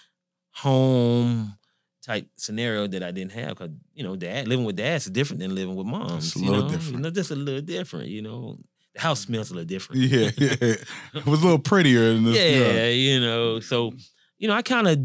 home 0.52 1.58
type 2.04 2.28
scenario 2.36 2.86
that 2.86 3.02
I 3.02 3.10
didn't 3.10 3.32
have 3.32 3.50
because 3.50 3.70
you 3.94 4.04
know 4.04 4.14
dad 4.14 4.46
living 4.46 4.64
with 4.66 4.76
dads 4.76 5.06
is 5.06 5.12
different 5.12 5.40
than 5.40 5.54
living 5.54 5.74
with 5.74 5.86
moms. 5.86 6.26
It's 6.28 6.36
a 6.36 6.38
you 6.40 6.50
little 6.50 6.62
know? 6.62 6.70
You 6.70 6.76
different. 6.76 7.02
know, 7.02 7.10
just 7.10 7.30
a 7.30 7.36
little 7.36 7.62
different. 7.62 8.08
You 8.08 8.22
know, 8.22 8.58
the 8.94 9.00
house 9.00 9.20
smells 9.20 9.50
a 9.50 9.54
little 9.54 9.66
different. 9.66 10.02
yeah, 10.02 10.30
yeah, 10.36 10.54
it 10.60 11.26
was 11.26 11.40
a 11.40 11.44
little 11.44 11.58
prettier 11.58 12.10
in 12.10 12.24
this. 12.24 12.36
yeah, 12.36 12.88
you 12.88 13.20
know. 13.20 13.60
So, 13.60 13.92
you 14.38 14.48
know, 14.48 14.54
I 14.54 14.62
kind 14.62 14.86
of, 14.86 14.98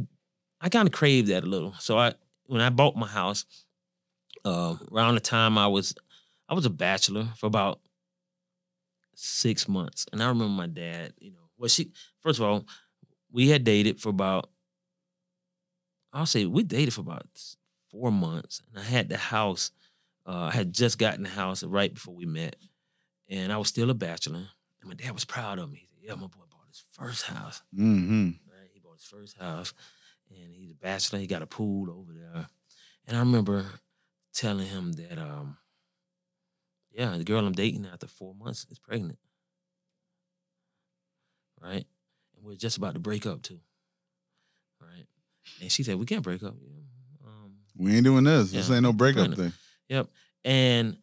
I 0.62 0.70
kind 0.70 0.88
of 0.88 0.94
craved 0.94 1.30
that 1.30 1.44
a 1.44 1.48
little. 1.48 1.74
So 1.80 1.98
I, 1.98 2.14
when 2.46 2.62
I 2.62 2.70
bought 2.70 2.96
my 2.96 3.08
house, 3.08 3.46
uh, 4.46 4.76
around 4.92 5.16
the 5.16 5.22
time 5.22 5.58
I 5.58 5.68
was, 5.68 5.96
I 6.48 6.54
was 6.54 6.66
a 6.66 6.70
bachelor 6.70 7.28
for 7.38 7.46
about 7.48 7.80
six 9.16 9.68
months, 9.68 10.06
and 10.12 10.22
I 10.22 10.28
remember 10.28 10.54
my 10.54 10.68
dad. 10.68 11.14
You 11.20 11.32
know, 11.32 11.50
well, 11.58 11.70
she 11.70 11.92
first 12.20 12.40
of 12.40 12.46
all, 12.46 12.66
we 13.32 13.50
had 13.50 13.64
dated 13.64 14.00
for 14.00 14.10
about, 14.10 14.50
I'll 16.12 16.26
say 16.26 16.46
we 16.46 16.64
dated 16.64 16.94
for 16.94 17.02
about 17.02 17.28
four 17.92 18.12
months, 18.12 18.62
and 18.70 18.80
I 18.80 18.84
had 18.84 19.10
the 19.10 19.18
house. 19.18 19.72
Uh, 20.26 20.50
I 20.52 20.52
had 20.52 20.74
just 20.74 20.98
gotten 20.98 21.24
the 21.24 21.30
house 21.30 21.64
right 21.64 21.94
before 21.94 22.16
we 22.16 22.26
met, 22.26 22.56
and 23.28 23.52
I 23.52 23.58
was 23.58 23.68
still 23.68 23.90
a 23.90 23.96
bachelor. 23.96 24.48
And 24.82 24.90
my 24.90 24.96
dad 24.96 25.12
was 25.12 25.26
proud 25.26 25.60
of 25.60 25.72
me. 25.72 25.80
He 25.80 25.88
said, 25.88 26.00
"Yeah, 26.02 26.16
my 26.16 26.28
boy 26.28 26.46
bought 26.50 26.68
his 26.68 26.84
first 26.92 27.26
house. 27.26 27.62
Mm-hmm. 27.78 28.26
Right? 28.48 28.70
He 28.74 28.80
bought 28.80 28.96
his 28.96 29.06
first 29.06 29.38
house, 29.38 29.74
and 30.30 30.54
he's 30.54 30.72
a 30.72 30.76
bachelor. 30.76 31.20
He 31.20 31.28
got 31.28 31.42
a 31.42 31.48
pool 31.48 31.90
over 31.92 32.14
there. 32.14 32.48
And 33.08 33.18
I 33.18 33.20
remember 33.22 33.66
telling 34.34 34.68
him 34.68 34.94
that, 34.94 35.18
um, 35.18 35.58
yeah, 36.92 37.18
the 37.18 37.24
girl 37.24 37.46
I'm 37.46 37.54
dating 37.54 37.88
after 37.92 38.08
four 38.08 38.36
months 38.36 38.66
is 38.70 38.80
pregnant. 38.80 39.18
Right? 41.62 41.86
And 42.36 42.46
we're 42.46 42.56
just 42.56 42.78
about 42.78 42.94
to 42.94 43.00
break 43.00 43.26
up 43.26 43.42
too. 43.42 43.60
And 45.62 45.72
she 45.72 45.84
said, 45.84 45.96
"We 45.96 46.06
can't 46.06 46.24
break 46.24 46.42
up." 46.44 46.56
Um, 47.26 47.54
We 47.78 47.96
ain't 47.96 48.04
doing 48.06 48.24
this. 48.24 48.52
This 48.52 48.70
ain't 48.72 48.84
no 48.84 48.94
breakup 48.94 49.34
thing. 49.36 49.54
Yep. 49.90 50.08
And 50.46 50.98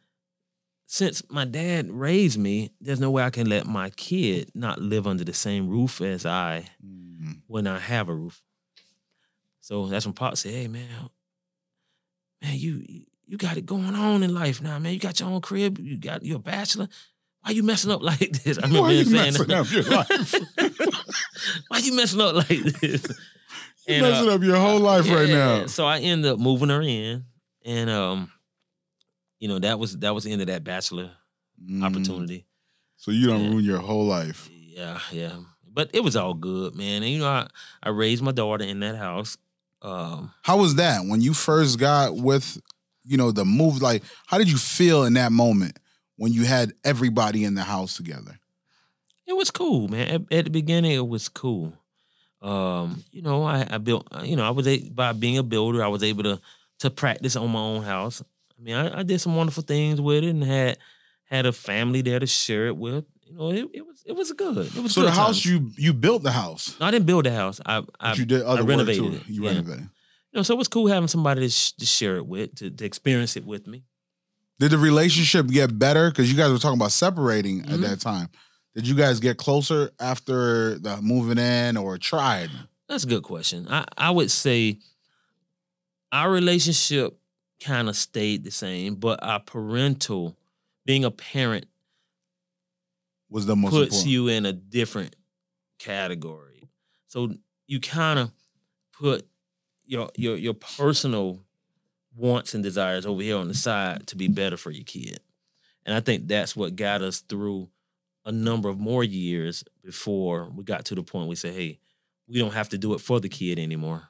since 0.87 1.23
my 1.31 1.45
dad 1.45 1.91
raised 1.91 2.39
me, 2.39 2.71
there's 2.81 3.01
no 3.01 3.11
way 3.11 3.23
I 3.25 3.31
can 3.31 3.49
let 3.49 3.67
my 3.67 3.91
kid 3.91 4.51
not 4.55 4.81
live 4.81 5.07
under 5.07 5.25
the 5.25 5.33
same 5.35 5.69
roof 5.69 6.01
as 6.01 6.25
I 6.25 6.69
Mm. 6.85 7.41
when 7.47 7.67
I 7.67 7.79
have 7.79 8.09
a 8.09 8.15
roof. 8.15 8.43
So 9.61 9.87
that's 9.89 10.07
when 10.07 10.13
Pop 10.15 10.37
said, 10.37 10.53
"Hey 10.53 10.69
man, 10.69 10.89
man, 12.43 12.57
you 12.59 13.05
you 13.27 13.37
got 13.37 13.57
it 13.57 13.67
going 13.67 13.95
on 13.97 14.23
in 14.23 14.33
life 14.33 14.63
now, 14.63 14.79
man. 14.79 14.93
You 14.95 15.01
got 15.01 15.19
your 15.19 15.29
own 15.29 15.41
crib. 15.41 15.79
You 15.81 15.99
got 15.99 16.25
you're 16.25 16.39
bachelor. 16.39 16.89
Why 17.41 17.51
you 17.53 17.63
messing 17.63 17.91
up 17.91 18.03
like 18.03 18.31
this? 18.45 18.59
I 18.63 18.63
remember 18.63 18.83
Why 18.83 18.93
you 18.93 19.01
him 19.01 19.07
saying, 19.07 19.33
messing 19.33 19.53
up 19.53 19.71
your 19.73 19.83
life? 19.99 20.35
Why 21.69 21.79
you 21.79 21.95
messing 21.97 22.21
up 22.21 22.35
like 22.37 22.49
this? 22.81 23.07
You 23.87 23.95
And, 23.97 24.07
uh, 24.07 24.11
messing 24.11 24.31
up 24.31 24.43
your 24.43 24.57
whole 24.57 24.81
life 24.81 25.09
right 25.09 25.29
now. 25.29 25.67
So 25.67 25.87
I 25.87 25.99
ended 26.01 26.31
up 26.33 26.39
moving 26.39 26.69
her 26.71 26.83
in, 26.83 27.25
and 27.65 27.89
um, 27.91 28.33
you 29.39 29.49
know 29.49 29.59
that 29.61 29.79
was 29.79 29.99
that 29.99 30.15
was 30.15 30.25
the 30.25 30.33
end 30.33 30.41
of 30.43 30.49
that 30.49 30.65
bachelor 30.65 31.11
Mm. 31.63 31.83
opportunity. 31.85 32.47
So 32.97 33.11
you 33.11 33.27
don't 33.29 33.43
Yeah. 33.45 33.51
ruin 33.51 33.65
your 33.65 33.79
whole 33.79 34.05
life. 34.05 34.51
Yeah, 34.53 35.01
yeah. 35.11 35.37
But 35.67 35.91
it 35.95 36.05
was 36.05 36.17
all 36.17 36.35
good, 36.35 36.75
man. 36.75 37.03
And 37.03 37.11
you 37.13 37.21
know, 37.21 37.29
I, 37.29 37.47
I 37.83 37.89
raised 37.91 38.23
my 38.23 38.33
daughter 38.33 38.65
in 38.65 38.81
that 38.81 38.97
house. 38.97 39.39
Um, 39.81 40.33
How 40.43 40.59
was 40.59 40.75
that 40.75 41.07
when 41.07 41.21
you 41.23 41.33
first 41.33 41.79
got 41.79 42.15
with, 42.17 42.61
you 43.05 43.17
know, 43.17 43.31
the 43.33 43.45
move? 43.47 43.81
Like, 43.81 44.03
how 44.27 44.37
did 44.37 44.51
you 44.51 44.57
feel 44.59 45.05
in 45.05 45.15
that 45.15 45.33
moment 45.33 45.79
when 46.17 46.33
you 46.33 46.45
had 46.45 46.73
everybody 46.85 47.45
in 47.45 47.55
the 47.55 47.63
house 47.63 47.97
together? 47.97 48.39
it 49.27 49.35
was 49.37 49.51
cool, 49.51 49.89
man. 49.89 50.09
At, 50.09 50.33
at 50.39 50.45
the 50.45 50.51
beginning, 50.51 50.93
it 50.93 51.09
was 51.09 51.29
cool. 51.29 51.73
Um, 52.43 53.03
you 53.13 53.23
know, 53.23 53.45
I, 53.45 53.67
I 53.71 53.79
built. 53.79 54.07
You 54.25 54.37
know, 54.37 54.45
I 54.45 54.51
was 54.51 54.67
a, 54.67 54.89
by 54.91 55.13
being 55.13 55.39
a 55.39 55.43
builder, 55.43 55.83
I 55.83 55.89
was 55.89 56.03
able 56.03 56.23
to 56.25 56.41
to 56.81 56.91
practice 56.91 57.37
on 57.37 57.51
my 57.51 57.59
own 57.61 57.83
house. 57.83 58.23
I 58.59 58.63
mean, 58.63 58.75
I, 58.75 59.01
I 59.01 59.03
did 59.03 59.21
some 59.21 59.35
wonderful 59.37 59.63
things 59.63 60.01
with 60.01 60.23
it, 60.25 60.29
and 60.29 60.43
had 60.45 60.79
had 61.25 61.47
a 61.47 61.53
family 61.53 62.03
there 62.03 62.19
to 62.21 62.27
share 62.27 62.67
it 62.67 62.77
with. 62.77 63.05
You 63.27 63.35
know, 63.35 63.51
it, 63.51 63.67
it 63.75 63.87
was 63.87 64.03
it 64.07 64.13
was 64.13 64.33
good. 64.33 64.59
It 64.77 64.83
was 64.83 64.93
So 64.93 65.03
the 65.03 65.11
house 65.11 65.43
times. 65.43 65.47
you 65.47 65.71
you 65.77 65.93
built 65.93 66.23
the 66.23 66.31
house, 66.33 66.77
No, 66.79 66.87
I 66.87 66.91
didn't 66.91 67.07
build 67.07 67.25
the 67.25 67.33
house. 67.33 67.61
I 67.67 67.79
I, 67.99 68.11
but 68.11 68.19
you 68.19 68.25
did 68.27 68.43
other 68.43 68.63
work 68.63 68.69
renovated 68.71 69.15
it. 69.15 69.23
You 69.29 69.43
Yeah. 69.43 69.51
renovated. 69.51 69.81
you 70.33 70.37
know, 70.39 70.43
so 70.43 70.55
it 70.55 70.59
was 70.59 70.69
cool 70.69 70.87
having 70.89 71.09
somebody 71.09 71.41
to, 71.41 71.49
sh- 71.49 71.73
to 71.73 71.87
share 71.87 72.17
it 72.17 72.27
with, 72.27 72.55
to, 72.57 72.71
to 72.71 72.85
experience 72.85 73.37
it 73.37 73.45
with 73.45 73.67
me. 73.67 73.83
Did 74.61 74.71
the 74.71 74.79
relationship 74.79 75.49
get 75.49 75.77
better? 75.79 76.09
Because 76.11 76.31
you 76.31 76.37
guys 76.37 76.53
were 76.53 76.59
talking 76.59 76.79
about 76.79 76.93
separating 76.93 77.63
at 77.63 77.67
Mhm. 77.69 77.81
that 77.83 78.01
time. 78.01 78.29
Did 78.77 78.87
you 78.87 78.95
guys 78.95 79.21
get 79.21 79.39
closer 79.39 79.91
after 79.99 80.79
the 80.79 81.01
moving 81.01 81.39
in 81.39 81.77
or 81.79 81.97
tried? 81.97 82.51
That's 82.89 83.05
a 83.05 83.07
good 83.09 83.23
question. 83.23 83.67
I, 83.69 83.87
I 83.97 84.11
would 84.11 84.31
say 84.31 84.79
our 86.13 86.31
relationship 86.31 87.19
kind 87.65 87.89
of 87.89 87.97
stayed 87.97 88.45
the 88.45 88.51
same, 88.51 88.97
but 88.97 89.23
our 89.23 89.41
parental, 89.41 90.37
being 90.85 91.05
a 91.07 91.11
parent, 91.11 91.65
Was 93.31 93.47
the 93.47 93.57
most 93.57 93.71
puts 93.71 93.97
important? 93.97 94.11
you 94.11 94.29
in 94.29 94.45
a 94.45 94.53
different 94.53 95.17
category. 95.79 96.69
So 97.09 97.33
you 97.67 97.81
kind 97.81 98.19
of 98.19 98.31
put 98.93 99.27
your 99.87 100.11
your 100.17 100.37
your 100.37 100.55
personal 100.55 101.41
wants 102.15 102.55
and 102.55 102.63
desires 102.63 103.07
over 103.07 103.23
here 103.23 103.37
on 103.39 103.49
the 103.49 103.55
side 103.55 104.07
to 104.09 104.17
be 104.17 104.29
better 104.29 104.59
for 104.59 104.71
your 104.71 104.85
kid. 104.85 105.21
And 105.87 105.95
I 105.95 106.01
think 106.01 106.29
that's 106.29 106.55
what 106.55 106.77
got 106.77 107.01
us 107.01 107.21
through 107.21 107.69
a 108.27 108.33
number 108.33 108.69
of 108.69 108.79
more 108.79 109.03
years 109.05 109.65
before 109.83 110.51
we 110.55 110.63
got 110.65 110.85
to 110.87 110.95
the 110.95 111.03
point 111.03 111.29
we 111.29 111.37
say, 111.37 111.53
hey, 111.53 111.79
we 112.29 112.39
don't 112.39 112.53
have 112.53 112.69
to 112.71 112.79
do 112.79 112.93
it 112.93 113.01
for 113.01 113.21
the 113.21 113.29
kid 113.29 113.59
anymore. 113.59 114.03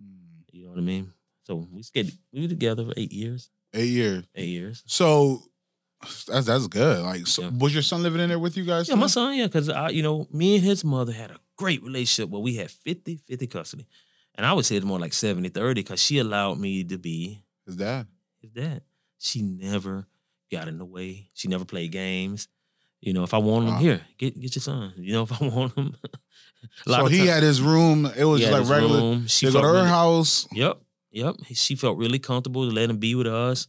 Mm. 0.00 0.44
You 0.52 0.64
know 0.64 0.70
what 0.70 0.78
I 0.78 0.82
mean? 0.82 1.12
So 1.42 1.66
we 1.70 1.82
stayed 1.82 2.12
we 2.32 2.40
were 2.42 2.48
together 2.48 2.86
for 2.86 2.94
eight 2.96 3.12
years. 3.12 3.50
Eight 3.74 3.90
years. 3.90 4.24
Eight 4.34 4.48
years. 4.48 4.82
So 4.86 5.42
that's 6.28 6.46
that's 6.46 6.66
good. 6.68 7.02
Like, 7.02 7.26
so 7.26 7.42
Yeah. 7.42 7.50
was 7.58 7.74
your 7.74 7.82
son 7.82 8.02
living 8.02 8.20
in 8.20 8.28
there 8.28 8.38
with 8.38 8.56
you 8.56 8.64
guys? 8.64 8.88
Yeah, 8.88 8.94
too? 8.94 9.00
my 9.00 9.06
son, 9.08 9.36
yeah, 9.36 9.46
because 9.46 9.68
I, 9.68 9.88
you 9.90 10.02
know, 10.02 10.26
me 10.32 10.56
and 10.56 10.64
his 10.64 10.84
mother 10.84 11.12
had 11.12 11.30
a 11.32 11.36
great 11.56 11.82
relationship 11.82 12.30
where 12.30 12.40
we 12.40 12.54
had 12.56 12.70
50 12.70 13.16
50 13.16 13.46
custody. 13.48 13.86
And 14.36 14.44
I 14.46 14.52
would 14.52 14.64
say 14.66 14.76
it's 14.76 14.84
more 14.86 14.98
like 14.98 15.12
70 15.12 15.48
30 15.50 15.82
because 15.82 16.00
she 16.00 16.18
allowed 16.18 16.58
me 16.58 16.84
to 16.84 16.98
be 16.98 17.40
His 17.66 17.76
dad. 17.76 18.06
his 18.40 18.50
dad. 18.50 18.82
She 19.18 19.42
never 19.42 20.06
got 20.50 20.68
in 20.68 20.78
the 20.78 20.84
way. 20.84 21.28
She 21.34 21.48
never 21.48 21.64
played 21.64 21.90
games. 21.92 22.48
You 23.04 23.12
know, 23.12 23.22
if 23.22 23.34
I 23.34 23.38
want 23.38 23.66
him, 23.66 23.74
Wow. 23.74 23.80
here, 23.80 24.00
get 24.16 24.40
get 24.40 24.54
your 24.56 24.62
son. 24.62 24.92
You 24.96 25.12
know, 25.12 25.22
if 25.24 25.32
I 25.42 25.46
want 25.56 25.74
him. 25.76 25.94
So 26.86 27.06
he 27.06 27.18
times- 27.18 27.30
had 27.30 27.42
his 27.42 27.60
room. 27.60 28.06
It 28.16 28.24
was 28.24 28.40
just 28.40 28.52
like 28.52 28.68
regular. 28.68 28.98
room. 29.00 29.26
She 29.26 29.50
felt 29.50 29.62
her 29.64 29.72
really- 29.72 29.88
house. 29.88 30.48
Yep, 30.52 30.78
yep. 31.12 31.34
She 31.52 31.76
felt 31.76 31.98
really 31.98 32.18
comfortable 32.18 32.66
to 32.68 32.74
let 32.74 32.88
him 32.88 32.96
be 32.98 33.14
with 33.14 33.26
us. 33.26 33.66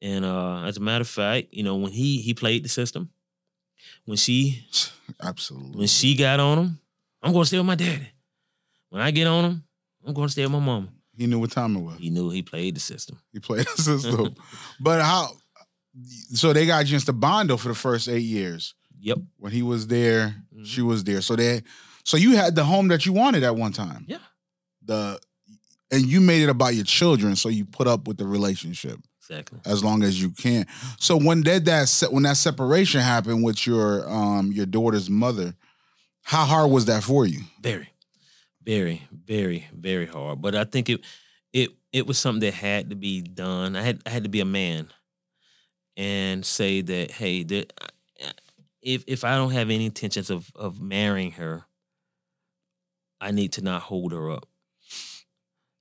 And 0.00 0.24
uh, 0.24 0.62
as 0.62 0.76
a 0.76 0.80
matter 0.80 1.02
of 1.02 1.08
fact, 1.08 1.48
you 1.50 1.64
know, 1.64 1.74
when 1.76 1.90
he 1.90 2.20
he 2.22 2.34
played 2.34 2.64
the 2.64 2.68
system, 2.68 3.10
when 4.04 4.16
she 4.16 4.64
Absolutely. 5.22 5.76
when 5.78 5.88
she 5.88 6.14
got 6.14 6.38
on 6.38 6.58
him, 6.58 6.78
I'm 7.20 7.32
going 7.32 7.42
to 7.42 7.48
stay 7.48 7.58
with 7.58 7.66
my 7.66 7.74
daddy. 7.74 8.08
When 8.90 9.02
I 9.02 9.10
get 9.10 9.26
on 9.26 9.44
him, 9.44 9.64
I'm 10.06 10.14
going 10.14 10.28
to 10.28 10.32
stay 10.32 10.42
with 10.44 10.52
my 10.52 10.60
mama. 10.60 10.88
he 11.16 11.26
knew 11.26 11.40
what 11.40 11.50
time 11.50 11.74
it 11.76 11.80
was. 11.80 11.98
He 11.98 12.10
knew 12.10 12.30
he 12.30 12.42
played 12.42 12.76
the 12.76 12.80
system. 12.80 13.18
He 13.32 13.40
played 13.40 13.66
the 13.66 13.82
system. 13.82 14.36
but 14.80 15.02
how? 15.02 15.32
So 16.34 16.52
they 16.52 16.66
got 16.66 16.86
you 16.88 16.94
into 16.96 17.12
bond 17.12 17.50
though 17.50 17.56
for 17.56 17.68
the 17.68 17.74
first 17.74 18.08
eight 18.08 18.22
years. 18.22 18.74
Yep. 19.00 19.18
When 19.38 19.52
he 19.52 19.62
was 19.62 19.86
there, 19.86 20.34
Mhm. 20.54 20.66
she 20.66 20.82
was 20.82 21.04
there. 21.04 21.20
So 21.22 21.36
they, 21.36 21.62
so 22.04 22.16
you 22.16 22.36
had 22.36 22.54
the 22.54 22.64
home 22.64 22.88
that 22.88 23.06
you 23.06 23.12
wanted 23.12 23.42
at 23.44 23.56
one 23.56 23.72
time. 23.72 24.04
Yeah. 24.08 24.18
The, 24.84 25.20
and 25.90 26.04
you 26.06 26.20
made 26.20 26.42
it 26.42 26.48
about 26.48 26.74
your 26.74 26.84
children, 26.84 27.36
so 27.36 27.48
you 27.48 27.64
put 27.64 27.86
up 27.86 28.06
with 28.08 28.16
the 28.18 28.26
relationship 28.26 28.98
Exactly. 29.20 29.60
as 29.64 29.82
long 29.84 30.02
as 30.02 30.20
you 30.20 30.30
can. 30.30 30.66
So 30.98 31.16
when 31.16 31.42
did 31.42 31.64
that 31.66 31.88
se- 31.88 32.08
when 32.10 32.24
that 32.24 32.36
separation 32.36 33.00
happened 33.00 33.42
with 33.44 33.66
your 33.66 34.08
um 34.10 34.52
your 34.52 34.66
daughter's 34.66 35.08
mother, 35.08 35.54
how 36.22 36.44
hard 36.44 36.70
was 36.70 36.84
that 36.86 37.04
for 37.04 37.24
you? 37.26 37.40
Very, 37.62 37.88
very, 38.62 39.06
very, 39.26 39.66
very 39.72 40.06
hard. 40.06 40.42
But 40.42 40.54
I 40.54 40.64
think 40.64 40.88
it 40.90 41.00
it 41.52 41.70
it 41.92 42.06
was 42.06 42.18
something 42.18 42.40
that 42.40 42.54
had 42.54 42.90
to 42.90 42.96
be 42.96 43.22
done. 43.22 43.76
I 43.76 43.82
had 43.82 44.02
I 44.04 44.10
had 44.10 44.24
to 44.24 44.28
be 44.28 44.40
a 44.40 44.44
man 44.44 44.88
and 45.98 46.46
say 46.46 46.80
that 46.80 47.10
hey, 47.10 47.42
that 47.42 47.72
if 48.80 49.04
if 49.06 49.24
I 49.24 49.36
don't 49.36 49.50
have 49.52 49.68
any 49.68 49.84
intentions 49.84 50.30
of 50.30 50.50
of 50.56 50.80
marrying 50.80 51.32
her, 51.32 51.66
I 53.20 53.32
need 53.32 53.52
to 53.54 53.62
not 53.62 53.82
hold 53.82 54.12
her 54.12 54.30
up. 54.30 54.48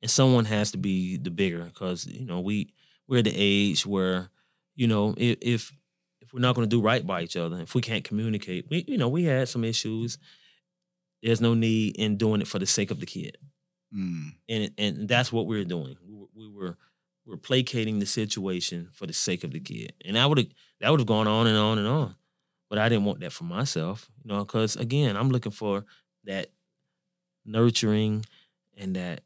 And 0.02 0.12
someone 0.12 0.46
has 0.46 0.72
to 0.72 0.78
be 0.78 1.18
the 1.18 1.32
bigger 1.32 1.64
because 1.64 2.06
you 2.06 2.26
know 2.26 2.40
we 2.42 2.74
we're 3.08 3.20
at 3.20 3.26
the 3.26 3.34
age 3.36 3.86
where 3.86 4.30
you 4.76 4.88
know 4.88 5.14
if 5.18 5.38
if 5.42 5.72
if 6.22 6.34
we're 6.34 6.42
not 6.42 6.56
going 6.56 6.70
to 6.70 6.76
do 6.76 6.82
right 6.82 7.06
by 7.08 7.22
each 7.22 7.38
other, 7.38 7.62
if 7.62 7.74
we 7.76 7.82
can't 7.82 8.04
communicate, 8.04 8.66
we 8.70 8.84
you 8.88 8.98
know 8.98 9.08
we 9.10 9.24
had 9.24 9.48
some 9.48 9.64
issues 9.64 10.18
there's 11.24 11.42
no 11.42 11.54
need 11.56 11.96
in 11.98 12.16
doing 12.18 12.42
it 12.42 12.48
for 12.48 12.60
the 12.60 12.66
sake 12.66 12.92
of 12.92 13.00
the 13.00 13.06
kid 13.06 13.38
Mm. 13.96 14.34
and 14.50 14.72
and 14.78 15.08
that's 15.08 15.32
what 15.32 15.48
we 15.48 15.58
were 15.58 15.64
doing 15.64 15.96
we 16.06 16.14
were 16.14 16.28
we 16.36 16.48
were, 16.50 16.66
we 16.68 16.76
were 17.28 17.38
placating 17.38 18.00
the 18.00 18.06
situation 18.06 18.88
for 18.92 19.06
the 19.06 19.14
sake 19.14 19.44
of 19.44 19.52
the 19.52 19.60
kid 19.60 19.94
and 20.06 20.18
i 20.18 20.26
would 20.26 20.38
have 20.38 20.48
that 20.80 20.90
would 20.90 21.00
have 21.02 21.08
gone 21.08 21.28
on 21.28 21.46
and 21.46 21.58
on 21.58 21.78
and 21.78 21.88
on 21.88 22.16
but 22.70 22.80
i 22.80 22.88
didn't 22.90 23.06
want 23.06 23.20
that 23.20 23.34
for 23.34 23.44
myself 23.44 24.10
you 24.24 24.30
know 24.30 24.40
because 24.46 24.76
again 24.78 25.16
i'm 25.18 25.30
looking 25.30 25.52
for 25.52 25.86
that 26.24 26.48
nurturing 27.46 28.26
and 28.78 28.96
that 28.96 29.22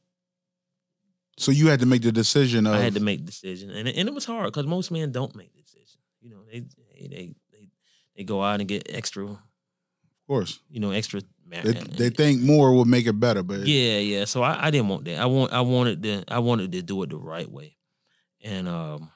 So 1.38 1.52
you 1.52 1.68
had 1.68 1.80
to 1.80 1.86
make 1.86 2.02
the 2.02 2.12
decision 2.12 2.68
of 2.68 2.74
i 2.74 2.80
had 2.80 2.94
to 2.96 3.00
make 3.00 3.20
the 3.20 3.26
decision 3.26 3.70
and, 3.72 3.88
it- 3.88 3.96
and 3.96 4.08
it 4.10 4.14
was 4.16 4.26
hard 4.26 4.46
because 4.52 4.68
most 4.68 4.92
men 4.92 5.12
don't 5.12 5.36
make 5.36 5.54
the 5.54 5.62
decision 5.62 6.00
you 6.22 6.30
know 6.30 6.42
they 6.52 6.60
they 6.62 7.08
they 7.08 7.36
they, 7.52 7.70
they 8.16 8.24
go 8.24 8.44
out 8.44 8.60
and 8.60 8.68
get 8.70 8.84
extra 8.90 9.26
of 9.26 9.40
course. 10.28 10.60
you 10.70 10.80
know 10.80 10.92
extra 10.92 11.22
They, 11.64 11.74
they 11.98 12.10
think 12.10 12.42
more 12.42 12.74
will 12.74 12.86
make 12.86 13.06
it 13.08 13.20
better, 13.20 13.44
but 13.44 13.60
Yeah, 13.68 13.98
yeah. 14.00 14.24
So 14.26 14.42
I, 14.42 14.68
I 14.68 14.72
didn't 14.72 14.88
want 14.88 15.04
that. 15.06 15.20
I 15.20 15.26
want 15.26 15.52
I 15.52 15.60
wanted 15.60 16.02
to 16.04 16.24
I 16.30 16.40
wanted 16.40 16.72
to 16.72 16.82
do 16.82 17.04
it 17.04 17.10
the 17.10 17.18
right 17.18 17.50
way. 17.52 17.76
And 18.44 18.68
um 18.68 19.12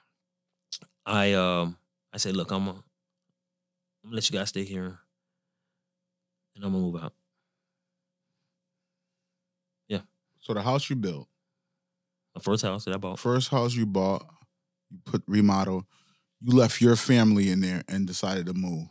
I 1.06 1.34
um 1.34 1.78
I 2.14 2.18
said, 2.18 2.36
look, 2.36 2.52
I'm 2.52 2.66
gonna 2.66 2.78
I'm 2.78 4.10
gonna 4.10 4.16
let 4.16 4.30
you 4.30 4.38
guys 4.38 4.50
stay 4.50 4.64
here 4.64 5.00
and 6.56 6.64
I'm 6.64 6.72
gonna 6.72 6.84
move 6.84 7.04
out. 7.04 7.14
Yeah. 9.88 10.02
So 10.40 10.54
the 10.54 10.62
house 10.62 10.90
you 10.90 10.96
built, 10.96 11.28
the 12.34 12.40
first 12.40 12.64
house 12.64 12.86
that 12.86 12.94
I 12.94 12.98
bought. 12.98 13.20
first 13.20 13.50
house 13.50 13.74
you 13.74 13.86
bought, 13.86 14.26
you 14.90 15.00
put 15.06 15.24
remodel, 15.28 15.86
you 16.42 16.56
left 16.56 16.82
your 16.82 16.96
family 16.96 17.50
in 17.50 17.62
there 17.62 17.84
and 17.88 18.08
decided 18.08 18.46
to 18.48 18.54
move. 18.54 18.88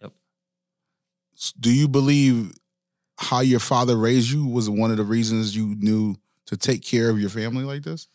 Yep. 0.00 0.12
Do 1.60 1.72
you 1.72 1.88
believe 1.88 2.52
how 3.18 3.40
your 3.40 3.60
father 3.60 3.96
raised 3.96 4.30
you 4.30 4.46
was 4.46 4.68
one 4.68 4.90
of 4.90 4.96
the 4.96 5.04
reasons 5.04 5.56
you 5.56 5.74
knew 5.76 6.16
to 6.46 6.56
take 6.56 6.82
care 6.82 7.10
of 7.10 7.18
your 7.20 7.30
family 7.30 7.64
like 7.64 7.82
this? 7.82 8.08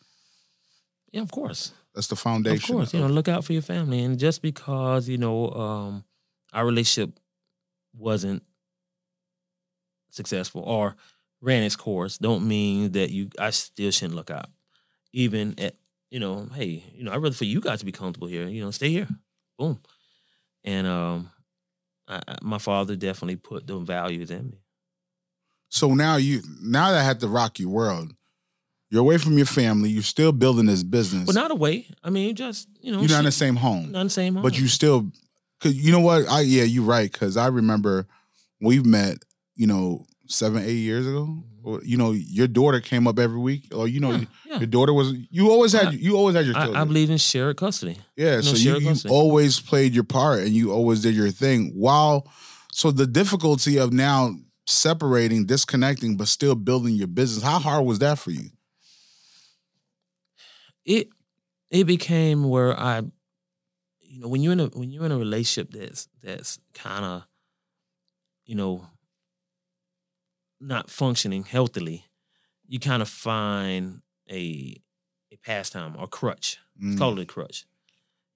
Yeah, 1.12 1.22
of 1.22 1.30
course. 1.30 1.72
That's 1.94 2.06
the 2.08 2.16
foundation. 2.16 2.74
Of 2.74 2.78
course. 2.78 2.94
You 2.94 3.00
know, 3.00 3.06
look 3.06 3.28
out 3.28 3.44
for 3.44 3.52
your 3.52 3.62
family. 3.62 4.02
And 4.02 4.18
just 4.18 4.42
because, 4.42 5.08
you 5.08 5.18
know, 5.18 5.50
um 5.50 6.04
our 6.52 6.64
relationship 6.66 7.18
wasn't 7.96 8.42
successful 10.10 10.62
or 10.62 10.96
ran 11.40 11.62
its 11.62 11.76
course, 11.76 12.18
don't 12.18 12.46
mean 12.46 12.92
that 12.92 13.10
you 13.10 13.30
I 13.38 13.50
still 13.50 13.90
shouldn't 13.90 14.14
look 14.16 14.30
out. 14.30 14.46
Even 15.12 15.58
at, 15.58 15.76
you 16.10 16.18
know, 16.20 16.48
hey, 16.54 16.84
you 16.94 17.04
know, 17.04 17.12
I'd 17.12 17.22
rather 17.22 17.34
for 17.34 17.44
you 17.44 17.60
guys 17.60 17.80
to 17.80 17.84
be 17.84 17.92
comfortable 17.92 18.28
here. 18.28 18.46
You 18.48 18.62
know, 18.64 18.70
stay 18.70 18.90
here. 18.90 19.08
Boom. 19.58 19.80
And 20.64 20.86
um 20.86 21.30
I, 22.08 22.20
I- 22.26 22.38
my 22.42 22.58
father 22.58 22.96
definitely 22.96 23.36
put 23.36 23.66
them 23.66 23.84
values 23.86 24.30
in 24.30 24.50
me. 24.50 24.58
So 25.68 25.94
now 25.94 26.16
you 26.16 26.42
now 26.62 26.90
that 26.90 27.00
I 27.00 27.04
had 27.04 27.20
to 27.20 27.28
rock 27.28 27.58
your 27.58 27.70
world, 27.70 28.12
you're 28.92 29.00
away 29.00 29.16
from 29.16 29.36
your 29.38 29.46
family. 29.46 29.88
You're 29.88 30.02
still 30.02 30.32
building 30.32 30.66
this 30.66 30.82
business. 30.82 31.24
But 31.24 31.34
not 31.34 31.50
away. 31.50 31.86
I 32.04 32.10
mean, 32.10 32.34
just, 32.36 32.68
you 32.82 32.92
know, 32.92 33.00
you're 33.00 33.08
not 33.08 33.20
in 33.20 33.24
the 33.24 33.32
same 33.32 33.56
home. 33.56 33.90
not 33.90 34.02
in 34.02 34.06
the 34.08 34.10
same 34.10 34.34
home. 34.34 34.42
but 34.42 34.58
you 34.58 34.68
still 34.68 35.10
cause 35.60 35.74
you 35.74 35.90
know 35.92 36.00
what 36.00 36.28
i 36.28 36.40
yeah 36.40 36.64
you're 36.64 36.82
right 36.84 37.10
because 37.12 37.36
i 37.36 37.46
remember 37.46 38.04
we've 38.60 38.84
met 38.84 39.16
you 39.54 39.64
know 39.66 40.04
seven 40.26 40.60
eight 40.64 40.72
years 40.90 41.06
ago 41.06 41.38
you 41.84 41.96
know 41.96 42.10
your 42.10 42.48
daughter 42.48 42.80
came 42.80 43.06
up 43.06 43.16
every 43.18 43.38
week 43.38 43.68
or 43.72 43.86
you 43.86 44.00
know 44.00 44.10
Mm-hmm. 44.10 44.24
yeah, 44.48 44.52
yeah. 44.54 44.58
your 44.58 44.66
daughter 44.66 44.92
was 44.92 45.12
you 45.30 45.50
always 45.52 45.72
had 45.72 45.94
you 45.94 46.16
always 46.16 46.34
had 46.34 46.44
your 46.46 46.54
children 46.54 46.74
I, 46.76 46.80
I 46.82 46.84
believe 46.84 47.10
in 47.10 47.16
shared 47.18 47.56
custody. 47.56 47.96
yeah 48.16 48.40
so 48.40 48.50
you, 48.56 48.56
shared 48.56 48.82
you 48.82 48.94
always 49.08 49.60
played 49.60 49.94
your 49.94 50.02
part 50.04 50.40
and 50.40 50.50
you 50.50 50.72
always 50.72 51.00
did 51.00 51.14
your 51.14 51.30
thing 51.30 51.70
while 51.76 52.26
so 52.72 52.90
the 52.90 53.06
difficulty 53.06 53.78
of 53.78 53.92
now 53.92 54.34
separating 54.66 55.46
disconnecting 55.46 56.16
but 56.16 56.26
still 56.28 56.54
building 56.56 56.94
your 56.96 57.06
business 57.06 57.44
how 57.44 57.58
hard 57.60 57.84
was 57.84 58.00
that 58.00 58.18
for 58.18 58.32
you 58.32 58.48
it 60.84 61.08
it 61.70 61.84
became 61.84 62.48
where 62.48 62.78
I, 62.78 63.02
you 64.00 64.20
know, 64.20 64.28
when 64.28 64.42
you're 64.42 64.52
in 64.52 64.60
a 64.60 64.66
when 64.68 64.90
you're 64.90 65.06
in 65.06 65.12
a 65.12 65.18
relationship 65.18 65.72
that's 65.72 66.08
that's 66.22 66.58
kind 66.74 67.04
of, 67.04 67.26
you 68.44 68.54
know, 68.54 68.86
not 70.60 70.90
functioning 70.90 71.44
healthily, 71.44 72.06
you 72.66 72.78
kind 72.80 73.02
of 73.02 73.08
find 73.08 74.02
a 74.30 74.76
a 75.32 75.36
pastime 75.38 75.96
or 75.98 76.06
crutch. 76.08 76.58
Let's 76.80 76.96
Mm. 76.96 76.98
call 76.98 77.18
it 77.18 77.22
a 77.22 77.26
crutch. 77.26 77.66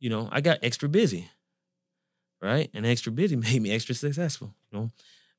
You 0.01 0.11
know, 0.11 0.29
I 0.33 0.41
got 0.41 0.61
extra 0.63 0.89
busy, 0.89 1.31
right? 2.41 2.71
And 2.75 2.87
extra 2.87 3.13
busy 3.13 3.37
made 3.37 3.63
me 3.63 3.71
extra 3.71 3.95
successful. 3.95 4.55
You 4.71 4.79
know, 4.79 4.91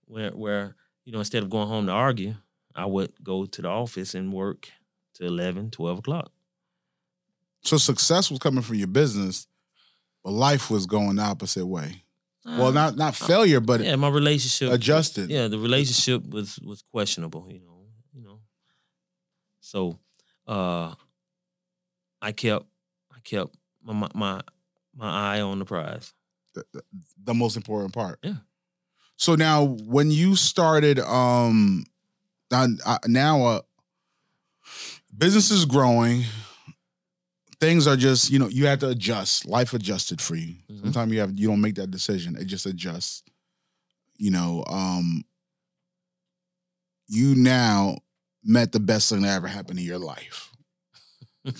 where 0.05 0.31
where 0.31 0.75
you 1.05 1.11
know 1.13 1.19
instead 1.19 1.43
of 1.43 1.49
going 1.49 1.67
home 1.67 1.85
to 1.87 1.91
argue, 1.91 2.35
I 2.75 2.85
would 2.85 3.13
go 3.23 3.45
to 3.45 3.61
the 3.61 3.69
office 3.69 4.15
and 4.15 4.33
work 4.33 4.69
to 5.15 5.25
11, 5.25 5.71
12 5.71 5.99
o'clock. 5.99 6.31
So 7.67 7.77
success 7.77 8.29
was 8.29 8.39
coming 8.39 8.63
from 8.63 8.75
your 8.75 8.87
business 8.87 9.47
but 10.23 10.31
life 10.31 10.71
was 10.71 10.85
going 10.85 11.15
the 11.15 11.21
opposite 11.21 11.65
way 11.65 12.03
well 12.45 12.67
Uh, 12.67 12.71
not 12.71 12.95
not 12.95 13.15
failure 13.15 13.59
but 13.59 13.81
yeah, 13.81 13.95
my 13.95 14.07
relationship 14.09 14.71
adjusted 14.71 15.29
Yeah, 15.29 15.47
the 15.49 15.59
relationship 15.59 16.25
was 16.29 16.59
was 16.59 16.81
questionable. 16.81 17.45
You 17.51 17.59
know, 17.59 17.85
you 18.13 18.21
know. 18.23 18.39
So, 19.59 19.99
uh, 20.47 20.95
I 22.21 22.31
kept 22.31 22.65
I 23.11 23.19
kept 23.23 23.53
my 23.83 23.93
my 23.93 24.41
my, 24.95 25.35
eye 25.35 25.41
on 25.41 25.59
the 25.59 25.65
prize. 25.65 26.13
the 27.23 27.33
most 27.33 27.57
important 27.57 27.93
part. 27.93 28.19
Yeah. 28.23 28.39
So 29.17 29.35
now, 29.35 29.65
when 29.65 30.09
you 30.09 30.35
started, 30.35 30.99
um, 30.99 31.85
now, 32.49 32.65
uh, 32.85 32.97
now 33.07 33.45
uh, 33.45 33.61
business 35.15 35.51
is 35.51 35.65
growing. 35.65 36.23
Things 37.59 37.87
are 37.87 37.95
just 37.97 38.29
you 38.29 38.39
know 38.39 38.47
you 38.47 38.67
have 38.67 38.79
to 38.79 38.89
adjust. 38.89 39.45
Life 39.45 39.73
adjusted 39.73 40.21
for 40.21 40.35
you. 40.35 40.55
Mhm. 40.71 40.81
Sometimes 40.81 41.13
you 41.13 41.19
have 41.19 41.37
you 41.37 41.47
don't 41.47 41.61
make 41.61 41.75
that 41.75 41.91
decision. 41.91 42.35
It 42.35 42.45
just 42.45 42.65
adjusts. 42.65 43.23
You 44.15 44.31
know, 44.31 44.63
um, 44.67 45.23
you 47.07 47.35
now 47.35 47.97
met 48.43 48.71
the 48.71 48.79
best 48.79 49.09
thing 49.09 49.21
that 49.21 49.35
ever 49.35 49.47
happened 49.47 49.79
in 49.79 49.85
your 49.85 49.99
life. 49.99 50.51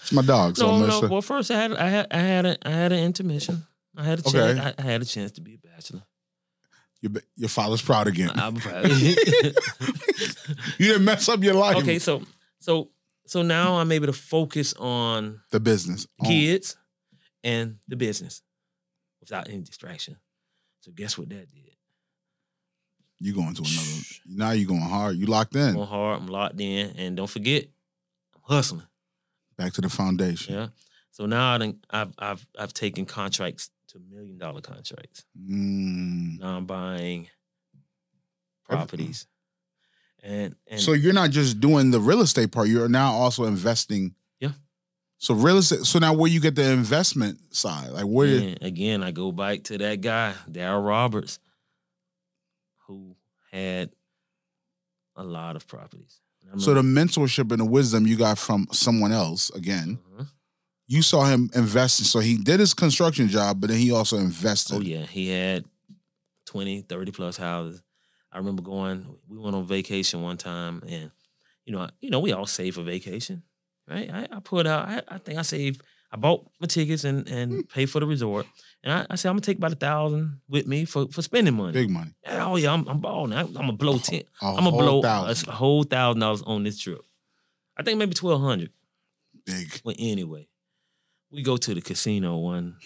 It's 0.00 0.12
my 0.12 0.22
dog. 0.22 0.56
So 0.56 0.78
no, 0.78 0.86
no. 0.86 1.00
gonna 1.00 1.12
Well, 1.12 1.22
first 1.22 1.50
I 1.50 1.60
had 1.60 1.72
I 1.72 1.88
had 1.88 2.06
I 2.12 2.18
had 2.18 2.46
a, 2.46 2.56
I 2.62 2.70
had 2.70 2.92
an 2.92 3.00
intermission. 3.00 3.66
I 3.96 4.04
had 4.04 4.20
a 4.20 4.22
chance. 4.22 4.36
Okay. 4.36 4.60
I, 4.60 4.74
I 4.78 4.82
had 4.82 5.02
a 5.02 5.04
chance 5.04 5.32
to 5.32 5.40
be 5.40 5.54
a 5.54 5.58
bachelor. 5.58 6.02
your, 7.00 7.12
your 7.34 7.48
father's 7.48 7.82
proud 7.82 8.06
again. 8.06 8.30
I'm 8.32 8.54
proud. 8.54 8.86
you 8.88 9.14
didn't 10.78 11.04
mess 11.04 11.28
up 11.28 11.42
your 11.42 11.54
life. 11.54 11.78
okay, 11.78 11.98
so 11.98 12.22
so 12.60 12.90
so 13.28 13.42
now 13.42 13.76
I'm 13.76 13.92
able 13.92 14.06
to 14.06 14.12
focus 14.12 14.74
on 14.74 15.40
the 15.50 15.60
business. 15.60 16.06
Kids 16.24 16.76
and 17.44 17.78
the 17.86 17.96
business 17.96 18.42
without 19.20 19.48
any 19.48 19.62
distraction. 19.62 20.16
So 20.80 20.92
guess 20.92 21.18
what 21.18 21.28
that 21.30 21.48
did? 21.50 21.76
You 23.20 23.34
going 23.34 23.54
to 23.54 23.62
another. 23.62 24.02
Now 24.26 24.50
you 24.52 24.66
going 24.66 24.80
hard. 24.80 25.16
You 25.16 25.26
locked 25.26 25.54
in. 25.56 25.68
I'm 25.68 25.74
going 25.74 25.88
hard. 25.88 26.20
I'm 26.20 26.28
locked 26.28 26.60
in, 26.60 26.94
and 26.96 27.16
don't 27.16 27.28
forget, 27.28 27.64
I'm 28.34 28.42
hustling. 28.44 28.86
Back 29.56 29.72
to 29.74 29.80
the 29.80 29.88
foundation. 29.88 30.54
Yeah. 30.54 30.68
So 31.10 31.26
now 31.26 31.54
I 31.54 31.58
done, 31.58 31.80
I've 31.90 32.12
I've 32.16 32.46
I've 32.56 32.72
taken 32.72 33.04
contracts 33.04 33.70
to 33.88 33.98
million 33.98 34.38
dollar 34.38 34.60
contracts. 34.60 35.24
Mm. 35.36 36.38
Now 36.38 36.58
I'm 36.58 36.66
buying 36.66 37.28
properties, 38.64 39.26
and 40.22 40.54
and 40.66 40.80
So 40.80 40.92
you're 40.92 41.12
not 41.12 41.30
just 41.30 41.60
doing 41.60 41.90
the 41.90 42.00
real 42.00 42.20
estate 42.20 42.52
part. 42.52 42.68
You're 42.68 42.88
now 42.88 43.12
also 43.12 43.44
investing. 43.44 44.14
Yeah. 44.40 44.52
So 45.18 45.34
real 45.34 45.58
estate. 45.58 45.80
So 45.80 45.98
now 45.98 46.12
where 46.14 46.30
you 46.30 46.40
get 46.40 46.54
the 46.54 46.70
investment 46.70 47.54
side? 47.54 47.90
Like 47.90 48.04
where? 48.04 48.38
And 48.40 48.58
again, 48.62 49.02
I 49.02 49.10
go 49.10 49.32
back 49.32 49.64
to 49.64 49.78
that 49.78 50.00
guy, 50.00 50.34
Daryl 50.50 50.86
Roberts, 50.86 51.38
who 52.86 53.16
had 53.52 53.90
a 55.16 55.24
lot 55.24 55.56
of 55.56 55.66
properties. 55.66 56.20
So 56.56 56.72
the 56.72 56.82
mentorship 56.82 57.50
and 57.50 57.60
the 57.60 57.64
wisdom 57.64 58.06
you 58.06 58.16
got 58.16 58.38
from 58.38 58.68
someone 58.72 59.12
else 59.12 59.50
again. 59.50 59.98
Uh-huh. 60.14 60.24
You 60.86 61.02
saw 61.02 61.26
him 61.26 61.50
investing. 61.54 62.06
So 62.06 62.20
he 62.20 62.38
did 62.38 62.60
his 62.60 62.72
construction 62.72 63.28
job, 63.28 63.60
but 63.60 63.68
then 63.68 63.78
he 63.78 63.92
also 63.92 64.16
invested. 64.16 64.76
Oh 64.76 64.80
yeah, 64.80 65.04
he 65.04 65.28
had 65.28 65.66
20, 66.46 66.82
30 66.82 67.12
plus 67.12 67.36
houses. 67.36 67.82
I 68.32 68.38
remember 68.38 68.62
going. 68.62 69.06
We 69.28 69.38
went 69.38 69.56
on 69.56 69.66
vacation 69.66 70.22
one 70.22 70.36
time, 70.36 70.82
and 70.86 71.10
you 71.64 71.72
know, 71.72 71.88
you 72.00 72.10
know, 72.10 72.20
we 72.20 72.32
all 72.32 72.46
save 72.46 72.74
for 72.76 72.82
vacation, 72.82 73.42
right? 73.88 74.10
I, 74.10 74.28
I 74.36 74.40
put 74.40 74.66
out. 74.66 74.88
I, 74.88 75.02
I 75.08 75.18
think 75.18 75.38
I 75.38 75.42
saved. 75.42 75.82
I 76.10 76.16
bought 76.16 76.46
my 76.60 76.66
tickets 76.66 77.04
and 77.04 77.28
and 77.28 77.68
paid 77.68 77.86
for 77.90 78.00
the 78.00 78.06
resort, 78.06 78.46
and 78.82 78.92
I, 78.92 79.06
I 79.10 79.14
said 79.16 79.28
I'm 79.28 79.34
gonna 79.36 79.42
take 79.42 79.58
about 79.58 79.72
a 79.72 79.76
thousand 79.76 80.40
with 80.48 80.66
me 80.66 80.84
for 80.86 81.06
for 81.08 81.20
spending 81.22 81.54
money. 81.54 81.72
Big 81.72 81.90
money. 81.90 82.12
And, 82.24 82.40
oh 82.42 82.56
yeah, 82.56 82.72
I'm 82.72 82.86
I'm 82.88 83.00
balling. 83.00 83.32
I, 83.34 83.40
I'm 83.40 83.52
gonna 83.52 83.72
blow 83.72 83.98
ten. 83.98 84.22
A 84.42 84.46
I'm 84.46 84.64
gonna 84.64 84.70
blow 84.72 85.00
a, 85.00 85.02
thousand. 85.02 85.48
a 85.48 85.52
whole 85.52 85.82
thousand 85.84 86.20
dollars 86.20 86.42
on 86.42 86.62
this 86.64 86.78
trip. 86.78 87.00
I 87.76 87.82
think 87.82 87.98
maybe 87.98 88.14
twelve 88.14 88.40
hundred. 88.40 88.70
Big. 89.44 89.80
But 89.84 89.96
anyway, 89.98 90.48
we 91.30 91.42
go 91.42 91.56
to 91.58 91.74
the 91.74 91.80
casino 91.82 92.38
one 92.38 92.76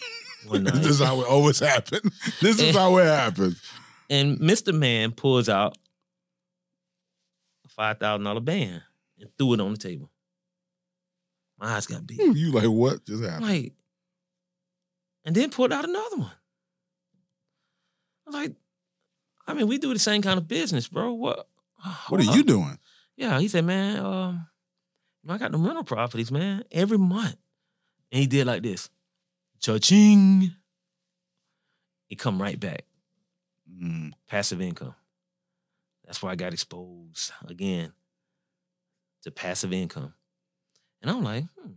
one 0.49 0.65
night. 0.65 0.75
this 0.83 0.87
is 0.87 1.01
how 1.01 1.21
it 1.21 1.27
always 1.29 1.61
happens. 1.61 2.03
This 2.41 2.61
is 2.61 2.75
Eh. 2.75 2.79
how 2.79 2.97
it 2.99 3.05
happens. 3.07 3.61
And 4.13 4.39
Mr. 4.41 4.75
Man 4.75 5.13
pulls 5.13 5.49
out 5.49 5.79
a 7.65 7.69
five 7.71 7.99
thousand 7.99 8.25
dollar 8.25 8.41
band 8.41 8.83
and 9.19 9.31
threw 9.39 9.55
it 9.55 9.61
on 9.61 9.73
the 9.73 9.79
table. 9.79 10.11
My 11.59 11.69
eyes 11.69 11.87
got 11.87 12.07
big. 12.07 12.21
You 12.21 12.53
like 12.53 12.67
what 12.67 13.07
just 13.07 13.25
happened? 13.25 13.47
like, 13.49 13.73
and 15.25 15.35
then 15.35 15.49
pulled 15.49 15.73
out 15.73 15.89
another 15.89 16.17
one. 16.17 16.33
I'm 18.27 18.35
like, 18.35 18.53
I 19.47 19.55
mean, 19.55 19.67
we 19.67 19.79
do 19.79 19.95
the 19.95 19.99
same 19.99 20.21
kind 20.21 20.37
of 20.37 20.47
business, 20.47 20.89
bro. 20.89 21.15
What? 21.15 21.49
What 22.11 22.21
are 22.21 22.37
you 22.37 22.45
doing? 22.45 22.79
Yeah, 23.17 23.41
he 23.41 23.49
said, 23.49 23.65
man, 23.65 23.99
um, 23.99 24.47
I 25.27 25.39
got 25.39 25.53
the 25.53 25.59
rental 25.59 25.85
properties, 25.85 26.31
man, 26.31 26.65
every 26.71 26.99
month. 26.99 27.37
And 28.11 28.21
he 28.21 28.27
did 28.27 28.47
like 28.47 28.63
this. 28.63 28.91
Cha-ching. 29.61 30.51
It 32.11 32.19
come 32.19 32.41
right 32.43 32.61
back. 32.61 32.85
Mm. 33.83 34.13
passive 34.29 34.61
income. 34.61 34.95
That's 36.05 36.23
why 36.23 36.31
I 36.31 36.37
got 36.37 36.53
exposed 36.53 37.33
again 37.49 37.93
to 39.23 39.31
passive 39.31 39.73
income. 39.73 40.15
And 41.01 41.11
I'm 41.11 41.25
like, 41.25 41.45
hmm, 41.59 41.73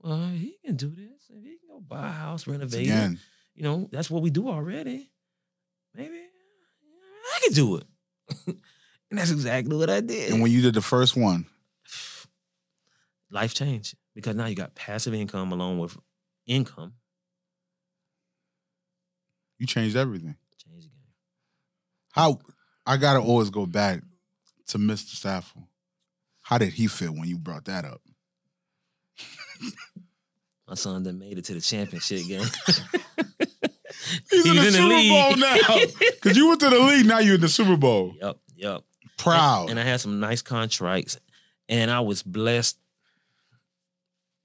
well, 0.00 0.28
he 0.28 0.56
can 0.64 0.76
do 0.76 0.88
this. 0.88 1.30
If 1.30 1.42
he 1.42 1.56
can 1.58 1.68
go 1.68 1.80
buy 1.80 2.08
a 2.08 2.12
house, 2.12 2.46
renovate 2.46 2.88
it. 2.88 3.18
You 3.54 3.62
know, 3.62 3.88
that's 3.92 4.10
what 4.10 4.22
we 4.22 4.30
do 4.30 4.48
already. 4.48 5.10
Maybe 5.94 6.16
I 6.16 7.40
can 7.44 7.52
do 7.52 7.76
it. 7.76 7.84
and 9.10 9.18
that's 9.18 9.30
exactly 9.30 9.76
what 9.76 9.90
I 9.90 10.00
did. 10.00 10.32
and 10.32 10.42
when 10.42 10.50
you 10.50 10.62
did 10.62 10.74
the 10.74 10.82
first 10.82 11.16
one, 11.16 11.46
Life 13.30 13.54
changed 13.54 13.94
because 14.14 14.36
now 14.36 14.46
you 14.46 14.54
got 14.54 14.74
passive 14.74 15.14
income 15.14 15.52
along 15.52 15.78
with 15.78 15.96
income. 16.46 16.94
you 19.58 19.66
changed 19.66 19.96
everything. 19.96 20.36
The. 22.14 22.20
How 22.20 22.38
I 22.86 22.96
gotta 22.96 23.20
always 23.20 23.50
go 23.50 23.66
back 23.66 24.02
to 24.68 24.78
Mr. 24.78 25.14
Saffold. 25.14 25.66
How 26.42 26.58
did 26.58 26.72
he 26.72 26.86
feel 26.86 27.12
when 27.12 27.28
you 27.28 27.38
brought 27.38 27.66
that 27.66 27.84
up? 27.84 28.00
My 30.68 30.74
son 30.74 31.02
done 31.02 31.18
made 31.18 31.38
it 31.38 31.44
to 31.46 31.54
the 31.54 31.60
championship 31.60 32.26
game. 32.26 32.42
He's, 34.30 34.46
in 34.46 34.56
the, 34.56 34.60
in 34.60 34.72
the 34.72 34.72
Super 34.72 35.08
Bowl 35.08 35.36
now. 35.36 35.56
Because 36.10 36.36
you 36.36 36.48
went 36.48 36.60
to 36.60 36.70
the 36.70 36.78
league, 36.78 37.06
now 37.06 37.18
you're 37.18 37.36
in 37.36 37.40
the 37.40 37.48
Super 37.48 37.76
Bowl. 37.76 38.14
Yep, 38.20 38.36
yep. 38.56 38.82
Proud. 39.18 39.70
And 39.70 39.78
I 39.78 39.82
had 39.82 40.00
some 40.00 40.18
nice 40.18 40.42
contracts, 40.42 41.18
and 41.68 41.90
I 41.90 42.00
was 42.00 42.22
blessed 42.22 42.78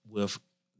with 0.07 0.38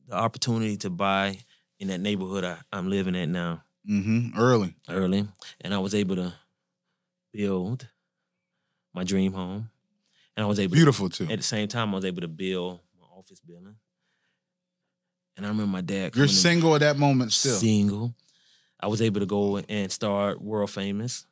the 0.08 0.16
opportunity 0.16 0.78
to 0.78 0.90
buy 0.90 1.40
in 1.80 1.88
that 1.90 2.00
neighborhood 2.00 2.44
I, 2.44 2.58
I'm 2.72 2.90
living 2.90 3.16
at 3.16 3.30
now 3.30 3.64
mm-hmm. 3.90 4.38
Early. 4.38 4.76
early, 4.90 5.28
and 5.62 5.74
I 5.74 5.80
was 5.80 5.96
able 5.96 6.16
to 6.18 6.34
build 7.38 7.88
my 8.94 9.04
dream 9.04 9.34
home, 9.34 9.70
and 10.36 10.44
I 10.44 10.48
was 10.48 10.60
able 10.60 10.74
Beautiful 10.74 11.10
too. 11.10 11.26
at 11.30 11.38
the 11.38 11.44
same 11.44 11.68
time 11.68 11.94
I 11.94 11.98
was 11.98 12.06
able 12.06 12.22
to 12.22 12.28
build 12.28 12.80
my 13.00 13.06
office 13.16 13.40
building. 13.40 13.76
And 15.36 15.46
I 15.46 15.50
remember 15.50 15.72
my 15.72 15.82
dad. 15.82 16.16
You're 16.16 16.28
single 16.28 16.74
at 16.74 16.82
that 16.82 16.98
moment 16.98 17.32
still. 17.32 17.56
single. 17.56 18.16
I 18.80 18.88
was 18.88 19.04
able 19.04 19.20
to 19.20 19.28
go 19.28 19.58
and 19.58 19.92
start 19.92 20.42
world 20.42 20.72
famous. 20.72 21.28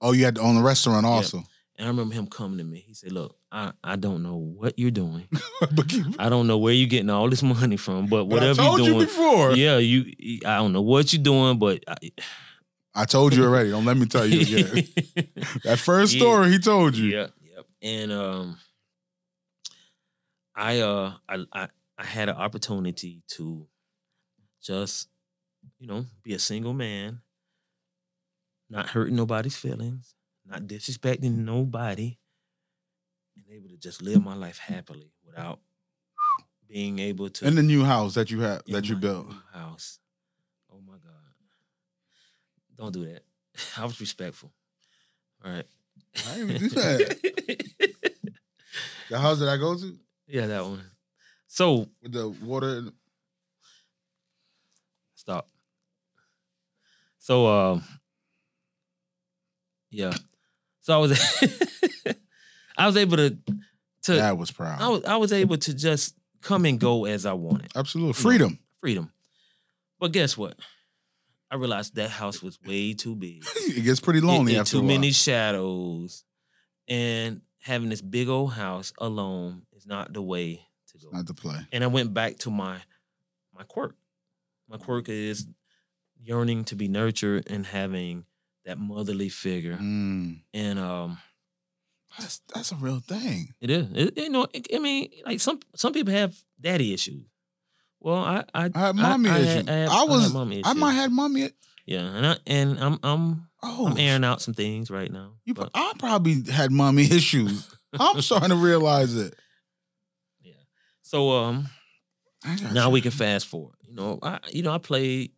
Oh, 0.00 0.12
you 0.12 0.24
had 0.24 0.36
to 0.36 0.40
own 0.40 0.56
the 0.56 0.62
restaurant 0.62 1.04
also. 1.04 1.42
And 1.78 1.86
I 1.86 1.88
remember 1.88 2.14
him 2.14 2.26
coming 2.26 2.56
to 2.58 2.64
me. 2.64 2.82
He 2.86 2.94
said, 2.94 3.12
"Look, 3.12 3.36
I, 3.52 3.72
I 3.84 3.96
don't 3.96 4.22
know 4.22 4.36
what 4.36 4.78
you're 4.78 4.90
doing. 4.90 5.28
I 6.18 6.30
don't 6.30 6.46
know 6.46 6.56
where 6.56 6.72
you're 6.72 6.88
getting 6.88 7.10
all 7.10 7.28
this 7.28 7.42
money 7.42 7.76
from, 7.76 8.06
but 8.06 8.24
whatever 8.24 8.62
told 8.62 8.78
you're 8.78 8.88
you 8.88 8.94
doing, 8.94 9.06
before. 9.06 9.52
yeah, 9.54 9.76
you. 9.76 10.40
I 10.46 10.56
don't 10.56 10.72
know 10.72 10.80
what 10.80 11.12
you're 11.12 11.22
doing, 11.22 11.58
but 11.58 11.84
I, 11.86 11.96
I 12.98 13.04
told 13.04 13.34
you 13.34 13.44
already. 13.44 13.70
Don't 13.70 13.84
let 13.84 13.96
me 13.96 14.06
tell 14.06 14.26
you 14.26 14.40
again. 14.40 14.70
that 15.64 15.78
first 15.78 16.14
Yeah. 16.14 16.20
story 16.20 16.50
he 16.50 16.58
told 16.58 16.96
you. 16.96 17.10
Yep, 17.10 17.32
yep. 17.42 17.66
And 17.82 18.10
um, 18.12 18.58
I 20.54 20.80
uh, 20.80 21.12
I, 21.28 21.44
I 21.52 21.68
I 21.98 22.04
had 22.04 22.28
an 22.30 22.36
opportunity 22.36 23.22
to 23.36 23.66
just, 24.62 25.08
you 25.78 25.86
know, 25.86 26.06
be 26.22 26.32
a 26.34 26.38
single 26.38 26.72
man, 26.72 27.20
not 28.70 28.88
hurting 28.88 29.14
nobody's 29.16 29.56
feelings, 29.56 30.14
not 30.46 30.62
disrespecting 30.62 31.44
nobody, 31.44 32.18
and 33.36 33.44
able 33.54 33.68
to 33.68 33.76
just 33.76 34.00
live 34.02 34.22
my 34.22 34.34
life 34.34 34.58
happily 34.58 35.12
without 35.24 35.60
being 36.68 36.98
able 36.98 37.28
to 37.30 37.46
In 37.46 37.54
the 37.56 37.62
new 37.62 37.84
house 37.84 38.14
that 38.14 38.30
you 38.30 38.40
have 38.40 38.62
that 38.68 38.88
you 38.88 38.96
built. 38.96 39.28
house. 39.52 39.98
Don't 42.76 42.92
do 42.92 43.04
that. 43.06 43.22
I 43.78 43.84
was 43.84 44.00
respectful. 44.00 44.52
All 45.44 45.52
right. 45.52 45.66
I 46.30 46.34
didn't 46.34 46.50
even 46.50 46.68
do 46.68 46.74
that. 46.74 47.64
The 49.08 49.20
house 49.20 49.38
that 49.38 49.48
I 49.48 49.56
go 49.56 49.76
to 49.76 49.96
yeah, 50.26 50.46
that 50.48 50.64
one. 50.64 50.82
So 51.46 51.88
with 52.02 52.12
the 52.12 52.28
water. 52.28 52.78
and- 52.78 52.92
stop. 55.14 55.48
So 57.18 57.46
um, 57.46 57.84
yeah. 59.90 60.12
So 60.80 60.94
I 60.94 60.96
was, 60.98 61.42
I 62.78 62.86
was 62.86 62.96
able 62.96 63.16
to, 63.16 63.38
to 64.02 64.16
Dad 64.16 64.32
was 64.32 64.50
proud. 64.50 64.80
I 64.80 64.88
was 64.88 65.04
I 65.04 65.16
was 65.16 65.32
able 65.32 65.56
to 65.58 65.74
just 65.74 66.16
come 66.42 66.64
and 66.64 66.78
go 66.78 67.04
as 67.04 67.26
I 67.26 67.32
wanted. 67.32 67.70
Absolutely. 67.76 68.14
Freedom. 68.14 68.58
Freedom. 68.78 69.12
But 69.98 70.12
guess 70.12 70.36
what? 70.36 70.58
I 71.50 71.56
realized 71.56 71.94
that 71.94 72.10
house 72.10 72.42
was 72.42 72.58
way 72.62 72.92
too 72.94 73.14
big. 73.14 73.44
It 73.56 73.82
gets 73.84 74.00
pretty 74.00 74.20
lonely 74.20 74.52
It- 74.52 74.56
it 74.56 74.60
after 74.60 74.70
too 74.72 74.78
a 74.78 74.80
while. 74.80 74.88
many 74.88 75.12
shadows, 75.12 76.24
and 76.88 77.40
having 77.60 77.88
this 77.88 78.02
big 78.02 78.28
old 78.28 78.52
house 78.54 78.92
alone 78.98 79.62
is 79.76 79.86
not 79.86 80.12
the 80.12 80.22
way 80.22 80.62
to 80.88 80.98
go. 80.98 81.10
Not 81.12 81.26
to 81.26 81.34
play. 81.34 81.60
and 81.72 81.82
I 81.84 81.86
went 81.88 82.12
back 82.14 82.38
to 82.38 82.50
my 82.50 82.78
my 83.54 83.62
quirk. 83.64 83.94
My 84.68 84.76
quirk 84.78 85.08
is 85.08 85.46
yearning 86.20 86.64
to 86.64 86.74
be 86.74 86.88
nurtured 86.88 87.46
and 87.50 87.64
having 87.66 88.24
that 88.64 88.78
motherly 88.78 89.28
figure. 89.28 89.76
Mm. 89.80 90.40
And 90.52 90.78
um, 90.78 91.18
That's 92.18 92.40
that's 92.52 92.72
a 92.72 92.76
real 92.76 93.00
thing. 93.00 93.54
it 93.60 93.70
is, 93.70 93.86
it, 93.94 94.16
you 94.18 94.30
know, 94.30 94.46
it, 94.52 94.66
I 94.74 94.78
mean, 94.78 95.10
like 95.24 95.40
some 95.40 95.60
some 95.76 95.92
people 95.92 96.12
have 96.12 96.34
daddy 96.60 96.92
issues. 96.92 97.26
Well, 98.00 98.16
I 98.16 98.44
I, 98.54 98.70
I 98.74 98.78
had 98.86 98.96
mommy 98.96 99.30
I, 99.30 99.38
issues. 99.38 99.54
had- 99.54 99.68
I, 99.68 99.72
had- 99.72 99.88
I 99.88 100.00
I 100.00 100.04
was- 100.04 100.24
had 100.24 100.32
mommy 100.32 100.56
I 100.64 100.70
issues. 100.70 100.76
might 100.80 100.92
have 100.92 101.12
mommy. 101.12 101.50
yeah, 101.86 102.00
and 102.16 102.26
I 102.26 102.36
and 102.46 102.78
I'm 102.78 102.98
I'm 103.02 103.42
Oh, 103.62 103.88
I'm 103.88 103.98
airing 103.98 104.22
out 104.24 104.40
some 104.42 104.54
things 104.54 104.90
right 104.90 105.10
now. 105.10 105.32
You, 105.44 105.54
but- 105.54 105.70
I 105.74 105.92
probably 105.98 106.42
had 106.50 106.70
mommy 106.70 107.02
issues. 107.10 107.68
I'm 107.98 108.20
starting 108.20 108.50
to 108.50 108.56
realize 108.56 109.16
it. 109.16 109.34
yeah. 110.42 110.52
So 111.02 111.30
um, 111.32 111.68
now 112.72 112.86
you. 112.88 112.92
we 112.92 113.00
can 113.00 113.10
fast 113.10 113.46
forward. 113.46 113.74
You 113.82 113.94
know, 113.94 114.18
I 114.22 114.38
you 114.52 114.62
know 114.62 114.72
I 114.72 114.78
played. 114.78 115.32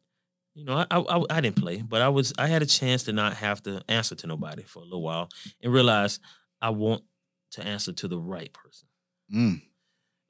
You 0.54 0.64
know, 0.64 0.74
I, 0.74 0.86
I 0.98 1.24
I 1.30 1.40
didn't 1.40 1.56
play, 1.56 1.80
but 1.82 2.02
I 2.02 2.08
was 2.08 2.32
I 2.36 2.48
had 2.48 2.62
a 2.62 2.66
chance 2.66 3.04
to 3.04 3.12
not 3.12 3.34
have 3.34 3.62
to 3.62 3.80
answer 3.88 4.16
to 4.16 4.26
nobody 4.26 4.64
for 4.64 4.80
a 4.80 4.84
little 4.84 5.02
while 5.02 5.28
and 5.62 5.72
realize 5.72 6.18
I 6.60 6.70
want 6.70 7.04
to 7.52 7.64
answer 7.64 7.92
to 7.92 8.08
the 8.08 8.18
right 8.18 8.52
person, 8.52 8.88
Mm. 9.32 9.62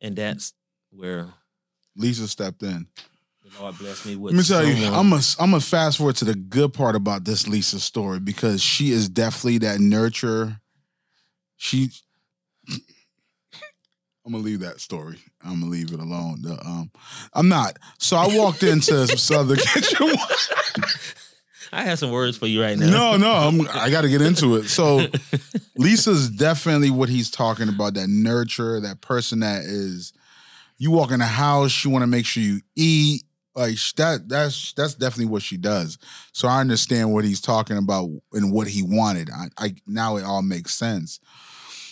and 0.03 0.15
that's 0.17 0.53
where 0.91 1.29
Lisa 1.99 2.29
stepped 2.29 2.63
in. 2.63 2.87
the 3.45 3.61
Lord 3.61 3.77
blessed 3.79 4.07
me 4.07 4.17
with. 4.17 4.33
Let 4.33 4.39
me 4.39 4.45
tell 4.45 4.65
you, 4.65 4.87
I'm 4.87 5.13
a, 5.13 5.21
I'm 5.39 5.51
gonna 5.51 5.61
fast 5.61 5.99
forward 5.99 6.17
to 6.17 6.25
the 6.25 6.35
good 6.35 6.73
part 6.73 6.95
about 6.97 7.25
this 7.25 7.47
Lisa 7.49 7.81
story 7.81 8.21
because 8.21 8.63
she 8.63 8.91
is 8.93 9.09
definitely 9.09 9.59
that 9.59 9.81
nurturer. 9.81 10.61
She, 11.57 11.91
I'm 14.25 14.33
gonna 14.33 14.45
leave 14.45 14.61
that 14.61 14.81
story. 14.81 15.19
I'm 15.45 15.61
gonna 15.61 15.73
leave 15.73 15.93
it 15.93 16.01
alone. 16.01 16.43
The, 16.43 16.53
um, 16.65 16.91
I'm 17.35 17.49
not. 17.49 17.79
So 17.99 18.17
I 18.17 18.29
walked 18.37 18.63
into 18.63 19.07
some 19.07 19.17
Southern 19.19 19.57
Kitchen. 19.75 20.09
I 21.73 21.83
have 21.83 21.99
some 21.99 22.11
words 22.13 22.39
for 22.39 22.47
you 22.47 22.63
right 22.63 22.79
now. 22.79 22.87
no, 22.89 23.17
no, 23.17 23.31
I'm, 23.31 23.61
I 23.75 23.91
got 23.91 24.01
to 24.03 24.09
get 24.09 24.23
into 24.23 24.57
it. 24.57 24.69
So 24.69 25.07
Lisa's 25.77 26.31
definitely 26.31 26.91
what 26.91 27.11
he's 27.11 27.31
talking 27.31 27.69
about. 27.69 27.93
That 27.95 28.09
nurture, 28.09 28.81
that 28.81 29.01
person 29.03 29.41
that 29.41 29.65
is. 29.65 30.13
You 30.79 30.91
walk 30.91 31.11
in 31.11 31.19
the 31.19 31.27
house, 31.27 31.85
you 31.85 31.91
want 31.91 32.03
to 32.03 32.07
make 32.07 32.27
sure 32.27 32.43
you 32.43 32.61
eat. 32.77 33.25
Like 33.55 33.77
that. 33.97 34.29
That's 34.29 34.73
that's 34.75 34.95
definitely 34.95 35.33
what 35.33 35.43
she 35.43 35.57
does. 35.57 35.99
So 36.33 36.47
I 36.47 36.61
understand 36.61 37.13
what 37.13 37.25
he's 37.25 37.41
talking 37.41 37.77
about 37.77 38.09
and 38.33 38.53
what 38.53 38.69
he 38.69 38.85
wanted. 38.85 39.31
I, 39.31 39.49
I 39.59 39.75
now 39.85 40.17
it 40.17 40.25
all 40.25 40.43
makes 40.43 40.77
sense. 40.77 41.19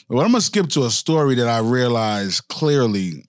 But 0.08 0.18
I'm 0.18 0.30
gonna 0.30 0.40
skip 0.40 0.68
to 0.68 0.84
a 0.84 0.90
story 0.90 1.34
that 1.34 1.48
I 1.48 1.58
realized 1.58 2.46
clearly 2.46 3.28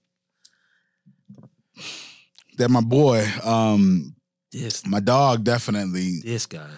that 2.58 2.70
my 2.70 2.82
boy, 2.82 3.26
um, 3.44 4.16
this 4.52 4.86
my 4.86 5.00
dog, 5.00 5.44
definitely 5.44 6.20
this 6.24 6.46
guy. 6.46 6.70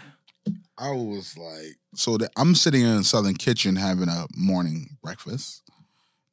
I 0.77 0.91
was 0.91 1.37
like, 1.37 1.75
so 1.95 2.17
that 2.17 2.31
I'm 2.37 2.55
sitting 2.55 2.83
in 2.83 3.03
Southern 3.03 3.35
Kitchen 3.35 3.75
having 3.75 4.07
a 4.07 4.27
morning 4.37 4.97
breakfast, 5.03 5.63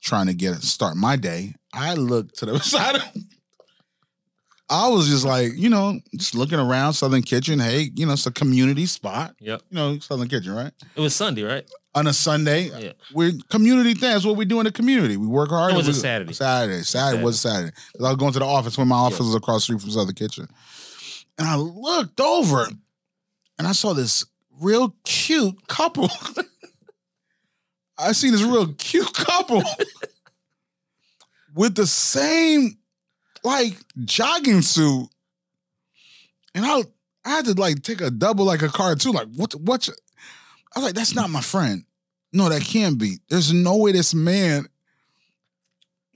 trying 0.06 0.26
to 0.28 0.34
get 0.34 0.54
it 0.54 0.62
start 0.62 0.96
my 0.96 1.16
day. 1.16 1.54
I 1.74 1.94
looked 1.94 2.38
to 2.38 2.46
the 2.46 2.58
side. 2.60 2.96
Of, 2.96 3.02
I 4.68 4.88
was 4.88 5.08
just 5.08 5.24
like, 5.24 5.52
you 5.54 5.68
know, 5.68 6.00
just 6.16 6.34
looking 6.34 6.58
around 6.58 6.94
Southern 6.94 7.22
Kitchen. 7.22 7.58
Hey, 7.60 7.90
you 7.94 8.06
know, 8.06 8.14
it's 8.14 8.26
a 8.26 8.32
community 8.32 8.86
spot. 8.86 9.34
Yep. 9.40 9.62
You 9.70 9.76
know, 9.76 9.98
Southern 9.98 10.28
Kitchen, 10.28 10.52
right? 10.54 10.72
It 10.96 11.00
was 11.00 11.14
Sunday, 11.14 11.42
right? 11.42 11.64
On 11.94 12.06
a 12.06 12.12
Sunday, 12.12 12.70
Yeah. 12.76 12.92
we're 13.14 13.32
community 13.48 13.94
thing. 13.94 14.10
That's 14.10 14.24
what 14.24 14.36
we 14.36 14.44
do 14.44 14.58
in 14.60 14.64
the 14.64 14.72
community. 14.72 15.16
We 15.16 15.26
work 15.28 15.50
hard. 15.50 15.72
It 15.72 15.76
was 15.76 15.88
a 15.88 15.94
Saturday. 15.94 16.32
Saturday. 16.32 16.82
Saturday 16.82 17.22
was 17.22 17.40
Saturday. 17.40 17.72
I 18.00 18.02
was 18.02 18.16
going 18.16 18.32
to 18.32 18.38
the 18.38 18.44
office 18.44 18.76
when 18.76 18.88
my 18.88 18.96
office 18.96 19.20
was 19.20 19.34
across 19.34 19.58
the 19.58 19.60
street 19.62 19.80
from 19.80 19.90
Southern 19.90 20.14
Kitchen. 20.14 20.48
And 21.38 21.46
I 21.46 21.56
looked 21.56 22.20
over 22.20 22.66
and 23.58 23.66
I 23.68 23.72
saw 23.72 23.92
this 23.94 24.24
real 24.60 24.94
cute 25.04 25.66
couple. 25.68 26.10
I 27.98 28.12
seen 28.12 28.32
this 28.32 28.42
real 28.42 28.72
cute 28.74 29.12
couple 29.14 29.62
with 31.54 31.74
the 31.74 31.86
same 31.86 32.76
like 33.42 33.76
jogging 34.04 34.62
suit. 34.62 35.08
And 36.54 36.64
I 36.64 36.82
I 37.24 37.30
had 37.30 37.44
to 37.46 37.54
like 37.54 37.82
take 37.82 38.00
a 38.00 38.10
double 38.10 38.44
like 38.44 38.62
a 38.62 38.68
card 38.68 39.00
too. 39.00 39.12
Like, 39.12 39.28
what 39.34 39.54
what 39.54 39.88
I 40.74 40.78
was 40.78 40.86
like, 40.86 40.94
that's 40.94 41.14
not 41.14 41.30
my 41.30 41.40
friend. 41.40 41.84
No, 42.32 42.48
that 42.48 42.62
can't 42.62 42.98
be. 42.98 43.18
There's 43.30 43.52
no 43.52 43.78
way 43.78 43.92
this 43.92 44.14
man. 44.14 44.66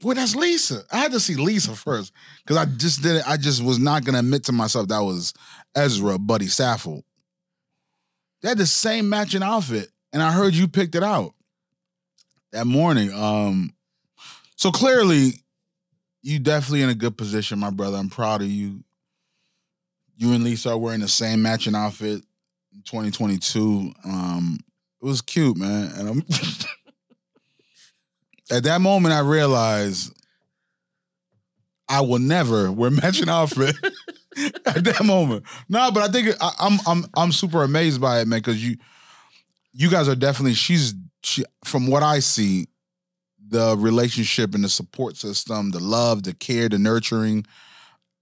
Well, 0.02 0.14
that's 0.14 0.34
Lisa. 0.34 0.82
I 0.90 0.98
had 0.98 1.12
to 1.12 1.20
see 1.20 1.34
Lisa 1.34 1.74
first 1.74 2.12
because 2.38 2.56
I 2.56 2.64
just 2.64 3.02
didn't. 3.02 3.28
I 3.28 3.36
just 3.36 3.62
was 3.62 3.78
not 3.78 4.04
gonna 4.04 4.18
admit 4.18 4.44
to 4.44 4.52
myself 4.52 4.88
that 4.88 5.00
was 5.00 5.32
Ezra 5.74 6.18
Buddy 6.18 6.46
Saffold. 6.46 7.02
They 8.42 8.48
had 8.48 8.58
the 8.58 8.66
same 8.66 9.08
matching 9.08 9.42
outfit, 9.42 9.90
and 10.12 10.22
I 10.22 10.32
heard 10.32 10.54
you 10.54 10.68
picked 10.68 10.94
it 10.94 11.02
out 11.02 11.34
that 12.52 12.66
morning. 12.66 13.12
Um, 13.12 13.72
so 14.56 14.70
clearly, 14.70 15.34
you 16.22 16.38
definitely 16.38 16.82
in 16.82 16.90
a 16.90 16.94
good 16.94 17.16
position, 17.16 17.58
my 17.58 17.70
brother. 17.70 17.96
I'm 17.96 18.10
proud 18.10 18.42
of 18.42 18.48
you. 18.48 18.84
You 20.16 20.32
and 20.32 20.44
Lisa 20.44 20.70
are 20.70 20.78
wearing 20.78 21.00
the 21.00 21.08
same 21.08 21.40
matching 21.42 21.74
outfit 21.74 22.22
in 22.72 22.82
2022. 22.84 23.92
Um, 24.04 24.58
it 25.00 25.06
was 25.06 25.22
cute, 25.22 25.56
man. 25.56 25.90
And 25.96 26.08
I'm 26.08 26.18
at 28.50 28.64
that 28.64 28.80
moment 28.80 29.14
I 29.14 29.20
realized 29.20 30.12
I 31.88 32.02
will 32.02 32.18
never 32.18 32.70
wear 32.70 32.90
matching 32.90 33.30
outfit. 33.30 33.74
at 34.66 34.84
that 34.84 35.04
moment. 35.04 35.44
No, 35.68 35.90
but 35.90 36.02
I 36.02 36.12
think 36.12 36.36
I, 36.40 36.50
I'm 36.60 36.78
I'm 36.86 37.04
I'm 37.16 37.32
super 37.32 37.62
amazed 37.62 38.00
by 38.00 38.20
it, 38.20 38.28
man, 38.28 38.40
because 38.40 38.64
you 38.64 38.76
you 39.72 39.90
guys 39.90 40.08
are 40.08 40.14
definitely 40.16 40.54
she's 40.54 40.94
she 41.22 41.44
from 41.64 41.86
what 41.86 42.02
I 42.02 42.20
see, 42.20 42.66
the 43.48 43.76
relationship 43.76 44.54
and 44.54 44.64
the 44.64 44.68
support 44.68 45.16
system, 45.16 45.70
the 45.70 45.80
love, 45.80 46.22
the 46.22 46.34
care, 46.34 46.68
the 46.68 46.78
nurturing. 46.78 47.46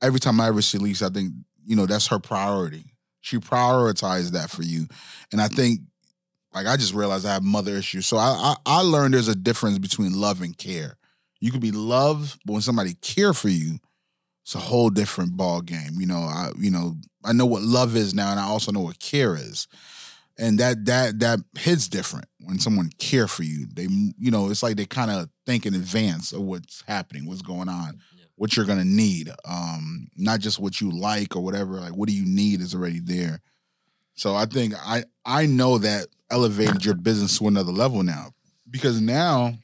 Every 0.03 0.21
time 0.21 0.41
I 0.41 0.49
ever 0.49 0.63
see 0.63 0.79
Lisa, 0.79 1.07
I 1.07 1.09
think, 1.09 1.33
you 1.65 1.75
know, 1.77 1.87
that's 1.87 2.07
her 2.09 2.19
priority. 2.19 2.85
She 3.21 3.39
prioritized 3.39 4.33
that 4.33 4.51
for 4.51 4.63
you. 4.63 4.87
And 5.33 5.41
I 5.41 5.49
think 5.49 5.81
like 6.55 6.67
I 6.67 6.77
just 6.77 6.95
realized 6.95 7.27
I 7.27 7.35
have 7.35 7.43
mother 7.43 7.73
issues. 7.73 8.07
So 8.07 8.17
I, 8.17 8.55
I 8.67 8.79
I 8.79 8.81
learned 8.83 9.15
there's 9.15 9.29
a 9.29 9.35
difference 9.35 9.79
between 9.79 10.13
love 10.13 10.41
and 10.41 10.57
care. 10.57 10.97
You 11.41 11.51
can 11.51 11.61
be 11.61 11.71
loved, 11.71 12.41
but 12.45 12.55
when 12.55 12.63
somebody 12.63 12.95
care 12.95 13.33
for 13.33 13.49
you, 13.49 13.79
it's 14.43 14.55
a 14.55 14.61
whole 14.61 14.91
different 14.91 15.37
ball 15.37 15.61
game. 15.61 16.01
You 16.01 16.07
know, 16.07 16.21
I 16.21 16.51
you 16.59 16.71
know 16.71 16.97
I 17.25 17.33
know 17.33 17.47
what 17.47 17.63
love 17.63 17.97
is 17.97 18.15
now, 18.15 18.31
and 18.31 18.41
I 18.41 18.45
also 18.45 18.73
know 18.73 18.81
what 18.81 18.99
care 18.99 19.37
is, 19.37 19.69
and 20.39 20.59
that 20.59 20.85
that 20.87 21.19
that 21.21 21.41
hits 21.59 21.89
different 21.89 22.27
when 22.41 22.59
someone 22.59 22.91
care 22.99 23.27
for 23.29 23.43
you. 23.43 23.67
They 23.73 23.89
you 24.19 24.31
know 24.31 24.51
it's 24.51 24.63
like 24.63 24.77
they 24.77 24.87
kind 24.87 25.11
of 25.11 25.29
think 25.47 25.67
in 25.67 25.75
advance 25.75 26.33
of 26.33 26.43
what's 26.43 26.83
happening, 26.87 27.27
what's 27.27 27.43
going 27.43 27.69
on, 27.69 28.01
Yeah. 28.17 28.25
what 28.37 28.57
you're 28.57 28.67
gonna 28.67 28.85
need. 28.85 29.31
Um, 29.45 30.09
not 30.17 30.41
just 30.41 30.59
what 30.59 30.81
you 30.81 30.91
like 30.91 31.37
or 31.37 31.43
whatever. 31.43 31.75
Like 31.81 31.95
what 31.97 32.09
do 32.09 32.15
you 32.15 32.25
need 32.27 32.61
is 32.61 32.75
already 32.75 33.01
there. 33.01 33.41
So 34.15 34.35
I 34.35 34.47
think 34.47 34.75
I 34.77 35.05
I 35.25 35.47
know 35.47 35.79
that 35.79 36.07
elevated 36.31 36.85
your 36.85 36.95
business 36.95 37.39
to 37.39 37.49
another 37.49 37.73
level 37.73 38.03
now 38.03 38.33
because 38.71 39.01
now 39.01 39.55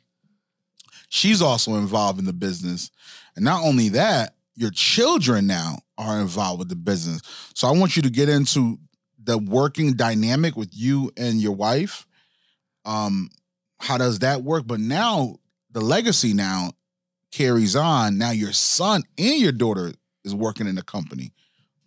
she's 1.09 1.43
also 1.43 1.75
involved 1.75 2.19
in 2.19 2.25
the 2.25 2.33
business, 2.33 2.91
and 3.37 3.45
not 3.45 3.63
only 3.65 3.91
that, 3.91 4.35
your 4.57 4.71
children 4.71 5.47
now 5.47 5.79
are 5.99 6.21
involved 6.21 6.59
with 6.59 6.69
the 6.69 6.77
business. 6.77 7.21
So 7.55 7.69
I 7.69 7.73
want 7.73 7.97
you 7.97 8.03
to 8.03 8.11
get 8.11 8.29
into 8.29 8.79
the 9.25 9.39
working 9.39 9.95
dynamic 9.95 10.57
with 10.57 10.71
you 10.73 11.11
and 11.17 11.41
your 11.41 11.53
wife. 11.53 12.07
Um, 12.85 13.31
how 13.81 13.99
does 13.99 14.21
that 14.21 14.43
work? 14.43 14.67
But 14.67 14.81
now 14.81 15.37
the 15.71 15.81
legacy 15.81 16.33
now 16.33 16.73
carries 17.33 17.75
on. 17.75 18.19
Now 18.19 18.31
your 18.31 18.53
son 18.53 19.03
and 19.19 19.41
your 19.41 19.53
daughter 19.53 19.93
is 20.25 20.35
working 20.35 20.67
in 20.67 20.75
the 20.75 20.83
company. 20.83 21.33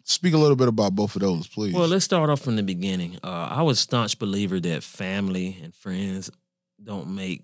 Speak 0.03 0.33
a 0.33 0.37
little 0.37 0.55
bit 0.55 0.69
about 0.69 0.95
both 0.95 1.15
of 1.15 1.21
those, 1.21 1.47
please. 1.47 1.73
Well, 1.73 1.87
let's 1.87 2.05
start 2.05 2.29
off 2.29 2.39
from 2.39 2.55
the 2.55 2.63
beginning. 2.63 3.17
Uh, 3.23 3.49
I 3.51 3.61
was 3.61 3.79
a 3.79 3.81
staunch 3.81 4.17
believer 4.17 4.59
that 4.61 4.83
family 4.83 5.59
and 5.61 5.75
friends 5.75 6.29
don't 6.81 7.13
make 7.13 7.43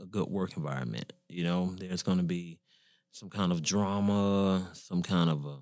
a 0.00 0.06
good 0.06 0.28
work 0.28 0.56
environment. 0.56 1.12
You 1.28 1.44
know, 1.44 1.74
there's 1.76 2.02
going 2.04 2.18
to 2.18 2.24
be 2.24 2.60
some 3.10 3.30
kind 3.30 3.50
of 3.50 3.62
drama, 3.62 4.68
some 4.74 5.02
kind 5.02 5.28
of 5.28 5.44
a 5.44 5.56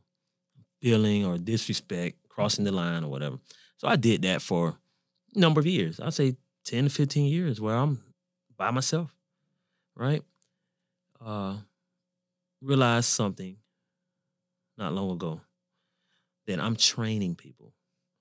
feeling 0.82 1.24
or 1.24 1.38
disrespect 1.38 2.16
crossing 2.28 2.64
the 2.64 2.72
line 2.72 3.04
or 3.04 3.08
whatever. 3.08 3.38
So 3.82 3.88
I 3.88 3.96
did 3.96 4.22
that 4.22 4.40
for 4.40 4.78
a 5.34 5.38
number 5.40 5.58
of 5.58 5.66
years. 5.66 5.98
I'd 5.98 6.14
say 6.14 6.36
10 6.66 6.84
to 6.84 6.90
15 6.90 7.26
years 7.26 7.60
where 7.60 7.74
I'm 7.74 8.00
by 8.56 8.70
myself, 8.70 9.12
right? 9.96 10.22
Uh, 11.20 11.56
realized 12.60 13.08
something 13.08 13.56
not 14.78 14.92
long 14.92 15.10
ago 15.10 15.40
that 16.46 16.60
I'm 16.60 16.76
training 16.76 17.34
people. 17.34 17.74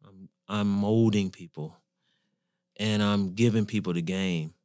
I'm 0.04 0.30
I'm 0.48 0.68
molding 0.68 1.30
people 1.30 1.78
and 2.80 3.04
I'm 3.04 3.36
giving 3.36 3.68
people 3.68 3.94
the 3.94 4.02
game 4.02 4.56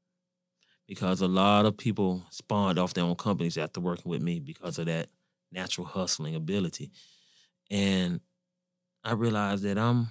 because 0.89 1.21
a 1.21 1.29
lot 1.29 1.67
of 1.67 1.77
people 1.77 2.25
spawned 2.31 2.79
off 2.79 2.95
their 2.95 3.05
own 3.05 3.17
companies 3.17 3.59
after 3.59 3.81
working 3.83 4.11
with 4.11 4.23
me 4.23 4.41
because 4.41 4.79
of 4.79 4.87
that 4.87 5.11
natural 5.53 5.87
hustling 5.87 6.35
ability. 6.35 6.91
And 7.71 8.21
I 9.05 9.13
realized 9.13 9.63
that 9.65 9.77
I'm 9.77 10.09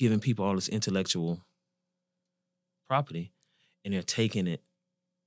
giving 0.00 0.18
people 0.18 0.46
all 0.46 0.54
this 0.54 0.70
intellectual 0.70 1.42
property 2.88 3.32
and 3.84 3.92
they're 3.92 4.02
taking 4.02 4.46
it 4.46 4.62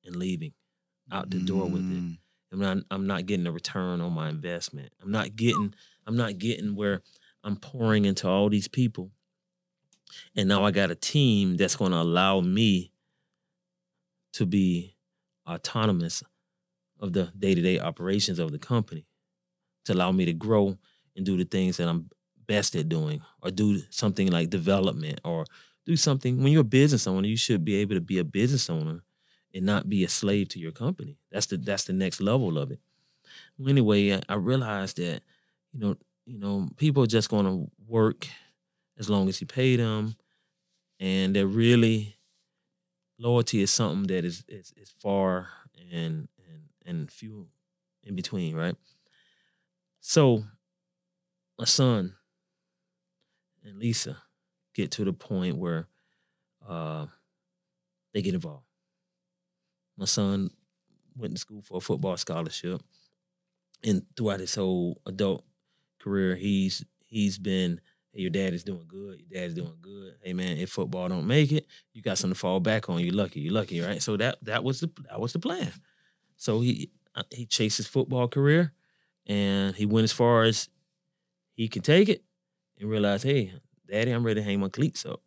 and 0.04 0.16
leaving 0.16 0.52
out 1.12 1.30
the 1.30 1.38
door 1.38 1.70
with 1.70 1.90
it. 1.92 2.02
Mm. 2.02 2.18
I'm 2.52 2.60
not 2.60 2.78
I'm 2.90 3.08
not 3.08 3.28
getting 3.28 3.46
a 3.46 3.52
return 3.52 4.02
on 4.02 4.14
my 4.14 4.30
investment. 4.30 4.92
I'm 5.02 5.12
not 5.12 5.36
getting 5.36 5.76
I'm 6.08 6.18
not 6.18 6.40
getting 6.40 6.76
where 6.76 7.02
I'm 7.44 7.56
pouring 7.56 8.06
into 8.06 8.28
all 8.28 8.50
these 8.50 8.68
people. 8.68 9.12
And 10.36 10.50
now 10.50 10.66
I 10.66 10.72
got 10.72 10.90
a 10.90 10.96
team 10.96 11.56
that's 11.56 11.76
going 11.76 11.92
to 11.92 11.98
allow 11.98 12.42
me 12.42 12.92
to 14.34 14.46
be 14.48 14.96
autonomous 15.48 16.24
of 17.00 17.14
the 17.14 17.32
day-to-day 17.38 17.80
operations 17.80 18.40
of 18.40 18.52
the 18.52 18.60
company 18.60 19.06
to 19.86 19.94
allow 19.94 20.12
me 20.12 20.26
to 20.26 20.34
grow 20.34 20.78
and 21.16 21.26
do 21.26 21.38
the 21.38 21.46
things 21.46 21.78
that 21.78 21.88
I'm 21.88 22.10
best 22.48 22.76
at 22.76 22.90
doing 22.90 23.22
or 23.42 23.52
do 23.52 23.80
something 23.90 24.32
like 24.32 24.50
development 24.50 25.20
or 25.24 25.46
do 25.86 25.96
something 25.98 26.42
when 26.42 26.52
you're 26.54 26.62
a 26.62 26.66
business 26.66 27.08
owner 27.08 27.28
you 27.28 27.38
should 27.38 27.66
be 27.66 27.76
able 27.76 27.96
to 27.96 28.02
be 28.02 28.20
a 28.20 28.24
business 28.24 28.70
owner 28.70 29.04
and 29.54 29.66
not 29.66 29.90
be 29.90 30.04
a 30.04 30.10
slave 30.10 30.50
to 30.50 30.60
your 30.60 30.72
company. 30.72 31.18
That's 31.32 31.46
the 31.46 31.58
that's 31.58 31.84
the 31.84 31.94
next 31.94 32.20
level 32.20 32.58
of 32.58 32.72
it. 32.72 32.80
Well, 33.58 33.70
anyway 33.70 34.20
I, 34.28 34.34
realized 34.36 34.98
that 34.98 35.22
you 35.72 35.80
know 35.80 35.96
you 36.26 36.40
know 36.40 36.70
people 36.78 37.04
are 37.04 37.08
just 37.08 37.30
going 37.30 37.46
to 37.46 37.72
work 37.88 38.28
as 38.98 39.10
long 39.10 39.30
as 39.30 39.42
you 39.42 39.48
pay 39.48 39.76
them 39.76 40.16
and 41.00 41.36
they're 41.36 41.48
really 41.48 42.16
loyalty 43.20 43.62
is 43.62 43.72
something 43.72 44.08
that 44.08 44.26
is 44.26 44.44
is, 44.48 44.74
is 44.76 44.90
far 44.90 45.50
and 45.92 46.28
and 46.48 46.70
and 46.86 47.12
few 47.12 47.48
in 48.04 48.16
between 48.16 48.56
right? 48.56 48.76
So 50.00 50.44
my 51.58 51.66
son 51.66 52.16
and 53.64 53.80
Lisa 53.80 54.18
get 54.74 54.92
to 54.92 55.06
the 55.06 55.14
point 55.14 55.58
where 55.58 55.88
uh, 56.68 57.06
they 58.14 58.22
get 58.22 58.34
involved. 58.34 58.66
My 59.98 60.06
son 60.06 60.50
went 61.16 61.34
to 61.34 61.40
school 61.40 61.62
for 61.62 61.78
a 61.78 61.82
football 61.82 62.18
scholarship, 62.18 62.82
and 63.84 64.04
throughout 64.16 64.40
his 64.40 64.56
whole 64.56 65.02
adult 65.06 65.44
career, 66.00 66.36
he's 66.36 66.84
he's 67.06 67.38
been, 67.38 67.80
hey, 68.12 68.22
your 68.22 68.32
dad 68.32 68.54
is 68.54 68.64
doing 68.64 68.86
good, 68.88 69.20
your 69.20 69.42
dad's 69.42 69.54
doing 69.54 69.78
good. 69.82 70.16
Hey 70.22 70.34
man, 70.34 70.58
if 70.58 70.72
football 70.72 71.08
don't 71.10 71.28
make 71.28 71.52
it, 71.52 71.68
you 71.94 72.02
got 72.02 72.18
something 72.18 72.34
to 72.34 72.40
fall 72.40 72.60
back 72.60 72.90
on. 72.90 73.00
You're 73.00 73.14
lucky, 73.14 73.42
you're 73.42 73.54
lucky, 73.54 73.82
right? 73.82 74.02
So 74.02 74.18
that 74.18 74.38
that 74.44 74.64
was 74.64 74.80
the 74.80 74.92
that 75.10 75.20
was 75.20 75.34
the 75.34 75.40
plan. 75.40 75.72
So 76.38 76.62
he 76.62 76.90
uh, 77.16 77.24
he 77.30 77.46
chased 77.46 77.78
his 77.78 77.88
football 77.88 78.28
career, 78.28 78.74
and 79.28 79.76
he 79.76 79.86
went 79.86 80.06
as 80.06 80.12
far 80.12 80.44
as 80.44 80.70
he 81.54 81.68
could 81.68 81.84
take 81.84 82.10
it, 82.10 82.24
and 82.80 82.90
realize, 82.90 83.24
hey, 83.24 83.54
daddy, 83.90 84.12
I'm 84.12 84.26
ready 84.26 84.42
to 84.42 84.46
hang 84.46 84.60
my 84.60 84.70
cleats 84.70 85.06
up. 85.06 85.22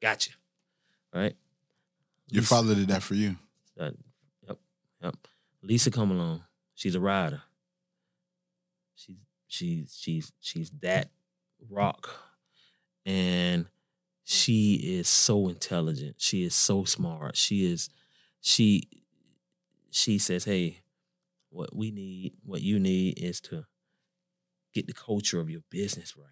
Gotcha. 0.00 0.30
Right? 1.14 1.36
Your 2.28 2.42
Lisa- 2.42 2.54
father 2.54 2.74
did 2.74 2.88
that 2.88 3.02
for 3.02 3.14
you. 3.14 3.36
that, 3.76 3.94
yep, 4.46 4.58
yep. 5.02 5.14
Lisa 5.62 5.90
come 5.90 6.10
along. 6.10 6.44
She's 6.74 6.94
a 6.94 7.00
rider. 7.00 7.42
She's 8.94 9.16
she's 9.46 9.96
she's 9.98 10.32
she's 10.40 10.70
that 10.80 11.10
rock. 11.68 12.08
And 13.04 13.66
she 14.24 14.74
is 14.74 15.08
so 15.08 15.48
intelligent. 15.48 16.16
She 16.18 16.44
is 16.44 16.54
so 16.54 16.84
smart. 16.84 17.36
She 17.36 17.70
is 17.70 17.90
she 18.40 18.84
she 19.90 20.18
says, 20.18 20.44
Hey, 20.44 20.78
what 21.50 21.74
we 21.74 21.90
need, 21.90 22.34
what 22.44 22.62
you 22.62 22.78
need 22.78 23.18
is 23.18 23.40
to 23.42 23.66
get 24.72 24.86
the 24.86 24.92
culture 24.92 25.40
of 25.40 25.50
your 25.50 25.62
business 25.70 26.16
right. 26.16 26.26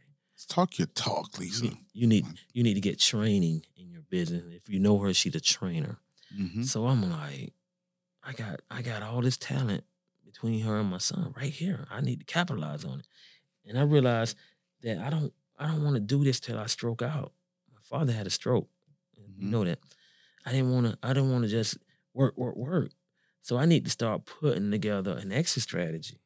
Talk 0.49 0.79
your 0.79 0.87
talk, 0.87 1.31
You 1.35 1.41
Lisa. 1.41 1.65
need, 1.65 1.77
you 1.93 2.07
need 2.07 2.25
you 2.53 2.63
need 2.63 2.75
to 2.75 2.81
get 2.81 3.01
training 3.01 3.63
in 3.77 3.91
your 3.91 4.03
business. 4.03 4.45
If 4.55 4.69
you 4.69 4.79
know 4.79 4.99
her, 4.99 5.13
she's 5.13 5.35
a 5.35 5.41
trainer. 5.41 5.99
Mhm. 6.33 6.65
So 6.65 6.87
I'm 6.87 7.03
like, 7.11 7.55
I 8.23 8.33
got 8.35 8.61
I 8.71 8.83
got 8.83 9.03
all 9.03 9.21
this 9.21 9.37
talent 9.37 9.83
between 10.25 10.61
her 10.61 10.79
and 10.79 10.89
my 10.91 10.99
son 10.99 11.35
right 11.37 11.53
here. 11.53 11.89
I 11.91 12.01
need 12.01 12.21
to 12.21 12.25
capitalize 12.25 12.85
on 12.85 13.01
it. 13.01 13.07
And 13.67 13.77
I 13.79 13.83
realized 13.83 14.37
that 14.83 14.99
I 14.99 15.11
don't 15.11 15.33
I 15.59 15.67
don't 15.67 15.83
want 15.83 15.97
to 15.97 16.01
do 16.01 16.23
this 16.23 16.39
till 16.39 16.57
I 16.59 16.67
stroke 16.67 17.03
out. 17.03 17.33
My 17.75 17.81
father 17.83 18.13
had 18.13 18.27
a 18.29 18.31
stroke. 18.31 18.69
and 19.17 19.35
You 19.37 19.49
know 19.51 19.65
that. 19.65 19.81
I 20.47 20.53
didn't 20.53 20.71
want 20.73 20.87
to 20.87 20.99
I 21.03 21.09
didn't 21.15 21.33
want 21.33 21.45
to 21.45 21.51
just 21.51 21.79
work, 22.15 22.39
work, 22.39 22.55
work. 22.57 22.91
So 23.43 23.57
I 23.59 23.67
need 23.67 23.85
to 23.87 23.91
start 23.91 24.25
putting 24.25 24.71
together 24.71 25.17
an 25.19 25.33
exit 25.33 25.65
strategy. 25.65 26.21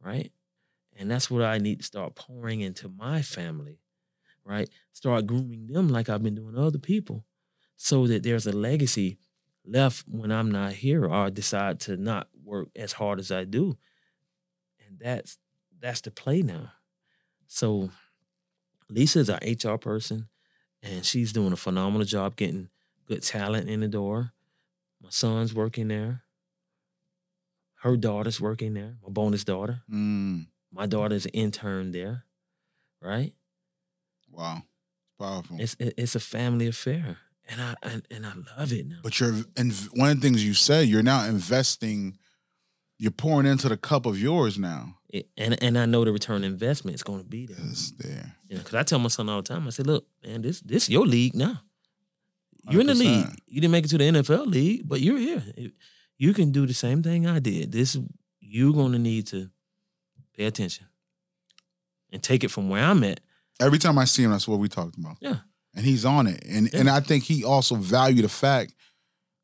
Right? 0.00 0.32
And 0.98 1.10
that's 1.10 1.30
what 1.30 1.42
I 1.42 1.58
need 1.58 1.80
to 1.80 1.84
start 1.84 2.14
pouring 2.14 2.60
into 2.60 2.88
my 2.88 3.22
family. 3.22 3.80
Right? 4.44 4.68
Start 4.92 5.26
grooming 5.26 5.66
them 5.66 5.88
like 5.88 6.08
I've 6.08 6.22
been 6.22 6.36
doing 6.36 6.56
other 6.56 6.78
people 6.78 7.24
so 7.76 8.06
that 8.06 8.22
there's 8.22 8.46
a 8.46 8.52
legacy 8.52 9.18
left 9.64 10.04
when 10.08 10.30
I'm 10.30 10.50
not 10.50 10.74
here 10.74 11.04
or 11.04 11.12
I 11.12 11.30
decide 11.30 11.80
to 11.80 11.96
not 11.96 12.28
work 12.44 12.68
as 12.76 12.92
hard 12.92 13.18
as 13.18 13.30
I 13.30 13.44
do. 13.44 13.76
And 14.86 14.98
that's 15.00 15.38
that's 15.78 16.00
the 16.00 16.10
play 16.10 16.42
now. 16.42 16.72
So 17.46 17.90
Lisa's 18.88 19.28
our 19.28 19.40
HR 19.42 19.76
person 19.76 20.28
and 20.82 21.04
she's 21.04 21.32
doing 21.32 21.52
a 21.52 21.56
phenomenal 21.56 22.06
job 22.06 22.36
getting 22.36 22.68
good 23.06 23.22
talent 23.22 23.68
in 23.68 23.80
the 23.80 23.88
door. 23.88 24.32
My 25.02 25.10
son's 25.10 25.52
working 25.52 25.88
there. 25.88 26.22
Her 27.80 27.96
daughter's 27.96 28.40
working 28.40 28.74
there, 28.74 28.96
my 29.02 29.10
bonus 29.10 29.44
daughter. 29.44 29.82
Mm. 29.90 30.46
My 30.72 30.86
daughter's 30.86 31.24
an 31.26 31.32
intern 31.32 31.92
there, 31.92 32.24
right? 33.00 33.32
Wow. 34.30 34.62
Powerful. 35.18 35.56
It's 35.58 35.76
it's 35.80 36.14
a 36.14 36.20
family 36.20 36.66
affair. 36.66 37.18
And 37.48 37.60
I 37.60 37.74
and, 37.82 38.06
and 38.10 38.26
I 38.26 38.32
love 38.58 38.72
it 38.72 38.86
now. 38.86 38.96
But 39.02 39.18
you're 39.20 39.34
and 39.56 39.72
one 39.94 40.10
of 40.10 40.16
the 40.20 40.26
things 40.26 40.44
you 40.44 40.52
said, 40.54 40.88
you're 40.88 41.02
now 41.02 41.24
investing, 41.24 42.18
you're 42.98 43.12
pouring 43.12 43.46
into 43.46 43.68
the 43.68 43.76
cup 43.76 44.04
of 44.04 44.20
yours 44.20 44.58
now. 44.58 44.98
It- 45.08 45.30
and 45.38 45.62
and 45.62 45.78
I 45.78 45.86
know 45.86 46.04
the 46.04 46.12
return 46.12 46.44
investment 46.44 46.96
is 46.96 47.02
going 47.02 47.20
to 47.22 47.28
be 47.28 47.46
there. 47.46 47.56
It's 47.70 47.92
there. 47.92 48.34
You 48.48 48.56
know, 48.56 48.62
because 48.62 48.74
I 48.74 48.82
tell 48.82 48.98
my 48.98 49.08
son 49.08 49.28
all 49.28 49.40
the 49.42 49.48
time. 49.48 49.66
I 49.66 49.70
say, 49.70 49.84
"Look, 49.84 50.06
man, 50.24 50.42
this 50.42 50.60
this 50.60 50.88
your 50.90 51.06
league 51.06 51.34
now. 51.34 51.62
You're 52.68 52.80
in 52.80 52.88
the 52.88 52.94
league. 52.94 53.28
You 53.46 53.60
didn't 53.60 53.70
make 53.72 53.84
it 53.84 53.88
to 53.90 53.98
the 53.98 54.04
NFL 54.04 54.46
league, 54.48 54.88
but 54.88 55.00
you're 55.00 55.18
here. 55.18 55.42
You 56.18 56.34
can 56.34 56.50
do 56.50 56.66
the 56.66 56.74
same 56.74 57.00
thing 57.02 57.24
I 57.26 57.38
did. 57.38 57.70
This 57.70 57.96
you're 58.40 58.72
going 58.72 58.90
to 58.92 58.98
need 58.98 59.28
to 59.28 59.50
pay 60.36 60.44
attention 60.44 60.86
and 62.12 62.22
take 62.22 62.44
it 62.44 62.50
from 62.50 62.68
where 62.68 62.82
I'm 62.84 63.02
at. 63.04 63.20
Every 63.60 63.78
time 63.78 63.98
I 63.98 64.04
see 64.04 64.22
him, 64.22 64.30
that's 64.30 64.46
what 64.48 64.58
we 64.58 64.68
talked 64.68 64.96
about. 64.98 65.16
Yeah. 65.20 65.36
And 65.74 65.84
he's 65.84 66.04
on 66.04 66.26
it. 66.26 66.42
And 66.46 66.70
Yeah. 66.72 66.80
and 66.80 66.90
I 66.90 67.00
think 67.00 67.24
he 67.24 67.44
also 67.44 67.76
valued 67.76 68.24
the 68.24 68.28
fact 68.28 68.74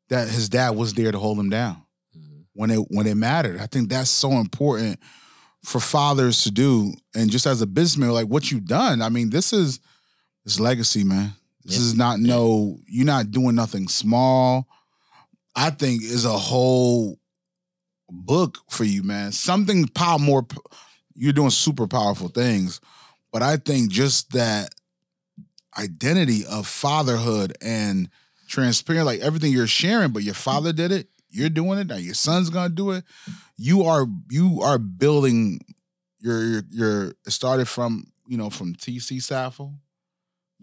that 0.09 0.29
his 0.29 0.49
dad 0.49 0.71
was 0.71 0.93
there 0.93 1.11
to 1.11 1.19
hold 1.19 1.39
him 1.39 1.49
down 1.49 1.81
Mhm. 2.15 2.45
when 2.53 2.69
it 2.71 2.79
when 2.91 3.07
it 3.07 3.15
mattered. 3.15 3.59
I 3.59 3.67
think 3.67 3.89
that's 3.89 4.09
so 4.11 4.31
important 4.33 4.99
for 5.63 5.79
fathers 5.79 6.43
to 6.43 6.51
do. 6.51 6.93
And 7.15 7.29
just 7.31 7.45
as 7.45 7.61
a 7.61 7.67
businessman, 7.67 8.11
like 8.11 8.27
what 8.27 8.51
you've 8.51 8.65
done, 8.65 9.01
I 9.01 9.09
mean, 9.09 9.29
this 9.29 9.53
is 9.53 9.79
this 10.45 10.59
legacy, 10.59 11.03
man. 11.03 11.33
This 11.63 11.75
Yeah. 11.77 11.81
is 11.83 11.95
not 11.95 12.19
no, 12.19 12.77
you're 12.87 13.05
not 13.05 13.31
doing 13.31 13.55
nothing 13.55 13.87
small. 13.87 14.67
I 15.55 15.69
think 15.69 16.03
is 16.03 16.25
a 16.25 16.37
whole 16.37 17.19
book 18.09 18.59
for 18.69 18.83
you, 18.83 19.03
man. 19.03 19.31
Something 19.31 19.87
power 19.87 20.19
more 20.19 20.45
you're 21.15 21.33
doing 21.33 21.49
super 21.49 21.87
powerful 21.87 22.27
things. 22.27 22.81
But 23.31 23.41
I 23.41 23.57
think 23.57 23.91
just 23.91 24.31
that 24.33 24.73
identity 25.77 26.45
of 26.45 26.67
fatherhood 26.67 27.55
and 27.61 28.09
transparent, 28.47 29.05
like 29.05 29.21
everything 29.21 29.51
you're 29.51 29.67
sharing, 29.67 30.11
but 30.11 30.23
your 30.23 30.33
father 30.33 30.71
did 30.73 30.91
it, 30.91 31.07
you're 31.29 31.49
doing 31.49 31.79
it, 31.79 31.87
now 31.87 31.95
your 31.95 32.13
son's 32.13 32.49
gonna 32.49 32.69
do 32.69 32.91
it. 32.91 33.03
You 33.57 33.83
are 33.83 34.05
you 34.29 34.61
are 34.61 34.77
building 34.77 35.61
your 36.19 36.43
your, 36.43 36.63
your 36.69 37.13
started 37.27 37.67
from, 37.67 38.11
you 38.27 38.37
know, 38.37 38.49
from 38.49 38.75
TC 38.75 39.17
Saffold. 39.17 39.75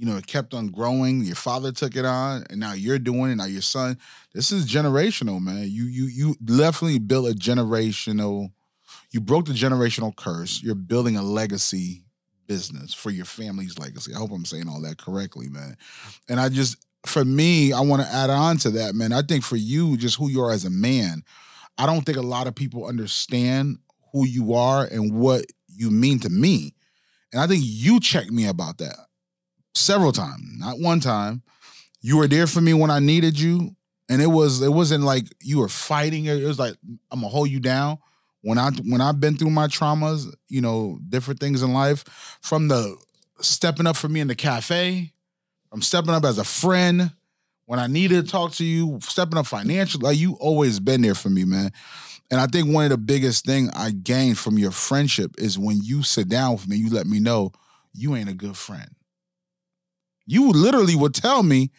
You 0.01 0.07
know, 0.07 0.17
it 0.17 0.27
kept 0.27 0.55
on 0.55 0.69
growing. 0.69 1.21
Your 1.21 1.37
father 1.37 1.73
took 1.73 1.95
it 1.95 2.07
on, 2.07 2.45
and 2.49 2.59
now 2.59 2.73
you're 2.73 2.99
doing 2.99 3.33
it. 3.33 3.35
Now 3.35 3.45
your 3.45 3.61
son. 3.61 3.99
This 4.33 4.51
is 4.51 4.65
generational, 4.65 5.43
man. 5.43 5.69
You 5.69 5.85
you 5.85 6.05
you 6.07 6.37
definitely 6.43 7.01
built 7.01 7.29
a 7.29 7.35
generational. 7.35 8.51
You 9.11 9.21
broke 9.21 9.45
the 9.45 9.53
generational 9.53 10.17
curse. 10.17 10.63
You're 10.63 10.75
building 10.75 11.19
a 11.19 11.23
legacy 11.23 12.05
business 12.47 12.95
for 12.95 13.11
your 13.11 13.27
family's 13.27 13.79
legacy. 13.79 14.15
I 14.15 14.19
hope 14.19 14.31
I'm 14.31 14.47
saying 14.47 14.71
all 14.71 14.81
that 14.81 14.97
correctly, 14.97 15.51
man. 15.51 15.77
And 16.31 16.41
I 16.41 16.49
just, 16.49 16.79
for 17.05 17.23
me, 17.23 17.75
I 17.75 17.81
want 17.81 18.01
to 18.01 18.09
add 18.09 18.31
on 18.31 18.57
to 18.59 18.71
that, 18.71 18.95
man. 18.95 19.13
I 19.13 19.21
think 19.21 19.45
for 19.45 19.57
you, 19.57 19.99
just 19.99 20.17
who 20.17 20.31
you 20.31 20.41
are 20.41 20.51
as 20.51 20.65
a 20.65 20.71
man, 20.71 21.25
I 21.77 21.85
don't 21.85 22.07
think 22.07 22.17
a 22.17 22.23
lot 22.23 22.47
of 22.47 22.55
people 22.55 22.87
understand 22.87 23.77
who 24.13 24.25
you 24.27 24.55
are 24.55 24.87
and 24.87 25.13
what 25.13 25.45
you 25.69 25.91
mean 25.91 26.21
to 26.21 26.31
me. 26.31 26.73
And 27.35 27.43
I 27.43 27.47
think 27.47 27.63
you 27.67 28.01
checked 28.01 28.31
me 28.31 28.47
about 28.47 28.79
that 28.79 28.97
several 29.75 30.13
times, 30.13 30.43
not 30.59 30.79
one 30.79 31.01
time. 31.01 31.43
You 32.01 32.17
were 32.17 32.29
there 32.29 32.47
for 32.47 32.61
me 32.61 32.73
when 32.75 32.91
I 32.91 32.99
needed 32.99 33.39
you, 33.39 33.77
and 34.09 34.23
it 34.23 34.27
was 34.27 34.63
it 34.63 34.73
wasn't 34.73 35.05
like 35.05 35.25
you 35.41 35.59
were 35.59 35.69
fighting. 35.69 36.27
It 36.27 36.45
was 36.45 36.59
like 36.59 36.75
I'm 37.11 37.21
gonna 37.21 37.29
hold 37.29 37.51
you 37.51 37.61
down. 37.61 37.99
When 38.43 38.59
I 38.59 38.71
when 38.71 39.01
I've 39.01 39.21
been 39.21 39.37
through 39.37 39.51
my 39.51 39.67
traumas, 39.67 40.27
you 40.49 40.61
know, 40.61 40.99
different 41.09 41.41
things 41.41 41.63
in 41.63 41.73
life, 41.73 42.39
from 42.41 42.69
the 42.69 42.97
stepping 43.41 43.87
up 43.87 43.97
for 43.97 44.09
me 44.09 44.21
in 44.21 44.29
the 44.29 44.35
cafe, 44.35 45.13
from 45.71 45.83
stepping 45.83 46.15
up 46.15 46.25
as 46.25 46.39
a 46.39 46.45
friend 46.45 47.13
when 47.67 47.79
I 47.79 47.87
needed 47.87 48.25
to 48.25 48.31
talk 48.31 48.51
to 48.55 48.65
you, 48.65 48.99
stepping 49.01 49.39
up 49.39 49.47
financially, 49.47 50.03
like 50.03 50.19
you 50.19 50.35
always 50.41 50.81
been 50.81 51.03
there 51.03 51.15
for 51.15 51.31
me, 51.31 51.45
man. 51.45 51.71
And 52.29 52.41
I 52.41 52.47
think 52.47 52.73
one 52.73 52.85
of 52.85 52.91
the 52.91 52.99
biggest 52.99 53.45
thing 53.45 53.71
I 53.75 53.93
gained 53.93 54.39
from 54.39 54.59
your 54.59 54.73
friendship 54.73 55.37
is 55.39 55.57
when 55.57 55.81
you 55.81 56.03
sit 56.03 56.29
down 56.29 56.55
with 56.55 56.67
me, 56.67 56.77
you 56.77 56.91
let 56.91 57.07
me 57.07 57.21
know 57.21 57.53
you 57.93 58.17
ain't 58.17 58.29
a 58.29 58.35
good 58.35 58.57
friend. 58.57 58.91
You 60.31 60.51
literally 60.51 60.95
would 60.95 61.13
tell 61.13 61.43
me, 61.43 61.73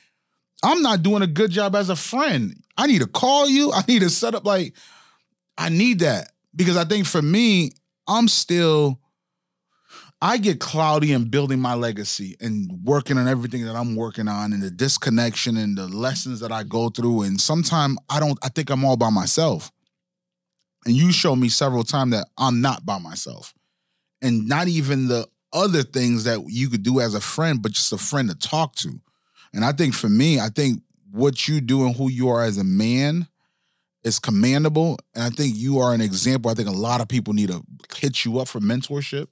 I'm 0.62 0.82
not 0.82 1.04
doing 1.04 1.22
a 1.22 1.28
good 1.28 1.52
job 1.52 1.74
as 1.74 1.88
a 1.88 1.96
friend. 1.96 2.54
I 2.76 2.86
need 2.86 3.00
to 3.00 3.08
call 3.08 3.48
you. 3.48 3.72
I 3.72 3.82
need 3.88 4.02
to 4.02 4.10
set 4.10 4.36
up 4.36 4.46
like 4.46 4.76
I 5.58 5.70
need 5.70 6.00
that 6.00 6.34
because 6.54 6.76
I 6.76 6.84
think 6.84 7.08
for 7.08 7.22
me, 7.22 7.72
I'm 8.10 8.28
still 8.28 9.00
I 10.22 10.36
get 10.38 10.60
cloudy 10.60 11.14
in 11.14 11.30
building 11.30 11.62
my 11.62 11.76
legacy 11.76 12.36
and 12.42 12.70
working 12.84 13.18
on 13.18 13.30
everything 13.30 13.64
that 13.66 13.76
I'm 13.78 13.96
working 13.96 14.28
on 14.28 14.52
and 14.52 14.62
the 14.62 14.70
disconnection 14.70 15.56
and 15.56 15.78
the 15.78 15.88
lessons 15.88 16.42
that 16.42 16.52
I 16.52 16.64
go 16.64 16.90
through. 16.90 17.22
And 17.22 17.40
sometimes 17.40 18.00
I 18.10 18.20
don't, 18.20 18.38
I 18.44 18.50
think 18.50 18.70
I'm 18.70 18.84
all 18.84 18.98
by 18.98 19.10
myself. 19.10 19.72
And 20.86 20.94
you 20.94 21.14
show 21.14 21.38
me 21.38 21.48
several 21.48 21.86
times 21.86 22.12
that 22.12 22.28
I'm 22.38 22.60
not 22.60 22.86
by 22.86 23.00
myself. 23.00 23.54
And 24.22 24.46
not 24.50 24.68
even 24.68 25.08
the 25.08 25.26
other 25.54 25.84
things 25.84 26.24
that 26.24 26.46
you 26.48 26.70
could 26.70 26.84
do 26.84 27.00
as 27.00 27.14
a 27.14 27.22
friend, 27.22 27.62
but 27.62 27.72
just 27.72 27.94
a 27.94 27.98
friend 27.98 28.30
to 28.30 28.36
talk 28.36 28.76
to. 28.76 29.00
And 29.54 29.66
I 29.66 29.72
think 29.72 29.94
for 29.94 30.10
me, 30.10 30.40
I 30.40 30.50
think 30.50 30.82
what 31.12 31.48
you 31.48 31.62
do 31.62 31.86
and 31.86 31.96
who 31.96 32.10
you 32.10 32.30
are 32.30 32.44
as 32.44 32.58
a 32.58 32.64
man 32.64 33.28
is 34.04 34.20
commendable. 34.20 34.98
And 35.14 35.24
I 35.24 35.30
think 35.30 35.56
you 35.56 35.80
are 35.80 35.94
an 35.94 36.02
example. 36.02 36.50
I 36.50 36.54
think 36.54 36.70
a 36.70 36.74
lot 36.74 37.02
of 37.02 37.08
people 37.08 37.34
need 37.34 37.50
to 37.50 37.64
hit 37.96 38.26
you 38.26 38.40
up 38.40 38.48
for 38.48 38.60
mentorship. 38.60 39.28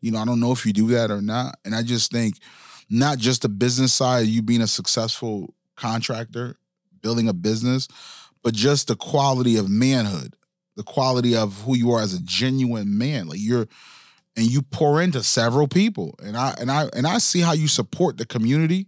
You 0.00 0.12
know, 0.12 0.18
I 0.18 0.24
don't 0.24 0.40
know 0.40 0.52
if 0.52 0.64
you 0.64 0.72
do 0.72 0.88
that 0.88 1.10
or 1.10 1.20
not. 1.20 1.58
And 1.64 1.74
I 1.74 1.82
just 1.82 2.12
think 2.12 2.36
not 2.88 3.18
just 3.18 3.42
the 3.42 3.48
business 3.48 3.92
side, 3.92 4.24
of 4.24 4.28
you 4.28 4.42
being 4.42 4.62
a 4.62 4.66
successful 4.66 5.54
contractor, 5.76 6.56
building 7.02 7.28
a 7.28 7.32
business, 7.32 7.88
but 8.42 8.54
just 8.54 8.88
the 8.88 8.96
quality 8.96 9.56
of 9.56 9.68
manhood, 9.68 10.36
the 10.76 10.82
quality 10.82 11.34
of 11.34 11.62
who 11.62 11.76
you 11.76 11.90
are 11.92 12.00
as 12.00 12.14
a 12.14 12.22
genuine 12.22 12.96
man. 12.96 13.28
Like 13.28 13.38
you're 13.40 13.66
and 14.36 14.46
you 14.46 14.62
pour 14.62 15.00
into 15.00 15.22
several 15.22 15.68
people. 15.68 16.14
And 16.22 16.36
I 16.36 16.54
and 16.58 16.70
I 16.70 16.88
and 16.94 17.06
I 17.06 17.18
see 17.18 17.40
how 17.40 17.52
you 17.52 17.68
support 17.68 18.18
the 18.18 18.26
community. 18.26 18.86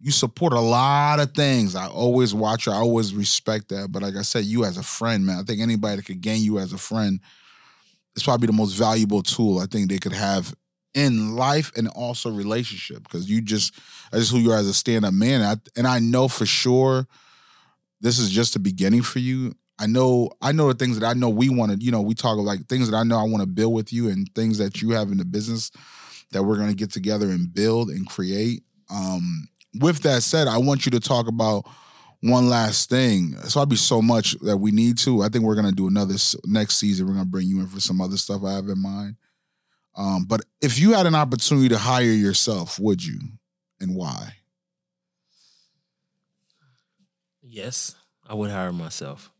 You 0.00 0.10
support 0.10 0.52
a 0.52 0.60
lot 0.60 1.20
of 1.20 1.32
things. 1.32 1.74
I 1.74 1.86
always 1.86 2.34
watch. 2.34 2.68
I 2.68 2.74
always 2.74 3.14
respect 3.14 3.70
that. 3.70 3.90
But 3.90 4.02
like 4.02 4.16
I 4.16 4.22
said, 4.22 4.44
you 4.44 4.64
as 4.64 4.76
a 4.76 4.82
friend, 4.82 5.24
man, 5.24 5.38
I 5.38 5.42
think 5.42 5.60
anybody 5.60 5.96
that 5.96 6.04
could 6.04 6.20
gain 6.20 6.42
you 6.42 6.58
as 6.58 6.72
a 6.72 6.78
friend 6.78 7.20
is 8.14 8.22
probably 8.22 8.46
the 8.46 8.52
most 8.52 8.72
valuable 8.72 9.22
tool 9.22 9.58
I 9.58 9.66
think 9.66 9.88
they 9.88 9.98
could 9.98 10.12
have 10.12 10.54
in 10.94 11.34
life 11.34 11.72
and 11.76 11.88
also 11.88 12.30
relationship 12.30 13.02
because 13.02 13.28
you 13.28 13.40
just 13.40 13.74
that's 14.12 14.30
who 14.30 14.38
you 14.38 14.52
are 14.52 14.58
as 14.58 14.68
a 14.68 14.74
stand-up 14.74 15.14
man. 15.14 15.40
And 15.40 15.44
I, 15.44 15.56
and 15.76 15.86
I 15.86 15.98
know 15.98 16.28
for 16.28 16.46
sure 16.46 17.06
this 18.00 18.18
is 18.18 18.30
just 18.30 18.52
the 18.52 18.60
beginning 18.60 19.02
for 19.02 19.18
you. 19.18 19.54
I 19.78 19.86
know 19.86 20.30
I 20.40 20.52
know 20.52 20.68
the 20.68 20.74
things 20.74 20.98
that 20.98 21.06
I 21.06 21.14
know 21.14 21.28
we 21.28 21.48
want 21.48 21.72
to, 21.72 21.78
you 21.78 21.90
know, 21.90 22.00
we 22.00 22.14
talk 22.14 22.38
like 22.38 22.66
things 22.68 22.90
that 22.90 22.96
I 22.96 23.02
know 23.02 23.18
I 23.18 23.24
want 23.24 23.40
to 23.42 23.46
build 23.48 23.74
with 23.74 23.92
you 23.92 24.08
and 24.08 24.28
things 24.34 24.58
that 24.58 24.80
you 24.80 24.90
have 24.90 25.10
in 25.10 25.18
the 25.18 25.24
business 25.24 25.70
that 26.32 26.42
we're 26.42 26.56
going 26.56 26.68
to 26.68 26.74
get 26.76 26.92
together 26.92 27.30
and 27.30 27.52
build 27.52 27.90
and 27.90 28.08
create. 28.08 28.62
Um 28.90 29.48
with 29.80 30.00
that 30.02 30.22
said, 30.22 30.46
I 30.46 30.58
want 30.58 30.86
you 30.86 30.90
to 30.92 31.00
talk 31.00 31.26
about 31.26 31.64
one 32.20 32.48
last 32.48 32.88
thing. 32.88 33.36
So 33.48 33.60
I'd 33.60 33.68
be 33.68 33.76
so 33.76 34.00
much 34.00 34.32
that 34.40 34.56
we 34.56 34.70
need 34.70 34.96
to. 34.98 35.22
I 35.22 35.28
think 35.28 35.44
we're 35.44 35.56
gonna 35.56 35.72
do 35.72 35.88
another 35.88 36.14
next 36.46 36.76
season. 36.76 37.06
We're 37.06 37.12
gonna 37.12 37.26
bring 37.26 37.46
you 37.46 37.60
in 37.60 37.66
for 37.66 37.80
some 37.80 38.00
other 38.00 38.16
stuff 38.16 38.42
I 38.44 38.52
have 38.52 38.68
in 38.68 38.80
mind. 38.80 39.16
Um, 39.96 40.24
but 40.24 40.40
if 40.62 40.78
you 40.78 40.94
had 40.94 41.06
an 41.06 41.14
opportunity 41.14 41.68
to 41.68 41.78
hire 41.78 42.04
yourself, 42.04 42.78
would 42.80 43.04
you, 43.04 43.20
and 43.78 43.94
why? 43.94 44.36
Yes, 47.42 47.94
I 48.26 48.34
would 48.34 48.50
hire 48.50 48.72
myself. 48.72 49.30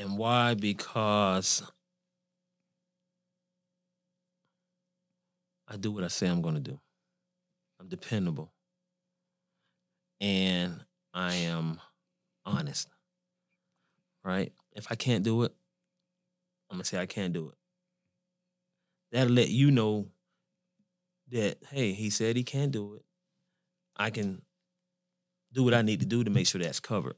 And 0.00 0.16
why? 0.16 0.54
Because 0.54 1.62
I 5.68 5.76
do 5.76 5.92
what 5.92 6.04
I 6.04 6.08
say 6.08 6.26
I'm 6.26 6.40
going 6.40 6.54
to 6.54 6.60
do. 6.60 6.80
I'm 7.78 7.88
dependable. 7.88 8.50
And 10.18 10.80
I 11.12 11.34
am 11.34 11.80
honest. 12.46 12.88
Right? 14.24 14.54
If 14.72 14.86
I 14.90 14.94
can't 14.94 15.22
do 15.22 15.42
it, 15.42 15.52
I'm 16.70 16.78
going 16.78 16.84
to 16.84 16.88
say 16.88 16.98
I 16.98 17.04
can't 17.04 17.34
do 17.34 17.50
it. 17.50 17.54
That'll 19.12 19.34
let 19.34 19.50
you 19.50 19.70
know 19.70 20.06
that, 21.30 21.58
hey, 21.70 21.92
he 21.92 22.08
said 22.08 22.36
he 22.36 22.42
can't 22.42 22.72
do 22.72 22.94
it. 22.94 23.04
I 23.98 24.08
can 24.08 24.40
do 25.52 25.62
what 25.62 25.74
I 25.74 25.82
need 25.82 26.00
to 26.00 26.06
do 26.06 26.24
to 26.24 26.30
make 26.30 26.46
sure 26.46 26.58
that's 26.58 26.80
covered 26.80 27.16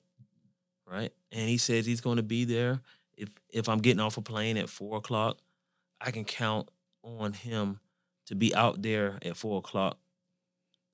right? 0.93 1.13
And 1.33 1.49
he 1.49 1.57
says 1.57 1.87
he's 1.87 2.01
going 2.01 2.19
to 2.19 2.23
be 2.23 2.45
there. 2.45 2.81
If 3.17 3.31
if 3.49 3.69
I'm 3.69 3.79
getting 3.79 4.01
off 4.01 4.17
a 4.19 4.23
plane 4.23 4.57
at 4.57 4.69
four 4.69 4.99
o'clock, 4.99 5.39
I 6.01 6.11
can 6.11 6.25
count 6.25 6.69
on 7.03 7.33
him 7.33 7.81
to 8.27 8.35
be 8.35 8.55
out 8.55 8.83
there 8.83 9.19
at 9.23 9.37
four 9.37 9.59
o'clock 9.59 9.99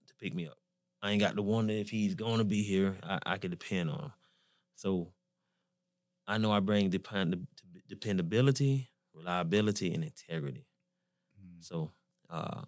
to 0.06 0.14
pick 0.14 0.34
me 0.34 0.46
up. 0.46 0.58
I 1.02 1.10
ain't 1.10 1.20
got 1.20 1.36
to 1.36 1.42
wonder 1.42 1.74
if 1.74 1.90
he's 1.90 2.14
going 2.14 2.38
to 2.38 2.44
be 2.44 2.62
here. 2.62 2.96
I, 3.02 3.18
I 3.24 3.38
can 3.38 3.50
depend 3.50 3.90
on 3.90 4.00
him. 4.00 4.12
So 4.74 5.12
I 6.26 6.38
know 6.38 6.52
I 6.52 6.60
bring 6.60 6.90
depend, 6.90 7.46
dependability, 7.88 8.90
reliability, 9.14 9.92
and 9.94 10.04
integrity. 10.04 10.66
Mm. 11.40 11.64
So 11.64 11.90
uh, 12.30 12.62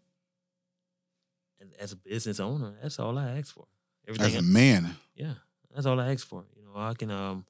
as 1.79 1.93
a 1.93 1.97
business 1.97 2.41
owner, 2.41 2.75
that's 2.83 2.99
all 2.99 3.19
I 3.19 3.39
ask 3.39 3.55
for. 3.55 3.67
Everything 4.07 4.37
as 4.37 4.41
a 4.41 4.43
man, 4.43 4.97
yeah, 5.15 5.35
that's 5.75 5.87
all 5.87 6.01
I 6.01 6.13
ask 6.13 6.27
for. 6.27 6.45
Know, 6.75 6.81
I 6.81 6.95
can 6.95 7.11
um 7.11 7.45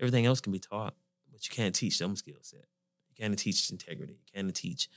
everything 0.00 0.26
else 0.26 0.40
can 0.40 0.52
be 0.52 0.58
taught, 0.58 0.94
but 1.30 1.46
you 1.48 1.54
can't 1.54 1.74
teach 1.74 1.96
some 1.96 2.16
skill 2.16 2.36
set. 2.42 2.66
You 3.08 3.24
can't 3.24 3.38
teach 3.38 3.70
integrity. 3.70 4.14
You 4.14 4.32
can't 4.34 4.54
teach, 4.54 4.88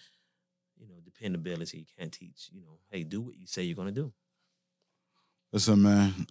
you 0.80 0.88
know, 0.88 0.96
dependability. 1.04 1.80
You 1.80 1.86
can't 1.98 2.12
teach, 2.12 2.50
you 2.54 2.62
know, 2.62 2.80
hey, 2.90 3.04
do 3.04 3.22
what 3.22 3.38
you 3.38 3.46
say 3.46 3.64
you're 3.64 3.76
gonna 3.76 3.92
do. 3.92 4.12
Listen, 5.52 5.82
man. 5.82 6.28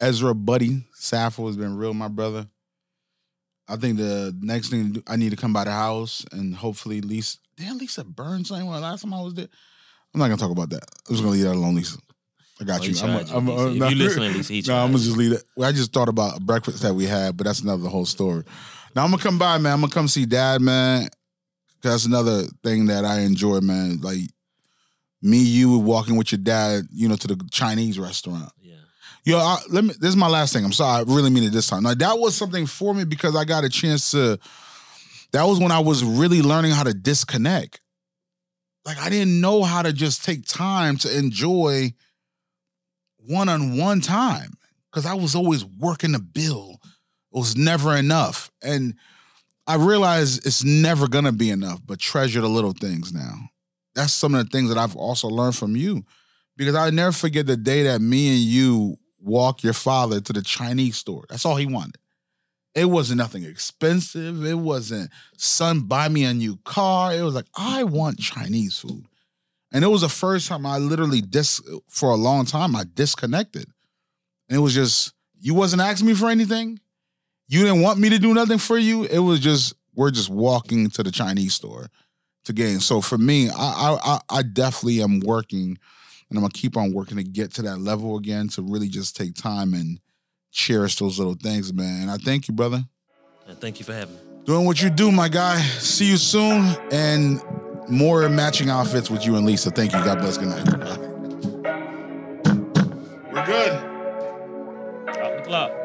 Ezra 0.00 0.34
Buddy 0.34 0.84
Saffold 0.98 1.46
has 1.46 1.56
been 1.56 1.76
real, 1.76 1.94
my 1.94 2.08
brother. 2.08 2.48
I 3.68 3.76
think 3.76 3.96
the 3.96 4.36
next 4.40 4.68
thing 4.68 5.02
I 5.06 5.16
need 5.16 5.30
to 5.30 5.36
come 5.36 5.52
by 5.52 5.64
the 5.64 5.70
house 5.70 6.26
and 6.32 6.54
hopefully 6.54 7.00
Lisa. 7.00 7.38
Damn, 7.56 7.78
Lisa 7.78 8.04
Burns. 8.04 8.50
When 8.50 8.66
last 8.66 9.02
time 9.02 9.14
I 9.14 9.22
was 9.22 9.34
there, 9.34 9.48
I'm 10.12 10.18
not 10.18 10.26
gonna 10.26 10.36
talk 10.36 10.50
about 10.50 10.70
that. 10.70 10.82
I'm 11.08 11.14
just 11.14 11.22
gonna 11.22 11.32
leave 11.32 11.44
that 11.44 11.54
alone, 11.54 11.76
Lisa. 11.76 11.98
I 12.60 12.64
got 12.64 12.80
oh, 12.80 12.84
you. 12.84 12.94
I'm, 13.02 13.10
I'm, 13.10 13.48
I'm, 13.48 13.82
if 13.82 13.90
you 13.90 13.96
listen, 13.96 14.22
at 14.22 14.34
least 14.34 14.68
No, 14.68 14.76
I'm 14.76 14.92
gonna 14.92 15.02
just 15.02 15.16
leave 15.16 15.32
it. 15.32 15.44
I 15.60 15.72
just 15.72 15.92
thought 15.92 16.08
about 16.08 16.40
breakfast 16.40 16.82
that 16.82 16.94
we 16.94 17.04
had, 17.04 17.36
but 17.36 17.46
that's 17.46 17.60
another 17.60 17.88
whole 17.88 18.06
story. 18.06 18.44
Now 18.94 19.04
I'm 19.04 19.10
gonna 19.10 19.22
come 19.22 19.38
by, 19.38 19.58
man. 19.58 19.72
I'm 19.72 19.80
gonna 19.80 19.92
come 19.92 20.06
see 20.06 20.24
Dad, 20.24 20.60
man. 20.60 21.08
That's 21.82 22.06
another 22.06 22.44
thing 22.62 22.86
that 22.86 23.04
I 23.04 23.20
enjoy, 23.20 23.60
man. 23.60 24.00
Like 24.00 24.30
me, 25.20 25.38
you 25.38 25.78
walking 25.78 26.16
with 26.16 26.30
your 26.32 26.38
dad, 26.38 26.84
you 26.92 27.08
know, 27.08 27.16
to 27.16 27.26
the 27.26 27.48
Chinese 27.50 27.98
restaurant. 27.98 28.52
Yeah. 28.60 28.74
Yo, 29.24 29.38
I, 29.38 29.58
let 29.70 29.84
me. 29.84 29.94
This 29.98 30.10
is 30.10 30.16
my 30.16 30.28
last 30.28 30.52
thing. 30.52 30.64
I'm 30.64 30.72
sorry. 30.72 31.00
I 31.00 31.12
really 31.12 31.30
mean 31.30 31.44
it 31.44 31.50
this 31.50 31.68
time. 31.68 31.82
Now 31.82 31.94
that 31.94 32.18
was 32.18 32.36
something 32.36 32.66
for 32.66 32.94
me 32.94 33.04
because 33.04 33.34
I 33.34 33.44
got 33.44 33.64
a 33.64 33.68
chance 33.68 34.12
to. 34.12 34.38
That 35.32 35.44
was 35.44 35.58
when 35.58 35.72
I 35.72 35.80
was 35.80 36.04
really 36.04 36.42
learning 36.42 36.70
how 36.70 36.84
to 36.84 36.94
disconnect. 36.94 37.80
Like 38.84 38.98
I 39.00 39.10
didn't 39.10 39.40
know 39.40 39.64
how 39.64 39.82
to 39.82 39.92
just 39.92 40.24
take 40.24 40.46
time 40.46 40.98
to 40.98 41.18
enjoy 41.18 41.94
one 43.26 43.48
on 43.48 43.76
one 43.76 44.00
time 44.00 44.54
because 44.90 45.06
I 45.06 45.14
was 45.14 45.34
always 45.34 45.64
working 45.64 46.12
the 46.12 46.18
bill. 46.18 46.78
It 46.82 47.38
was 47.38 47.56
never 47.56 47.96
enough. 47.96 48.50
And 48.62 48.94
I 49.66 49.76
realized 49.76 50.46
it's 50.46 50.62
never 50.62 51.08
gonna 51.08 51.32
be 51.32 51.50
enough, 51.50 51.80
but 51.84 51.98
treasure 51.98 52.40
the 52.40 52.48
little 52.48 52.72
things 52.72 53.12
now. 53.12 53.34
That's 53.94 54.12
some 54.12 54.34
of 54.34 54.44
the 54.44 54.50
things 54.50 54.68
that 54.68 54.78
I've 54.78 54.96
also 54.96 55.28
learned 55.28 55.56
from 55.56 55.76
you. 55.76 56.04
Because 56.56 56.76
I 56.76 56.90
never 56.90 57.12
forget 57.12 57.46
the 57.46 57.56
day 57.56 57.82
that 57.84 58.00
me 58.00 58.28
and 58.28 58.38
you 58.38 58.96
walked 59.20 59.64
your 59.64 59.72
father 59.72 60.20
to 60.20 60.32
the 60.32 60.42
Chinese 60.42 60.96
store. 60.96 61.24
That's 61.28 61.44
all 61.44 61.56
he 61.56 61.66
wanted. 61.66 61.96
It 62.74 62.86
wasn't 62.86 63.18
nothing 63.18 63.44
expensive. 63.44 64.44
It 64.44 64.58
wasn't, 64.58 65.10
son, 65.36 65.82
buy 65.82 66.08
me 66.08 66.24
a 66.24 66.34
new 66.34 66.56
car. 66.64 67.14
It 67.14 67.22
was 67.22 67.34
like, 67.34 67.46
I 67.56 67.84
want 67.84 68.18
Chinese 68.18 68.78
food. 68.78 69.06
And 69.74 69.82
it 69.82 69.88
was 69.88 70.02
the 70.02 70.08
first 70.08 70.46
time 70.46 70.64
I 70.64 70.78
literally 70.78 71.20
dis 71.20 71.60
for 71.88 72.10
a 72.10 72.14
long 72.14 72.46
time 72.46 72.76
I 72.76 72.84
disconnected. 72.94 73.66
And 74.48 74.56
it 74.56 74.60
was 74.60 74.72
just 74.72 75.12
you 75.40 75.52
wasn't 75.52 75.82
asking 75.82 76.06
me 76.06 76.14
for 76.14 76.30
anything. 76.30 76.78
You 77.48 77.64
didn't 77.64 77.82
want 77.82 77.98
me 77.98 78.08
to 78.10 78.18
do 78.18 78.32
nothing 78.32 78.58
for 78.58 78.78
you. 78.78 79.02
It 79.02 79.18
was 79.18 79.40
just 79.40 79.74
we're 79.96 80.12
just 80.12 80.30
walking 80.30 80.90
to 80.90 81.02
the 81.02 81.10
Chinese 81.10 81.54
store 81.54 81.88
to 82.44 82.52
gain. 82.52 82.78
So 82.78 83.00
for 83.00 83.18
me, 83.18 83.50
I 83.50 83.98
I 84.02 84.20
I 84.30 84.42
definitely 84.42 85.02
am 85.02 85.18
working 85.18 85.76
and 86.30 86.38
I'm 86.38 86.42
gonna 86.42 86.52
keep 86.52 86.76
on 86.76 86.92
working 86.92 87.16
to 87.16 87.24
get 87.24 87.52
to 87.54 87.62
that 87.62 87.78
level 87.78 88.16
again 88.16 88.46
to 88.50 88.62
really 88.62 88.88
just 88.88 89.16
take 89.16 89.34
time 89.34 89.74
and 89.74 89.98
cherish 90.52 90.96
those 90.96 91.18
little 91.18 91.34
things, 91.34 91.72
man. 91.72 92.02
And 92.02 92.10
I 92.12 92.16
thank 92.16 92.46
you, 92.46 92.54
brother. 92.54 92.84
And 93.48 93.60
thank 93.60 93.80
you 93.80 93.84
for 93.84 93.92
having 93.92 94.14
me. 94.14 94.20
Doing 94.44 94.66
what 94.66 94.80
you 94.80 94.88
do, 94.88 95.10
my 95.10 95.28
guy. 95.28 95.60
See 95.60 96.06
you 96.06 96.16
soon. 96.16 96.76
And 96.92 97.42
more 97.88 98.28
matching 98.28 98.70
outfits 98.70 99.10
with 99.10 99.26
you 99.26 99.36
and 99.36 99.44
Lisa. 99.44 99.70
Thank 99.70 99.92
you. 99.92 100.02
God 100.04 100.18
bless. 100.18 100.38
Good 100.38 100.48
night. 100.48 100.66
We're 103.32 103.46
good. 103.46 103.72
Out 105.08 105.36
the 105.36 105.42
clock. 105.44 105.83